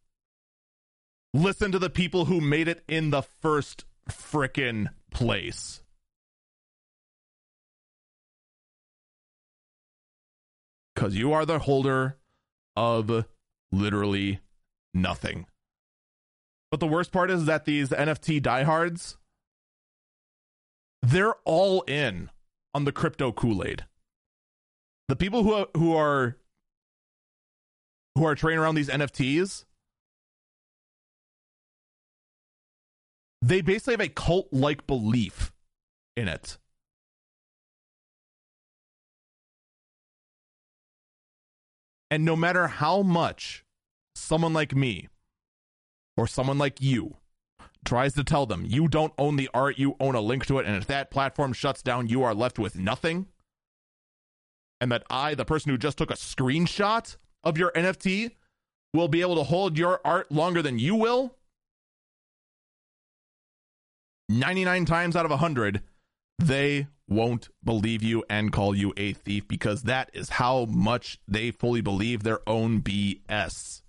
listen 1.35 1.72
to 1.72 1.78
the 1.78 1.90
people 1.90 2.26
who 2.26 2.40
made 2.40 2.68
it 2.68 2.85
in 2.89 3.10
the 3.10 3.22
first 3.22 3.85
frickin' 4.09 4.89
place. 5.10 5.82
Because 10.99 11.15
you 11.15 11.33
are 11.33 11.47
the 11.47 11.61
holder 11.61 12.16
of 12.75 13.25
literally 13.70 14.41
nothing. 14.93 15.47
But 16.73 16.81
the 16.81 16.89
worst 16.89 17.12
part 17.12 17.31
is 17.31 17.45
that 17.45 17.66
these 17.66 17.91
NFT 17.91 18.43
diehards, 18.43 19.16
they're 21.01 21.37
all 21.45 21.83
in 21.83 22.31
on 22.75 22.85
the 22.85 22.91
crypto 22.91 23.31
Kool 23.31 23.65
Aid. 23.65 23.85
The 25.07 25.15
people 25.15 25.45
who 25.45 25.55
are, 25.55 25.69
who 25.77 25.95
are 25.95 26.37
who 28.16 28.25
are 28.25 28.35
trading 28.35 28.59
around 28.59 28.75
these 28.75 28.89
NFTs, 28.89 29.66
they 33.41 33.61
basically 33.61 33.93
have 33.93 34.01
a 34.01 34.09
cult 34.09 34.49
like 34.51 34.89
belief 34.89 35.53
in 36.16 36.27
it. 36.27 36.59
And 42.10 42.24
no 42.24 42.36
matter 42.36 42.68
how 42.68 43.02
much 43.02 43.64
someone 44.14 44.52
like 44.52 44.74
me 44.74 45.09
or 46.16 46.26
someone 46.26 46.59
like 46.59 46.80
you 46.80 47.16
tries 47.85 48.14
to 48.14 48.24
tell 48.24 48.47
them 48.47 48.64
you 48.66 48.89
don't 48.89 49.12
own 49.18 49.36
the 49.36 49.48
art, 49.55 49.78
you 49.78 49.97
own 50.01 50.14
a 50.14 50.20
link 50.20 50.47
to 50.47 50.59
it, 50.59 50.66
and 50.66 50.76
if 50.76 50.86
that 50.86 51.10
platform 51.10 51.52
shuts 51.52 51.82
down, 51.82 52.09
you 52.09 52.22
are 52.22 52.35
left 52.35 52.59
with 52.59 52.76
nothing, 52.76 53.26
and 54.80 54.90
that 54.90 55.05
I, 55.10 55.35
the 55.35 55.44
person 55.44 55.70
who 55.70 55.78
just 55.78 55.98
took 55.98 56.10
a 56.10 56.14
screenshot 56.14 57.16
of 57.44 57.56
your 57.56 57.70
NFT, 57.72 58.32
will 58.94 59.09
be 59.09 59.20
able 59.20 59.36
to 59.36 59.44
hold 59.44 59.78
your 59.78 60.01
art 60.05 60.32
longer 60.32 60.62
than 60.62 60.78
you 60.78 60.94
will, 60.94 61.36
99 64.28 64.85
times 64.85 65.16
out 65.16 65.24
of 65.24 65.30
100, 65.30 65.82
they 66.39 66.86
won't 67.09 67.48
believe 67.64 68.02
you 68.02 68.24
and 68.28 68.52
call 68.52 68.74
you 68.74 68.93
a 68.97 69.12
thief 69.12 69.48
because 69.48 69.82
that 69.82 70.10
is 70.12 70.28
how 70.28 70.66
much 70.66 71.18
they 71.26 71.51
fully 71.51 71.80
believe 71.80 72.22
their 72.22 72.40
own 72.48 72.82
BS. 72.82 73.82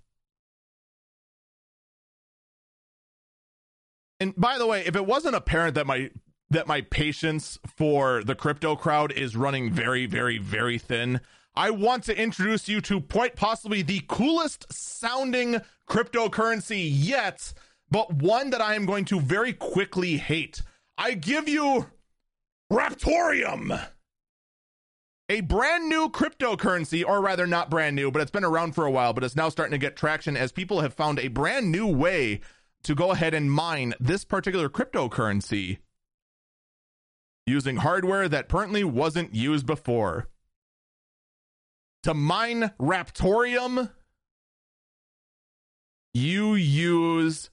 And 4.19 4.35
by 4.35 4.57
the 4.57 4.67
way, 4.67 4.83
if 4.85 4.95
it 4.95 5.05
wasn't 5.05 5.35
apparent 5.35 5.75
that 5.75 5.87
my 5.87 6.09
that 6.51 6.67
my 6.67 6.81
patience 6.81 7.59
for 7.77 8.23
the 8.23 8.33
crypto 8.33 8.75
crowd 8.75 9.11
is 9.11 9.35
running 9.35 9.71
very, 9.71 10.07
very, 10.07 10.39
very 10.39 10.79
thin, 10.79 11.21
I 11.55 11.69
want 11.69 12.05
to 12.05 12.19
introduce 12.19 12.67
you 12.67 12.81
to 12.81 13.01
quite 13.01 13.35
possibly 13.35 13.83
the 13.83 14.01
coolest 14.07 14.65
sounding 14.73 15.61
cryptocurrency 15.87 16.89
yet, 16.91 17.53
but 17.91 18.13
one 18.13 18.49
that 18.49 18.61
I 18.61 18.73
am 18.73 18.87
going 18.87 19.05
to 19.05 19.19
very 19.19 19.53
quickly 19.53 20.17
hate. 20.17 20.63
I 20.97 21.13
give 21.13 21.47
you 21.47 21.87
Raptoreum, 22.71 23.87
a 25.27 25.41
brand 25.41 25.89
new 25.89 26.09
cryptocurrency, 26.09 27.03
or 27.05 27.21
rather, 27.21 27.47
not 27.47 27.69
brand 27.69 27.95
new, 27.95 28.11
but 28.11 28.21
it's 28.21 28.31
been 28.31 28.43
around 28.43 28.73
for 28.73 28.85
a 28.85 28.91
while, 28.91 29.13
but 29.13 29.23
it's 29.23 29.35
now 29.35 29.49
starting 29.49 29.71
to 29.71 29.77
get 29.77 29.95
traction 29.95 30.37
as 30.37 30.51
people 30.51 30.81
have 30.81 30.93
found 30.93 31.19
a 31.19 31.29
brand 31.29 31.71
new 31.71 31.87
way 31.87 32.41
to 32.83 32.95
go 32.95 33.11
ahead 33.11 33.33
and 33.33 33.51
mine 33.51 33.93
this 33.99 34.23
particular 34.23 34.69
cryptocurrency 34.69 35.79
using 37.45 37.77
hardware 37.77 38.29
that 38.29 38.45
apparently 38.45 38.83
wasn't 38.83 39.33
used 39.33 39.65
before. 39.65 40.29
To 42.03 42.13
mine 42.13 42.71
Raptoreum, 42.79 43.91
you 46.13 46.55
use 46.55 47.49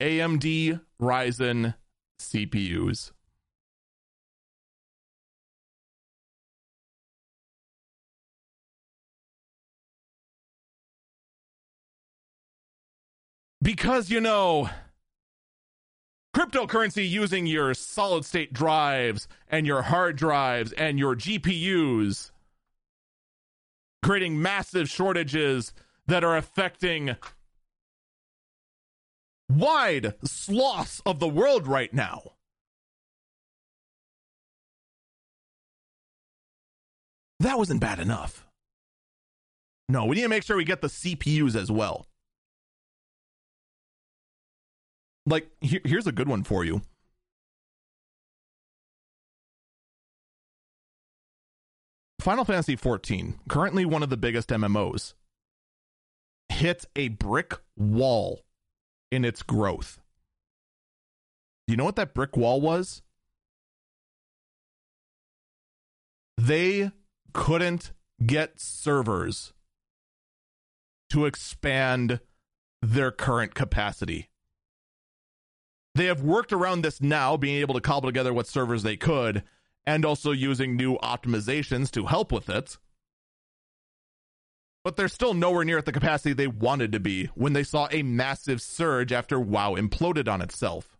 AMD 0.00 0.80
Ryzen 1.00 1.74
CPUs. 2.18 3.12
Because, 13.62 14.10
you 14.10 14.20
know, 14.20 14.68
cryptocurrency 16.34 17.08
using 17.08 17.46
your 17.46 17.74
solid 17.74 18.24
state 18.24 18.52
drives 18.52 19.28
and 19.48 19.68
your 19.68 19.82
hard 19.82 20.16
drives 20.16 20.72
and 20.72 20.98
your 20.98 21.14
GPUs, 21.14 22.32
creating 24.02 24.42
massive 24.42 24.88
shortages 24.88 25.72
that 26.08 26.24
are 26.24 26.36
affecting 26.36 27.14
wide 29.48 30.14
swaths 30.24 31.00
of 31.06 31.20
the 31.20 31.28
world 31.28 31.68
right 31.68 31.94
now. 31.94 32.32
That 37.38 37.58
wasn't 37.58 37.80
bad 37.80 38.00
enough. 38.00 38.44
No, 39.88 40.06
we 40.06 40.16
need 40.16 40.22
to 40.22 40.28
make 40.28 40.42
sure 40.42 40.56
we 40.56 40.64
get 40.64 40.80
the 40.80 40.88
CPUs 40.88 41.54
as 41.54 41.70
well. 41.70 42.06
Like 45.26 45.48
here, 45.60 45.80
here's 45.84 46.06
a 46.06 46.12
good 46.12 46.28
one 46.28 46.42
for 46.42 46.64
you. 46.64 46.82
Final 52.20 52.44
Fantasy 52.44 52.76
14, 52.76 53.40
currently 53.48 53.84
one 53.84 54.04
of 54.04 54.10
the 54.10 54.16
biggest 54.16 54.50
MMOs, 54.50 55.14
hit 56.48 56.84
a 56.94 57.08
brick 57.08 57.54
wall 57.76 58.42
in 59.10 59.24
its 59.24 59.42
growth. 59.42 60.00
You 61.66 61.76
know 61.76 61.84
what 61.84 61.96
that 61.96 62.14
brick 62.14 62.36
wall 62.36 62.60
was? 62.60 63.02
They 66.38 66.92
couldn't 67.32 67.92
get 68.24 68.60
servers 68.60 69.52
to 71.10 71.26
expand 71.26 72.20
their 72.80 73.10
current 73.10 73.54
capacity 73.54 74.28
they 75.94 76.06
have 76.06 76.22
worked 76.22 76.52
around 76.52 76.82
this 76.82 77.00
now, 77.00 77.36
being 77.36 77.56
able 77.60 77.74
to 77.74 77.80
cobble 77.80 78.08
together 78.08 78.32
what 78.32 78.46
servers 78.46 78.82
they 78.82 78.96
could, 78.96 79.42
and 79.86 80.04
also 80.04 80.32
using 80.32 80.76
new 80.76 80.96
optimizations 80.98 81.90
to 81.90 82.06
help 82.06 82.32
with 82.32 82.48
it. 82.48 82.78
But 84.84 84.96
they're 84.96 85.08
still 85.08 85.34
nowhere 85.34 85.64
near 85.64 85.78
at 85.78 85.84
the 85.84 85.92
capacity 85.92 86.32
they 86.32 86.48
wanted 86.48 86.92
to 86.92 87.00
be 87.00 87.26
when 87.34 87.52
they 87.52 87.62
saw 87.62 87.88
a 87.90 88.02
massive 88.02 88.60
surge 88.60 89.12
after 89.12 89.38
WoW 89.38 89.74
imploded 89.74 90.28
on 90.28 90.40
itself. 90.40 90.96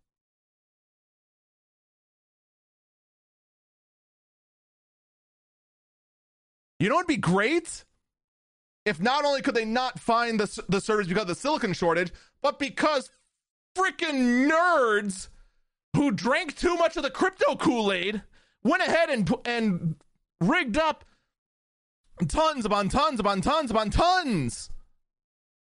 You 6.78 6.89
know 6.89 6.97
what'd 6.97 7.06
be 7.06 7.16
great? 7.16 7.85
If 8.85 9.01
not 9.01 9.24
only 9.24 9.43
could 9.43 9.55
they 9.55 9.64
not 9.64 10.01
find 10.01 10.39
the, 10.40 10.62
the 10.69 10.81
servers 10.81 11.06
because 11.06 11.23
of 11.23 11.28
the 11.28 11.35
silicon 11.36 11.73
shortage, 11.73 12.12
but 12.40 12.59
because 12.59 13.09
freaking 13.74 14.51
nerds 14.51 15.28
who 15.97 16.11
drank 16.11 16.57
too 16.57 16.74
much 16.77 16.97
of 16.97 17.03
the 17.03 17.11
crypto 17.11 17.57
Kool 17.57 17.93
Aid 17.93 18.23
went 18.62 18.82
ahead 18.82 19.11
and 19.11 19.32
and 19.44 19.97
rigged 20.40 20.77
up 20.77 21.05
tons 22.28 22.65
upon 22.65 22.89
tons 22.89 23.20
upon 23.20 23.40
tons 23.40 23.70
upon 23.70 23.90
tons 23.90 24.70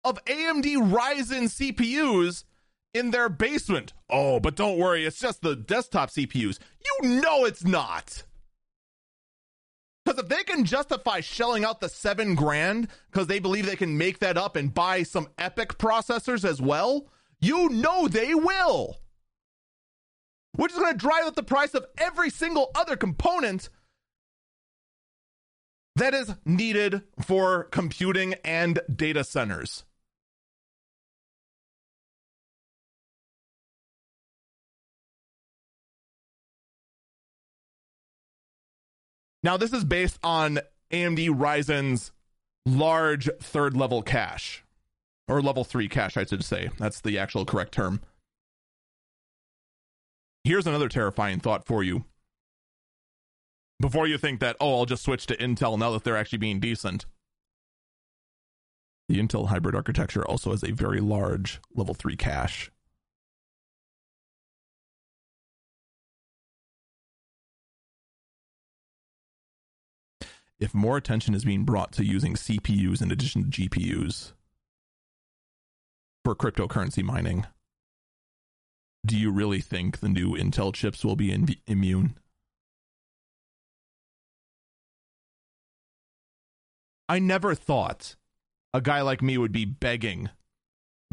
of 0.03 0.23
AMD 0.25 0.65
Ryzen 0.91 1.45
CPUs 1.49 2.43
in 2.93 3.11
their 3.11 3.29
basement. 3.29 3.93
Oh, 4.09 4.39
but 4.39 4.55
don't 4.55 4.77
worry, 4.77 5.05
it's 5.05 5.19
just 5.19 5.41
the 5.41 5.55
desktop 5.55 6.09
CPUs. 6.09 6.59
You 6.85 7.09
know 7.09 7.45
it's 7.45 7.63
not. 7.63 8.23
Because 10.05 10.19
if 10.19 10.27
they 10.27 10.43
can 10.43 10.65
justify 10.65 11.21
shelling 11.21 11.63
out 11.63 11.79
the 11.79 11.87
seven 11.87 12.35
grand 12.35 12.89
because 13.09 13.27
they 13.27 13.39
believe 13.39 13.65
they 13.65 13.77
can 13.77 13.97
make 13.97 14.19
that 14.19 14.37
up 14.37 14.57
and 14.57 14.73
buy 14.73 15.03
some 15.03 15.27
EPYC 15.37 15.77
processors 15.77 16.43
as 16.43 16.61
well, 16.61 17.07
you 17.43 17.69
know 17.69 18.07
they 18.07 18.33
will. 18.33 18.97
Which 20.55 20.71
is 20.71 20.77
going 20.77 20.91
to 20.91 20.97
drive 20.97 21.25
up 21.25 21.35
the 21.35 21.43
price 21.43 21.73
of 21.73 21.85
every 21.97 22.29
single 22.29 22.69
other 22.75 22.95
component 22.95 23.69
that 25.95 26.13
is 26.13 26.33
needed 26.45 27.01
for 27.25 27.65
computing 27.65 28.35
and 28.43 28.79
data 28.93 29.23
centers. 29.23 29.83
Now, 39.43 39.57
this 39.57 39.73
is 39.73 39.83
based 39.83 40.17
on 40.23 40.59
AMD 40.91 41.27
Ryzen's 41.29 42.13
large 42.65 43.29
third 43.41 43.75
level 43.75 44.01
cache, 44.01 44.62
or 45.27 45.41
level 45.41 45.63
three 45.63 45.87
cache, 45.87 46.17
I 46.17 46.25
should 46.25 46.43
say. 46.43 46.69
That's 46.77 47.01
the 47.01 47.17
actual 47.17 47.45
correct 47.45 47.73
term. 47.73 48.01
Here's 50.43 50.67
another 50.67 50.89
terrifying 50.89 51.39
thought 51.39 51.65
for 51.65 51.83
you. 51.83 52.03
Before 53.79 54.07
you 54.07 54.17
think 54.17 54.39
that, 54.41 54.57
oh, 54.59 54.79
I'll 54.79 54.85
just 54.85 55.03
switch 55.03 55.25
to 55.27 55.37
Intel 55.37 55.77
now 55.77 55.91
that 55.91 56.03
they're 56.03 56.17
actually 56.17 56.39
being 56.39 56.59
decent. 56.59 57.05
The 59.09 59.19
Intel 59.19 59.47
hybrid 59.47 59.75
architecture 59.75 60.25
also 60.25 60.51
has 60.51 60.63
a 60.63 60.71
very 60.71 60.99
large 60.99 61.59
level 61.73 61.93
3 61.93 62.15
cache. 62.15 62.71
If 70.59 70.73
more 70.73 70.95
attention 70.95 71.33
is 71.33 71.43
being 71.43 71.65
brought 71.65 71.91
to 71.93 72.05
using 72.05 72.35
CPUs 72.35 73.01
in 73.01 73.11
addition 73.11 73.49
to 73.49 73.69
GPUs 73.69 74.31
for 76.23 76.35
cryptocurrency 76.35 77.03
mining, 77.03 77.45
do 79.05 79.17
you 79.17 79.31
really 79.31 79.59
think 79.59 79.99
the 79.99 80.09
new 80.09 80.31
Intel 80.31 80.73
chips 80.73 81.03
will 81.03 81.15
be 81.15 81.31
in- 81.31 81.55
immune? 81.67 82.15
I 87.09 87.19
never 87.19 87.53
thought 87.53 88.15
a 88.73 88.81
guy 88.81 89.01
like 89.01 89.21
me 89.21 89.37
would 89.37 89.51
be 89.51 89.65
begging 89.65 90.29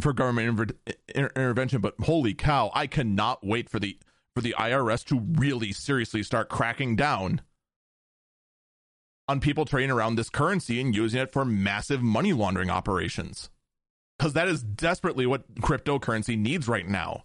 for 0.00 0.12
government 0.12 0.72
inter- 1.14 1.30
intervention, 1.36 1.80
but 1.80 1.94
holy 2.00 2.32
cow, 2.32 2.70
I 2.74 2.86
cannot 2.86 3.44
wait 3.44 3.68
for 3.68 3.78
the 3.78 3.98
for 4.34 4.40
the 4.40 4.54
IRS 4.56 5.04
to 5.06 5.18
really 5.18 5.72
seriously 5.72 6.22
start 6.22 6.48
cracking 6.48 6.94
down 6.94 7.40
on 9.28 9.40
people 9.40 9.64
trading 9.64 9.90
around 9.90 10.14
this 10.14 10.30
currency 10.30 10.80
and 10.80 10.94
using 10.94 11.20
it 11.20 11.32
for 11.32 11.44
massive 11.44 12.00
money 12.00 12.32
laundering 12.32 12.70
operations. 12.70 13.50
Because 14.20 14.34
that 14.34 14.48
is 14.48 14.62
desperately 14.62 15.24
what 15.24 15.54
cryptocurrency 15.56 16.36
needs 16.38 16.68
right 16.68 16.86
now. 16.86 17.24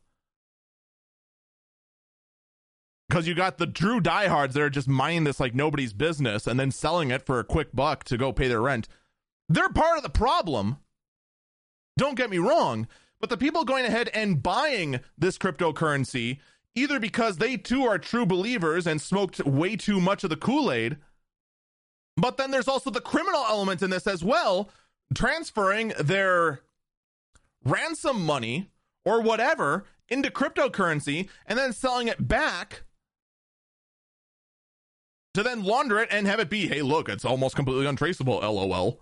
because 3.15 3.27
you 3.27 3.33
got 3.33 3.57
the 3.57 3.67
true 3.67 4.01
diehards 4.01 4.53
that 4.53 4.61
are 4.61 4.69
just 4.69 4.87
mining 4.87 5.23
this 5.23 5.39
like 5.39 5.55
nobody's 5.55 5.93
business 5.93 6.47
and 6.47 6.59
then 6.59 6.69
selling 6.69 7.11
it 7.11 7.25
for 7.25 7.39
a 7.39 7.45
quick 7.45 7.69
buck 7.73 8.03
to 8.03 8.17
go 8.17 8.33
pay 8.33 8.49
their 8.49 8.61
rent. 8.61 8.89
They're 9.47 9.69
part 9.69 9.95
of 9.95 10.03
the 10.03 10.09
problem. 10.09 10.77
Don't 11.97 12.17
get 12.17 12.29
me 12.29 12.39
wrong, 12.39 12.87
but 13.21 13.29
the 13.29 13.37
people 13.37 13.63
going 13.63 13.85
ahead 13.85 14.09
and 14.13 14.43
buying 14.43 14.99
this 15.17 15.37
cryptocurrency, 15.37 16.39
either 16.75 16.99
because 16.99 17.37
they 17.37 17.55
too 17.55 17.85
are 17.85 17.97
true 17.97 18.25
believers 18.25 18.85
and 18.85 18.99
smoked 18.99 19.45
way 19.45 19.77
too 19.77 20.01
much 20.01 20.25
of 20.25 20.29
the 20.29 20.35
Kool 20.35 20.71
Aid, 20.71 20.97
but 22.17 22.35
then 22.35 22.51
there's 22.51 22.67
also 22.67 22.89
the 22.89 22.99
criminal 22.99 23.45
element 23.47 23.81
in 23.81 23.91
this 23.91 24.07
as 24.07 24.25
well, 24.25 24.69
transferring 25.13 25.93
their 25.99 26.61
ransom 27.65 28.21
money 28.23 28.69
or 29.03 29.21
whatever 29.21 29.85
into 30.09 30.29
cryptocurrency 30.29 31.29
and 31.45 31.57
then 31.57 31.73
selling 31.73 32.07
it 32.07 32.27
back 32.27 32.83
to 35.33 35.43
then 35.43 35.63
launder 35.63 35.99
it 35.99 36.07
and 36.11 36.27
have 36.27 36.39
it 36.39 36.49
be, 36.49 36.67
hey, 36.67 36.81
look, 36.81 37.09
it's 37.09 37.25
almost 37.25 37.55
completely 37.55 37.85
untraceable, 37.85 38.39
lol. 38.39 39.01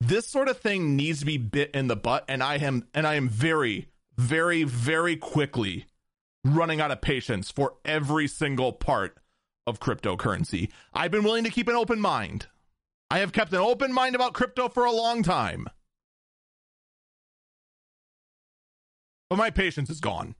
This 0.00 0.28
sort 0.28 0.48
of 0.48 0.58
thing 0.58 0.94
needs 0.94 1.20
to 1.20 1.26
be 1.26 1.38
bit 1.38 1.72
in 1.74 1.88
the 1.88 1.96
butt, 1.96 2.24
and 2.28 2.42
I 2.42 2.56
am 2.56 2.86
and 2.94 3.04
I 3.06 3.16
am 3.16 3.28
very, 3.28 3.88
very, 4.16 4.62
very 4.62 5.16
quickly 5.16 5.86
running 6.44 6.80
out 6.80 6.92
of 6.92 7.00
patience 7.00 7.50
for 7.50 7.74
every 7.84 8.28
single 8.28 8.72
part 8.72 9.18
of 9.66 9.80
cryptocurrency. 9.80 10.70
I've 10.94 11.10
been 11.10 11.24
willing 11.24 11.44
to 11.44 11.50
keep 11.50 11.68
an 11.68 11.74
open 11.74 12.00
mind. 12.00 12.46
I 13.10 13.20
have 13.20 13.32
kept 13.32 13.52
an 13.52 13.58
open 13.58 13.92
mind 13.92 14.14
about 14.14 14.34
crypto 14.34 14.68
for 14.68 14.84
a 14.84 14.92
long 14.92 15.22
time. 15.22 15.66
But 19.30 19.36
my 19.36 19.50
patience 19.50 19.90
is 19.90 20.00
gone 20.00 20.34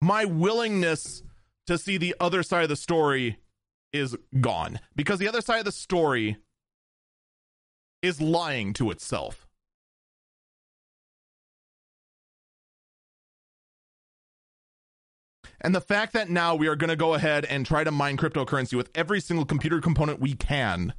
my 0.00 0.24
willingness 0.24 1.22
to 1.66 1.78
see 1.78 1.96
the 1.96 2.14
other 2.20 2.42
side 2.42 2.62
of 2.62 2.68
the 2.68 2.76
story 2.76 3.38
is 3.92 4.16
gone 4.40 4.78
because 4.94 5.18
the 5.18 5.28
other 5.28 5.40
side 5.40 5.58
of 5.58 5.64
the 5.64 5.72
story 5.72 6.36
is 8.02 8.20
lying 8.20 8.72
to 8.74 8.90
itself. 8.90 9.46
And 15.60 15.74
the 15.74 15.80
fact 15.80 16.12
that 16.12 16.28
now 16.28 16.54
we 16.54 16.68
are 16.68 16.76
going 16.76 16.90
to 16.90 16.96
go 16.96 17.14
ahead 17.14 17.44
and 17.46 17.64
try 17.64 17.82
to 17.82 17.90
mine 17.90 18.18
cryptocurrency 18.18 18.74
with 18.74 18.90
every 18.94 19.20
single 19.20 19.46
computer 19.46 19.80
component 19.80 20.20
we 20.20 20.34
can 20.34 20.92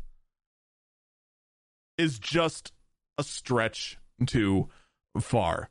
is 1.98 2.20
just 2.20 2.72
a 3.18 3.24
stretch 3.24 3.98
too 4.26 4.70
far. 5.20 5.70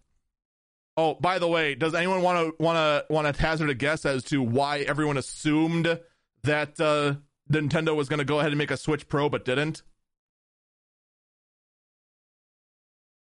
Oh, 0.96 1.14
by 1.14 1.38
the 1.38 1.48
way, 1.48 1.74
does 1.74 1.94
anyone 1.94 2.22
want 2.22 2.56
to 2.56 2.62
want 2.62 2.76
to 2.76 3.12
want 3.12 3.34
to 3.34 3.40
hazard 3.40 3.68
a 3.68 3.74
guess 3.74 4.06
as 4.06 4.24
to 4.24 4.42
why 4.42 4.80
everyone 4.80 5.18
assumed 5.18 6.00
that 6.42 6.80
uh, 6.80 7.14
Nintendo 7.52 7.94
was 7.94 8.08
going 8.08 8.18
to 8.18 8.24
go 8.24 8.40
ahead 8.40 8.52
and 8.52 8.58
make 8.58 8.70
a 8.70 8.76
Switch 8.76 9.06
Pro 9.08 9.28
but 9.28 9.44
didn't? 9.44 9.82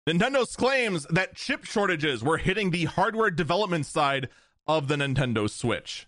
Nintendo's 0.09 0.55
claims 0.55 1.05
that 1.11 1.35
chip 1.35 1.65
shortages 1.65 2.23
were 2.23 2.37
hitting 2.37 2.71
the 2.71 2.85
hardware 2.85 3.31
development 3.31 3.87
side 3.87 4.29
of 4.69 4.87
the 4.87 4.97
Nintendo 4.97 5.51
Switch. 5.51 6.07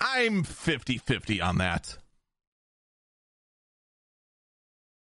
I'm 0.00 0.42
50 0.42 0.98
50 0.98 1.40
on 1.40 1.58
that. 1.58 1.98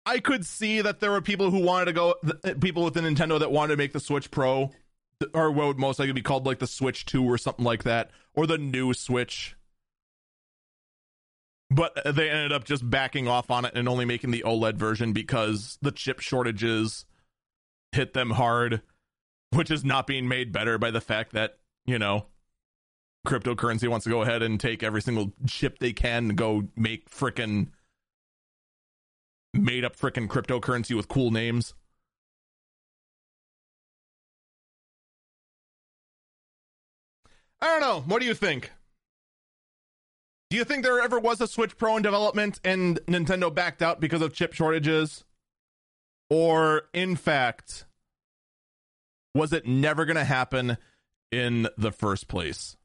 I 0.06 0.18
could 0.18 0.44
see 0.44 0.82
that 0.82 1.00
there 1.00 1.10
were 1.10 1.22
people 1.22 1.50
who 1.50 1.60
wanted 1.62 1.86
to 1.86 1.92
go, 1.92 2.14
people 2.60 2.84
with 2.84 2.94
the 2.94 3.00
Nintendo 3.00 3.38
that 3.38 3.50
wanted 3.50 3.72
to 3.72 3.78
make 3.78 3.92
the 3.92 4.00
Switch 4.00 4.30
Pro, 4.30 4.70
or 5.32 5.50
what 5.50 5.66
would 5.66 5.78
most 5.78 5.98
likely 5.98 6.12
be 6.12 6.22
called 6.22 6.44
like 6.44 6.58
the 6.58 6.66
Switch 6.66 7.06
2 7.06 7.24
or 7.24 7.38
something 7.38 7.64
like 7.64 7.84
that, 7.84 8.10
or 8.34 8.46
the 8.46 8.58
new 8.58 8.92
Switch. 8.92 9.56
But 11.70 11.98
they 12.04 12.28
ended 12.28 12.52
up 12.52 12.64
just 12.64 12.88
backing 12.88 13.26
off 13.26 13.50
on 13.50 13.64
it 13.64 13.72
and 13.74 13.88
only 13.88 14.04
making 14.04 14.30
the 14.30 14.44
OLED 14.46 14.76
version 14.76 15.12
because 15.12 15.78
the 15.80 15.90
chip 15.90 16.20
shortages 16.20 17.06
hit 17.92 18.12
them 18.12 18.30
hard, 18.30 18.82
which 19.50 19.70
is 19.70 19.84
not 19.84 20.06
being 20.06 20.28
made 20.28 20.52
better 20.52 20.76
by 20.76 20.90
the 20.90 21.00
fact 21.00 21.32
that, 21.32 21.56
you 21.86 21.98
know, 21.98 22.26
cryptocurrency 23.24 23.88
wants 23.88 24.04
to 24.04 24.10
go 24.10 24.22
ahead 24.22 24.42
and 24.42 24.60
take 24.60 24.82
every 24.82 25.02
single 25.02 25.32
chip 25.46 25.78
they 25.78 25.92
can 25.92 26.30
and 26.30 26.36
go 26.36 26.64
make 26.76 27.10
frickin' 27.10 27.68
made 29.52 29.84
up 29.84 29.96
frickin' 29.96 30.28
cryptocurrency 30.28 30.96
with 30.96 31.08
cool 31.08 31.30
names. 31.30 31.74
I 37.60 37.66
don't 37.68 37.80
know. 37.80 38.00
What 38.06 38.20
do 38.20 38.26
you 38.26 38.34
think? 38.34 38.72
Do 40.50 40.58
you 40.58 40.64
think 40.64 40.84
there 40.84 41.00
ever 41.00 41.18
was 41.18 41.40
a 41.40 41.48
Switch 41.48 41.78
Pro 41.78 41.96
in 41.96 42.02
development 42.02 42.60
and 42.62 43.00
Nintendo 43.06 43.52
backed 43.52 43.80
out 43.80 44.00
because 44.00 44.20
of 44.20 44.34
chip 44.34 44.52
shortages? 44.52 45.24
Or, 46.28 46.82
in 46.92 47.16
fact, 47.16 47.86
was 49.34 49.52
it 49.52 49.66
never 49.66 50.04
going 50.04 50.16
to 50.16 50.24
happen 50.24 50.76
in 51.32 51.68
the 51.76 51.90
first 51.90 52.28
place? 52.28 52.76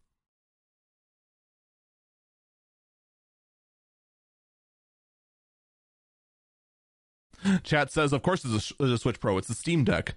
Chat 7.63 7.91
says, 7.91 8.13
of 8.13 8.21
course, 8.21 8.43
there's 8.43 8.73
a, 8.79 8.83
a 8.83 8.97
Switch 8.97 9.19
Pro. 9.19 9.37
It's 9.37 9.47
the 9.47 9.53
Steam 9.53 9.83
Deck. 9.83 10.15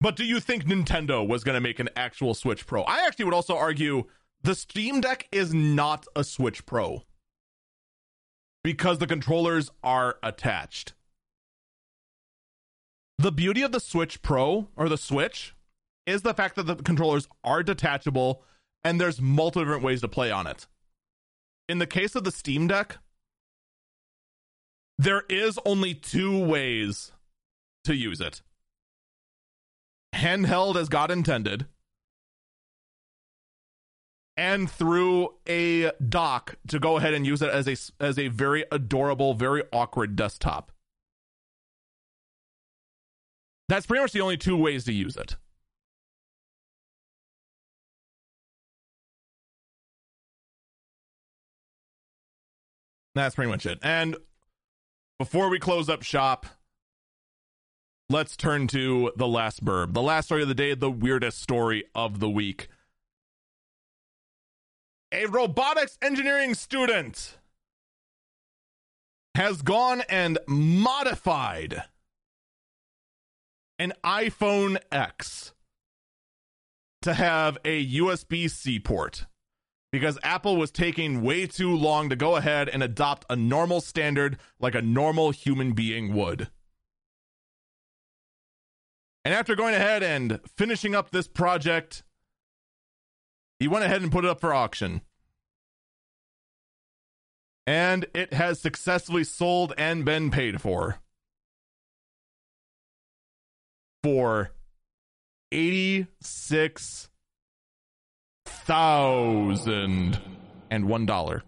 But 0.00 0.16
do 0.16 0.24
you 0.24 0.40
think 0.40 0.64
Nintendo 0.64 1.26
was 1.26 1.42
going 1.42 1.54
to 1.54 1.60
make 1.60 1.80
an 1.80 1.88
actual 1.96 2.34
Switch 2.34 2.66
Pro? 2.66 2.82
I 2.82 3.04
actually 3.06 3.24
would 3.24 3.34
also 3.34 3.56
argue 3.56 4.04
the 4.42 4.54
Steam 4.54 5.00
Deck 5.00 5.28
is 5.32 5.52
not 5.52 6.06
a 6.14 6.22
Switch 6.22 6.64
Pro 6.64 7.02
because 8.62 8.98
the 8.98 9.06
controllers 9.06 9.70
are 9.82 10.18
attached. 10.22 10.94
The 13.18 13.32
beauty 13.32 13.62
of 13.62 13.72
the 13.72 13.80
Switch 13.80 14.22
Pro 14.22 14.68
or 14.76 14.88
the 14.88 14.96
Switch 14.96 15.54
is 16.06 16.22
the 16.22 16.34
fact 16.34 16.54
that 16.54 16.64
the 16.64 16.76
controllers 16.76 17.28
are 17.42 17.64
detachable 17.64 18.44
and 18.84 19.00
there's 19.00 19.20
multiple 19.20 19.62
different 19.62 19.82
ways 19.82 20.00
to 20.02 20.08
play 20.08 20.30
on 20.30 20.46
it. 20.46 20.68
In 21.68 21.78
the 21.78 21.86
case 21.86 22.14
of 22.14 22.22
the 22.22 22.30
Steam 22.30 22.68
Deck, 22.68 22.98
there 24.98 25.22
is 25.28 25.58
only 25.64 25.94
two 25.94 26.44
ways 26.44 27.12
to 27.84 27.94
use 27.94 28.20
it 28.20 28.42
handheld 30.14 30.76
as 30.76 30.88
God 30.88 31.10
intended, 31.10 31.66
and 34.36 34.70
through 34.70 35.34
a 35.46 35.92
dock 36.08 36.56
to 36.68 36.78
go 36.78 36.96
ahead 36.96 37.14
and 37.14 37.26
use 37.26 37.42
it 37.42 37.50
as 37.50 37.68
a 37.68 37.76
as 38.02 38.18
a 38.18 38.28
very 38.28 38.64
adorable, 38.70 39.34
very 39.34 39.64
awkward 39.72 40.16
desktop. 40.16 40.72
That's 43.68 43.86
pretty 43.86 44.02
much 44.02 44.12
the 44.12 44.20
only 44.20 44.36
two 44.36 44.56
ways 44.56 44.84
to 44.84 44.92
use 44.92 45.16
it. 45.16 45.36
That's 53.14 53.34
pretty 53.34 53.50
much 53.50 53.66
it. 53.66 53.78
And 53.82 54.16
before 55.18 55.48
we 55.48 55.58
close 55.58 55.88
up 55.88 56.02
shop, 56.02 56.46
let's 58.08 58.36
turn 58.36 58.68
to 58.68 59.12
the 59.16 59.26
last 59.26 59.64
burb. 59.64 59.92
The 59.94 60.02
last 60.02 60.26
story 60.26 60.42
of 60.42 60.48
the 60.48 60.54
day, 60.54 60.74
the 60.74 60.90
weirdest 60.90 61.42
story 61.42 61.84
of 61.94 62.20
the 62.20 62.30
week. 62.30 62.68
A 65.12 65.26
robotics 65.26 65.98
engineering 66.02 66.54
student 66.54 67.38
has 69.34 69.62
gone 69.62 70.02
and 70.08 70.38
modified 70.46 71.84
an 73.78 73.92
iPhone 74.04 74.78
X 74.92 75.52
to 77.02 77.14
have 77.14 77.56
a 77.64 77.86
USB 77.94 78.50
C 78.50 78.78
port 78.78 79.26
because 79.90 80.18
Apple 80.22 80.56
was 80.56 80.70
taking 80.70 81.22
way 81.22 81.46
too 81.46 81.74
long 81.74 82.08
to 82.08 82.16
go 82.16 82.36
ahead 82.36 82.68
and 82.68 82.82
adopt 82.82 83.24
a 83.30 83.36
normal 83.36 83.80
standard 83.80 84.38
like 84.60 84.74
a 84.74 84.82
normal 84.82 85.30
human 85.30 85.72
being 85.72 86.14
would. 86.14 86.48
And 89.24 89.34
after 89.34 89.54
going 89.54 89.74
ahead 89.74 90.02
and 90.02 90.40
finishing 90.56 90.94
up 90.94 91.10
this 91.10 91.28
project, 91.28 92.02
he 93.58 93.68
went 93.68 93.84
ahead 93.84 94.02
and 94.02 94.12
put 94.12 94.24
it 94.24 94.30
up 94.30 94.40
for 94.40 94.54
auction. 94.54 95.02
And 97.66 98.06
it 98.14 98.32
has 98.32 98.60
successfully 98.60 99.24
sold 99.24 99.74
and 99.76 100.04
been 100.04 100.30
paid 100.30 100.62
for. 100.62 101.00
For 104.02 104.52
86 105.52 107.10
thousand 108.68 110.20
and 110.70 110.86
one 110.86 111.06
dollar. 111.06 111.42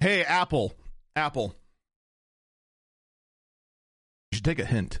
Hey, 0.00 0.22
Apple, 0.22 0.72
Apple. 1.14 1.54
You 4.32 4.36
should 4.36 4.44
take 4.44 4.58
a 4.58 4.64
hint. 4.64 5.00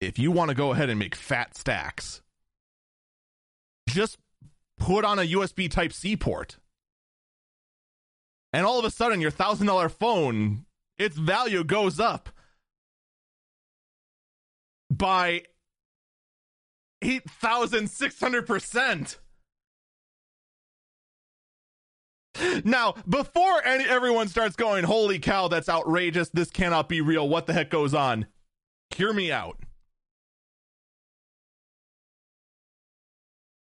If 0.00 0.16
you 0.16 0.30
want 0.30 0.50
to 0.50 0.54
go 0.54 0.70
ahead 0.70 0.88
and 0.88 1.00
make 1.00 1.16
fat 1.16 1.56
stacks, 1.56 2.22
just 3.88 4.18
put 4.78 5.04
on 5.04 5.18
a 5.18 5.22
USB 5.22 5.68
Type 5.68 5.92
C 5.92 6.16
port. 6.16 6.58
And 8.52 8.64
all 8.64 8.78
of 8.78 8.84
a 8.84 8.90
sudden, 8.90 9.20
your 9.20 9.32
$1,000 9.32 9.90
phone, 9.90 10.64
its 10.96 11.16
value 11.16 11.64
goes 11.64 11.98
up 11.98 12.28
by 14.96 15.42
8,600%. 17.02 19.16
Now, 22.64 22.94
before 23.08 23.64
any, 23.64 23.84
everyone 23.84 24.28
starts 24.28 24.56
going, 24.56 24.84
holy 24.84 25.18
cow, 25.18 25.48
that's 25.48 25.70
outrageous. 25.70 26.28
This 26.28 26.50
cannot 26.50 26.86
be 26.88 27.00
real. 27.00 27.28
What 27.28 27.46
the 27.46 27.54
heck 27.54 27.70
goes 27.70 27.94
on? 27.94 28.26
Hear 28.94 29.12
me 29.12 29.32
out. 29.32 29.58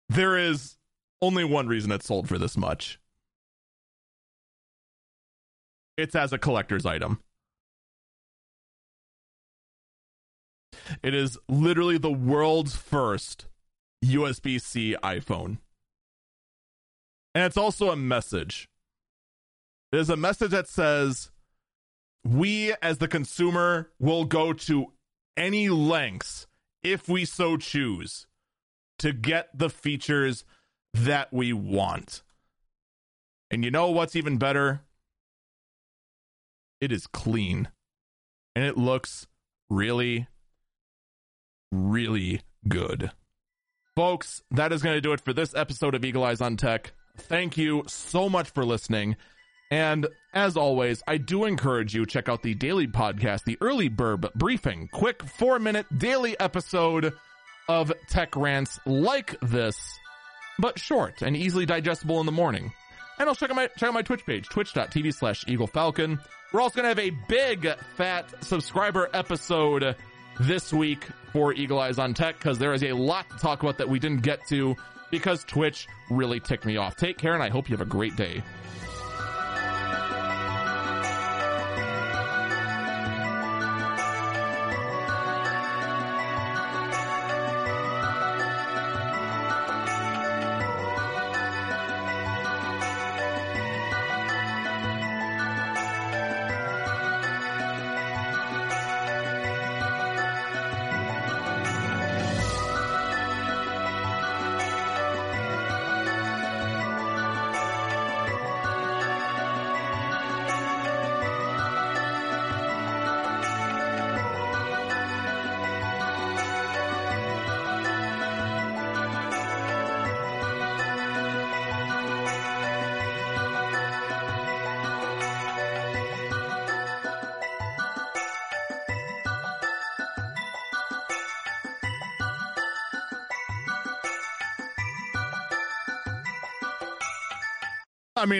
There 0.07 0.37
is 0.37 0.77
only 1.21 1.43
one 1.43 1.67
reason 1.67 1.91
it's 1.91 2.05
sold 2.05 2.29
for 2.29 2.37
this 2.37 2.55
much 2.57 2.99
it's 5.99 6.15
as 6.15 6.33
a 6.33 6.37
collector's 6.37 6.85
item. 6.85 7.19
It 11.03 11.13
is 11.13 11.37
literally 11.47 11.97
the 11.97 12.11
world's 12.11 12.75
first 12.75 13.45
USB 14.03 14.61
C 14.61 14.95
iPhone. 15.03 15.57
And 17.35 17.43
it's 17.43 17.57
also 17.57 17.91
a 17.91 17.95
message. 17.95 18.69
It 19.91 19.99
is 19.99 20.09
a 20.09 20.17
message 20.17 20.51
that 20.51 20.67
says, 20.67 21.31
we 22.23 22.73
as 22.81 22.97
the 22.97 23.07
consumer 23.07 23.91
will 23.99 24.25
go 24.25 24.53
to 24.53 24.91
any 25.37 25.69
lengths 25.69 26.47
if 26.83 27.07
we 27.07 27.25
so 27.25 27.57
choose 27.57 28.27
to 28.99 29.13
get 29.13 29.49
the 29.57 29.69
features 29.69 30.43
that 30.93 31.31
we 31.31 31.53
want. 31.53 32.21
And 33.51 33.63
you 33.63 33.71
know 33.71 33.89
what's 33.89 34.15
even 34.15 34.37
better? 34.37 34.81
It 36.81 36.91
is 36.91 37.07
clean 37.07 37.69
and 38.55 38.65
it 38.65 38.77
looks 38.77 39.27
really, 39.69 40.27
really 41.71 42.41
good. 42.67 43.11
Folks, 43.95 44.41
that 44.51 44.71
is 44.71 44.81
going 44.81 44.95
to 44.95 45.01
do 45.01 45.13
it 45.13 45.21
for 45.21 45.33
this 45.33 45.53
episode 45.55 45.95
of 45.95 46.05
Eagle 46.05 46.23
Eyes 46.23 46.41
on 46.41 46.57
Tech. 46.57 46.93
Thank 47.17 47.57
you 47.57 47.83
so 47.87 48.29
much 48.29 48.49
for 48.49 48.63
listening. 48.63 49.17
And 49.71 50.07
as 50.33 50.57
always, 50.57 51.03
I 51.07 51.17
do 51.17 51.45
encourage 51.45 51.93
you 51.93 52.05
check 52.05 52.27
out 52.27 52.41
the 52.41 52.55
daily 52.55 52.87
podcast, 52.87 53.43
the 53.43 53.57
Early 53.61 53.89
Burb 53.89 54.33
Briefing, 54.33 54.89
quick 54.91 55.21
four 55.23 55.59
minute 55.59 55.85
daily 55.95 56.39
episode 56.39 57.13
of 57.67 57.93
tech 58.07 58.35
rants 58.35 58.79
like 58.85 59.39
this, 59.41 59.77
but 60.57 60.79
short 60.79 61.21
and 61.21 61.37
easily 61.37 61.67
digestible 61.67 62.19
in 62.19 62.25
the 62.25 62.31
morning. 62.31 62.71
And 63.19 63.29
I'll 63.29 63.35
check 63.35 63.51
out 63.51 63.55
my 63.55 63.67
check 63.67 63.89
out 63.89 63.93
my 63.93 64.01
Twitch 64.01 64.25
page, 64.25 64.49
twitch.tv 64.49 65.13
slash 65.13 65.45
Eagle 65.47 65.67
Falcon. 65.67 66.19
We're 66.51 66.61
also 66.61 66.77
gonna 66.77 66.87
have 66.87 66.99
a 66.99 67.11
big 67.27 67.67
fat 67.95 68.43
subscriber 68.43 69.09
episode 69.13 69.95
this 70.39 70.71
week 70.71 71.05
for 71.33 71.53
Eagle 71.53 71.79
Eyes 71.79 71.99
on 71.99 72.13
Tech 72.13 72.37
because 72.37 72.57
there 72.57 72.73
is 72.73 72.83
a 72.83 72.93
lot 72.93 73.29
to 73.29 73.37
talk 73.37 73.61
about 73.61 73.77
that 73.77 73.87
we 73.87 73.99
didn't 73.99 74.21
get 74.21 74.45
to 74.47 74.75
because 75.11 75.43
Twitch 75.43 75.87
really 76.09 76.39
ticked 76.39 76.65
me 76.65 76.77
off. 76.77 76.95
Take 76.95 77.17
care 77.17 77.33
and 77.33 77.43
I 77.43 77.49
hope 77.49 77.69
you 77.69 77.75
have 77.75 77.85
a 77.85 77.89
great 77.89 78.15
day. 78.15 78.41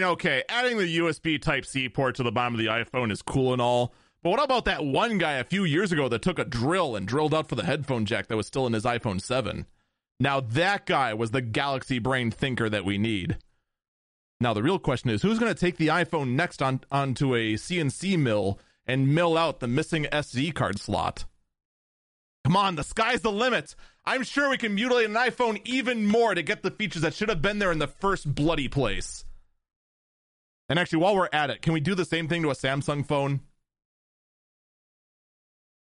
Okay, 0.09 0.43
adding 0.49 0.77
the 0.77 0.97
USB 0.99 1.41
Type 1.41 1.65
C 1.65 1.89
port 1.89 2.15
to 2.15 2.23
the 2.23 2.31
bottom 2.31 2.55
of 2.55 2.59
the 2.59 2.67
iPhone 2.67 3.11
is 3.11 3.21
cool 3.21 3.53
and 3.53 3.61
all. 3.61 3.93
But 4.21 4.31
what 4.31 4.43
about 4.43 4.65
that 4.65 4.83
one 4.83 5.17
guy 5.17 5.33
a 5.33 5.43
few 5.43 5.63
years 5.63 5.91
ago 5.91 6.09
that 6.09 6.21
took 6.21 6.39
a 6.39 6.45
drill 6.45 6.95
and 6.95 7.07
drilled 7.07 7.33
out 7.33 7.47
for 7.47 7.55
the 7.55 7.63
headphone 7.65 8.05
jack 8.05 8.27
that 8.27 8.35
was 8.35 8.47
still 8.47 8.67
in 8.67 8.73
his 8.73 8.83
iPhone 8.83 9.21
7? 9.21 9.65
Now, 10.19 10.41
that 10.41 10.85
guy 10.85 11.13
was 11.13 11.31
the 11.31 11.41
galaxy 11.41 11.99
brain 11.99 12.29
thinker 12.29 12.69
that 12.69 12.83
we 12.83 12.97
need. 12.97 13.37
Now, 14.41 14.53
the 14.53 14.63
real 14.63 14.79
question 14.79 15.09
is 15.09 15.21
who's 15.21 15.39
going 15.39 15.53
to 15.53 15.59
take 15.59 15.77
the 15.77 15.87
iPhone 15.87 16.29
next 16.29 16.61
on, 16.61 16.81
onto 16.91 17.35
a 17.35 17.53
CNC 17.53 18.17
mill 18.19 18.59
and 18.85 19.13
mill 19.13 19.37
out 19.37 19.59
the 19.59 19.67
missing 19.67 20.05
SD 20.11 20.53
card 20.53 20.79
slot? 20.79 21.25
Come 22.43 22.57
on, 22.57 22.75
the 22.75 22.83
sky's 22.83 23.21
the 23.21 23.31
limit. 23.31 23.75
I'm 24.05 24.23
sure 24.23 24.49
we 24.49 24.57
can 24.57 24.75
mutilate 24.75 25.05
an 25.05 25.15
iPhone 25.15 25.61
even 25.65 26.05
more 26.05 26.33
to 26.33 26.41
get 26.41 26.63
the 26.63 26.71
features 26.71 27.03
that 27.03 27.13
should 27.13 27.29
have 27.29 27.41
been 27.41 27.59
there 27.59 27.71
in 27.71 27.79
the 27.79 27.87
first 27.87 28.33
bloody 28.33 28.67
place. 28.67 29.23
And 30.69 30.77
actually, 30.77 30.99
while 30.99 31.15
we're 31.15 31.29
at 31.33 31.49
it, 31.49 31.61
can 31.61 31.73
we 31.73 31.79
do 31.79 31.95
the 31.95 32.05
same 32.05 32.27
thing 32.27 32.43
to 32.43 32.51
a 32.51 32.55
Samsung 32.55 33.05
phone? 33.05 33.41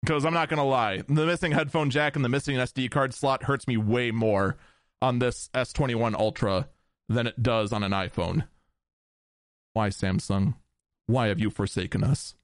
Because 0.04 0.24
I'm 0.24 0.34
not 0.34 0.50
going 0.50 0.58
to 0.58 0.64
lie, 0.64 1.02
the 1.08 1.26
missing 1.26 1.52
headphone 1.52 1.90
jack 1.90 2.16
and 2.16 2.24
the 2.24 2.30
missing 2.30 2.56
SD 2.56 2.92
card 2.92 3.14
slot 3.14 3.44
hurts 3.44 3.68
me 3.68 3.76
way 3.76 4.12
more 4.12 4.56
on 5.02 5.20
this 5.20 5.50
S21 5.54 6.14
Ultra 6.14 6.70
than 7.10 7.28
it 7.28 7.42
does 7.42 7.74
on 7.74 7.84
an 7.84 7.92
iPhone. 7.92 8.48
Why, 9.74 9.90
Samsung? 9.90 10.56
Why 11.08 11.28
have 11.28 11.40
you 11.40 11.50
forsaken 11.50 12.04
us? 12.04 12.37